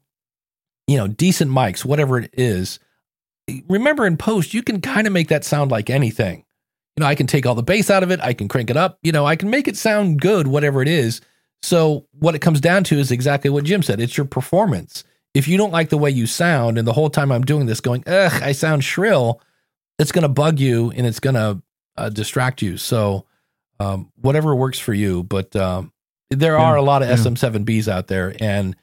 you 0.86 0.96
know, 0.96 1.08
decent 1.08 1.50
mics, 1.50 1.84
whatever 1.84 2.18
it 2.18 2.30
is, 2.32 2.78
remember 3.68 4.06
in 4.06 4.16
post, 4.16 4.54
you 4.54 4.62
can 4.62 4.80
kind 4.80 5.06
of 5.06 5.12
make 5.12 5.28
that 5.28 5.44
sound 5.44 5.70
like 5.70 5.90
anything. 5.90 6.44
You 6.96 7.02
know, 7.02 7.06
I 7.06 7.14
can 7.14 7.26
take 7.26 7.46
all 7.46 7.54
the 7.54 7.62
bass 7.62 7.90
out 7.90 8.02
of 8.02 8.10
it. 8.10 8.20
I 8.20 8.34
can 8.34 8.48
crank 8.48 8.70
it 8.70 8.76
up. 8.76 8.98
You 9.02 9.12
know, 9.12 9.24
I 9.24 9.36
can 9.36 9.50
make 9.50 9.66
it 9.66 9.76
sound 9.76 10.20
good, 10.20 10.46
whatever 10.46 10.82
it 10.82 10.88
is. 10.88 11.20
So 11.62 12.06
what 12.18 12.34
it 12.34 12.40
comes 12.40 12.60
down 12.60 12.84
to 12.84 12.98
is 12.98 13.10
exactly 13.10 13.48
what 13.48 13.64
Jim 13.64 13.82
said. 13.82 14.00
It's 14.00 14.16
your 14.16 14.26
performance. 14.26 15.04
If 15.32 15.48
you 15.48 15.56
don't 15.56 15.72
like 15.72 15.88
the 15.88 15.98
way 15.98 16.10
you 16.10 16.26
sound, 16.26 16.76
and 16.76 16.86
the 16.86 16.92
whole 16.92 17.08
time 17.08 17.32
I'm 17.32 17.44
doing 17.44 17.66
this 17.66 17.80
going, 17.80 18.04
ugh, 18.06 18.42
I 18.42 18.52
sound 18.52 18.84
shrill, 18.84 19.40
it's 19.98 20.12
going 20.12 20.22
to 20.22 20.28
bug 20.28 20.58
you 20.58 20.90
and 20.90 21.06
it's 21.06 21.20
going 21.20 21.34
to 21.34 21.62
uh, 21.96 22.10
distract 22.10 22.60
you. 22.60 22.76
So 22.76 23.26
um, 23.80 24.10
whatever 24.16 24.54
works 24.54 24.78
for 24.78 24.92
you. 24.92 25.22
But 25.22 25.54
um, 25.56 25.92
there 26.30 26.58
are 26.58 26.76
a 26.76 26.82
lot 26.82 27.02
of 27.02 27.08
yeah. 27.08 27.16
SM7Bs 27.16 27.88
out 27.88 28.08
there. 28.08 28.34
And 28.40 28.76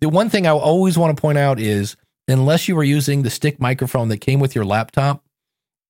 the 0.00 0.08
one 0.08 0.28
thing 0.28 0.46
I 0.46 0.50
always 0.50 0.98
want 0.98 1.16
to 1.16 1.20
point 1.20 1.38
out 1.38 1.58
is 1.58 1.96
unless 2.28 2.68
you 2.68 2.78
are 2.78 2.84
using 2.84 3.22
the 3.22 3.30
stick 3.30 3.60
microphone 3.60 4.08
that 4.08 4.20
came 4.20 4.40
with 4.40 4.54
your 4.54 4.64
laptop, 4.64 5.24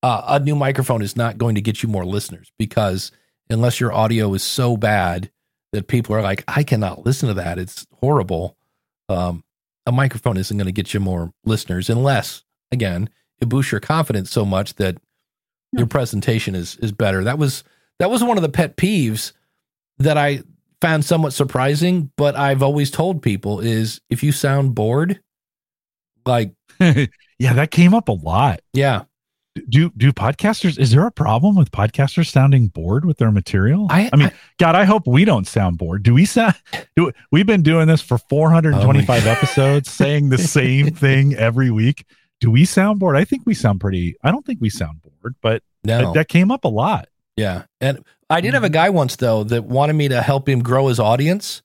uh, 0.03 0.22
a 0.28 0.41
new 0.41 0.55
microphone 0.55 1.03
is 1.03 1.16
not 1.16 1.39
going 1.39 1.55
to 1.55 1.61
get 1.61 1.82
you 1.82 1.89
more 1.89 2.05
listeners 2.05 2.53
because 2.59 3.11
unless 3.49 3.80
your 3.80 3.93
audio 3.93 4.32
is 4.35 4.43
so 4.43 4.76
bad 4.76 5.30
that 5.72 5.89
people 5.89 6.14
are 6.14 6.22
like, 6.22 6.45
I 6.47 6.62
cannot 6.62 7.05
listen 7.05 7.28
to 7.28 7.35
that. 7.35 7.59
It's 7.59 7.87
horrible. 8.01 8.57
Um, 9.09 9.45
a 9.87 9.93
microphone 9.93 10.37
isn't 10.37 10.57
going 10.57 10.66
to 10.66 10.72
get 10.72 10.95
you 10.95 11.01
more 11.01 11.32
listeners 11.45 11.91
unless, 11.91 12.43
again, 12.70 13.09
it 13.41 13.49
boosts 13.49 13.72
your 13.72 13.80
confidence 13.80 14.30
so 14.30 14.45
much 14.45 14.74
that 14.74 14.99
your 15.72 15.87
presentation 15.87 16.55
is 16.55 16.76
is 16.76 16.93
better. 16.93 17.24
That 17.24 17.39
was 17.39 17.64
that 17.99 18.11
was 18.11 18.22
one 18.22 18.37
of 18.37 18.43
the 18.43 18.49
pet 18.49 18.76
peeves 18.76 19.32
that 19.99 20.16
I 20.16 20.43
found 20.80 21.05
somewhat 21.05 21.32
surprising, 21.32 22.11
but 22.16 22.37
I've 22.37 22.62
always 22.62 22.91
told 22.91 23.22
people 23.22 23.61
is 23.61 24.01
if 24.11 24.22
you 24.22 24.32
sound 24.32 24.74
bored, 24.74 25.20
like 26.26 26.52
yeah, 26.80 27.52
that 27.52 27.70
came 27.70 27.94
up 27.94 28.08
a 28.08 28.12
lot. 28.12 28.60
yeah, 28.72 29.02
Do 29.68 29.90
do 29.96 30.12
podcasters? 30.12 30.78
Is 30.78 30.90
there 30.90 31.06
a 31.06 31.10
problem 31.10 31.56
with 31.56 31.70
podcasters 31.70 32.30
sounding 32.30 32.68
bored 32.68 33.04
with 33.04 33.18
their 33.18 33.30
material? 33.30 33.86
I- 33.90 34.10
I 34.12 34.16
mean, 34.16 34.28
I- 34.28 34.32
God, 34.58 34.74
I 34.74 34.84
hope 34.84 35.06
we 35.06 35.24
don't 35.24 35.46
sound 35.46 35.78
bored. 35.78 36.02
Do 36.02 36.14
we 36.14 36.24
sound? 36.24 36.54
Do 36.96 37.12
we've 37.30 37.46
been 37.46 37.62
doing 37.62 37.86
this 37.86 38.00
for 38.00 38.18
425 38.18 39.26
episodes, 39.26 39.90
saying 39.90 40.30
the 40.30 40.38
same 40.38 40.90
thing 40.94 41.34
every 41.34 41.70
week? 41.70 42.04
Do 42.40 42.50
we 42.50 42.64
sound 42.64 42.98
bored? 42.98 43.16
I 43.16 43.24
think 43.24 43.42
we 43.46 43.54
sound 43.54 43.80
pretty. 43.80 44.16
I 44.22 44.30
don't 44.30 44.44
think 44.44 44.60
we 44.60 44.70
sound 44.70 45.00
bored, 45.02 45.34
but 45.40 45.62
no, 45.84 45.98
that, 45.98 46.14
that 46.14 46.28
came 46.28 46.50
up 46.50 46.64
a 46.64 46.68
lot. 46.68 47.08
Yeah. 47.36 47.64
And 47.80 48.04
I 48.30 48.40
did 48.40 48.54
have 48.54 48.64
a 48.64 48.66
mm-hmm. 48.66 48.74
guy 48.74 48.90
once 48.90 49.16
though 49.16 49.44
that 49.44 49.64
wanted 49.64 49.94
me 49.94 50.08
to 50.08 50.22
help 50.22 50.48
him 50.48 50.62
grow 50.62 50.88
his 50.88 51.00
audience. 51.00 51.62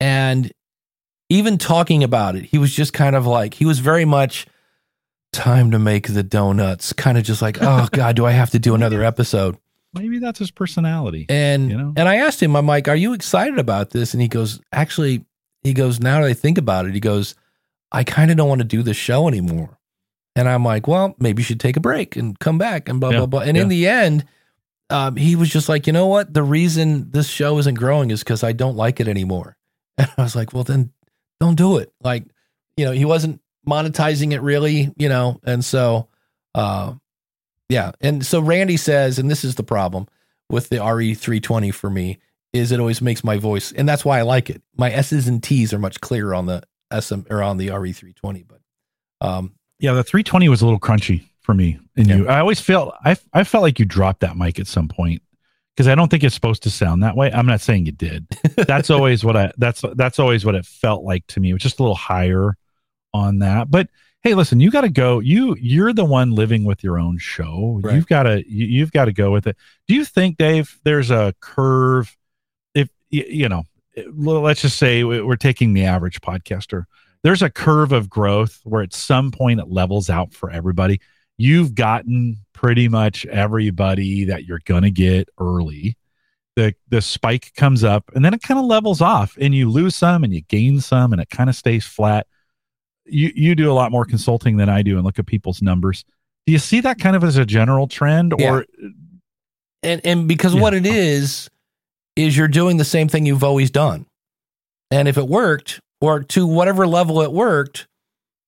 And 0.00 0.52
even 1.28 1.58
talking 1.58 2.02
about 2.04 2.36
it, 2.36 2.44
he 2.44 2.58
was 2.58 2.74
just 2.74 2.92
kind 2.92 3.16
of 3.16 3.26
like, 3.26 3.54
he 3.54 3.64
was 3.64 3.78
very 3.78 4.04
much 4.04 4.46
time 5.32 5.70
to 5.72 5.78
make 5.78 6.08
the 6.08 6.22
donuts, 6.22 6.92
kind 6.92 7.18
of 7.18 7.24
just 7.24 7.42
like, 7.42 7.58
oh 7.60 7.88
God, 7.92 8.16
do 8.16 8.24
I 8.26 8.32
have 8.32 8.50
to 8.50 8.58
do 8.58 8.74
another 8.74 9.02
episode? 9.02 9.56
Maybe 9.92 10.18
that's 10.18 10.38
his 10.38 10.50
personality. 10.50 11.26
And 11.28 11.70
You 11.70 11.78
know? 11.78 11.92
and 11.96 12.08
I 12.08 12.16
asked 12.16 12.42
him, 12.42 12.56
I'm 12.56 12.66
like, 12.66 12.88
are 12.88 12.96
you 12.96 13.12
excited 13.12 13.58
about 13.58 13.90
this? 13.90 14.12
And 14.12 14.20
he 14.20 14.28
goes, 14.28 14.60
actually, 14.72 15.24
he 15.62 15.72
goes, 15.72 16.00
now 16.00 16.20
that 16.20 16.26
I 16.26 16.34
think 16.34 16.58
about 16.58 16.86
it, 16.86 16.94
he 16.94 17.00
goes, 17.00 17.34
I 17.92 18.02
kind 18.04 18.30
of 18.30 18.36
don't 18.36 18.48
want 18.48 18.60
to 18.60 18.66
do 18.66 18.82
this 18.82 18.96
show 18.96 19.28
anymore. 19.28 19.78
And 20.36 20.48
I'm 20.48 20.64
like, 20.64 20.88
well, 20.88 21.14
maybe 21.20 21.42
you 21.42 21.44
should 21.44 21.60
take 21.60 21.76
a 21.76 21.80
break 21.80 22.16
and 22.16 22.36
come 22.38 22.58
back 22.58 22.88
and 22.88 22.98
blah, 23.00 23.10
Yeah, 23.10 23.18
blah, 23.18 23.26
blah. 23.26 23.40
And 23.42 23.56
yeah. 23.56 23.62
in 23.62 23.68
the 23.68 23.86
end, 23.86 24.24
um, 24.90 25.14
he 25.14 25.36
was 25.36 25.48
just 25.48 25.68
like, 25.68 25.86
you 25.86 25.92
know 25.92 26.08
what? 26.08 26.34
The 26.34 26.42
reason 26.42 27.10
this 27.12 27.28
show 27.28 27.56
isn't 27.58 27.76
growing 27.76 28.10
is 28.10 28.20
because 28.24 28.42
I 28.42 28.52
don't 28.52 28.76
like 28.76 29.00
it 29.00 29.08
anymore. 29.08 29.56
And 29.96 30.10
I 30.18 30.22
was 30.22 30.34
like, 30.34 30.52
well, 30.52 30.64
then 30.64 30.90
don't 31.44 31.56
do 31.56 31.78
it. 31.78 31.92
Like, 32.00 32.24
you 32.76 32.84
know, 32.84 32.92
he 32.92 33.04
wasn't 33.04 33.40
monetizing 33.66 34.32
it 34.32 34.40
really, 34.40 34.92
you 34.96 35.08
know, 35.08 35.40
and 35.44 35.64
so, 35.64 36.08
uh, 36.54 36.94
Yeah. 37.68 37.92
And 38.00 38.24
so 38.24 38.40
Randy 38.40 38.76
says, 38.76 39.18
and 39.18 39.30
this 39.30 39.44
is 39.44 39.54
the 39.54 39.62
problem 39.62 40.06
with 40.50 40.68
the 40.68 40.76
RE320 40.76 41.72
for 41.72 41.88
me, 41.88 42.18
is 42.52 42.70
it 42.70 42.78
always 42.78 43.02
makes 43.02 43.24
my 43.24 43.36
voice, 43.36 43.72
and 43.72 43.88
that's 43.88 44.04
why 44.04 44.18
I 44.18 44.22
like 44.22 44.48
it. 44.48 44.62
My 44.76 44.92
S's 44.92 45.26
and 45.26 45.42
T's 45.42 45.72
are 45.72 45.78
much 45.78 46.00
clearer 46.00 46.34
on 46.34 46.46
the 46.46 46.62
SM 46.98 47.22
or 47.28 47.42
on 47.42 47.56
the 47.56 47.68
RE320. 47.68 48.46
But 48.46 48.60
um, 49.26 49.54
yeah, 49.78 49.92
the 49.92 50.04
320 50.04 50.48
was 50.48 50.62
a 50.62 50.64
little 50.64 50.78
crunchy 50.78 51.24
for 51.40 51.54
me 51.54 51.78
and 51.96 52.06
yeah. 52.06 52.16
you. 52.16 52.28
I 52.28 52.38
always 52.40 52.60
felt 52.60 52.94
I 53.04 53.16
I 53.32 53.44
felt 53.44 53.62
like 53.62 53.78
you 53.78 53.84
dropped 53.84 54.20
that 54.20 54.36
mic 54.36 54.58
at 54.58 54.66
some 54.66 54.88
point 54.88 55.22
because 55.74 55.88
I 55.88 55.94
don't 55.94 56.08
think 56.08 56.22
it's 56.22 56.34
supposed 56.34 56.62
to 56.64 56.70
sound 56.70 57.02
that 57.02 57.16
way. 57.16 57.32
I'm 57.32 57.46
not 57.46 57.60
saying 57.60 57.86
it 57.86 57.98
did. 57.98 58.26
That's 58.56 58.90
always 58.90 59.24
what 59.24 59.36
I 59.36 59.52
that's 59.56 59.82
that's 59.94 60.18
always 60.18 60.44
what 60.44 60.54
it 60.54 60.64
felt 60.64 61.04
like 61.04 61.26
to 61.28 61.40
me. 61.40 61.50
It 61.50 61.54
was 61.54 61.62
just 61.62 61.80
a 61.80 61.82
little 61.82 61.96
higher 61.96 62.56
on 63.12 63.40
that. 63.40 63.70
But 63.70 63.88
hey, 64.22 64.34
listen, 64.34 64.60
you 64.60 64.70
got 64.70 64.82
to 64.82 64.88
go. 64.88 65.18
You 65.18 65.56
you're 65.60 65.92
the 65.92 66.04
one 66.04 66.32
living 66.32 66.64
with 66.64 66.84
your 66.84 66.98
own 66.98 67.18
show. 67.18 67.80
Right. 67.82 67.94
You've 67.94 68.06
got 68.06 68.24
to 68.24 68.48
you, 68.48 68.66
you've 68.66 68.92
got 68.92 69.06
to 69.06 69.12
go 69.12 69.32
with 69.32 69.46
it. 69.46 69.56
Do 69.88 69.94
you 69.94 70.04
think, 70.04 70.38
Dave? 70.38 70.78
There's 70.84 71.10
a 71.10 71.34
curve. 71.40 72.16
If 72.74 72.88
you 73.10 73.48
know, 73.48 73.64
let's 74.14 74.62
just 74.62 74.78
say 74.78 75.04
we're 75.04 75.36
taking 75.36 75.72
the 75.74 75.84
average 75.84 76.20
podcaster. 76.20 76.84
There's 77.22 77.42
a 77.42 77.50
curve 77.50 77.92
of 77.92 78.10
growth 78.10 78.60
where 78.64 78.82
at 78.82 78.92
some 78.92 79.30
point 79.30 79.58
it 79.58 79.68
levels 79.68 80.10
out 80.10 80.34
for 80.34 80.50
everybody. 80.50 81.00
You've 81.36 81.74
gotten 81.74 82.38
pretty 82.52 82.88
much 82.88 83.26
everybody 83.26 84.24
that 84.24 84.44
you're 84.44 84.60
going 84.64 84.82
to 84.82 84.90
get 84.90 85.28
early. 85.38 85.96
The, 86.56 86.74
the 86.88 87.02
spike 87.02 87.52
comes 87.56 87.82
up 87.82 88.10
and 88.14 88.24
then 88.24 88.32
it 88.32 88.42
kind 88.42 88.60
of 88.60 88.66
levels 88.66 89.00
off 89.00 89.36
and 89.40 89.54
you 89.54 89.68
lose 89.68 89.96
some 89.96 90.22
and 90.22 90.32
you 90.32 90.42
gain 90.42 90.80
some 90.80 91.12
and 91.12 91.20
it 91.20 91.28
kind 91.28 91.50
of 91.50 91.56
stays 91.56 91.84
flat. 91.84 92.28
You, 93.04 93.32
you 93.34 93.54
do 93.54 93.70
a 93.70 93.74
lot 93.74 93.90
more 93.90 94.04
consulting 94.04 94.56
than 94.56 94.68
I 94.68 94.82
do 94.82 94.96
and 94.96 95.04
look 95.04 95.18
at 95.18 95.26
people's 95.26 95.60
numbers. 95.60 96.04
Do 96.46 96.52
you 96.52 96.60
see 96.60 96.80
that 96.82 96.98
kind 96.98 97.16
of 97.16 97.24
as 97.24 97.36
a 97.36 97.44
general 97.44 97.88
trend 97.88 98.34
yeah. 98.38 98.50
or? 98.50 98.66
And, 99.82 100.00
and 100.04 100.28
because 100.28 100.54
yeah. 100.54 100.60
what 100.60 100.74
it 100.74 100.86
is, 100.86 101.50
is 102.16 102.36
you're 102.36 102.48
doing 102.48 102.76
the 102.76 102.84
same 102.84 103.08
thing 103.08 103.26
you've 103.26 103.44
always 103.44 103.70
done. 103.70 104.06
And 104.90 105.08
if 105.08 105.18
it 105.18 105.26
worked 105.26 105.80
or 106.00 106.22
to 106.22 106.46
whatever 106.46 106.86
level 106.86 107.22
it 107.22 107.32
worked, 107.32 107.88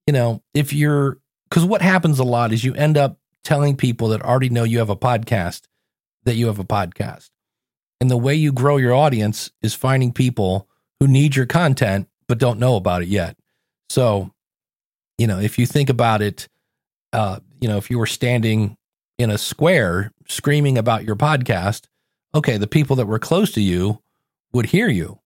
you 0.06 0.12
know, 0.12 0.40
if 0.54 0.72
you're, 0.72 1.18
because 1.48 1.64
what 1.64 1.82
happens 1.82 2.18
a 2.18 2.24
lot 2.24 2.52
is 2.52 2.64
you 2.64 2.74
end 2.74 2.96
up 2.96 3.18
telling 3.44 3.76
people 3.76 4.08
that 4.08 4.22
already 4.22 4.48
know 4.48 4.64
you 4.64 4.78
have 4.78 4.90
a 4.90 4.96
podcast 4.96 5.62
that 6.24 6.34
you 6.34 6.46
have 6.46 6.58
a 6.58 6.64
podcast. 6.64 7.30
And 8.00 8.10
the 8.10 8.16
way 8.16 8.34
you 8.34 8.52
grow 8.52 8.76
your 8.76 8.92
audience 8.92 9.50
is 9.62 9.74
finding 9.74 10.12
people 10.12 10.68
who 11.00 11.06
need 11.06 11.36
your 11.36 11.46
content 11.46 12.08
but 12.28 12.38
don't 12.38 12.58
know 12.58 12.76
about 12.76 13.02
it 13.02 13.08
yet. 13.08 13.36
So, 13.88 14.32
you 15.16 15.26
know, 15.26 15.38
if 15.38 15.58
you 15.58 15.66
think 15.66 15.88
about 15.88 16.22
it, 16.22 16.48
uh, 17.12 17.38
you 17.60 17.68
know, 17.68 17.78
if 17.78 17.90
you 17.90 17.98
were 17.98 18.06
standing 18.06 18.76
in 19.18 19.30
a 19.30 19.38
square 19.38 20.12
screaming 20.28 20.76
about 20.76 21.04
your 21.04 21.16
podcast, 21.16 21.86
okay, 22.34 22.58
the 22.58 22.66
people 22.66 22.96
that 22.96 23.06
were 23.06 23.18
close 23.18 23.52
to 23.52 23.60
you 23.60 24.02
would 24.52 24.66
hear 24.66 24.88
you. 24.88 25.20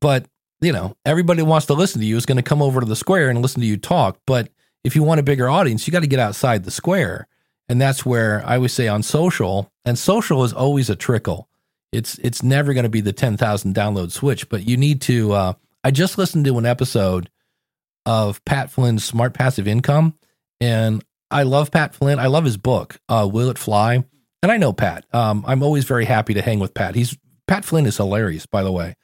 But, 0.00 0.26
you 0.60 0.72
know, 0.72 0.96
everybody 1.04 1.42
wants 1.42 1.66
to 1.66 1.74
listen 1.74 2.00
to 2.00 2.06
you 2.06 2.16
is 2.16 2.26
going 2.26 2.36
to 2.36 2.42
come 2.42 2.62
over 2.62 2.80
to 2.80 2.86
the 2.86 2.96
square 2.96 3.30
and 3.30 3.40
listen 3.42 3.62
to 3.62 3.66
you 3.66 3.78
talk. 3.78 4.18
But 4.26 4.50
if 4.84 4.96
you 4.96 5.02
want 5.02 5.20
a 5.20 5.24
bigger 5.24 5.48
audience, 5.48 5.86
you 5.86 5.92
got 5.92 6.00
to 6.00 6.06
get 6.06 6.18
outside 6.18 6.64
the 6.64 6.70
square. 6.70 7.26
And 7.68 7.80
that's 7.80 8.04
where 8.04 8.42
I 8.44 8.58
would 8.58 8.70
say 8.70 8.88
on 8.88 9.02
social, 9.02 9.70
and 9.84 9.98
social 9.98 10.42
is 10.42 10.52
always 10.52 10.90
a 10.90 10.96
trickle. 10.96 11.48
It's 11.92 12.18
it's 12.18 12.42
never 12.42 12.72
going 12.74 12.84
to 12.84 12.90
be 12.90 13.00
the 13.00 13.12
10,000 13.12 13.74
download 13.74 14.10
switch, 14.12 14.48
but 14.48 14.66
you 14.66 14.76
need 14.76 15.00
to 15.02 15.32
uh, 15.32 15.52
I 15.82 15.90
just 15.90 16.18
listened 16.18 16.44
to 16.46 16.58
an 16.58 16.66
episode 16.66 17.30
of 18.06 18.44
Pat 18.44 18.70
Flynn's 18.70 19.04
Smart 19.04 19.34
Passive 19.34 19.68
Income 19.68 20.14
and 20.60 21.04
I 21.30 21.44
love 21.44 21.70
Pat 21.70 21.94
Flynn. 21.94 22.18
I 22.18 22.26
love 22.26 22.44
his 22.44 22.56
book, 22.56 22.98
uh, 23.08 23.28
Will 23.30 23.50
It 23.50 23.58
Fly? 23.58 24.04
And 24.42 24.50
I 24.50 24.56
know 24.56 24.72
Pat. 24.72 25.04
Um, 25.12 25.44
I'm 25.46 25.62
always 25.62 25.84
very 25.84 26.04
happy 26.04 26.34
to 26.34 26.42
hang 26.42 26.58
with 26.58 26.74
Pat. 26.74 26.94
He's 26.94 27.16
Pat 27.46 27.64
Flynn 27.64 27.86
is 27.86 27.96
hilarious, 27.96 28.46
by 28.46 28.62
the 28.62 28.72
way. 28.72 28.94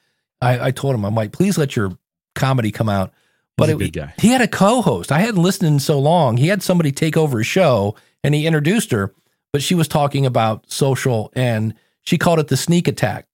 I, 0.41 0.67
I 0.67 0.71
told 0.71 0.95
him, 0.95 1.05
I'm 1.05 1.15
like, 1.15 1.33
please 1.33 1.59
let 1.59 1.77
your 1.77 1.97
comedy 2.35 2.71
come 2.71 2.89
out 2.89 3.13
but 3.57 3.71
it, 3.71 4.11
he 4.19 4.29
had 4.29 4.43
a 4.43 4.49
co-host. 4.49 5.11
I 5.11 5.21
hadn't 5.21 5.43
listened 5.43 5.69
in 5.69 5.81
so 5.81 5.99
long. 5.99 6.37
He 6.37 6.49
had 6.49 6.63
somebody 6.63 6.93
take 6.93 7.17
over 7.17 7.39
his 7.39 7.47
show, 7.47 7.97
and 8.23 8.35
he 8.35 8.47
introduced 8.47 8.91
her, 8.91 9.15
but 9.53 9.63
she 9.63 9.75
was 9.75 9.89
talking 9.89 10.27
about 10.27 10.71
social, 10.71 11.33
and 11.35 11.75
she 12.03 12.19
called 12.19 12.39
it 12.39 12.49
the 12.49 12.57
sneak 12.57 12.87
attack, 12.87 13.27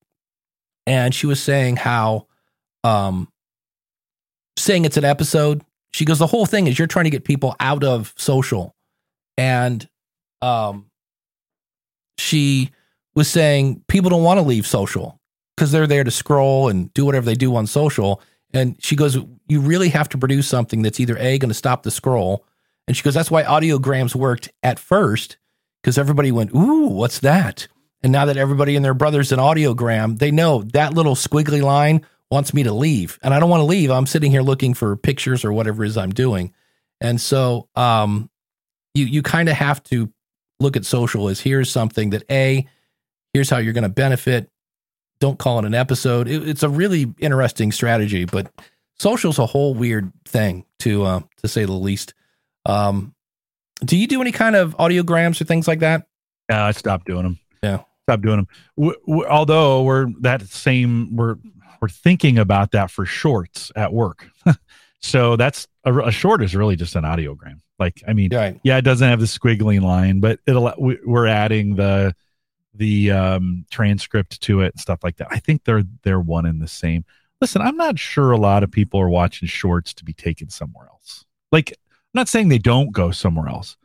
and 0.86 1.14
she 1.14 1.26
was 1.26 1.42
saying 1.42 1.76
how, 1.76 2.28
um, 2.84 3.28
saying 4.56 4.84
it's 4.84 4.96
an 4.96 5.04
episode. 5.04 5.62
She 5.92 6.04
goes, 6.04 6.18
the 6.18 6.26
whole 6.26 6.46
thing 6.46 6.68
is 6.68 6.78
you're 6.78 6.88
trying 6.88 7.04
to 7.04 7.10
get 7.10 7.24
people 7.24 7.56
out 7.58 7.82
of 7.82 8.14
social, 8.16 8.76
and 9.36 9.88
um, 10.40 10.86
she 12.16 12.70
was 13.14 13.28
saying 13.28 13.82
people 13.88 14.10
don't 14.10 14.22
want 14.22 14.38
to 14.38 14.46
leave 14.46 14.66
social 14.66 15.18
because 15.56 15.72
they're 15.72 15.86
there 15.86 16.04
to 16.04 16.10
scroll 16.10 16.68
and 16.68 16.92
do 16.94 17.04
whatever 17.04 17.26
they 17.26 17.34
do 17.34 17.54
on 17.56 17.66
social 17.66 18.22
and 18.53 18.76
she 18.82 18.96
goes, 18.96 19.16
You 19.48 19.61
really 19.61 19.88
have 19.90 20.09
to 20.11 20.18
produce 20.18 20.46
something 20.46 20.82
that's 20.82 21.00
either 21.00 21.16
A, 21.18 21.38
going 21.38 21.48
to 21.48 21.55
stop 21.55 21.82
the 21.82 21.90
scroll. 21.90 22.44
And 22.86 22.96
she 22.96 23.03
goes, 23.03 23.14
That's 23.14 23.30
why 23.30 23.42
audiograms 23.44 24.14
worked 24.14 24.50
at 24.62 24.78
first, 24.78 25.36
because 25.82 25.98
everybody 25.98 26.32
went, 26.32 26.55
Ooh, 26.55 26.88
what's 26.88 27.20
that? 27.20 27.68
And 28.03 28.12
now 28.12 28.24
that 28.26 28.36
everybody 28.36 28.74
and 28.76 28.84
their 28.84 28.94
brother's 28.94 29.32
an 29.32 29.38
audiogram, 29.38 30.18
they 30.18 30.30
know 30.30 30.62
that 30.72 30.94
little 30.94 31.14
squiggly 31.14 31.62
line 31.62 32.05
wants 32.30 32.53
me 32.53 32.62
to 32.64 32.72
leave. 32.72 33.18
And 33.22 33.32
I 33.32 33.38
don't 33.38 33.50
want 33.50 33.61
to 33.61 33.66
leave. 33.66 33.90
I'm 33.90 34.07
sitting 34.07 34.30
here 34.30 34.42
looking 34.42 34.74
for 34.74 34.96
pictures 34.96 35.44
or 35.44 35.53
whatever 35.53 35.84
it 35.84 35.88
is 35.88 35.96
I'm 35.96 36.11
doing. 36.11 36.53
And 37.00 37.20
so 37.20 37.68
um, 37.76 38.30
you 38.94 39.05
you 39.07 39.22
kind 39.22 39.48
of 39.48 39.57
have 39.57 39.82
to 39.84 40.12
look 40.61 40.76
at 40.76 40.84
social 40.84 41.28
as 41.28 41.40
here's 41.40 41.70
something 41.70 42.11
that 42.11 42.24
A, 42.30 42.66
here's 43.32 43.50
how 43.50 43.59
you're 43.59 43.72
going 43.72 43.82
to 43.82 43.88
benefit 43.88 44.51
don't 45.22 45.38
call 45.38 45.60
it 45.60 45.64
an 45.64 45.72
episode. 45.72 46.26
It, 46.26 46.48
it's 46.48 46.64
a 46.64 46.68
really 46.68 47.14
interesting 47.20 47.70
strategy, 47.70 48.24
but 48.24 48.52
social's 48.98 49.38
a 49.38 49.46
whole 49.46 49.72
weird 49.72 50.12
thing 50.24 50.66
to 50.80 51.04
uh, 51.04 51.20
to 51.42 51.48
say 51.48 51.64
the 51.64 51.72
least. 51.72 52.12
Um, 52.66 53.14
do 53.84 53.96
you 53.96 54.08
do 54.08 54.20
any 54.20 54.32
kind 54.32 54.56
of 54.56 54.76
audiograms 54.78 55.40
or 55.40 55.44
things 55.44 55.68
like 55.68 55.78
that? 55.78 56.08
Yeah, 56.50 56.64
I 56.64 56.72
stopped 56.72 57.06
doing 57.06 57.22
them. 57.22 57.38
Yeah, 57.62 57.82
stopped 58.02 58.24
doing 58.24 58.38
them. 58.38 58.48
W- 58.76 58.98
w- 59.06 59.26
although 59.26 59.84
we're 59.84 60.08
that 60.22 60.42
same 60.48 61.14
we're 61.14 61.36
we're 61.80 61.88
thinking 61.88 62.36
about 62.36 62.72
that 62.72 62.90
for 62.90 63.06
shorts 63.06 63.70
at 63.76 63.92
work. 63.92 64.26
so 65.00 65.36
that's 65.36 65.68
a, 65.84 65.96
a, 66.00 66.10
short 66.10 66.42
is 66.42 66.56
really 66.56 66.74
just 66.74 66.96
an 66.96 67.04
audiogram. 67.04 67.60
Like 67.78 68.02
I 68.08 68.12
mean, 68.12 68.34
right. 68.34 68.58
yeah, 68.64 68.76
it 68.76 68.82
doesn't 68.82 69.08
have 69.08 69.20
the 69.20 69.26
squiggling 69.26 69.82
line, 69.82 70.18
but 70.18 70.40
it'll 70.48 70.74
we're 70.78 71.28
adding 71.28 71.76
the 71.76 72.12
the 72.74 73.10
um, 73.10 73.66
transcript 73.70 74.40
to 74.42 74.60
it 74.62 74.72
and 74.74 74.80
stuff 74.80 75.01
like 75.02 75.16
that. 75.16 75.28
I 75.30 75.38
think 75.38 75.64
they're 75.64 75.84
they're 76.02 76.20
one 76.20 76.47
and 76.47 76.60
the 76.60 76.68
same. 76.68 77.05
Listen, 77.40 77.62
I'm 77.62 77.76
not 77.76 77.98
sure 77.98 78.30
a 78.30 78.38
lot 78.38 78.62
of 78.62 78.70
people 78.70 79.01
are 79.01 79.09
watching 79.09 79.48
shorts 79.48 79.92
to 79.94 80.05
be 80.05 80.12
taken 80.12 80.48
somewhere 80.48 80.86
else. 80.86 81.24
Like, 81.51 81.70
I'm 81.70 81.76
not 82.14 82.28
saying 82.28 82.48
they 82.48 82.59
don't 82.59 82.92
go 82.92 83.10
somewhere 83.10 83.48
else. 83.48 83.76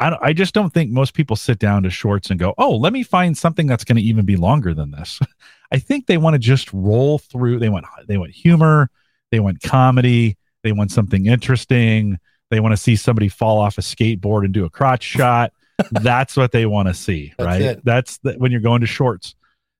I, 0.00 0.16
I 0.20 0.32
just 0.32 0.52
don't 0.52 0.74
think 0.74 0.90
most 0.90 1.14
people 1.14 1.36
sit 1.36 1.60
down 1.60 1.84
to 1.84 1.90
shorts 1.90 2.30
and 2.30 2.40
go, 2.40 2.54
oh, 2.58 2.76
let 2.76 2.92
me 2.92 3.04
find 3.04 3.38
something 3.38 3.68
that's 3.68 3.84
going 3.84 3.96
to 3.96 4.02
even 4.02 4.26
be 4.26 4.36
longer 4.36 4.74
than 4.74 4.90
this. 4.90 5.20
I 5.70 5.78
think 5.78 6.06
they 6.06 6.16
want 6.16 6.34
to 6.34 6.38
just 6.38 6.72
roll 6.72 7.18
through. 7.18 7.60
They 7.60 7.68
want 7.68 7.86
they 8.06 8.18
want 8.18 8.32
humor, 8.32 8.90
they 9.30 9.40
want 9.40 9.62
comedy, 9.62 10.36
they 10.62 10.72
want 10.72 10.90
something 10.90 11.26
interesting. 11.26 12.18
They 12.50 12.60
want 12.60 12.72
to 12.72 12.76
see 12.76 12.96
somebody 12.96 13.28
fall 13.28 13.58
off 13.58 13.78
a 13.78 13.80
skateboard 13.80 14.44
and 14.44 14.52
do 14.52 14.64
a 14.64 14.70
crotch 14.70 15.02
shot 15.02 15.52
that's 15.90 16.36
what 16.36 16.52
they 16.52 16.66
want 16.66 16.88
to 16.88 16.94
see, 16.94 17.32
that's 17.36 17.46
right? 17.46 17.62
It. 17.62 17.84
That's 17.84 18.18
the, 18.18 18.34
when 18.34 18.52
you're 18.52 18.60
going 18.60 18.80
to 18.80 18.86
shorts. 18.86 19.34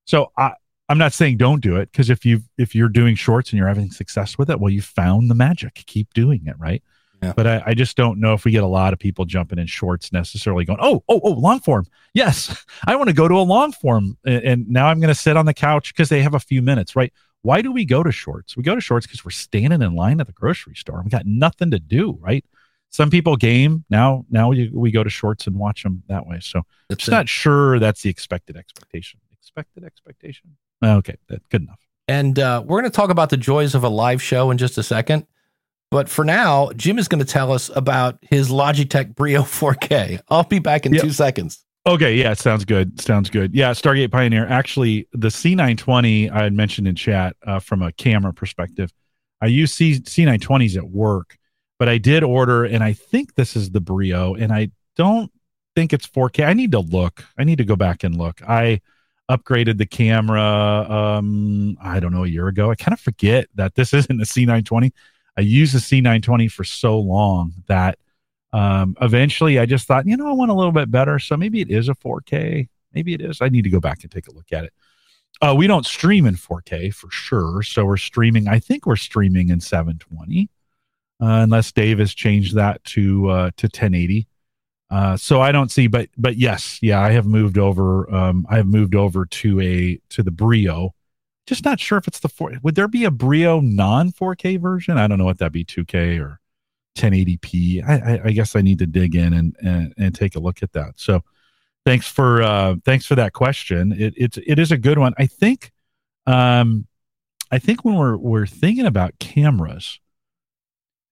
So 0.07 0.33
I, 0.37 0.53
I'm 0.89 0.99
not 0.99 1.13
saying 1.13 1.39
don't 1.39 1.61
do 1.61 1.77
it 1.77 1.91
because 1.91 2.11
if 2.11 2.27
you 2.27 2.43
if 2.59 2.75
you're 2.75 2.89
doing 2.89 3.15
shorts 3.15 3.51
and 3.51 3.59
you're 3.59 3.69
having 3.69 3.91
success 3.91 4.37
with 4.37 4.51
it, 4.51 4.61
well, 4.61 4.71
you 4.71 4.83
found 4.83 5.31
the 5.31 5.35
magic. 5.35 5.75
Keep 5.87 6.13
doing 6.15 6.43
it, 6.47 6.57
right? 6.59 6.83
Yeah. 7.23 7.33
But 7.35 7.47
I, 7.47 7.63
I, 7.67 7.75
just 7.75 7.97
don't 7.97 8.21
know 8.21 8.35
if 8.35 8.45
we 8.45 8.51
get 8.51 8.63
a 8.63 8.67
lot 8.67 8.93
of 8.93 8.99
people 8.99 9.25
jumping 9.25 9.59
in 9.59 9.67
shorts 9.67 10.13
necessarily 10.13 10.67
going, 10.67 10.81
oh, 10.83 11.03
oh, 11.09 11.21
oh, 11.25 11.31
long 11.31 11.61
form. 11.61 11.87
Yes, 12.13 12.65
I 12.87 12.97
want 12.97 13.09
to 13.09 13.15
go 13.15 13.29
to 13.29 13.35
a 13.35 13.41
long 13.41 13.73
form, 13.73 14.19
and, 14.27 14.45
and 14.45 14.69
now 14.69 14.89
I'm 14.89 15.01
going 15.01 15.09
to 15.09 15.19
sit 15.19 15.37
on 15.37 15.47
the 15.47 15.55
couch 15.55 15.95
because 15.95 16.11
they 16.11 16.23
have 16.23 16.35
a 16.35 16.41
few 16.41 16.61
minutes, 16.61 16.95
right? 16.95 17.13
Why 17.41 17.63
do 17.63 17.73
we 17.73 17.87
go 17.87 18.03
to 18.03 18.13
shorts? 18.13 18.57
We 18.57 18.63
go 18.63 18.75
to 18.75 18.81
shorts 18.81 19.07
because 19.07 19.25
we're 19.25 19.31
standing 19.31 19.81
in 19.81 19.95
line 19.95 20.21
at 20.21 20.27
the 20.27 20.33
grocery 20.33 20.75
store. 20.75 21.01
We 21.03 21.11
got 21.11 21.27
nothing 21.27 21.71
to 21.71 21.79
do, 21.79 22.19
right? 22.21 22.45
Some 22.95 23.11
people 23.11 23.35
game. 23.35 23.85
Now 23.91 24.25
now 24.31 24.51
we, 24.51 24.71
we 24.73 24.93
go 24.93 25.03
to 25.03 25.11
shorts 25.11 25.49
and 25.49 25.57
watch 25.57 25.83
them 25.83 26.05
that 26.09 26.29
way. 26.29 26.39
So 26.41 26.61
i'm 26.91 26.97
just 26.97 27.11
not 27.11 27.29
sure 27.29 27.81
that's 27.81 28.03
the 28.03 28.09
expected 28.11 28.57
expectation. 28.57 29.19
Expected 29.33 29.83
expectation? 29.83 30.57
Okay 30.83 31.17
that's 31.29 31.45
good 31.49 31.63
enough. 31.63 31.81
And 32.07 32.39
uh, 32.39 32.63
we're 32.65 32.81
going 32.81 32.91
to 32.91 32.95
talk 32.95 33.11
about 33.11 33.31
the 33.31 33.37
joys 33.37 33.75
of 33.75 33.83
a 33.83 33.89
live 33.89 34.23
show 34.23 34.51
in 34.53 34.59
just 34.59 34.79
a 34.79 34.83
second. 34.85 35.27
But 35.91 36.09
for 36.09 36.25
now 36.25 36.71
jim 36.77 36.99
is 36.99 37.09
going 37.09 37.19
to 37.19 37.25
tell 37.25 37.51
us 37.51 37.69
about 37.75 38.19
his 38.23 38.49
logitech 38.49 39.17
brio 39.17 39.43
4k 39.43 40.21
i'll 40.29 40.45
be 40.45 40.61
back 40.61 40.87
in 40.87 40.95
yep. 40.95 41.03
two 41.03 41.11
seconds. 41.11 41.65
Okay 41.89 42.15
yeah 42.15 42.35
sounds 42.35 42.65
good. 42.65 43.01
Sounds 43.01 43.29
good. 43.29 43.57
Yeah 43.57 43.73
stargate 43.73 44.13
pioneer. 44.13 44.47
Actually 44.47 45.09
the 45.13 45.29
c920 45.29 46.31
i 46.31 46.45
had 46.45 46.53
mentioned 46.53 46.87
in 46.87 46.95
chat 46.95 47.35
uh, 47.45 47.59
from 47.59 47.83
a 47.83 47.91
camera 47.91 48.33
perspective 48.33 48.93
i 49.41 49.47
use 49.47 49.73
C- 49.73 49.99
c920s 49.99 50.77
at 50.77 50.89
work 50.89 51.37
but 51.79 51.89
I 51.89 51.99
did 51.99 52.23
order, 52.23 52.65
and 52.65 52.83
I 52.83 52.93
think 52.93 53.35
this 53.35 53.57
is 53.57 53.71
the 53.71 53.81
Brio, 53.81 54.35
and 54.35 54.53
I 54.53 54.71
don't 54.97 55.31
think 55.75 55.93
it's 55.93 56.07
4K. 56.07 56.47
I 56.47 56.53
need 56.53 56.73
to 56.73 56.81
look. 56.81 57.25
I 57.37 57.45
need 57.45 57.59
to 57.59 57.65
go 57.65 57.77
back 57.77 58.05
and 58.05 58.17
look. 58.17 58.43
I 58.43 58.81
upgraded 59.31 59.79
the 59.79 59.87
camera 59.87 60.87
um 60.91 61.79
I 61.81 61.99
don't 61.99 62.13
know 62.13 62.25
a 62.25 62.29
year 62.29 62.49
ago. 62.49 62.71
I 62.71 62.75
kind 62.75 62.93
of 62.93 63.01
forget 63.01 63.49
that 63.55 63.75
this 63.75 63.95
isn't 63.95 64.21
a 64.21 64.25
C920. 64.25 64.93
I 65.37 65.41
used 65.41 65.75
the 65.75 65.79
C920 65.79 66.53
for 66.53 66.65
so 66.65 66.99
long 66.99 67.55
that 67.67 67.99
um 68.53 68.97
eventually 69.01 69.59
I 69.59 69.67
just 69.67 69.87
thought, 69.87 70.07
you 70.07 70.17
know, 70.17 70.29
I 70.29 70.33
want 70.33 70.51
a 70.51 70.55
little 70.55 70.73
bit 70.73 70.91
better, 70.91 71.19
so 71.19 71.37
maybe 71.37 71.61
it 71.61 71.71
is 71.71 71.89
a 71.89 71.95
4K. 71.95 72.69
Maybe 72.93 73.15
it 73.15 73.21
is. 73.21 73.39
I 73.41 73.49
need 73.49 73.63
to 73.63 73.71
go 73.71 73.81
back 73.81 74.03
and 74.03 74.13
take 74.13 74.29
a 74.29 74.33
look 74.33 74.53
at 74.53 74.65
it. 74.65 74.73
Uh, 75.41 75.55
we 75.57 75.67
don't 75.67 75.85
stream 75.85 76.27
in 76.27 76.37
4K 76.37 76.95
for 76.95 77.11
sure. 77.11 77.63
So 77.63 77.85
we're 77.85 77.97
streaming, 77.97 78.47
I 78.47 78.61
think 78.61 78.87
we're 78.87 78.97
streaming 78.97 79.49
in 79.49 79.61
720. 79.61 80.49
Uh, 81.21 81.43
unless 81.43 81.71
Dave 81.73 82.01
has 82.01 82.13
changed 82.13 82.55
that 82.57 82.83
to 82.85 83.29
uh, 83.29 83.51
to 83.57 83.67
1080. 83.67 84.27
Uh, 84.91 85.17
so 85.17 85.41
I 85.41 85.53
don't 85.53 85.71
see, 85.71 85.87
but 85.87 86.09
but 86.17 86.37
yes, 86.37 86.79
yeah, 86.83 87.01
I 87.01 87.11
have 87.13 87.27
moved 87.27 87.59
over. 87.59 88.13
Um, 88.15 88.47
I 88.49 88.57
have 88.57 88.67
moved 88.67 88.95
over 88.95 89.25
to 89.25 89.61
a 89.61 89.99
to 90.11 90.23
the 90.23 90.31
Brio. 90.31 90.95
Just 91.47 91.65
not 91.65 91.81
sure 91.81 91.99
if 91.99 92.07
it's 92.07 92.21
the 92.21 92.29
four. 92.29 92.53
Would 92.63 92.75
there 92.75 92.89
be 92.89 93.05
a 93.05 93.11
Brio 93.11 93.61
non 93.61 94.13
4K 94.13 94.61
version? 94.61 94.97
I 94.97 95.07
don't 95.07 95.19
know 95.19 95.25
what 95.25 95.39
that'd 95.39 95.53
be 95.53 95.65
2K 95.65 96.21
or 96.21 96.41
1080p. 96.97 97.87
I, 97.87 97.95
I, 97.95 98.21
I 98.27 98.31
guess 98.33 98.57
I 98.57 98.61
need 98.61 98.79
to 98.79 98.87
dig 98.87 99.15
in 99.15 99.33
and, 99.33 99.57
and 99.61 99.95
and 99.97 100.15
take 100.15 100.37
a 100.37 100.41
look 100.41 100.63
at 100.63 100.73
that. 100.73 100.95
So 100.97 101.23
thanks 101.85 102.09
for 102.09 102.43
uh, 102.43 102.77
thanks 102.85 103.07
for 103.07 103.15
that 103.15 103.33
question. 103.33 103.93
It 103.93 104.15
it's 104.17 104.39
it 104.47 104.59
is 104.59 104.73
a 104.73 104.79
good 104.79 104.99
one. 104.99 105.15
I 105.19 105.27
think 105.27 105.73
um, 106.27 106.87
I 107.51 107.59
think 107.59 107.85
when 107.85 107.97
we're 107.97 108.17
we're 108.17 108.47
thinking 108.47 108.87
about 108.87 109.19
cameras, 109.19 110.01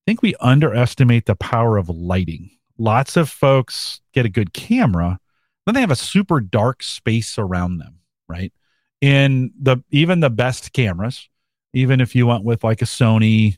think 0.06 0.22
we 0.22 0.34
underestimate 0.40 1.26
the 1.26 1.36
power 1.36 1.76
of 1.76 1.88
lighting 1.88 2.50
lots 2.82 3.16
of 3.16 3.30
folks 3.30 4.00
get 4.12 4.26
a 4.26 4.30
good 4.30 4.52
camera, 4.52 5.18
then 5.64 5.74
they 5.74 5.80
have 5.80 5.90
a 5.90 5.96
super 5.96 6.40
dark 6.40 6.82
space 6.82 7.38
around 7.38 7.78
them, 7.78 8.00
right? 8.28 8.52
In 9.00 9.52
the 9.60 9.78
even 9.90 10.20
the 10.20 10.30
best 10.30 10.72
cameras, 10.72 11.28
even 11.72 12.00
if 12.00 12.14
you 12.14 12.26
went 12.26 12.44
with 12.44 12.64
like 12.64 12.82
a 12.82 12.86
Sony, 12.86 13.56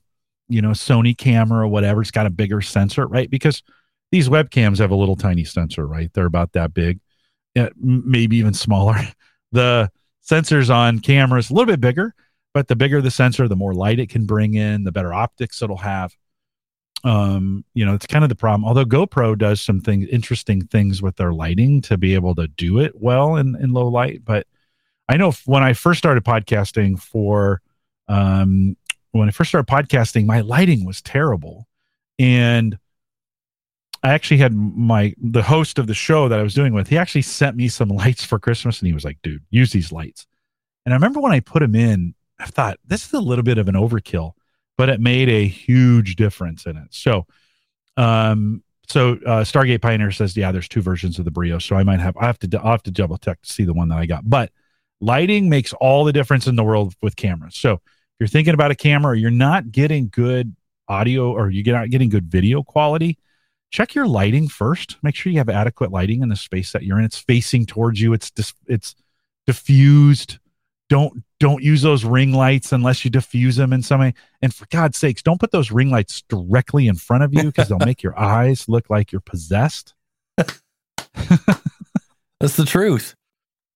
you 0.48 0.62
know, 0.62 0.70
Sony 0.70 1.16
camera 1.16 1.64
or 1.64 1.68
whatever, 1.68 2.02
it's 2.02 2.10
got 2.10 2.26
a 2.26 2.30
bigger 2.30 2.60
sensor, 2.60 3.06
right? 3.06 3.30
Because 3.30 3.62
these 4.10 4.28
webcams 4.28 4.78
have 4.78 4.90
a 4.90 4.96
little 4.96 5.16
tiny 5.16 5.44
sensor, 5.44 5.86
right? 5.86 6.12
They're 6.12 6.26
about 6.26 6.52
that 6.52 6.74
big, 6.74 7.00
eh, 7.56 7.70
maybe 7.76 8.36
even 8.36 8.54
smaller. 8.54 8.96
The 9.52 9.88
sensors 10.28 10.68
on 10.68 10.98
cameras 10.98 11.48
a 11.48 11.54
little 11.54 11.72
bit 11.72 11.80
bigger, 11.80 12.12
but 12.54 12.66
the 12.66 12.74
bigger 12.74 13.00
the 13.00 13.12
sensor, 13.12 13.46
the 13.46 13.54
more 13.54 13.72
light 13.72 14.00
it 14.00 14.08
can 14.08 14.26
bring 14.26 14.54
in, 14.54 14.82
the 14.82 14.90
better 14.90 15.14
optics 15.14 15.62
it'll 15.62 15.76
have 15.76 16.12
um 17.04 17.62
you 17.74 17.84
know 17.84 17.94
it's 17.94 18.06
kind 18.06 18.24
of 18.24 18.30
the 18.30 18.34
problem 18.34 18.64
although 18.64 18.84
gopro 18.84 19.36
does 19.36 19.60
some 19.60 19.80
things 19.80 20.08
interesting 20.08 20.62
things 20.66 21.02
with 21.02 21.16
their 21.16 21.32
lighting 21.32 21.80
to 21.82 21.98
be 21.98 22.14
able 22.14 22.34
to 22.34 22.48
do 22.48 22.80
it 22.80 22.92
well 22.96 23.36
in 23.36 23.54
in 23.56 23.72
low 23.72 23.86
light 23.86 24.24
but 24.24 24.46
i 25.08 25.16
know 25.16 25.30
when 25.44 25.62
i 25.62 25.72
first 25.72 25.98
started 25.98 26.24
podcasting 26.24 26.98
for 26.98 27.60
um 28.08 28.74
when 29.12 29.28
i 29.28 29.30
first 29.30 29.50
started 29.50 29.70
podcasting 29.70 30.26
my 30.26 30.40
lighting 30.40 30.84
was 30.84 31.00
terrible. 31.02 31.68
And 32.18 32.78
i 34.02 34.12
actually 34.12 34.38
had 34.38 34.54
my 34.54 35.14
the 35.18 35.42
host 35.42 35.78
of 35.78 35.86
the 35.86 35.94
show 35.94 36.28
that 36.28 36.38
i 36.38 36.42
was 36.42 36.54
doing 36.54 36.72
with 36.72 36.88
he 36.88 36.96
actually 36.96 37.22
sent 37.22 37.56
me 37.56 37.68
some 37.68 37.88
lights 38.02 38.24
for 38.24 38.38
christmas 38.38 38.80
and 38.80 38.86
he 38.86 38.92
was 38.92 39.04
like 39.04 39.18
dude 39.22 39.42
use 39.50 39.72
these 39.72 39.92
lights. 39.92 40.26
And 40.86 40.94
i 40.94 40.96
remember 40.96 41.20
when 41.20 41.32
i 41.32 41.40
put 41.40 41.60
them 41.60 41.74
in 41.74 42.14
i 42.38 42.46
thought 42.46 42.78
this 42.86 43.06
is 43.06 43.12
a 43.12 43.20
little 43.20 43.44
bit 43.44 43.58
of 43.58 43.68
an 43.68 43.74
overkill 43.74 44.32
but 44.76 44.88
it 44.88 45.00
made 45.00 45.28
a 45.28 45.46
huge 45.46 46.16
difference 46.16 46.66
in 46.66 46.76
it. 46.76 46.88
So, 46.90 47.26
um, 47.96 48.62
so 48.88 49.12
uh, 49.12 49.44
Stargate 49.44 49.80
Pioneer 49.80 50.10
says, 50.10 50.36
yeah, 50.36 50.52
there's 50.52 50.68
two 50.68 50.82
versions 50.82 51.18
of 51.18 51.24
the 51.24 51.30
Brio. 51.30 51.58
So 51.58 51.76
I 51.76 51.84
might 51.84 52.00
have, 52.00 52.16
I 52.16 52.26
have 52.26 52.38
to, 52.40 52.60
I 52.62 52.72
have 52.72 52.82
to 52.84 52.90
double 52.90 53.16
check 53.18 53.40
to 53.42 53.52
see 53.52 53.64
the 53.64 53.72
one 53.72 53.88
that 53.88 53.98
I 53.98 54.06
got. 54.06 54.28
But 54.28 54.50
lighting 55.00 55.48
makes 55.48 55.72
all 55.74 56.04
the 56.04 56.12
difference 56.12 56.46
in 56.46 56.56
the 56.56 56.64
world 56.64 56.94
with 57.00 57.16
cameras. 57.16 57.56
So 57.56 57.74
if 57.74 57.80
you're 58.20 58.28
thinking 58.28 58.54
about 58.54 58.70
a 58.70 58.74
camera, 58.74 59.12
or 59.12 59.14
you're 59.14 59.30
not 59.30 59.72
getting 59.72 60.08
good 60.08 60.54
audio, 60.88 61.32
or 61.32 61.50
you're 61.50 61.74
not 61.74 61.90
getting 61.90 62.08
good 62.08 62.30
video 62.30 62.62
quality. 62.62 63.18
Check 63.70 63.94
your 63.94 64.06
lighting 64.06 64.48
first. 64.48 64.96
Make 65.02 65.16
sure 65.16 65.32
you 65.32 65.38
have 65.38 65.48
adequate 65.48 65.90
lighting 65.90 66.22
in 66.22 66.28
the 66.28 66.36
space 66.36 66.72
that 66.72 66.84
you're 66.84 66.98
in. 66.98 67.04
It's 67.04 67.18
facing 67.18 67.66
towards 67.66 68.00
you. 68.00 68.12
It's 68.12 68.30
dis- 68.30 68.54
it's 68.66 68.94
diffused 69.46 70.38
don't 70.88 71.23
don't 71.44 71.62
use 71.62 71.82
those 71.82 72.06
ring 72.06 72.32
lights 72.32 72.72
unless 72.72 73.04
you 73.04 73.10
diffuse 73.10 73.56
them 73.56 73.74
in 73.74 73.82
some 73.82 74.00
way. 74.00 74.14
And 74.40 74.54
for 74.54 74.64
God's 74.70 74.96
sakes, 74.96 75.20
don't 75.20 75.38
put 75.38 75.50
those 75.50 75.70
ring 75.70 75.90
lights 75.90 76.22
directly 76.22 76.88
in 76.88 76.94
front 76.94 77.22
of 77.22 77.34
you 77.34 77.42
because 77.42 77.68
they'll 77.68 77.76
make 77.80 78.02
your 78.02 78.18
eyes 78.18 78.66
look 78.66 78.88
like 78.88 79.12
you're 79.12 79.20
possessed. 79.20 79.92
That's 80.38 80.56
the 82.56 82.64
truth. 82.64 83.14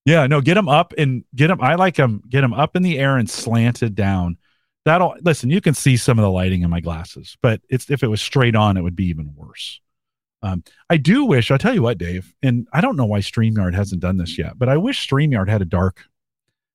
Yeah, 0.06 0.26
no, 0.26 0.40
get 0.40 0.54
them 0.54 0.66
up 0.66 0.94
and 0.96 1.24
get 1.34 1.48
them. 1.48 1.60
I 1.60 1.74
like 1.74 1.96
them. 1.96 2.22
Get 2.26 2.40
them 2.40 2.54
up 2.54 2.74
in 2.74 2.82
the 2.82 2.98
air 2.98 3.18
and 3.18 3.28
slanted 3.28 3.94
down. 3.94 4.38
That'll 4.86 5.16
listen. 5.20 5.50
You 5.50 5.60
can 5.60 5.74
see 5.74 5.98
some 5.98 6.18
of 6.18 6.22
the 6.22 6.30
lighting 6.30 6.62
in 6.62 6.70
my 6.70 6.80
glasses, 6.80 7.36
but 7.42 7.60
it's 7.68 7.90
if 7.90 8.02
it 8.02 8.08
was 8.08 8.22
straight 8.22 8.56
on, 8.56 8.78
it 8.78 8.82
would 8.82 8.96
be 8.96 9.08
even 9.08 9.34
worse. 9.36 9.78
Um, 10.40 10.64
I 10.88 10.96
do 10.96 11.26
wish. 11.26 11.50
I'll 11.50 11.58
tell 11.58 11.74
you 11.74 11.82
what, 11.82 11.98
Dave, 11.98 12.34
and 12.42 12.66
I 12.72 12.80
don't 12.80 12.96
know 12.96 13.04
why 13.04 13.18
Streamyard 13.18 13.74
hasn't 13.74 14.00
done 14.00 14.16
this 14.16 14.38
yet, 14.38 14.58
but 14.58 14.70
I 14.70 14.78
wish 14.78 15.06
Streamyard 15.06 15.50
had 15.50 15.60
a 15.60 15.66
dark 15.66 16.06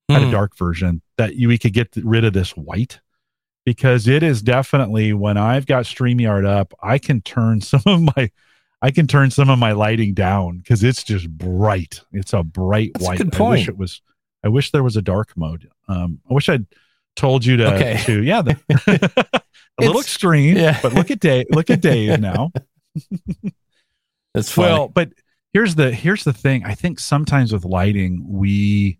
had 0.09 0.21
a 0.21 0.25
hmm. 0.25 0.31
dark 0.31 0.57
version 0.57 1.01
that 1.17 1.35
you, 1.35 1.47
we 1.47 1.57
could 1.57 1.73
get 1.73 1.89
rid 2.03 2.25
of 2.25 2.33
this 2.33 2.51
white 2.51 2.99
because 3.65 4.07
it 4.07 4.23
is 4.23 4.41
definitely 4.41 5.13
when 5.13 5.37
I've 5.37 5.65
got 5.65 5.85
StreamYard 5.85 6.45
up, 6.45 6.73
I 6.81 6.97
can 6.97 7.21
turn 7.21 7.61
some 7.61 7.83
of 7.85 8.01
my 8.15 8.31
I 8.81 8.91
can 8.91 9.07
turn 9.07 9.31
some 9.31 9.49
of 9.49 9.57
my 9.59 9.71
lighting 9.71 10.13
down 10.13 10.57
because 10.57 10.83
it's 10.83 11.03
just 11.03 11.29
bright. 11.29 12.01
It's 12.11 12.33
a 12.33 12.43
bright 12.43 12.91
That's 12.93 13.05
white. 13.05 13.19
A 13.21 13.23
good 13.23 13.33
point. 13.33 13.41
I 13.41 13.61
wish 13.61 13.67
it 13.69 13.77
was 13.77 14.01
I 14.43 14.49
wish 14.49 14.71
there 14.71 14.83
was 14.83 14.97
a 14.97 15.01
dark 15.01 15.35
mode. 15.37 15.69
Um 15.87 16.19
I 16.29 16.33
wish 16.33 16.49
I'd 16.49 16.65
told 17.15 17.45
you 17.45 17.57
to 17.57 17.75
okay. 17.75 18.01
to 18.05 18.23
yeah 18.23 18.41
the, 18.41 18.59
a 19.79 19.85
little 19.85 20.01
extreme 20.01 20.57
yeah. 20.57 20.79
but 20.81 20.93
look 20.93 21.11
at 21.11 21.19
Dave 21.19 21.45
look 21.51 21.69
at 21.69 21.81
Dave 21.81 22.19
now. 22.19 22.51
That's 24.33 24.51
funny. 24.51 24.67
well, 24.67 24.87
but 24.87 25.13
here's 25.53 25.75
the 25.75 25.91
here's 25.91 26.23
the 26.23 26.33
thing. 26.33 26.65
I 26.65 26.73
think 26.73 26.99
sometimes 26.99 27.53
with 27.53 27.65
lighting 27.65 28.25
we 28.27 28.97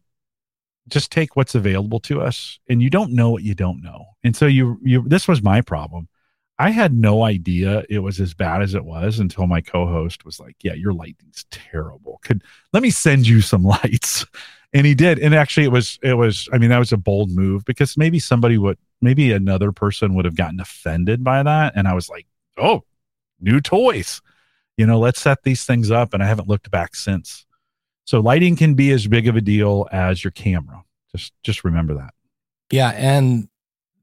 just 0.88 1.12
take 1.12 1.36
what's 1.36 1.56
available 1.56 2.00
to 2.02 2.22
us 2.22 2.60
and 2.68 2.82
you 2.82 2.90
don't 2.90 3.12
know 3.12 3.30
what 3.30 3.44
you 3.44 3.56
don't 3.56 3.82
know. 3.82 4.06
And 4.24 4.36
so 4.36 4.46
you 4.46 4.80
you 4.84 5.04
this 5.08 5.28
was 5.28 5.42
my 5.42 5.62
problem. 5.62 6.08
I 6.60 6.70
had 6.70 6.94
no 6.94 7.24
idea 7.24 7.84
it 7.90 8.00
was 8.00 8.20
as 8.20 8.34
bad 8.34 8.62
as 8.62 8.76
it 8.76 8.86
was 8.86 9.20
until 9.20 9.48
my 9.48 9.60
co-host 9.62 10.24
was 10.24 10.40
like 10.40 10.58
yeah 10.62 10.74
your 10.74 10.94
lighting's 10.94 11.46
terrible. 11.52 12.20
Could 12.24 12.44
let 12.74 12.84
me 12.84 12.90
send 12.90 13.28
you 13.28 13.42
some 13.42 13.64
lights. 13.84 14.26
And 14.74 14.88
he 14.88 14.96
did. 14.96 15.20
And 15.20 15.34
actually 15.34 15.66
it 15.66 15.72
was 15.72 16.00
it 16.02 16.16
was 16.16 16.50
i 16.52 16.58
mean 16.58 16.70
that 16.70 16.80
was 16.80 16.92
a 16.92 16.98
bold 16.98 17.32
move 17.32 17.64
because 17.66 17.98
maybe 17.98 18.20
somebody 18.20 18.58
would 18.58 18.78
maybe 19.02 19.32
another 19.32 19.72
person 19.72 20.16
would 20.16 20.26
have 20.26 20.36
gotten 20.36 20.60
offended 20.60 21.24
by 21.24 21.44
that. 21.44 21.74
And 21.76 21.88
i 21.88 21.94
was 21.94 22.10
like 22.10 22.28
oh 22.58 22.84
new 23.40 23.62
toys. 23.62 24.22
You 24.78 24.86
know 24.86 25.00
let's 25.00 25.22
set 25.22 25.44
these 25.44 25.64
things 25.64 25.92
up. 25.92 26.14
And 26.14 26.22
i 26.22 26.28
haven't 26.28 26.50
looked 26.50 26.70
back 26.72 26.96
since 26.96 27.46
so 28.06 28.20
lighting 28.20 28.56
can 28.56 28.74
be 28.74 28.92
as 28.92 29.08
big 29.08 29.28
of 29.28 29.36
a 29.36 29.42
deal 29.42 29.88
as 29.92 30.24
your 30.24 30.32
camera. 30.32 30.84
Just 31.16 31.34
just 31.44 31.64
remember 31.64 31.96
that. 31.96 32.14
Yeah, 32.72 32.90
and 32.90 33.48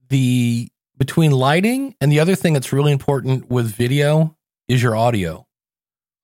the 0.09 0.69
between 0.97 1.33
lighting 1.33 1.95
and 2.01 2.13
the 2.13 2.21
other 2.21 2.35
thing 2.35 2.53
that's 2.53 2.73
really 2.73 2.93
important 2.93 3.51
with 3.51 3.75
video 3.75 4.37
is 4.69 4.83
your 4.83 4.95
audio. 4.95 5.47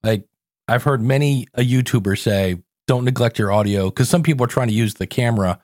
Like 0.03 0.25
I've 0.67 0.83
heard 0.83 1.01
many 1.01 1.47
a 1.55 1.61
YouTuber 1.61 2.17
say, 2.17 2.61
don't 2.85 3.03
neglect 3.03 3.39
your 3.39 3.51
audio 3.51 3.89
because 3.89 4.09
some 4.09 4.23
people 4.23 4.45
are 4.45 4.49
trying 4.49 4.67
to 4.67 4.73
use 4.73 4.93
the 4.93 5.07
camera 5.07 5.59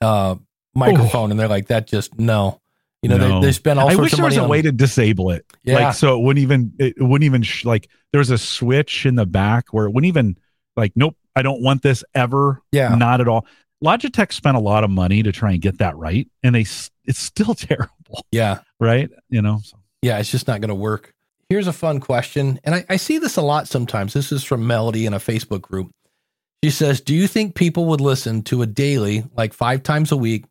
uh, 0.00 0.34
microphone 0.74 1.28
oh. 1.28 1.30
and 1.30 1.40
they're 1.40 1.48
like, 1.48 1.68
that 1.68 1.86
just 1.86 2.18
no. 2.18 2.60
You 3.02 3.08
know, 3.08 3.16
no. 3.16 3.40
they, 3.40 3.46
they 3.46 3.52
spend 3.52 3.78
all 3.78 3.88
I 3.88 3.94
wish 3.94 4.12
there 4.12 4.24
was 4.24 4.36
a 4.36 4.46
way 4.46 4.60
to 4.60 4.72
disable 4.72 5.30
it. 5.30 5.46
Yeah. 5.62 5.86
Like 5.86 5.94
so 5.94 6.18
it 6.18 6.22
wouldn't 6.22 6.42
even 6.42 6.74
it 6.78 7.00
wouldn't 7.00 7.24
even 7.24 7.42
sh- 7.42 7.64
like 7.64 7.88
there 8.12 8.18
was 8.18 8.30
a 8.30 8.36
switch 8.36 9.06
in 9.06 9.14
the 9.14 9.24
back 9.24 9.68
where 9.72 9.86
it 9.86 9.90
wouldn't 9.90 10.08
even 10.08 10.36
like 10.76 10.92
nope 10.96 11.16
I 11.40 11.42
don't 11.42 11.62
want 11.62 11.82
this 11.82 12.04
ever. 12.14 12.60
Yeah. 12.70 12.94
Not 12.94 13.22
at 13.22 13.28
all. 13.28 13.46
Logitech 13.82 14.30
spent 14.30 14.58
a 14.58 14.60
lot 14.60 14.84
of 14.84 14.90
money 14.90 15.22
to 15.22 15.32
try 15.32 15.52
and 15.52 15.62
get 15.62 15.78
that 15.78 15.96
right, 15.96 16.28
and 16.42 16.54
they 16.54 16.60
it's 16.60 17.18
still 17.18 17.54
terrible. 17.54 18.26
Yeah. 18.30 18.60
Right. 18.78 19.08
You 19.30 19.40
know. 19.40 19.60
So. 19.64 19.78
Yeah, 20.02 20.18
it's 20.18 20.30
just 20.30 20.46
not 20.46 20.60
going 20.60 20.68
to 20.68 20.74
work. 20.74 21.14
Here's 21.48 21.66
a 21.66 21.72
fun 21.72 21.98
question, 21.98 22.60
and 22.62 22.74
I, 22.74 22.84
I 22.90 22.96
see 22.96 23.18
this 23.18 23.36
a 23.36 23.42
lot 23.42 23.66
sometimes. 23.66 24.12
This 24.12 24.30
is 24.30 24.44
from 24.44 24.66
Melody 24.66 25.06
in 25.06 25.14
a 25.14 25.18
Facebook 25.18 25.62
group. 25.62 25.90
She 26.62 26.70
says, 26.70 27.00
"Do 27.00 27.14
you 27.14 27.26
think 27.26 27.54
people 27.54 27.86
would 27.86 28.02
listen 28.02 28.42
to 28.42 28.60
a 28.62 28.66
daily, 28.66 29.24
like 29.34 29.54
five 29.54 29.82
times 29.82 30.12
a 30.12 30.16
week, 30.16 30.44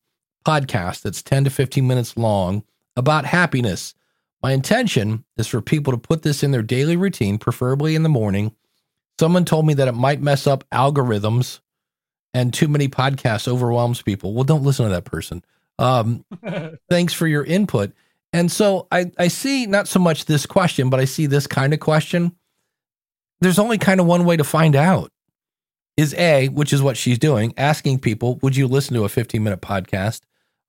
podcast 0.44 1.04
that's 1.04 1.22
10 1.22 1.44
to 1.44 1.50
15 1.52 1.88
minutes 1.88 2.18
long 2.18 2.64
about 2.98 3.26
happiness? 3.26 3.94
My 4.42 4.54
intention 4.54 5.24
is 5.38 5.48
for 5.48 5.62
people 5.62 5.94
to 5.94 6.00
put 6.00 6.24
this 6.24 6.42
in 6.44 6.52
their 6.52 6.64
daily 6.64 6.98
routine, 6.98 7.38
preferably 7.38 7.94
in 7.94 8.02
the 8.02 8.10
morning." 8.10 8.56
Someone 9.20 9.44
told 9.44 9.66
me 9.66 9.74
that 9.74 9.90
it 9.90 9.96
might 9.96 10.22
mess 10.22 10.48
up 10.48 10.64
algorithms 10.70 11.60
and 12.34 12.54
too 12.54 12.70
many 12.70 12.88
podcasts 12.88 13.50
overwhelms 13.50 14.02
people. 14.02 14.34
Well, 14.34 14.46
don't 14.46 14.64
listen 14.64 14.86
to 14.86 14.92
that 14.92 15.04
person. 15.04 15.44
Um, 15.78 16.24
thanks 16.90 17.12
for 17.12 17.28
your 17.28 17.44
input. 17.44 17.92
And 18.32 18.50
so 18.50 18.88
I, 18.94 19.12
I 19.20 19.28
see 19.28 19.66
not 19.66 19.90
so 19.90 20.00
much 20.00 20.24
this 20.24 20.46
question, 20.46 20.90
but 20.90 21.02
I 21.02 21.04
see 21.06 21.26
this 21.26 21.48
kind 21.48 21.74
of 21.74 21.82
question. 21.82 22.34
there's 23.42 23.60
only 23.60 23.78
kind 23.78 24.00
of 24.00 24.06
one 24.06 24.24
way 24.24 24.38
to 24.38 24.46
find 24.46 24.74
out 24.74 25.12
is 25.98 26.14
A, 26.14 26.48
which 26.48 26.72
is 26.72 26.82
what 26.82 26.96
she's 26.96 27.20
doing, 27.20 27.54
asking 27.58 28.00
people, 28.00 28.40
would 28.42 28.56
you 28.56 28.68
listen 28.68 28.94
to 28.94 29.04
a 29.04 29.10
15 29.10 29.44
minute 29.44 29.60
podcast? 29.60 30.22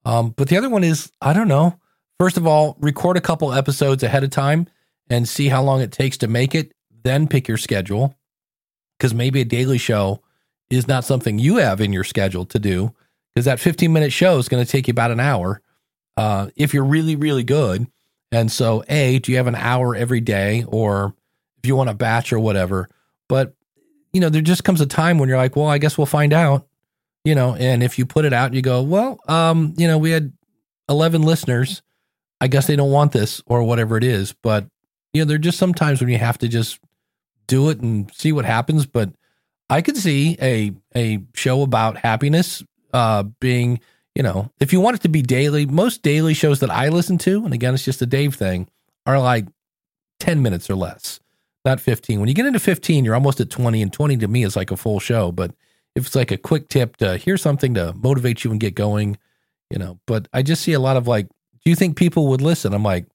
Um, 0.05 0.31
but 0.31 0.49
the 0.49 0.57
other 0.57 0.69
one 0.69 0.83
is, 0.83 1.13
I 1.21 1.35
don't 1.35 1.47
know. 1.47 1.79
First 2.19 2.37
of 2.37 2.49
all, 2.49 2.77
record 2.81 3.17
a 3.17 3.21
couple 3.21 3.53
episodes 3.53 4.03
ahead 4.03 4.25
of 4.25 4.31
time 4.31 4.67
and 5.09 5.29
see 5.29 5.51
how 5.51 5.63
long 5.63 5.83
it 5.83 5.93
takes 5.93 6.17
to 6.17 6.27
make 6.27 6.57
it. 6.57 6.73
Then 7.05 7.29
pick 7.29 7.47
your 7.47 7.57
schedule 7.57 8.17
because 9.01 9.15
maybe 9.15 9.41
a 9.41 9.47
daily 9.47 9.79
show 9.79 10.21
is 10.69 10.87
not 10.87 11.07
something 11.07 11.39
you 11.39 11.57
have 11.57 11.81
in 11.81 11.91
your 11.91 12.05
schedule 12.05 12.45
to 12.45 12.59
do 12.59 12.95
because 13.35 13.47
that 13.47 13.59
15 13.59 13.91
minute 13.91 14.13
show 14.13 14.37
is 14.37 14.49
going 14.49 14.63
to 14.63 14.71
take 14.71 14.89
you 14.89 14.93
about 14.93 15.11
an 15.11 15.19
hour 15.19 15.63
uh, 16.19 16.49
if 16.55 16.75
you're 16.75 16.85
really, 16.85 17.17
really 17.17 17.43
good. 17.43 17.87
And 18.31 18.53
so, 18.53 18.85
A, 18.89 19.19
do 19.19 19.33
you 19.33 19.39
have 19.39 19.47
an 19.47 19.55
hour 19.55 19.97
every 19.97 20.21
day 20.21 20.65
or 20.69 21.15
if 21.59 21.67
you 21.67 21.75
want 21.75 21.89
a 21.89 21.95
batch 21.95 22.31
or 22.31 22.39
whatever? 22.39 22.89
But, 23.27 23.55
you 24.13 24.21
know, 24.21 24.29
there 24.29 24.43
just 24.43 24.65
comes 24.65 24.83
a 24.83 24.87
time 24.87 25.19
when 25.19 25.31
you're 25.31 25.39
like, 25.39 25.57
well, 25.57 25.67
I 25.67 25.79
guess 25.79 25.97
we'll 25.97 26.07
find 26.07 26.35
out, 26.35 26.69
you 27.25 27.35
know, 27.35 27.55
and 27.55 27.83
if 27.83 27.99
you 27.99 28.05
put 28.05 28.27
it 28.27 28.35
out 28.35 28.53
you 28.53 28.61
go, 28.61 28.83
well, 28.83 29.19
um, 29.29 29.73
you 29.79 29.89
know, 29.89 29.97
we 29.97 30.11
had 30.11 30.31
11 30.91 31.23
listeners. 31.23 31.81
I 32.39 32.49
guess 32.49 32.67
they 32.67 32.77
don't 32.77 32.93
want 32.93 33.13
this 33.13 33.43
or 33.47 33.63
whatever 33.63 33.97
it 33.97 34.05
is. 34.05 34.35
But, 34.43 34.67
you 35.15 35.23
know, 35.23 35.25
there 35.27 35.37
are 35.37 35.39
just 35.39 35.59
sometimes 35.59 36.01
when 36.01 36.11
you 36.11 36.19
have 36.19 36.39
to 36.39 36.49
just 36.49 36.79
do 37.51 37.69
it 37.69 37.81
and 37.81 38.11
see 38.15 38.33
what 38.33 38.45
happens. 38.47 38.87
But 38.87 39.11
I 39.69 39.83
could 39.83 39.97
see 39.97 40.39
a 40.41 40.73
a 40.97 41.21
show 41.35 41.63
about 41.63 41.99
happiness 41.99 42.63
uh, 42.95 43.25
being, 43.41 43.81
you 44.15 44.23
know, 44.23 44.51
if 44.61 44.73
you 44.73 44.81
want 44.81 44.97
it 44.97 45.03
to 45.03 45.09
be 45.09 45.21
daily, 45.21 45.67
most 45.67 46.03
daily 46.03 46.33
shows 46.33 46.61
that 46.61 46.71
I 46.71 46.89
listen 46.89 47.19
to, 47.19 47.45
and 47.45 47.53
again, 47.53 47.75
it's 47.75 47.85
just 47.85 48.03
a 48.03 48.07
Dave 48.07 48.35
thing, 48.35 48.69
are 49.05 49.19
like 49.19 49.47
10 50.21 50.43
minutes 50.43 50.71
or 50.71 50.77
less, 50.77 51.21
not 51.65 51.81
15. 51.81 52.21
When 52.21 52.29
you 52.29 52.35
get 52.35 52.47
into 52.47 52.61
15, 52.61 53.05
you're 53.05 53.15
almost 53.15 53.41
at 53.41 53.51
20, 53.51 53.83
and 53.83 53.93
20 53.93 54.17
to 54.19 54.29
me 54.29 54.45
is 54.45 54.57
like 54.57 54.71
a 54.71 54.77
full 54.77 55.01
show. 55.01 55.33
But 55.33 55.53
if 55.95 56.07
it's 56.07 56.17
like 56.17 56.31
a 56.31 56.37
quick 56.37 56.69
tip 56.69 56.97
to 56.99 57.17
hear 57.17 57.37
something 57.37 57.75
to 57.75 57.93
motivate 57.95 58.45
you 58.45 58.51
and 58.51 58.61
get 58.61 58.75
going, 58.75 59.19
you 59.71 59.79
know, 59.79 59.99
but 60.07 60.29
I 60.33 60.43
just 60.43 60.63
see 60.63 60.73
a 60.73 60.81
lot 60.81 60.97
of 60.97 61.07
like, 61.07 61.29
do 61.65 61.71
you 61.71 61.77
think 61.77 61.97
people 61.97 62.29
would 62.29 62.41
listen? 62.41 62.73
I'm 62.73 62.83
like, 62.83 63.07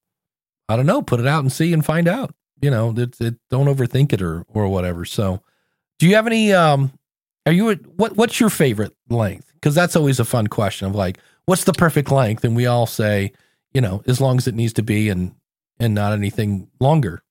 I 0.69 0.75
don't 0.75 0.85
know, 0.85 1.01
put 1.01 1.19
it 1.19 1.27
out 1.27 1.43
and 1.43 1.51
see 1.51 1.73
and 1.73 1.85
find 1.85 2.07
out. 2.07 2.33
You 2.61 2.71
know, 2.71 2.93
it, 2.95 3.19
it, 3.19 3.35
don't 3.49 3.67
overthink 3.67 4.13
it 4.13 4.21
or 4.21 4.45
or 4.49 4.67
whatever. 4.67 5.05
So, 5.05 5.41
do 5.99 6.07
you 6.07 6.15
have 6.15 6.27
any 6.27 6.53
um 6.53 6.91
are 7.45 7.51
you 7.51 7.71
what 7.95 8.15
what's 8.15 8.39
your 8.39 8.49
favorite 8.49 8.95
length? 9.09 9.51
Because 9.53 9.75
that's 9.75 9.95
always 9.95 10.19
a 10.19 10.25
fun 10.25 10.47
question 10.47 10.87
of 10.87 10.95
like, 10.95 11.17
what's 11.45 11.63
the 11.63 11.73
perfect 11.73 12.11
length? 12.11 12.43
And 12.43 12.55
we 12.55 12.65
all 12.65 12.85
say, 12.87 13.33
you 13.73 13.81
know, 13.81 14.01
as 14.07 14.21
long 14.21 14.37
as 14.37 14.47
it 14.47 14.55
needs 14.55 14.73
to 14.73 14.83
be 14.83 15.09
and 15.09 15.35
and 15.79 15.93
not 15.93 16.13
anything 16.13 16.69
longer. 16.79 17.21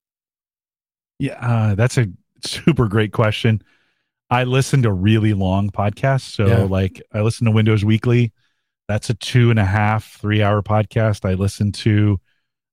Yeah, 1.19 1.39
uh, 1.39 1.75
that's 1.75 1.97
a 1.97 2.07
super 2.43 2.87
great 2.87 3.11
question. 3.13 3.61
I 4.29 4.43
listen 4.43 4.81
to 4.83 4.91
really 4.91 5.33
long 5.33 5.69
podcasts. 5.69 6.33
So 6.35 6.47
Yeah. 6.47 6.63
like 6.63 7.01
I 7.13 7.21
listen 7.21 7.45
to 7.45 7.51
Windows 7.51 7.85
Weekly. 7.85 8.33
That's 8.87 9.09
a 9.09 9.13
two 9.15 9.49
and 9.49 9.59
a 9.59 9.65
half, 9.65 10.17
three 10.19 10.43
hour 10.43 10.61
podcast. 10.61 11.27
I 11.27 11.33
listen 11.33 11.71
to 11.73 12.19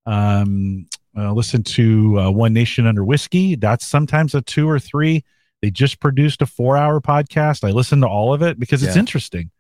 um 0.07 0.87
uh, 1.17 1.33
listen 1.33 1.63
to 1.63 2.19
uh, 2.21 2.31
One 2.31 2.53
Nation 2.53 2.87
Under 2.87 3.05
Whiskey. 3.05 3.55
That's 3.57 3.87
sometimes 3.87 4.35
a 4.35 4.43
two 4.43 4.69
or 4.69 4.79
three. 4.79 5.25
They 5.61 5.71
just 5.71 6.01
produced 6.01 6.43
a 6.43 6.47
four 6.47 6.77
hour 6.77 7.01
podcast. 7.01 7.63
I 7.65 7.71
listen 7.71 8.01
to 8.01 8.09
all 8.09 8.33
of 8.35 8.43
it 8.43 8.59
because 8.59 8.83
it's 8.83 8.97
Yeah. 8.97 9.01
interesting. 9.01 9.51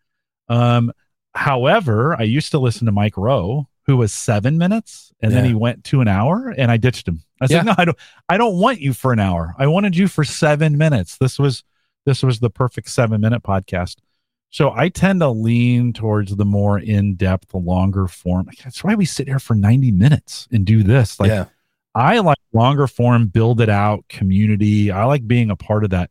Um, 0.49 0.93
however, 1.35 2.15
I 2.19 2.23
used 2.25 2.51
to 2.53 2.59
listen 2.59 2.87
to 2.87 2.93
Mike 2.93 3.17
Rowe, 3.17 3.69
who 3.87 3.97
was 3.97 4.13
seven 4.13 4.59
minutes, 4.59 5.13
and 5.21 5.33
then 5.33 5.45
he 5.45 5.55
went 5.55 5.85
to 5.85 6.01
an 6.01 6.09
hour, 6.09 6.55
and 6.57 6.71
I 6.71 6.77
ditched 6.77 7.07
him. 7.09 7.23
I 7.41 7.47
said, 7.47 7.55
Yeah. 7.57 7.63
"No, 7.63 7.75
I 7.79 7.85
don't. 7.85 7.99
I 8.29 8.37
don't 8.37 8.59
want 8.59 8.81
you 8.81 8.93
for 8.93 9.13
an 9.13 9.19
hour. 9.21 9.55
I 9.59 9.67
wanted 9.67 9.97
you 9.97 10.09
for 10.09 10.25
seven 10.25 10.77
minutes. 10.79 11.17
This 11.19 11.39
was 11.39 11.65
this 12.07 12.23
was 12.23 12.41
the 12.41 12.51
perfect 12.51 12.89
seven 12.89 13.21
minute 13.21 13.43
podcast." 13.43 13.97
So 14.53 14.71
I 14.77 14.91
tend 14.91 15.21
to 15.21 15.31
lean 15.31 15.95
towards 15.95 16.37
the 16.37 16.45
more 16.45 16.79
in 16.79 17.15
depth, 17.15 17.49
the 17.49 17.57
longer 17.57 18.07
form. 18.07 18.49
That's 18.63 18.85
why 18.85 18.95
we 18.95 19.07
sit 19.07 19.27
here 19.27 19.39
for 19.39 19.55
ninety 19.55 19.91
minutes 19.91 20.47
and 20.53 20.65
do 20.65 20.83
this. 20.83 21.19
Like 21.19 21.31
yeah. 21.31 21.47
I 21.95 22.19
like 22.19 22.39
longer 22.53 22.87
form, 22.87 23.27
build 23.29 23.61
it 23.63 23.71
out, 23.71 24.07
community. 24.09 24.91
I 24.91 25.05
like 25.05 25.27
being 25.27 25.51
a 25.51 25.57
part 25.57 25.85
of 25.85 25.91
that. 25.91 26.11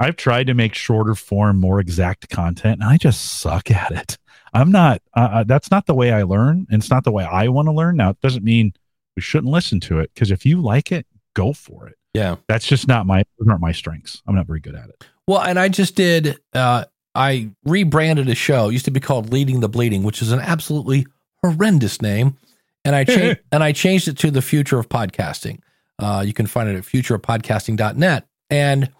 I've 0.00 0.16
tried 0.16 0.46
to 0.48 0.54
make 0.54 0.74
shorter 0.74 1.14
form, 1.14 1.60
more 1.60 1.78
exact 1.78 2.28
content, 2.30 2.80
and 2.80 2.90
I 2.90 2.96
just 2.96 3.40
suck 3.40 3.70
at 3.70 3.92
it. 3.92 4.18
I'm 4.54 4.72
not. 4.72 5.02
Uh, 5.14 5.44
that's 5.44 5.70
not 5.70 5.84
the 5.84 5.94
way 5.94 6.12
I 6.12 6.22
learn, 6.22 6.66
and 6.70 6.82
it's 6.82 6.90
not 6.90 7.04
the 7.04 7.12
way 7.12 7.24
I 7.24 7.48
want 7.48 7.68
to 7.68 7.72
learn. 7.72 7.96
Now, 7.96 8.10
it 8.10 8.20
doesn't 8.22 8.44
mean 8.44 8.72
we 9.16 9.22
shouldn't 9.22 9.52
listen 9.52 9.80
to 9.80 10.00
it 10.00 10.10
because 10.14 10.30
if 10.30 10.46
you 10.46 10.62
like 10.62 10.92
it, 10.92 11.06
go 11.34 11.52
for 11.52 11.88
it. 11.88 11.96
Yeah. 12.14 12.36
That's 12.48 12.66
just 12.66 12.88
not 12.88 13.06
my 13.06 13.24
those 13.38 13.48
aren't 13.48 13.60
my 13.60 13.72
strengths. 13.72 14.22
I'm 14.26 14.34
not 14.34 14.46
very 14.46 14.60
good 14.60 14.74
at 14.74 14.88
it. 14.88 15.06
Well, 15.26 15.42
and 15.42 15.58
I 15.58 15.68
just 15.68 15.94
did. 15.94 16.38
Uh, 16.54 16.86
I 17.16 17.50
rebranded 17.64 18.28
a 18.28 18.34
show. 18.34 18.68
It 18.68 18.74
used 18.74 18.84
to 18.84 18.90
be 18.90 19.00
called 19.00 19.32
Leading 19.32 19.60
the 19.60 19.68
Bleeding, 19.68 20.02
which 20.02 20.22
is 20.22 20.32
an 20.32 20.40
absolutely 20.40 21.06
horrendous 21.42 22.00
name, 22.02 22.36
and 22.84 22.94
I 22.94 23.04
changed 23.04 23.40
and 23.52 23.64
I 23.64 23.72
changed 23.72 24.08
it 24.08 24.18
to 24.18 24.30
the 24.30 24.42
Future 24.42 24.78
of 24.78 24.88
Podcasting. 24.88 25.60
Uh, 25.98 26.22
you 26.26 26.32
can 26.32 26.46
find 26.46 26.68
it 26.68 26.76
at 26.76 26.84
futureofpodcasting.net. 26.84 28.26
And 28.50 28.90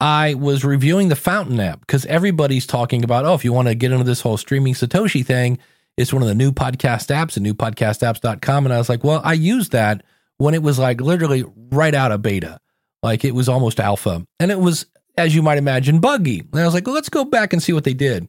I 0.00 0.34
was 0.34 0.64
reviewing 0.64 1.08
the 1.08 1.16
Fountain 1.16 1.58
app 1.60 1.80
because 1.80 2.04
everybody's 2.06 2.66
talking 2.66 3.02
about, 3.02 3.24
oh, 3.24 3.34
if 3.34 3.44
you 3.44 3.52
want 3.52 3.68
to 3.68 3.74
get 3.74 3.92
into 3.92 4.04
this 4.04 4.20
whole 4.20 4.36
streaming 4.36 4.74
Satoshi 4.74 5.24
thing, 5.24 5.58
it's 5.96 6.12
one 6.12 6.22
of 6.22 6.28
the 6.28 6.34
new 6.34 6.52
podcast 6.52 7.08
apps 7.08 7.36
at 7.36 7.42
newpodcastapps.com. 7.42 8.66
And 8.66 8.74
I 8.74 8.78
was 8.78 8.88
like, 8.88 9.02
well, 9.02 9.22
I 9.24 9.32
used 9.32 9.72
that 9.72 10.02
when 10.36 10.52
it 10.52 10.62
was 10.62 10.78
like 10.78 11.00
literally 11.00 11.44
right 11.70 11.94
out 11.94 12.12
of 12.12 12.20
beta. 12.20 12.60
Like 13.02 13.24
it 13.24 13.34
was 13.34 13.48
almost 13.48 13.80
alpha. 13.80 14.26
And 14.38 14.50
it 14.50 14.60
was, 14.60 14.84
as 15.16 15.34
you 15.34 15.42
might 15.42 15.58
imagine, 15.58 16.00
buggy. 16.00 16.40
And 16.40 16.60
I 16.60 16.64
was 16.64 16.74
like, 16.74 16.86
well, 16.86 16.94
let's 16.94 17.08
go 17.08 17.24
back 17.24 17.52
and 17.52 17.62
see 17.62 17.72
what 17.72 17.84
they 17.84 17.94
did. 17.94 18.28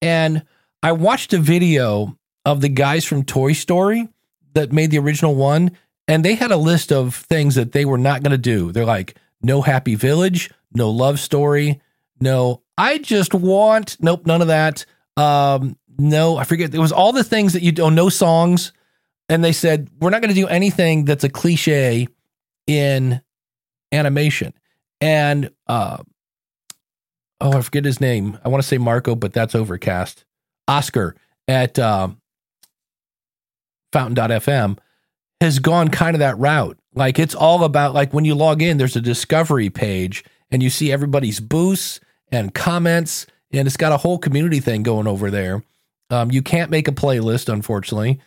And 0.00 0.44
I 0.82 0.92
watched 0.92 1.32
a 1.32 1.38
video 1.38 2.16
of 2.44 2.60
the 2.60 2.68
guys 2.68 3.04
from 3.04 3.24
Toy 3.24 3.52
Story 3.52 4.08
that 4.54 4.72
made 4.72 4.90
the 4.90 4.98
original 4.98 5.34
one. 5.34 5.72
And 6.08 6.24
they 6.24 6.34
had 6.34 6.50
a 6.50 6.56
list 6.56 6.90
of 6.90 7.14
things 7.14 7.54
that 7.54 7.72
they 7.72 7.84
were 7.84 7.98
not 7.98 8.22
going 8.22 8.32
to 8.32 8.38
do. 8.38 8.72
They're 8.72 8.84
like, 8.84 9.16
no 9.42 9.62
happy 9.62 9.94
village, 9.94 10.50
no 10.72 10.90
love 10.90 11.20
story, 11.20 11.80
no, 12.20 12.62
I 12.76 12.98
just 12.98 13.34
want, 13.34 13.96
nope, 14.00 14.26
none 14.26 14.42
of 14.42 14.48
that. 14.48 14.84
Um, 15.16 15.76
no, 15.98 16.36
I 16.36 16.44
forget. 16.44 16.74
It 16.74 16.78
was 16.78 16.92
all 16.92 17.12
the 17.12 17.24
things 17.24 17.52
that 17.54 17.62
you 17.62 17.72
don't, 17.72 17.94
no 17.94 18.08
songs. 18.08 18.72
And 19.28 19.44
they 19.44 19.52
said, 19.52 19.88
we're 20.00 20.10
not 20.10 20.20
going 20.20 20.34
to 20.34 20.40
do 20.40 20.48
anything 20.48 21.04
that's 21.04 21.24
a 21.24 21.28
cliche 21.28 22.08
in 22.66 23.20
animation. 23.92 24.52
And, 25.00 25.50
uh, 25.66 25.98
oh, 27.40 27.52
I 27.52 27.60
forget 27.62 27.84
his 27.84 28.00
name. 28.00 28.38
I 28.44 28.48
want 28.48 28.62
to 28.62 28.68
say 28.68 28.78
Marco, 28.78 29.14
but 29.14 29.32
that's 29.32 29.54
overcast. 29.54 30.24
Oscar 30.68 31.16
at 31.48 31.78
um, 31.78 32.20
Fountain.fm 33.92 34.78
has 35.40 35.58
gone 35.58 35.88
kind 35.88 36.14
of 36.14 36.20
that 36.20 36.38
route. 36.38 36.78
Like 36.94 37.18
it's 37.18 37.34
all 37.34 37.64
about 37.64 37.94
like 37.94 38.12
when 38.12 38.24
you 38.24 38.34
log 38.34 38.62
in, 38.62 38.78
there's 38.78 38.96
a 38.96 39.00
discovery 39.00 39.70
page 39.70 40.24
and 40.50 40.62
you 40.62 40.70
see 40.70 40.92
everybody's 40.92 41.40
boosts 41.40 42.00
and 42.32 42.54
comments, 42.54 43.26
and 43.52 43.66
it's 43.66 43.76
got 43.76 43.92
a 43.92 43.96
whole 43.96 44.18
community 44.18 44.60
thing 44.60 44.82
going 44.82 45.06
over 45.06 45.30
there. 45.30 45.64
Um, 46.10 46.30
you 46.30 46.42
can't 46.42 46.70
make 46.70 46.88
a 46.88 46.92
playlist, 46.92 47.52
unfortunately. 47.52 48.20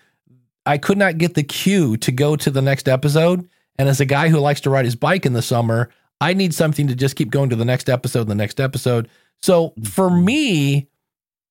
I 0.65 0.77
could 0.77 0.97
not 0.97 1.17
get 1.17 1.33
the 1.33 1.43
cue 1.43 1.97
to 1.97 2.11
go 2.11 2.35
to 2.37 2.49
the 2.49 2.61
next 2.61 2.87
episode. 2.87 3.47
And 3.77 3.89
as 3.89 3.99
a 3.99 4.05
guy 4.05 4.29
who 4.29 4.39
likes 4.39 4.61
to 4.61 4.69
ride 4.69 4.85
his 4.85 4.95
bike 4.95 5.25
in 5.25 5.33
the 5.33 5.41
summer, 5.41 5.89
I 6.23 6.33
need 6.33 6.53
something 6.53 6.87
to 6.87 6.95
just 6.95 7.17
keep 7.17 7.31
going 7.31 7.49
to 7.49 7.57
the 7.57 7.65
next 7.65 7.89
episode, 7.89 8.29
the 8.29 8.33
next 8.33 8.61
episode. 8.61 9.09
So 9.41 9.73
for 9.83 10.07
mm-hmm. 10.09 10.23
me, 10.23 10.87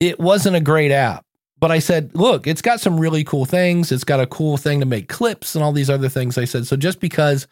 it 0.00 0.18
wasn't 0.18 0.56
a 0.56 0.60
great 0.60 0.90
app. 0.90 1.26
But 1.58 1.70
I 1.70 1.78
said, 1.78 2.10
look, 2.14 2.46
it's 2.46 2.62
got 2.62 2.80
some 2.80 2.98
really 2.98 3.22
cool 3.22 3.44
things. 3.44 3.92
It's 3.92 4.02
got 4.02 4.18
a 4.18 4.26
cool 4.26 4.56
thing 4.56 4.80
to 4.80 4.86
make 4.86 5.10
clips 5.10 5.54
and 5.54 5.62
all 5.62 5.72
these 5.72 5.90
other 5.90 6.08
things. 6.08 6.38
I 6.38 6.46
said, 6.46 6.66
so 6.66 6.76
just 6.76 7.00
because 7.00 7.46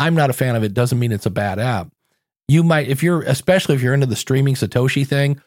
I'm 0.00 0.16
not 0.16 0.30
a 0.30 0.32
fan 0.32 0.56
of 0.56 0.64
it 0.64 0.74
doesn't 0.74 0.98
mean 0.98 1.12
it's 1.12 1.26
a 1.26 1.30
bad 1.30 1.60
app. 1.60 1.92
You 2.48 2.64
might, 2.64 2.88
if 2.88 3.04
you're, 3.04 3.22
especially 3.22 3.76
if 3.76 3.80
you're 3.80 3.94
into 3.94 4.06
the 4.06 4.16
streaming 4.16 4.56
Satoshi 4.56 5.06
thing, 5.06 5.40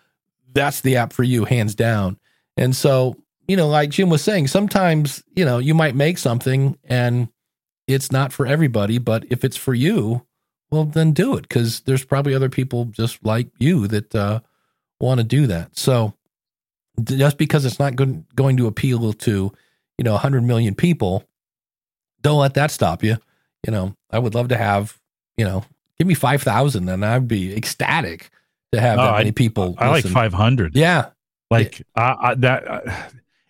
that's 0.53 0.79
the 0.79 0.95
app 0.95 1.11
for 1.11 1.23
you, 1.23 1.43
hands 1.43 1.75
down. 1.75 2.17
And 2.55 2.73
so, 2.73 3.17
you 3.49 3.57
know, 3.57 3.67
like 3.67 3.89
Jim 3.89 4.09
was 4.09 4.23
saying, 4.23 4.47
sometimes, 4.47 5.21
you 5.35 5.43
know, 5.43 5.57
you 5.57 5.75
might 5.75 5.93
make 5.93 6.19
something 6.19 6.77
and 6.85 7.27
it's 7.85 8.13
not 8.13 8.31
for 8.31 8.47
everybody, 8.47 8.97
but 8.97 9.25
if 9.29 9.43
it's 9.43 9.57
for 9.57 9.73
you, 9.73 10.25
well, 10.71 10.85
then 10.85 11.11
do 11.13 11.35
it 11.35 11.43
because 11.43 11.81
there's 11.81 12.03
probably 12.05 12.33
other 12.35 12.49
people 12.49 12.85
just 12.85 13.23
like 13.23 13.47
you 13.57 13.87
that 13.87 14.13
uh, 14.15 14.39
want 14.99 15.19
to 15.19 15.23
do 15.23 15.47
that. 15.47 15.77
So 15.77 16.13
just 17.03 17.37
because 17.37 17.65
it's 17.65 17.79
not 17.79 17.95
going, 17.95 18.25
going 18.35 18.57
to 18.57 18.67
appeal 18.67 19.13
to, 19.13 19.51
you 19.97 20.03
know, 20.03 20.13
100 20.13 20.43
million 20.43 20.75
people, 20.75 21.23
don't 22.21 22.39
let 22.39 22.55
that 22.55 22.71
stop 22.71 23.03
you. 23.03 23.17
You 23.65 23.71
know, 23.71 23.95
I 24.11 24.19
would 24.19 24.35
love 24.35 24.49
to 24.49 24.57
have, 24.57 24.97
you 25.37 25.45
know, 25.45 25.63
give 25.97 26.07
me 26.07 26.13
5,000 26.13 26.89
and 26.89 27.05
I'd 27.05 27.27
be 27.27 27.55
ecstatic 27.55 28.29
to 28.73 28.81
have 28.81 28.99
Oh, 28.99 29.03
that 29.03 29.13
I- 29.13 29.17
many 29.19 29.31
people. 29.31 29.75
I 29.77 29.89
like 29.89 30.05
500. 30.05 30.75
Yeah. 30.75 31.09
Like 31.49 31.81
I, 31.95 32.15
I, 32.19 32.35
that, 32.35 32.67
uh, 32.67 32.79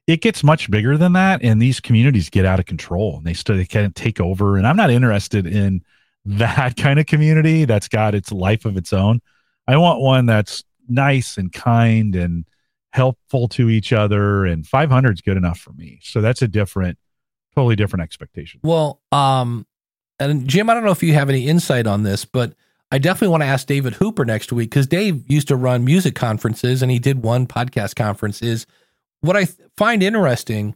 it 0.05 0.21
gets 0.21 0.43
much 0.43 0.69
bigger 0.71 0.97
than 0.97 1.13
that, 1.13 1.41
and 1.43 1.61
these 1.61 1.79
communities 1.81 2.29
get 2.29 2.45
out 2.45 2.59
of 2.59 2.65
control, 2.65 3.17
and 3.17 3.25
they 3.25 3.33
still 3.33 3.57
they 3.57 3.65
can't 3.65 3.93
take 3.93 4.21
over. 4.21 4.55
And 4.55 4.65
I'm 4.67 4.77
not 4.77 4.89
interested 4.89 5.45
in 5.47 5.83
that 6.27 6.75
kind 6.75 6.99
of 6.99 7.05
community 7.05 7.65
that's 7.65 7.87
got 7.87 8.13
its 8.13 8.31
life 8.31 8.65
of 8.65 8.75
its 8.77 8.91
own. 8.91 9.21
I 9.67 9.77
want 9.77 10.01
one 10.01 10.25
that's 10.25 10.63
nice 10.87 11.37
and 11.37 11.51
kind 11.51 12.15
and 12.15 12.45
helpful 12.91 13.47
to 13.49 13.69
each 13.69 13.93
other. 13.93 14.45
And 14.45 14.65
500 14.67 15.13
is 15.13 15.21
good 15.21 15.37
enough 15.37 15.59
for 15.59 15.71
me. 15.73 15.99
So 16.03 16.21
that's 16.21 16.41
a 16.41 16.47
different, 16.47 16.97
totally 17.55 17.75
different 17.75 18.03
expectation. 18.03 18.59
Well, 18.63 19.01
um, 19.11 19.65
and 20.19 20.47
Jim, 20.47 20.69
I 20.69 20.73
don't 20.73 20.83
know 20.83 20.91
if 20.91 21.03
you 21.03 21.13
have 21.13 21.29
any 21.29 21.47
insight 21.47 21.87
on 21.87 22.03
this, 22.03 22.25
but 22.25 22.53
I 22.91 22.97
definitely 22.97 23.29
want 23.29 23.43
to 23.43 23.47
ask 23.47 23.67
David 23.67 23.93
Hooper 23.95 24.25
next 24.25 24.51
week 24.51 24.69
because 24.69 24.87
Dave 24.87 25.29
used 25.29 25.47
to 25.49 25.55
run 25.55 25.85
music 25.85 26.15
conferences 26.15 26.81
and 26.81 26.91
he 26.91 26.99
did 26.99 27.23
one 27.23 27.47
podcast 27.47 27.95
conference. 27.95 28.41
Is 28.41 28.65
what 29.21 29.37
I 29.37 29.45
th- 29.45 29.57
find 29.77 30.03
interesting 30.03 30.75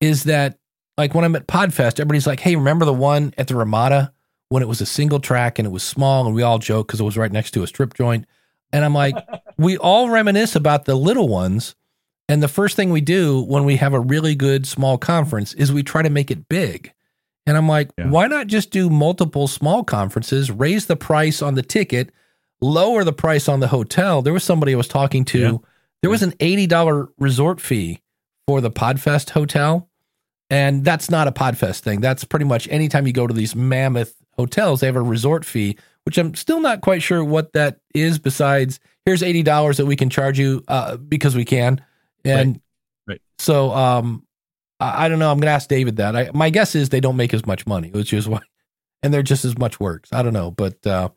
is 0.00 0.24
that 0.24 0.58
like 0.96 1.14
when 1.14 1.24
I'm 1.24 1.36
at 1.36 1.46
Podfest, 1.46 2.00
everybody's 2.00 2.26
like, 2.26 2.40
"Hey, 2.40 2.56
remember 2.56 2.84
the 2.84 2.94
one 2.94 3.34
at 3.36 3.48
the 3.48 3.56
Ramada 3.56 4.12
when 4.50 4.62
it 4.62 4.68
was 4.68 4.80
a 4.82 4.86
single 4.86 5.18
track 5.20 5.58
and 5.58 5.64
it 5.66 5.70
was 5.70 5.82
small?" 5.82 6.26
And 6.26 6.34
we 6.34 6.42
all 6.42 6.58
joke 6.58 6.86
because 6.88 7.00
it 7.00 7.04
was 7.04 7.16
right 7.16 7.32
next 7.32 7.52
to 7.52 7.62
a 7.62 7.66
strip 7.66 7.94
joint. 7.94 8.26
And 8.72 8.84
I'm 8.84 8.94
like, 8.94 9.16
we 9.58 9.78
all 9.78 10.10
reminisce 10.10 10.54
about 10.54 10.84
the 10.84 10.94
little 10.94 11.28
ones. 11.28 11.74
And 12.28 12.40
the 12.42 12.46
first 12.48 12.76
thing 12.76 12.90
we 12.90 13.00
do 13.00 13.42
when 13.42 13.64
we 13.64 13.76
have 13.76 13.92
a 13.94 13.98
really 14.00 14.34
good 14.36 14.64
small 14.66 14.98
conference 14.98 15.52
is 15.54 15.72
we 15.72 15.82
try 15.82 16.02
to 16.02 16.10
make 16.10 16.30
it 16.30 16.48
big. 16.48 16.92
And 17.46 17.56
I'm 17.56 17.66
like, 17.68 17.90
Yeah. 17.98 18.08
why 18.10 18.28
not 18.28 18.46
just 18.46 18.70
do 18.70 18.88
multiple 18.88 19.48
small 19.48 19.82
conferences, 19.82 20.50
raise 20.52 20.86
the 20.86 20.94
price 20.94 21.42
on 21.42 21.54
the 21.56 21.62
ticket, 21.62 22.12
lower 22.60 23.02
the 23.02 23.12
price 23.12 23.48
on 23.48 23.58
the 23.58 23.66
hotel? 23.68 24.22
There 24.22 24.32
was 24.32 24.44
somebody 24.44 24.74
I 24.74 24.76
was 24.76 24.86
talking 24.86 25.24
to, 25.26 25.38
Yeah. 25.40 25.56
there 26.02 26.10
was 26.10 26.22
an 26.22 26.32
$80 26.38 27.08
resort 27.18 27.60
fee 27.60 28.00
for 28.46 28.60
the 28.60 28.70
Podfest 28.70 29.30
hotel. 29.30 29.88
And 30.48 30.84
that's 30.84 31.10
not 31.10 31.26
a 31.26 31.32
Podfest 31.32 31.80
thing. 31.80 32.00
That's 32.00 32.22
pretty 32.22 32.44
much 32.44 32.68
anytime 32.70 33.08
you 33.08 33.12
go 33.12 33.26
to 33.26 33.34
these 33.34 33.56
mammoth 33.56 34.14
hotels, 34.40 34.80
they 34.80 34.86
have 34.86 34.96
a 34.96 35.02
resort 35.02 35.44
fee, 35.44 35.76
which 36.04 36.18
I'm 36.18 36.34
still 36.34 36.60
not 36.60 36.80
quite 36.80 37.02
sure 37.02 37.22
what 37.24 37.52
that 37.52 37.78
is 37.94 38.18
besides 38.18 38.80
here's 39.04 39.22
$80 39.22 39.76
that 39.76 39.86
we 39.86 39.96
can 39.96 40.10
charge 40.10 40.38
you 40.38 40.64
uh, 40.68 40.96
because 40.96 41.34
we 41.34 41.44
can. 41.44 41.84
And 42.24 42.60
Right. 43.06 43.14
Right. 43.14 43.22
so 43.38 43.70
um, 43.72 44.26
I, 44.78 45.06
I 45.06 45.08
don't 45.08 45.18
know. 45.18 45.30
I'm 45.30 45.38
going 45.38 45.46
to 45.48 45.52
ask 45.52 45.68
David 45.68 45.96
that. 45.96 46.16
I, 46.16 46.30
my 46.34 46.50
guess 46.50 46.74
is 46.74 46.88
they 46.88 47.00
don't 47.00 47.16
make 47.16 47.34
as 47.34 47.46
much 47.46 47.66
money, 47.66 47.90
which 47.90 48.12
is 48.12 48.28
why, 48.28 48.40
and 49.02 49.12
they're 49.12 49.22
just 49.22 49.44
as 49.44 49.58
much 49.58 49.80
works. 49.80 50.12
I 50.12 50.22
don't 50.22 50.32
know. 50.32 50.50
But, 50.50 50.86
uh, 50.86 51.08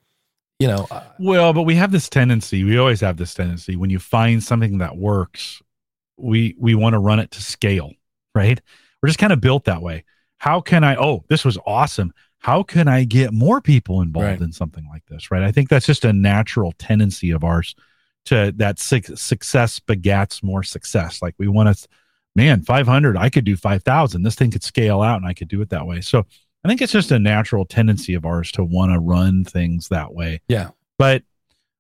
you 0.59 0.67
know, 0.67 0.87
uh, 0.91 1.03
Well, 1.19 1.53
but 1.53 1.63
we 1.63 1.75
have 1.75 1.91
this 1.91 2.09
tendency. 2.09 2.63
We 2.63 2.77
always 2.77 3.01
have 3.01 3.17
this 3.17 3.33
tendency 3.33 3.75
when 3.75 3.89
you 3.89 3.99
find 3.99 4.41
something 4.41 4.77
that 4.77 4.97
works, 4.97 5.61
we 6.17 6.55
we 6.59 6.75
want 6.75 6.93
to 6.93 6.99
run 6.99 7.19
it 7.19 7.31
to 7.31 7.41
scale, 7.41 7.91
right? 8.35 8.61
We're 9.01 9.07
just 9.07 9.19
kind 9.19 9.33
of 9.33 9.41
built 9.41 9.65
that 9.65 9.81
way. 9.81 10.05
How 10.37 10.61
can 10.61 10.83
I? 10.83 10.95
Oh, 10.95 11.25
this 11.27 11.43
was 11.43 11.57
awesome. 11.65 12.13
How 12.43 12.61
can 12.61 12.87
I 12.89 13.05
get 13.05 13.31
more 13.33 13.61
people 13.61 14.01
involved 14.01 14.27
Right. 14.27 14.41
in 14.41 14.51
something 14.51 14.85
like 14.89 15.05
this? 15.07 15.31
Right? 15.31 15.43
I 15.43 15.51
think 15.51 15.69
that's 15.69 15.85
just 15.85 16.03
a 16.05 16.11
natural 16.13 16.73
tendency 16.77 17.31
of 17.31 17.43
ours 17.43 17.73
to 18.25 18.53
that 18.57 18.79
suc 18.79 19.05
success 19.15 19.79
begats 19.79 20.43
more 20.43 20.61
success. 20.63 21.21
Like 21.21 21.35
we 21.37 21.47
want 21.47 21.75
to, 21.77 21.87
man, 22.35 22.61
five 22.61 22.85
hundred. 22.85 23.15
I 23.17 23.29
could 23.29 23.45
do 23.45 23.55
five 23.55 23.83
thousand. 23.83 24.23
This 24.23 24.35
thing 24.35 24.51
could 24.51 24.63
scale 24.63 25.01
out, 25.01 25.17
and 25.17 25.25
I 25.25 25.33
could 25.33 25.47
do 25.47 25.61
it 25.61 25.69
that 25.69 25.87
way. 25.87 26.01
So 26.01 26.25
I 26.65 26.67
think 26.67 26.81
it's 26.81 26.91
just 26.93 27.11
a 27.11 27.19
natural 27.19 27.65
tendency 27.65 28.13
of 28.13 28.25
ours 28.25 28.51
to 28.53 28.63
want 28.63 28.91
to 28.91 28.99
run 28.99 29.43
things 29.45 29.87
that 29.89 30.13
way. 30.13 30.41
Yeah. 30.47 30.69
But 30.97 31.23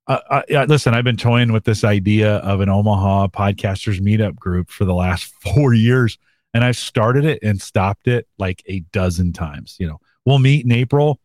uh, 0.07 0.19
uh, 0.29 0.65
listen, 0.67 0.93
I've 0.93 1.05
been 1.05 1.15
toying 1.17 1.51
with 1.53 1.63
this 1.63 1.83
idea 1.85 2.37
of 2.37 2.59
an 2.61 2.67
Omaha 2.69 3.27
podcasters 3.27 4.01
meetup 4.01 4.35
group 4.35 4.69
for 4.69 4.83
the 4.85 4.93
last 4.93 5.33
four 5.41 5.73
years, 5.73 6.17
and 6.53 6.63
I've 6.63 6.77
started 6.77 7.25
it 7.25 7.39
and 7.43 7.61
stopped 7.61 8.07
it 8.07 8.27
like 8.37 8.63
a 8.65 8.79
dozen 8.91 9.31
times. 9.33 9.77
You 9.79 9.87
know, 9.87 9.99
we'll 10.25 10.39
meet 10.39 10.65
in 10.65 10.71
April, 10.71 11.19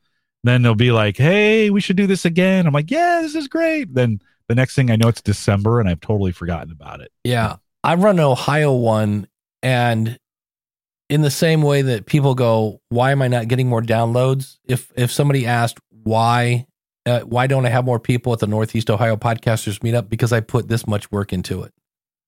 then 0.45 0.63
they'll 0.63 0.75
be 0.75 0.93
like, 0.93 1.17
"Hey, 1.17 1.71
we 1.71 1.81
should 1.81 1.97
do 1.97 2.07
this 2.07 2.25
again." 2.25 2.67
I'm 2.67 2.75
like, 2.75 2.91
"Yeah, 2.91 3.21
this 3.23 3.35
is 3.35 3.49
great." 3.49 3.95
Then 3.95 4.21
the 4.49 4.55
next 4.55 4.75
thing 4.75 4.91
I 4.91 4.97
know, 4.97 5.09
it's 5.09 5.23
December, 5.23 5.81
and 5.81 5.89
I've 5.89 6.01
totally 6.01 6.33
forgotten 6.33 6.73
about 6.73 7.01
it. 7.01 7.13
Yeah. 7.25 7.57
I 7.85 7.95
run 7.95 8.19
an 8.19 8.25
Ohio 8.25 8.73
one 8.75 9.29
and 9.63 10.19
in 11.09 11.23
the 11.23 11.31
same 11.31 11.63
way 11.63 11.83
that 11.83 12.07
people 12.07 12.35
go, 12.35 12.81
why 12.89 13.13
am 13.13 13.23
I 13.23 13.29
not 13.29 13.49
getting 13.49 13.69
more 13.69 13.83
downloads? 13.83 14.59
If 14.67 14.93
if 14.97 15.11
somebody 15.11 15.47
asked 15.47 15.79
why 15.91 16.67
uh, 17.07 17.21
why 17.21 17.47
don't 17.47 17.65
I 17.65 17.71
have 17.71 17.85
more 17.85 17.99
people 17.99 18.33
at 18.33 18.41
the 18.41 18.47
Northeast 18.47 18.91
Ohio 18.91 19.17
Podcasters 19.17 19.79
meetup? 19.81 20.09
Because 20.09 20.33
I 20.33 20.41
put 20.41 20.69
this 20.69 20.87
much 20.87 21.11
work 21.11 21.33
into 21.33 21.63
it. 21.63 21.73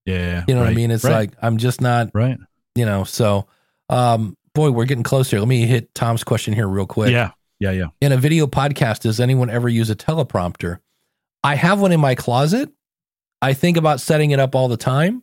Yeah, 0.06 0.44
You 0.48 0.54
know 0.54 0.62
what 0.62 0.70
I 0.70 0.74
mean? 0.74 0.90
It's 0.90 1.04
right, 1.04 1.12
like 1.12 1.32
I'm 1.42 1.58
just 1.58 1.80
not, 1.80 2.10
right. 2.14 2.38
you 2.74 2.86
know, 2.86 3.04
so 3.04 3.46
um 3.88 4.36
boy, 4.54 4.70
we're 4.70 4.84
getting 4.84 5.04
close 5.04 5.30
here. 5.30 5.38
Let 5.38 5.48
me 5.48 5.66
hit 5.66 5.94
Tom's 5.94 6.24
question 6.24 6.54
here 6.54 6.68
real 6.68 6.86
quick. 6.86 7.10
Yeah, 7.10 7.30
yeah, 7.58 7.70
yeah. 7.72 7.86
In 8.00 8.12
a 8.12 8.16
video 8.16 8.46
podcast, 8.46 9.00
does 9.00 9.20
anyone 9.20 9.50
ever 9.50 9.68
use 9.68 9.90
a 9.90 9.96
teleprompter? 9.96 10.78
I 11.42 11.54
have 11.54 11.80
one 11.80 11.92
in 11.92 12.00
my 12.00 12.14
closet. 12.14 12.70
I 13.42 13.54
think 13.54 13.76
about 13.76 14.00
setting 14.00 14.32
it 14.32 14.40
up 14.40 14.54
all 14.54 14.68
the 14.68 14.76
time. 14.76 15.22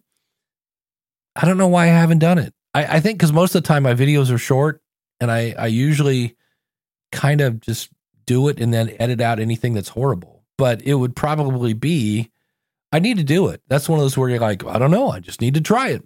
I 1.36 1.45
don't 1.45 1.58
know 1.58 1.68
why 1.68 1.84
I 1.84 1.88
haven't 1.88 2.20
done 2.20 2.40
it. 2.40 2.54
I, 2.74 2.98
I 2.98 2.99
think 2.99 3.20
because 3.20 3.32
most 3.32 3.54
of 3.54 3.62
the 3.62 3.68
time 3.68 3.84
my 3.84 3.94
videos 3.94 4.32
are 4.32 4.40
short 4.40 4.82
and 5.20 5.32
I, 5.32 5.54
I 5.58 5.68
usually 5.68 6.36
kind 7.12 7.41
of 7.41 7.60
just 7.60 7.90
do 8.26 8.48
it 8.48 8.60
and 8.60 8.74
then 8.74 8.95
edit 8.99 9.22
out 9.22 9.40
anything 9.40 9.74
that's 9.74 9.90
horrible. 9.90 10.44
But 10.58 10.82
it 10.82 10.95
would 10.95 11.16
probably 11.16 11.74
be, 11.74 12.32
I 12.91 12.98
need 12.98 13.18
to 13.18 13.24
do 13.24 13.49
it. 13.49 13.62
That's 13.68 13.88
one 13.88 13.99
of 13.99 14.04
those 14.04 14.18
where 14.18 14.30
you're 14.30 14.40
like, 14.40 14.66
I 14.66 14.80
don't 14.80 14.90
know, 14.90 15.12
I 15.12 15.20
just 15.20 15.41
need 15.41 15.54
to 15.54 15.62
try 15.62 15.90
it 15.90 16.04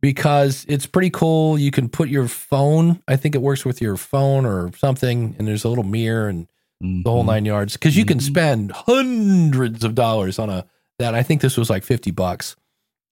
because 0.00 0.64
it's 0.68 0.86
pretty 0.86 1.10
cool. 1.10 1.58
You 1.58 1.70
can 1.70 1.88
put 1.88 2.08
your 2.08 2.28
phone, 2.28 3.02
I 3.08 3.16
think 3.16 3.34
it 3.34 3.42
works 3.42 3.64
with 3.64 3.80
your 3.80 3.96
phone 3.96 4.46
or 4.46 4.72
something, 4.76 5.34
and 5.38 5.46
there's 5.46 5.64
a 5.64 5.68
little 5.68 5.84
mirror 5.84 6.28
and 6.28 6.46
the 6.80 7.10
whole 7.10 7.22
Mhm. 7.24 7.26
nine 7.26 7.44
yards 7.44 7.74
because 7.74 7.96
you 7.96 8.06
can 8.06 8.18
Mhm. 8.18 8.22
spend 8.22 8.72
hundreds 8.72 9.84
of 9.84 9.94
dollars 9.94 10.38
on 10.38 10.48
a 10.48 10.64
that 10.98 11.14
I 11.14 11.22
think 11.22 11.40
this 11.42 11.56
was 11.56 11.68
like 11.70 11.82
50 11.84 12.10
bucks. 12.10 12.56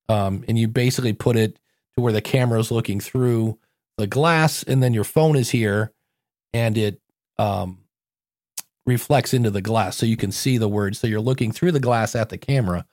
Um, 0.09 0.43
and 0.49 0.59
you 0.59 0.69
basically 0.69 1.13
put 1.13 1.37
it 1.37 1.59
to 1.95 2.01
where 2.03 2.13
the 2.13 2.23
camera 2.23 2.59
is 2.61 2.71
looking 2.71 2.99
through 3.01 3.59
the 3.99 4.07
glass 4.07 4.63
and 4.63 4.83
then 4.83 4.95
your 4.95 5.05
phone 5.05 5.37
is 5.37 5.51
here 5.51 5.93
and 6.55 6.79
it 6.79 7.01
um, 7.39 7.79
reflects 8.87 9.35
into 9.35 9.51
the 9.51 9.61
glass 9.63 9.97
so 9.97 10.07
you 10.07 10.17
can 10.17 10.33
see 10.33 10.57
the 10.59 10.69
words. 10.69 10.99
So 10.99 11.07
you're 11.07 11.21
looking 11.21 11.53
through 11.53 11.73
the 11.73 11.81
glass 11.81 12.15
at 12.17 12.31
the 12.31 12.39
camera. 12.39 12.87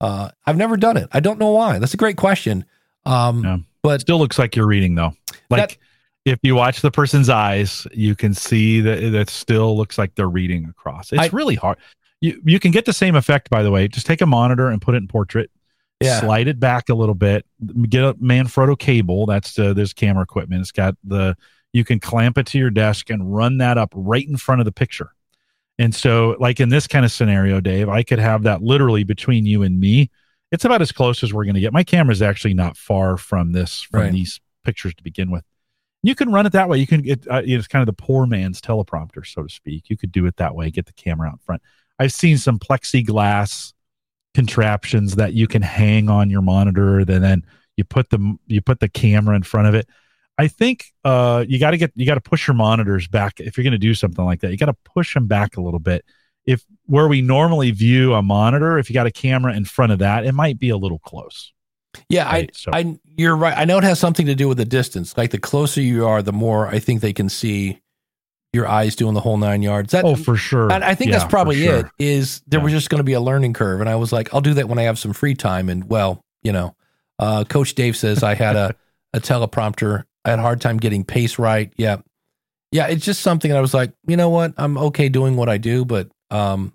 Uh, 0.00 0.30
I've 0.46 0.56
never 0.56 0.76
done 0.76 0.96
it. 0.96 1.08
I 1.12 1.20
don't 1.20 1.38
know 1.38 1.52
why. 1.52 1.78
That's 1.78 1.94
a 1.94 1.98
great 1.98 2.16
question. 2.16 2.64
Um, 3.08 3.44
Yeah. 3.44 3.58
But 3.82 4.00
still 4.00 4.18
looks 4.18 4.38
like 4.38 4.56
you're 4.56 4.66
reading 4.66 4.94
though. 4.94 5.14
Like 5.50 5.70
That- 5.70 5.76
if 6.24 6.38
you 6.42 6.54
watch 6.54 6.82
the 6.82 6.90
person's 6.90 7.28
eyes, 7.28 7.86
you 7.92 8.14
can 8.14 8.34
see 8.34 8.80
that 8.82 9.02
it 9.02 9.30
still 9.30 9.76
looks 9.76 9.96
like 9.96 10.14
they're 10.14 10.28
reading 10.28 10.66
across. 10.66 11.12
It's 11.12 11.22
I- 11.22 11.30
really 11.32 11.54
hard. 11.54 11.78
You 12.20 12.40
you 12.44 12.58
can 12.58 12.72
get 12.72 12.84
the 12.84 12.92
same 12.92 13.14
effect 13.14 13.48
by 13.48 13.62
the 13.62 13.70
way. 13.70 13.88
Just 13.88 14.06
take 14.06 14.20
a 14.20 14.26
monitor 14.26 14.68
and 14.68 14.82
put 14.82 14.94
it 14.94 14.98
in 14.98 15.08
portrait. 15.08 15.50
Yeah. 16.00 16.20
Slide 16.20 16.48
it 16.48 16.60
back 16.60 16.88
a 16.88 16.94
little 16.94 17.14
bit. 17.14 17.46
Get 17.88 18.04
a 18.04 18.14
Manfrotto 18.14 18.78
cable. 18.78 19.26
That's 19.26 19.58
uh, 19.58 19.72
this 19.72 19.92
camera 19.92 20.22
equipment. 20.22 20.60
It's 20.60 20.72
got 20.72 20.96
the 21.04 21.36
you 21.72 21.84
can 21.84 22.00
clamp 22.00 22.38
it 22.38 22.46
to 22.46 22.58
your 22.58 22.70
desk 22.70 23.10
and 23.10 23.34
run 23.34 23.58
that 23.58 23.78
up 23.78 23.92
right 23.94 24.26
in 24.26 24.36
front 24.36 24.60
of 24.60 24.64
the 24.64 24.72
picture. 24.72 25.10
And 25.78 25.94
so, 25.94 26.36
like 26.40 26.60
in 26.60 26.70
this 26.70 26.86
kind 26.86 27.04
of 27.04 27.12
scenario, 27.12 27.60
Dave, 27.60 27.88
I 27.88 28.02
could 28.02 28.18
have 28.18 28.42
that 28.44 28.62
literally 28.62 29.04
between 29.04 29.46
you 29.46 29.62
and 29.62 29.78
me. 29.78 30.10
It's 30.50 30.64
about 30.64 30.80
as 30.82 30.92
close 30.92 31.22
as 31.22 31.32
we're 31.32 31.44
going 31.44 31.54
to 31.54 31.60
get. 31.60 31.72
My 31.72 31.84
camera's 31.84 32.22
actually 32.22 32.54
not 32.54 32.76
far 32.76 33.16
from 33.16 33.52
this 33.52 33.82
from 33.82 34.00
Right. 34.00 34.12
these 34.12 34.40
pictures 34.64 34.94
to 34.94 35.02
begin 35.02 35.30
with. 35.30 35.44
You 36.02 36.14
can 36.14 36.32
run 36.32 36.46
it 36.46 36.52
that 36.52 36.68
way. 36.68 36.78
You 36.78 36.86
can 36.86 37.02
get 37.02 37.26
uh, 37.28 37.42
it's 37.44 37.66
kind 37.66 37.82
of 37.82 37.86
the 37.86 38.02
poor 38.02 38.24
man's 38.26 38.60
teleprompter, 38.60 39.26
so 39.26 39.42
to 39.42 39.48
speak. 39.48 39.90
You 39.90 39.96
could 39.96 40.12
do 40.12 40.26
it 40.26 40.36
that 40.36 40.54
way. 40.54 40.70
Get 40.70 40.86
the 40.86 40.92
camera 40.92 41.28
out 41.28 41.42
front. 41.42 41.60
I've 41.98 42.12
seen 42.12 42.38
some 42.38 42.58
plexiglass 42.58 43.72
contraptions 44.34 45.16
that 45.16 45.32
you 45.32 45.46
can 45.48 45.62
hang 45.62 46.08
on 46.08 46.30
your 46.30 46.42
monitor. 46.42 47.04
Then 47.04 47.22
then 47.22 47.44
you 47.76 47.84
put 47.84 48.10
the 48.10 48.36
you 48.46 48.60
put 48.60 48.80
the 48.80 48.88
camera 48.88 49.34
in 49.36 49.42
front 49.42 49.68
of 49.68 49.74
it. 49.74 49.88
I 50.40 50.46
think 50.46 50.92
uh, 51.04 51.44
you 51.48 51.58
got 51.58 51.72
to 51.72 51.76
get 51.76 51.92
you 51.96 52.06
got 52.06 52.14
to 52.14 52.20
push 52.20 52.46
your 52.46 52.54
monitors 52.54 53.08
back 53.08 53.40
if 53.40 53.56
you're 53.56 53.64
going 53.64 53.72
to 53.72 53.78
do 53.78 53.94
something 53.94 54.24
like 54.24 54.40
that. 54.40 54.50
You 54.52 54.56
got 54.56 54.66
to 54.66 54.76
push 54.84 55.14
them 55.14 55.26
back 55.26 55.56
a 55.56 55.60
little 55.60 55.80
bit. 55.80 56.04
If 56.48 56.64
where 56.86 57.06
we 57.08 57.20
normally 57.20 57.70
view 57.72 58.14
a 58.14 58.22
monitor, 58.22 58.78
if 58.78 58.88
you 58.88 58.94
got 58.94 59.06
a 59.06 59.10
camera 59.10 59.54
in 59.54 59.64
front 59.66 59.92
of 59.92 59.98
that, 59.98 60.24
it 60.24 60.32
might 60.32 60.58
be 60.58 60.70
a 60.70 60.76
little 60.78 60.98
close. 61.00 61.52
Yeah, 62.08 62.24
Right, 62.28 62.50
so- 62.56 62.70
I, 62.72 62.78
I, 62.78 62.98
you're 63.16 63.36
right. 63.36 63.56
I 63.56 63.64
know 63.66 63.76
it 63.78 63.84
has 63.84 63.98
something 63.98 64.26
to 64.26 64.34
do 64.34 64.48
with 64.48 64.56
the 64.58 64.64
distance. 64.64 65.16
Like 65.18 65.30
the 65.30 65.38
closer 65.38 65.80
you 65.82 66.06
are, 66.06 66.22
the 66.22 66.32
more 66.32 66.66
I 66.68 66.78
think 66.78 67.00
they 67.02 67.12
can 67.12 67.28
see 67.28 67.80
your 68.54 68.66
eyes 68.66 68.96
doing 68.96 69.12
the 69.14 69.20
whole 69.20 69.36
nine 69.36 69.60
yards. 69.60 69.92
That, 69.92 70.04
Oh, 70.06 70.14
for 70.16 70.36
sure. 70.36 70.72
and 70.72 70.82
I 70.82 70.94
think 70.94 71.10
Yeah, 71.10 71.18
that's 71.18 71.30
probably 71.30 71.62
sure. 71.62 71.76
it. 71.80 71.86
Is 71.98 72.40
there 72.46 72.60
Yeah. 72.60 72.64
was 72.64 72.72
just 72.72 72.88
going 72.88 73.00
to 73.00 73.04
be 73.04 73.12
a 73.12 73.20
learning 73.20 73.52
curve, 73.52 73.80
and 73.80 73.90
I 73.90 73.96
was 73.96 74.10
like, 74.12 74.32
I'll 74.32 74.40
do 74.40 74.54
that 74.54 74.68
when 74.68 74.78
I 74.78 74.84
have 74.84 74.98
some 74.98 75.12
free 75.12 75.34
time. 75.34 75.68
And 75.68 75.84
well, 75.90 76.20
you 76.42 76.52
know, 76.52 76.74
uh, 77.18 77.44
Coach 77.44 77.74
Dave 77.74 77.94
says 77.96 78.22
I 78.22 78.34
had 78.34 78.56
a 78.56 78.74
a 79.12 79.20
teleprompter. 79.20 80.04
I 80.24 80.30
had 80.30 80.38
a 80.38 80.42
hard 80.42 80.60
time 80.62 80.76
getting 80.78 81.04
pace 81.04 81.38
right. 81.38 81.72
Yeah, 81.76 81.96
yeah. 82.72 82.86
It's 82.86 83.04
just 83.04 83.20
something 83.20 83.52
I 83.52 83.60
was 83.60 83.74
like, 83.74 83.92
you 84.06 84.16
know 84.16 84.30
what? 84.30 84.54
I'm 84.56 84.78
okay 84.78 85.08
doing 85.10 85.36
what 85.36 85.48
I 85.50 85.58
do, 85.58 85.84
but 85.84 86.08
um, 86.30 86.72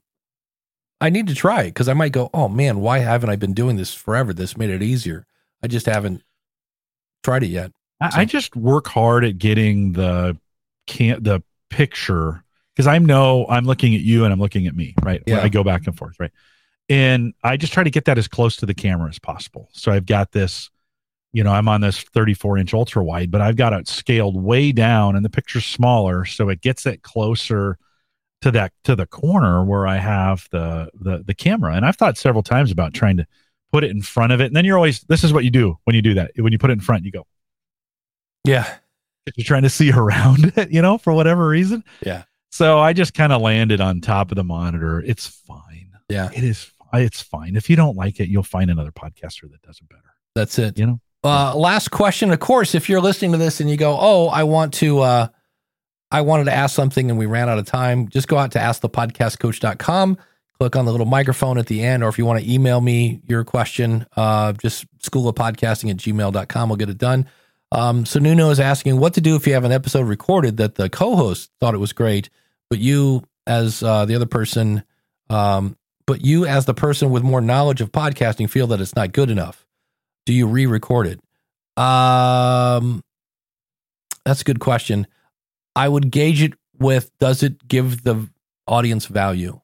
I 1.01 1.09
need 1.09 1.27
to 1.27 1.35
try 1.35 1.63
it 1.63 1.67
because 1.67 1.89
I 1.89 1.93
might 1.93 2.13
go, 2.13 2.29
oh 2.33 2.47
man, 2.47 2.79
why 2.79 2.99
haven't 2.99 3.29
I 3.29 3.35
been 3.35 3.53
doing 3.53 3.75
this 3.75 3.93
forever? 3.93 4.33
This 4.33 4.57
made 4.57 4.69
it 4.69 4.81
easier. 4.81 5.25
I 5.61 5.67
just 5.67 5.85
haven't 5.85 6.23
tried 7.23 7.43
it 7.43 7.47
yet. 7.47 7.71
I, 7.99 8.21
I 8.21 8.25
just 8.25 8.55
work 8.55 8.87
hard 8.87 9.25
at 9.25 9.37
getting 9.37 9.93
the 9.93 10.37
can 10.87 11.21
the 11.21 11.43
picture 11.69 12.43
because 12.75 12.87
I 12.87 12.97
know 12.99 13.45
I'm 13.49 13.65
looking 13.65 13.95
at 13.95 14.01
you 14.01 14.23
and 14.23 14.33
I'm 14.33 14.39
looking 14.39 14.67
at 14.67 14.75
me, 14.75 14.95
right? 15.03 15.21
Yeah. 15.25 15.41
I 15.41 15.49
go 15.49 15.63
back 15.63 15.87
and 15.87 15.97
forth, 15.97 16.15
right? 16.19 16.31
And 16.89 17.33
I 17.43 17.57
just 17.57 17.73
try 17.73 17.83
to 17.83 17.89
get 17.89 18.05
that 18.05 18.17
as 18.17 18.27
close 18.27 18.55
to 18.57 18.65
the 18.65 18.73
camera 18.73 19.09
as 19.09 19.19
possible. 19.19 19.69
So 19.73 19.91
I've 19.91 20.05
got 20.05 20.31
this, 20.31 20.69
you 21.31 21.43
know, 21.43 21.51
I'm 21.51 21.67
on 21.67 21.81
this 21.81 22.01
34 22.01 22.57
inch 22.57 22.73
ultra 22.73 23.03
wide, 23.03 23.31
but 23.31 23.41
I've 23.41 23.55
got 23.55 23.73
it 23.73 23.87
scaled 23.87 24.41
way 24.41 24.71
down 24.71 25.15
and 25.15 25.23
the 25.23 25.29
picture's 25.29 25.65
smaller. 25.65 26.25
So 26.25 26.49
it 26.49 26.61
gets 26.61 26.85
it 26.85 27.03
closer 27.03 27.77
to 28.43 28.51
that 28.51 28.71
to 28.83 28.95
the 28.95 29.05
corner 29.07 29.63
where 29.65 29.87
I 29.87 29.97
have 29.97 30.47
the 30.51 30.89
the 30.93 31.23
the 31.25 31.33
camera. 31.33 31.73
And 31.75 31.85
I've 31.85 31.95
thought 31.97 32.17
several 32.17 32.43
times 32.43 32.71
about 32.71 32.93
trying 32.93 33.17
to 33.17 33.25
put 33.71 33.83
it 33.83 33.91
in 33.91 34.01
front 34.01 34.31
of 34.31 34.39
it. 34.41 34.45
And 34.45 34.55
then 34.55 34.63
you're 34.65 34.77
always 34.77 35.01
this 35.09 35.23
is 35.23 35.33
what 35.33 35.43
you 35.43 35.49
do 35.51 35.77
when 35.85 35.95
you 35.95 36.01
do 36.01 36.13
that. 36.13 36.31
When 36.37 36.53
you 36.53 36.59
put 36.59 36.69
it 36.69 36.73
in 36.73 36.79
front, 36.81 37.03
you 37.05 37.11
go, 37.11 37.25
Yeah. 38.45 38.77
you're 39.35 39.45
trying 39.45 39.63
to 39.63 39.69
see 39.69 39.91
around 39.95 40.53
it, 40.55 40.71
you 40.71 40.81
know, 40.81 40.97
for 40.97 41.13
whatever 41.13 41.47
reason. 41.47 41.83
Yeah. 42.05 42.23
So 42.51 42.77
I 42.79 42.93
just 42.93 43.13
kind 43.15 43.33
of 43.33 43.41
landed 43.41 43.81
on 43.81 43.99
top 44.01 44.31
of 44.31 44.35
the 44.35 44.43
monitor. 44.43 44.99
It's 45.01 45.25
fine. 45.27 45.91
Yeah. 46.09 46.29
It 46.33 46.43
is. 46.43 46.69
It's 46.93 47.21
fine. 47.21 47.55
If 47.55 47.69
you 47.71 47.75
don't 47.75 47.95
like 47.97 48.19
it, 48.19 48.29
you'll 48.29 48.43
find 48.43 48.69
another 48.69 48.91
podcaster 48.91 49.49
that 49.49 49.61
does 49.63 49.79
it 49.79 49.89
better. 49.89 50.13
That's 50.35 50.59
it. 50.59 50.77
You 50.77 50.85
know. 50.85 50.99
Uh, 51.23 51.55
last 51.55 51.89
question. 51.89 52.31
Of 52.31 52.39
course, 52.39 52.75
if 52.75 52.87
you're 52.89 53.01
listening 53.01 53.31
to 53.31 53.37
this 53.39 53.59
and 53.61 53.69
you 53.69 53.77
go, 53.77 53.97
"Oh, 53.99 54.27
I 54.27 54.43
want 54.43 54.73
to," 54.75 54.99
uh, 54.99 55.27
I 56.13 56.21
wanted 56.21 56.45
to 56.45 56.53
ask 56.53 56.75
something 56.75 57.09
and 57.09 57.17
we 57.17 57.25
ran 57.25 57.49
out 57.49 57.57
of 57.57 57.65
time. 57.65 58.07
Just 58.07 58.27
go 58.27 58.37
out 58.37 58.51
to 58.51 58.59
askthepodcastcoach.com, 58.59 60.17
click 60.59 60.75
on 60.75 60.85
the 60.85 60.91
little 60.91 61.07
microphone 61.07 61.57
at 61.57 61.65
the 61.65 61.81
end, 61.81 62.03
or 62.03 62.07
if 62.07 62.19
you 62.19 62.25
want 62.25 62.39
to 62.39 62.49
email 62.49 62.79
me 62.79 63.19
your 63.27 63.43
question, 63.43 64.05
uh, 64.15 64.53
just 64.53 64.85
school 64.99 65.27
of 65.27 65.33
podcasting 65.33 65.89
at 65.89 65.97
gmail.com. 65.97 66.69
We'll 66.69 66.77
get 66.77 66.89
it 66.89 66.99
done. 66.99 67.27
Um, 67.71 68.05
so 68.05 68.19
Nuno 68.19 68.51
is 68.51 68.59
asking 68.59 68.99
what 68.99 69.15
to 69.15 69.21
do 69.21 69.35
if 69.35 69.47
you 69.47 69.55
have 69.55 69.63
an 69.63 69.71
episode 69.71 70.07
recorded 70.07 70.57
that 70.57 70.75
the 70.75 70.87
co-host 70.87 71.49
thought 71.59 71.73
it 71.73 71.79
was 71.79 71.93
great, 71.93 72.29
but 72.69 72.77
you 72.77 73.23
as 73.47 73.81
uh, 73.81 74.05
the 74.05 74.13
other 74.13 74.27
person, 74.27 74.83
um, 75.31 75.75
but 76.05 76.23
you 76.23 76.45
as 76.45 76.65
the 76.65 76.75
person 76.75 77.09
with 77.09 77.23
more 77.23 77.41
knowledge 77.41 77.81
of 77.81 77.91
podcasting 77.91 78.47
feel 78.47 78.67
that 78.67 78.79
it's 78.79 78.95
not 78.95 79.13
good 79.13 79.31
enough. 79.31 79.65
Do 80.27 80.33
you 80.33 80.45
re-record 80.45 81.07
it? 81.07 81.81
Um, 81.83 83.03
that's 84.23 84.41
a 84.41 84.45
good 84.45 84.59
question. 84.59 85.07
I 85.75 85.87
would 85.87 86.11
gauge 86.11 86.41
it 86.41 86.53
with 86.77 87.11
does 87.19 87.43
it 87.43 87.67
give 87.67 88.03
the 88.03 88.29
audience 88.67 89.05
value? 89.05 89.59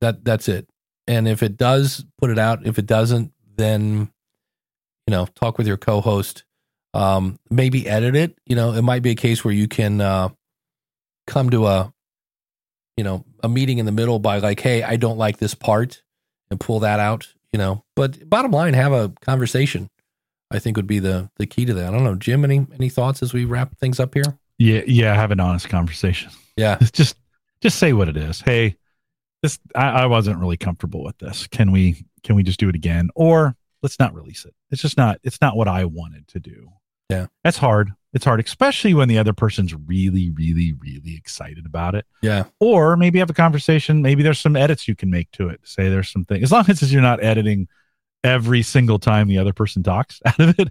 That 0.00 0.24
that's 0.24 0.48
it. 0.48 0.68
And 1.06 1.26
if 1.26 1.42
it 1.42 1.56
does, 1.56 2.04
put 2.18 2.30
it 2.30 2.38
out. 2.38 2.66
If 2.66 2.78
it 2.78 2.86
doesn't, 2.86 3.32
then 3.56 4.10
you 5.06 5.12
know, 5.12 5.26
talk 5.34 5.56
with 5.56 5.66
your 5.66 5.78
co-host. 5.78 6.44
Um, 6.94 7.38
maybe 7.50 7.88
edit 7.88 8.14
it. 8.14 8.38
You 8.46 8.56
know, 8.56 8.72
it 8.72 8.82
might 8.82 9.02
be 9.02 9.10
a 9.10 9.14
case 9.14 9.44
where 9.44 9.54
you 9.54 9.68
can 9.68 10.00
uh, 10.00 10.28
come 11.26 11.50
to 11.50 11.66
a 11.66 11.92
you 12.96 13.04
know 13.04 13.24
a 13.42 13.48
meeting 13.48 13.78
in 13.78 13.86
the 13.86 13.92
middle 13.92 14.18
by 14.18 14.38
like, 14.38 14.60
hey, 14.60 14.82
I 14.82 14.96
don't 14.96 15.18
like 15.18 15.38
this 15.38 15.54
part, 15.54 16.02
and 16.50 16.60
pull 16.60 16.80
that 16.80 17.00
out. 17.00 17.32
You 17.52 17.58
know, 17.58 17.84
but 17.96 18.28
bottom 18.28 18.50
line, 18.50 18.74
have 18.74 18.92
a 18.92 19.12
conversation. 19.22 19.88
I 20.50 20.58
think 20.58 20.76
would 20.76 20.86
be 20.86 20.98
the 20.98 21.30
the 21.36 21.46
key 21.46 21.64
to 21.64 21.74
that. 21.74 21.88
I 21.88 21.90
don't 21.90 22.04
know, 22.04 22.14
Jim. 22.14 22.44
Any 22.44 22.66
any 22.74 22.88
thoughts 22.88 23.22
as 23.22 23.32
we 23.32 23.44
wrap 23.44 23.76
things 23.78 23.98
up 23.98 24.14
here? 24.14 24.38
Yeah. 24.58 24.82
Yeah. 24.86 25.14
Have 25.14 25.30
an 25.30 25.40
honest 25.40 25.68
conversation. 25.68 26.30
Yeah, 26.56 26.76
just 26.92 27.16
just 27.60 27.78
say 27.78 27.92
what 27.92 28.08
it 28.08 28.16
is. 28.16 28.40
Hey, 28.40 28.76
this 29.42 29.58
I, 29.74 29.90
I 30.02 30.06
wasn't 30.06 30.38
really 30.40 30.56
comfortable 30.56 31.04
with 31.04 31.18
this. 31.18 31.46
Can 31.46 31.70
we 31.70 32.04
can 32.24 32.34
we 32.36 32.42
just 32.42 32.58
do 32.58 32.68
it 32.68 32.74
again? 32.74 33.10
Or 33.14 33.56
let's 33.82 33.98
not 34.00 34.14
release 34.14 34.44
it. 34.44 34.54
It's 34.70 34.82
just 34.82 34.96
not 34.96 35.20
it's 35.22 35.40
not 35.40 35.56
what 35.56 35.68
I 35.68 35.84
wanted 35.84 36.26
to 36.28 36.40
do. 36.40 36.68
Yeah. 37.08 37.26
That's 37.44 37.58
hard. 37.58 37.92
It's 38.12 38.24
hard, 38.24 38.40
especially 38.40 38.94
when 38.94 39.08
the 39.08 39.18
other 39.18 39.32
person's 39.34 39.74
really, 39.74 40.30
really, 40.30 40.72
really 40.72 41.14
excited 41.14 41.66
about 41.66 41.94
it. 41.94 42.06
yeah, 42.22 42.44
Or 42.58 42.96
maybe 42.96 43.18
have 43.18 43.28
a 43.30 43.34
conversation. 43.34 44.00
Maybe 44.02 44.22
there's 44.22 44.40
some 44.40 44.56
edits 44.56 44.88
you 44.88 44.96
can 44.96 45.10
make 45.10 45.30
to 45.32 45.48
it. 45.50 45.60
Say 45.62 45.88
there's 45.90 46.10
something 46.10 46.42
as 46.42 46.50
long 46.50 46.64
as 46.68 46.90
you're 46.92 47.02
not 47.02 47.22
editing 47.22 47.68
every 48.24 48.62
single 48.62 48.98
time 48.98 49.28
the 49.28 49.38
other 49.38 49.52
person 49.52 49.82
talks 49.82 50.20
out 50.26 50.40
of 50.40 50.58
it. 50.58 50.68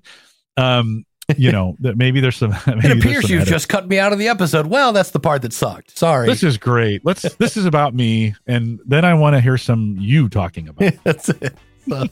Um, 0.57 1.05
you 1.35 1.51
know, 1.51 1.75
that 1.79 1.97
maybe 1.97 2.21
there's 2.21 2.37
some 2.37 2.51
maybe 2.67 2.87
it 2.87 2.97
appears 2.99 3.29
you've 3.29 3.41
edit. 3.41 3.51
just 3.53 3.67
cut 3.67 3.87
me 3.87 3.99
out 3.99 4.13
of 4.13 4.19
the 4.19 4.27
episode. 4.29 4.67
Well, 4.67 4.93
that's 4.93 5.11
the 5.11 5.19
part 5.19 5.41
that 5.41 5.51
sucked. 5.51 5.97
Sorry. 5.97 6.25
This 6.27 6.41
is 6.43 6.57
great. 6.57 7.03
Let's. 7.03 7.23
this 7.35 7.57
is 7.57 7.65
about 7.65 7.93
me, 7.93 8.33
and 8.47 8.79
then 8.85 9.03
I 9.03 9.13
want 9.13 9.35
to 9.35 9.41
hear 9.41 9.57
some 9.57 9.97
you 9.99 10.29
talking 10.29 10.69
about. 10.69 10.93
That's 11.03 11.27
it. 11.29 11.53
So- 11.89 12.05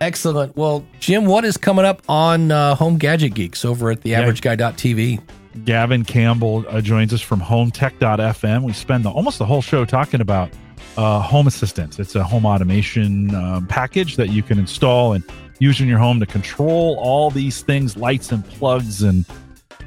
Excellent. 0.00 0.56
Well, 0.56 0.86
Jim, 0.98 1.26
what 1.26 1.44
is 1.44 1.58
coming 1.58 1.84
up 1.84 2.00
on 2.08 2.50
uh, 2.50 2.74
Home 2.76 2.96
Gadget 2.96 3.34
Geeks 3.34 3.66
over 3.66 3.90
at 3.90 4.04
Yeah. 4.06 4.22
theaverageguy.tv? 4.22 5.20
Gavin 5.66 6.04
Campbell 6.06 6.64
uh, 6.68 6.80
joins 6.80 7.12
us 7.12 7.20
from 7.20 7.38
HomeTech.fm. 7.40 8.62
We 8.62 8.72
spend 8.72 9.04
the, 9.04 9.10
almost 9.10 9.38
the 9.38 9.44
whole 9.44 9.60
show 9.60 9.84
talking 9.84 10.22
about 10.22 10.48
uh, 10.96 11.20
Home 11.20 11.46
Assistant. 11.46 11.98
It's 11.98 12.14
a 12.14 12.24
home 12.24 12.46
automation 12.46 13.34
um, 13.34 13.66
package 13.66 14.16
that 14.16 14.30
you 14.30 14.42
can 14.42 14.58
install 14.58 15.12
and 15.12 15.22
use 15.60 15.80
in 15.80 15.86
your 15.86 15.98
home 15.98 16.18
to 16.18 16.26
control 16.26 16.98
all 16.98 17.30
these 17.30 17.62
things, 17.62 17.96
lights 17.96 18.32
and 18.32 18.44
plugs 18.44 19.02
and 19.02 19.24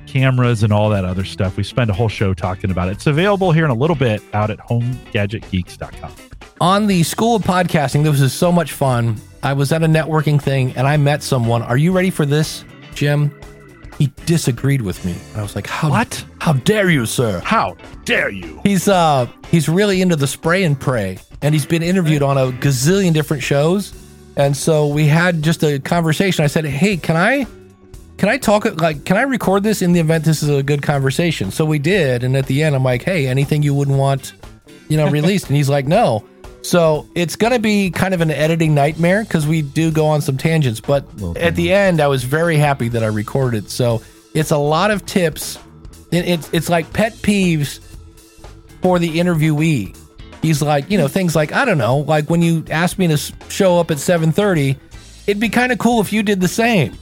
cameras 0.07 0.63
and 0.63 0.71
all 0.71 0.89
that 0.89 1.03
other 1.03 1.25
stuff. 1.25 1.57
We 1.57 1.63
spend 1.63 1.89
a 1.89 1.93
whole 1.93 2.07
show 2.07 2.33
talking 2.33 2.71
about 2.71 2.87
it. 2.87 2.91
It's 2.91 3.07
available 3.07 3.51
here 3.51 3.65
in 3.65 3.71
a 3.71 3.75
little 3.75 3.95
bit 3.95 4.21
out 4.33 4.49
at 4.49 4.59
HomeGadgetGeeks.com. 4.59 6.11
On 6.61 6.87
the 6.87 7.03
School 7.03 7.35
of 7.35 7.43
Podcasting, 7.43 8.03
this 8.03 8.21
was 8.21 8.31
so 8.31 8.51
much 8.51 8.71
fun. 8.71 9.17
I 9.41 9.53
was 9.53 9.73
at 9.73 9.83
a 9.83 9.87
networking 9.87 10.41
thing 10.41 10.73
and 10.77 10.87
I 10.87 10.95
met 10.97 11.23
someone. 11.23 11.61
Are 11.63 11.77
you 11.77 11.91
ready 11.91 12.09
for 12.09 12.25
this, 12.25 12.63
Jim? 12.93 13.37
He 13.97 14.11
disagreed 14.25 14.81
with 14.81 15.03
me. 15.05 15.15
I 15.35 15.41
was 15.41 15.55
like, 15.55 15.67
"How 15.67 15.89
What? 15.89 16.25
How 16.39 16.53
dare 16.53 16.89
you, 16.89 17.05
sir?" 17.05 17.41
How 17.43 17.77
dare 18.05 18.29
you? 18.29 18.59
He's 18.63 18.87
uh 18.87 19.27
he's 19.49 19.69
really 19.69 20.01
into 20.01 20.15
the 20.15 20.25
spray 20.25 20.63
and 20.63 20.79
pray, 20.79 21.19
and 21.41 21.53
he's 21.53 21.65
been 21.65 21.83
interviewed 21.83 22.23
on 22.23 22.37
a 22.37 22.51
gazillion 22.53 23.13
different 23.13 23.43
shows. 23.43 23.93
And 24.35 24.55
so 24.57 24.87
we 24.87 25.07
had 25.07 25.43
just 25.43 25.63
a 25.63 25.79
conversation. 25.79 26.43
I 26.43 26.47
said, 26.47 26.65
"Hey, 26.65 26.97
can 26.97 27.15
I 27.15 27.45
can 28.17 28.29
I 28.29 28.37
talk 28.37 28.65
like 28.81 29.05
can 29.05 29.17
I 29.17 29.23
record 29.23 29.63
this 29.63 29.81
in 29.81 29.93
the 29.93 29.99
event 29.99 30.25
this 30.25 30.41
is 30.41 30.49
a 30.49 30.63
good 30.63 30.81
conversation?" 30.81 31.51
So 31.51 31.65
we 31.65 31.79
did, 31.79 32.23
and 32.23 32.35
at 32.35 32.47
the 32.47 32.63
end 32.63 32.75
I'm 32.75 32.83
like, 32.83 33.03
"Hey, 33.03 33.27
anything 33.27 33.63
you 33.63 33.73
wouldn't 33.73 33.97
want, 33.97 34.33
you 34.87 34.97
know, 34.97 35.07
released?" 35.09 35.47
and 35.47 35.55
he's 35.55 35.69
like, 35.69 35.87
"No." 35.87 36.23
So 36.63 37.07
it's 37.13 37.35
gonna 37.35 37.59
be 37.59 37.91
kind 37.91 38.13
of 38.13 38.21
an 38.21 38.31
editing 38.31 38.73
nightmare 38.73 39.23
because 39.23 39.45
we 39.45 39.61
do 39.61 39.91
go 39.91 40.07
on 40.07 40.21
some 40.21 40.37
tangents. 40.37 40.79
But 40.79 41.05
at 41.35 41.55
the 41.55 41.73
end, 41.73 41.99
I 42.01 42.07
was 42.07 42.23
very 42.23 42.57
happy 42.57 42.87
that 42.87 43.03
I 43.03 43.07
recorded. 43.07 43.69
So 43.69 44.01
it's 44.33 44.51
a 44.51 44.57
lot 44.57 44.89
of 44.89 45.05
tips. 45.05 45.59
It, 46.11 46.27
it's 46.27 46.49
it's 46.53 46.69
like 46.69 46.91
pet 46.93 47.13
peeves 47.13 47.79
for 48.81 48.97
the 48.97 49.19
interviewee. 49.19 49.95
He's 50.43 50.61
like, 50.61 50.91
you 50.91 50.97
know, 50.97 51.07
things 51.07 51.35
like 51.35 51.53
I 51.53 51.63
don't 51.63 51.77
know, 51.77 51.99
like 51.99 52.29
when 52.29 52.41
you 52.41 52.65
asked 52.69 52.99
me 52.99 53.07
to 53.07 53.17
show 53.49 53.79
up 53.79 53.89
at 53.89 53.97
7:30, 53.97 54.77
it'd 55.25 55.39
be 55.39 55.47
kind 55.49 55.71
of 55.71 55.79
cool 55.79 56.01
if 56.01 56.11
you 56.11 56.21
did 56.21 56.41
the 56.41 56.49
same. 56.49 56.95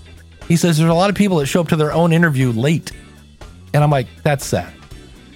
He 0.47 0.55
says 0.55 0.77
there's 0.77 0.91
a 0.91 0.93
lot 0.93 1.09
of 1.09 1.15
people 1.15 1.37
that 1.37 1.47
show 1.47 1.59
up 1.61 1.69
to 1.69 1.75
their 1.75 1.91
own 1.91 2.13
interview 2.13 2.51
late. 2.51 2.91
And 3.73 3.83
I'm 3.83 3.89
like, 3.89 4.07
that's 4.23 4.45
sad. 4.45 4.71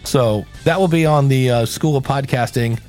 So 0.04 0.46
that 0.66 0.80
will 0.80 0.88
be 0.88 1.06
on 1.06 1.28
the 1.30 1.50
uh, 1.50 1.66
School 1.66 1.98
of 1.98 2.04
Podcasting. 2.04 2.80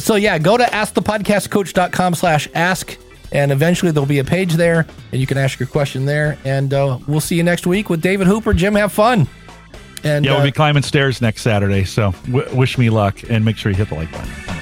So 0.00 0.16
yeah, 0.16 0.38
go 0.38 0.56
to 0.56 0.64
askthepodcastcoach.com 0.64 2.14
slash 2.14 2.48
ask 2.54 2.98
and 3.30 3.52
eventually 3.52 3.92
there'll 3.92 4.08
be 4.08 4.18
a 4.18 4.24
page 4.24 4.54
there 4.54 4.86
and 5.12 5.20
you 5.20 5.26
can 5.26 5.38
ask 5.38 5.60
your 5.60 5.68
question 5.68 6.04
there. 6.04 6.36
And 6.44 6.74
uh, 6.74 6.98
we'll 7.06 7.20
see 7.20 7.36
you 7.36 7.44
next 7.44 7.66
week 7.66 7.90
with 7.90 8.00
David 8.00 8.26
Hooper. 8.26 8.54
Jim, 8.54 8.74
have 8.74 8.92
fun. 8.92 9.28
And 10.02 10.24
Yeah, 10.24 10.32
uh, 10.32 10.36
we'll 10.36 10.44
be 10.46 10.52
climbing 10.52 10.82
stairs 10.82 11.20
next 11.20 11.42
Saturday. 11.42 11.84
So 11.84 12.12
w- 12.26 12.56
wish 12.56 12.76
me 12.76 12.90
luck 12.90 13.22
and 13.30 13.44
make 13.44 13.56
sure 13.56 13.70
you 13.70 13.78
hit 13.78 13.88
the 13.88 13.94
like 13.94 14.10
button. 14.10 14.53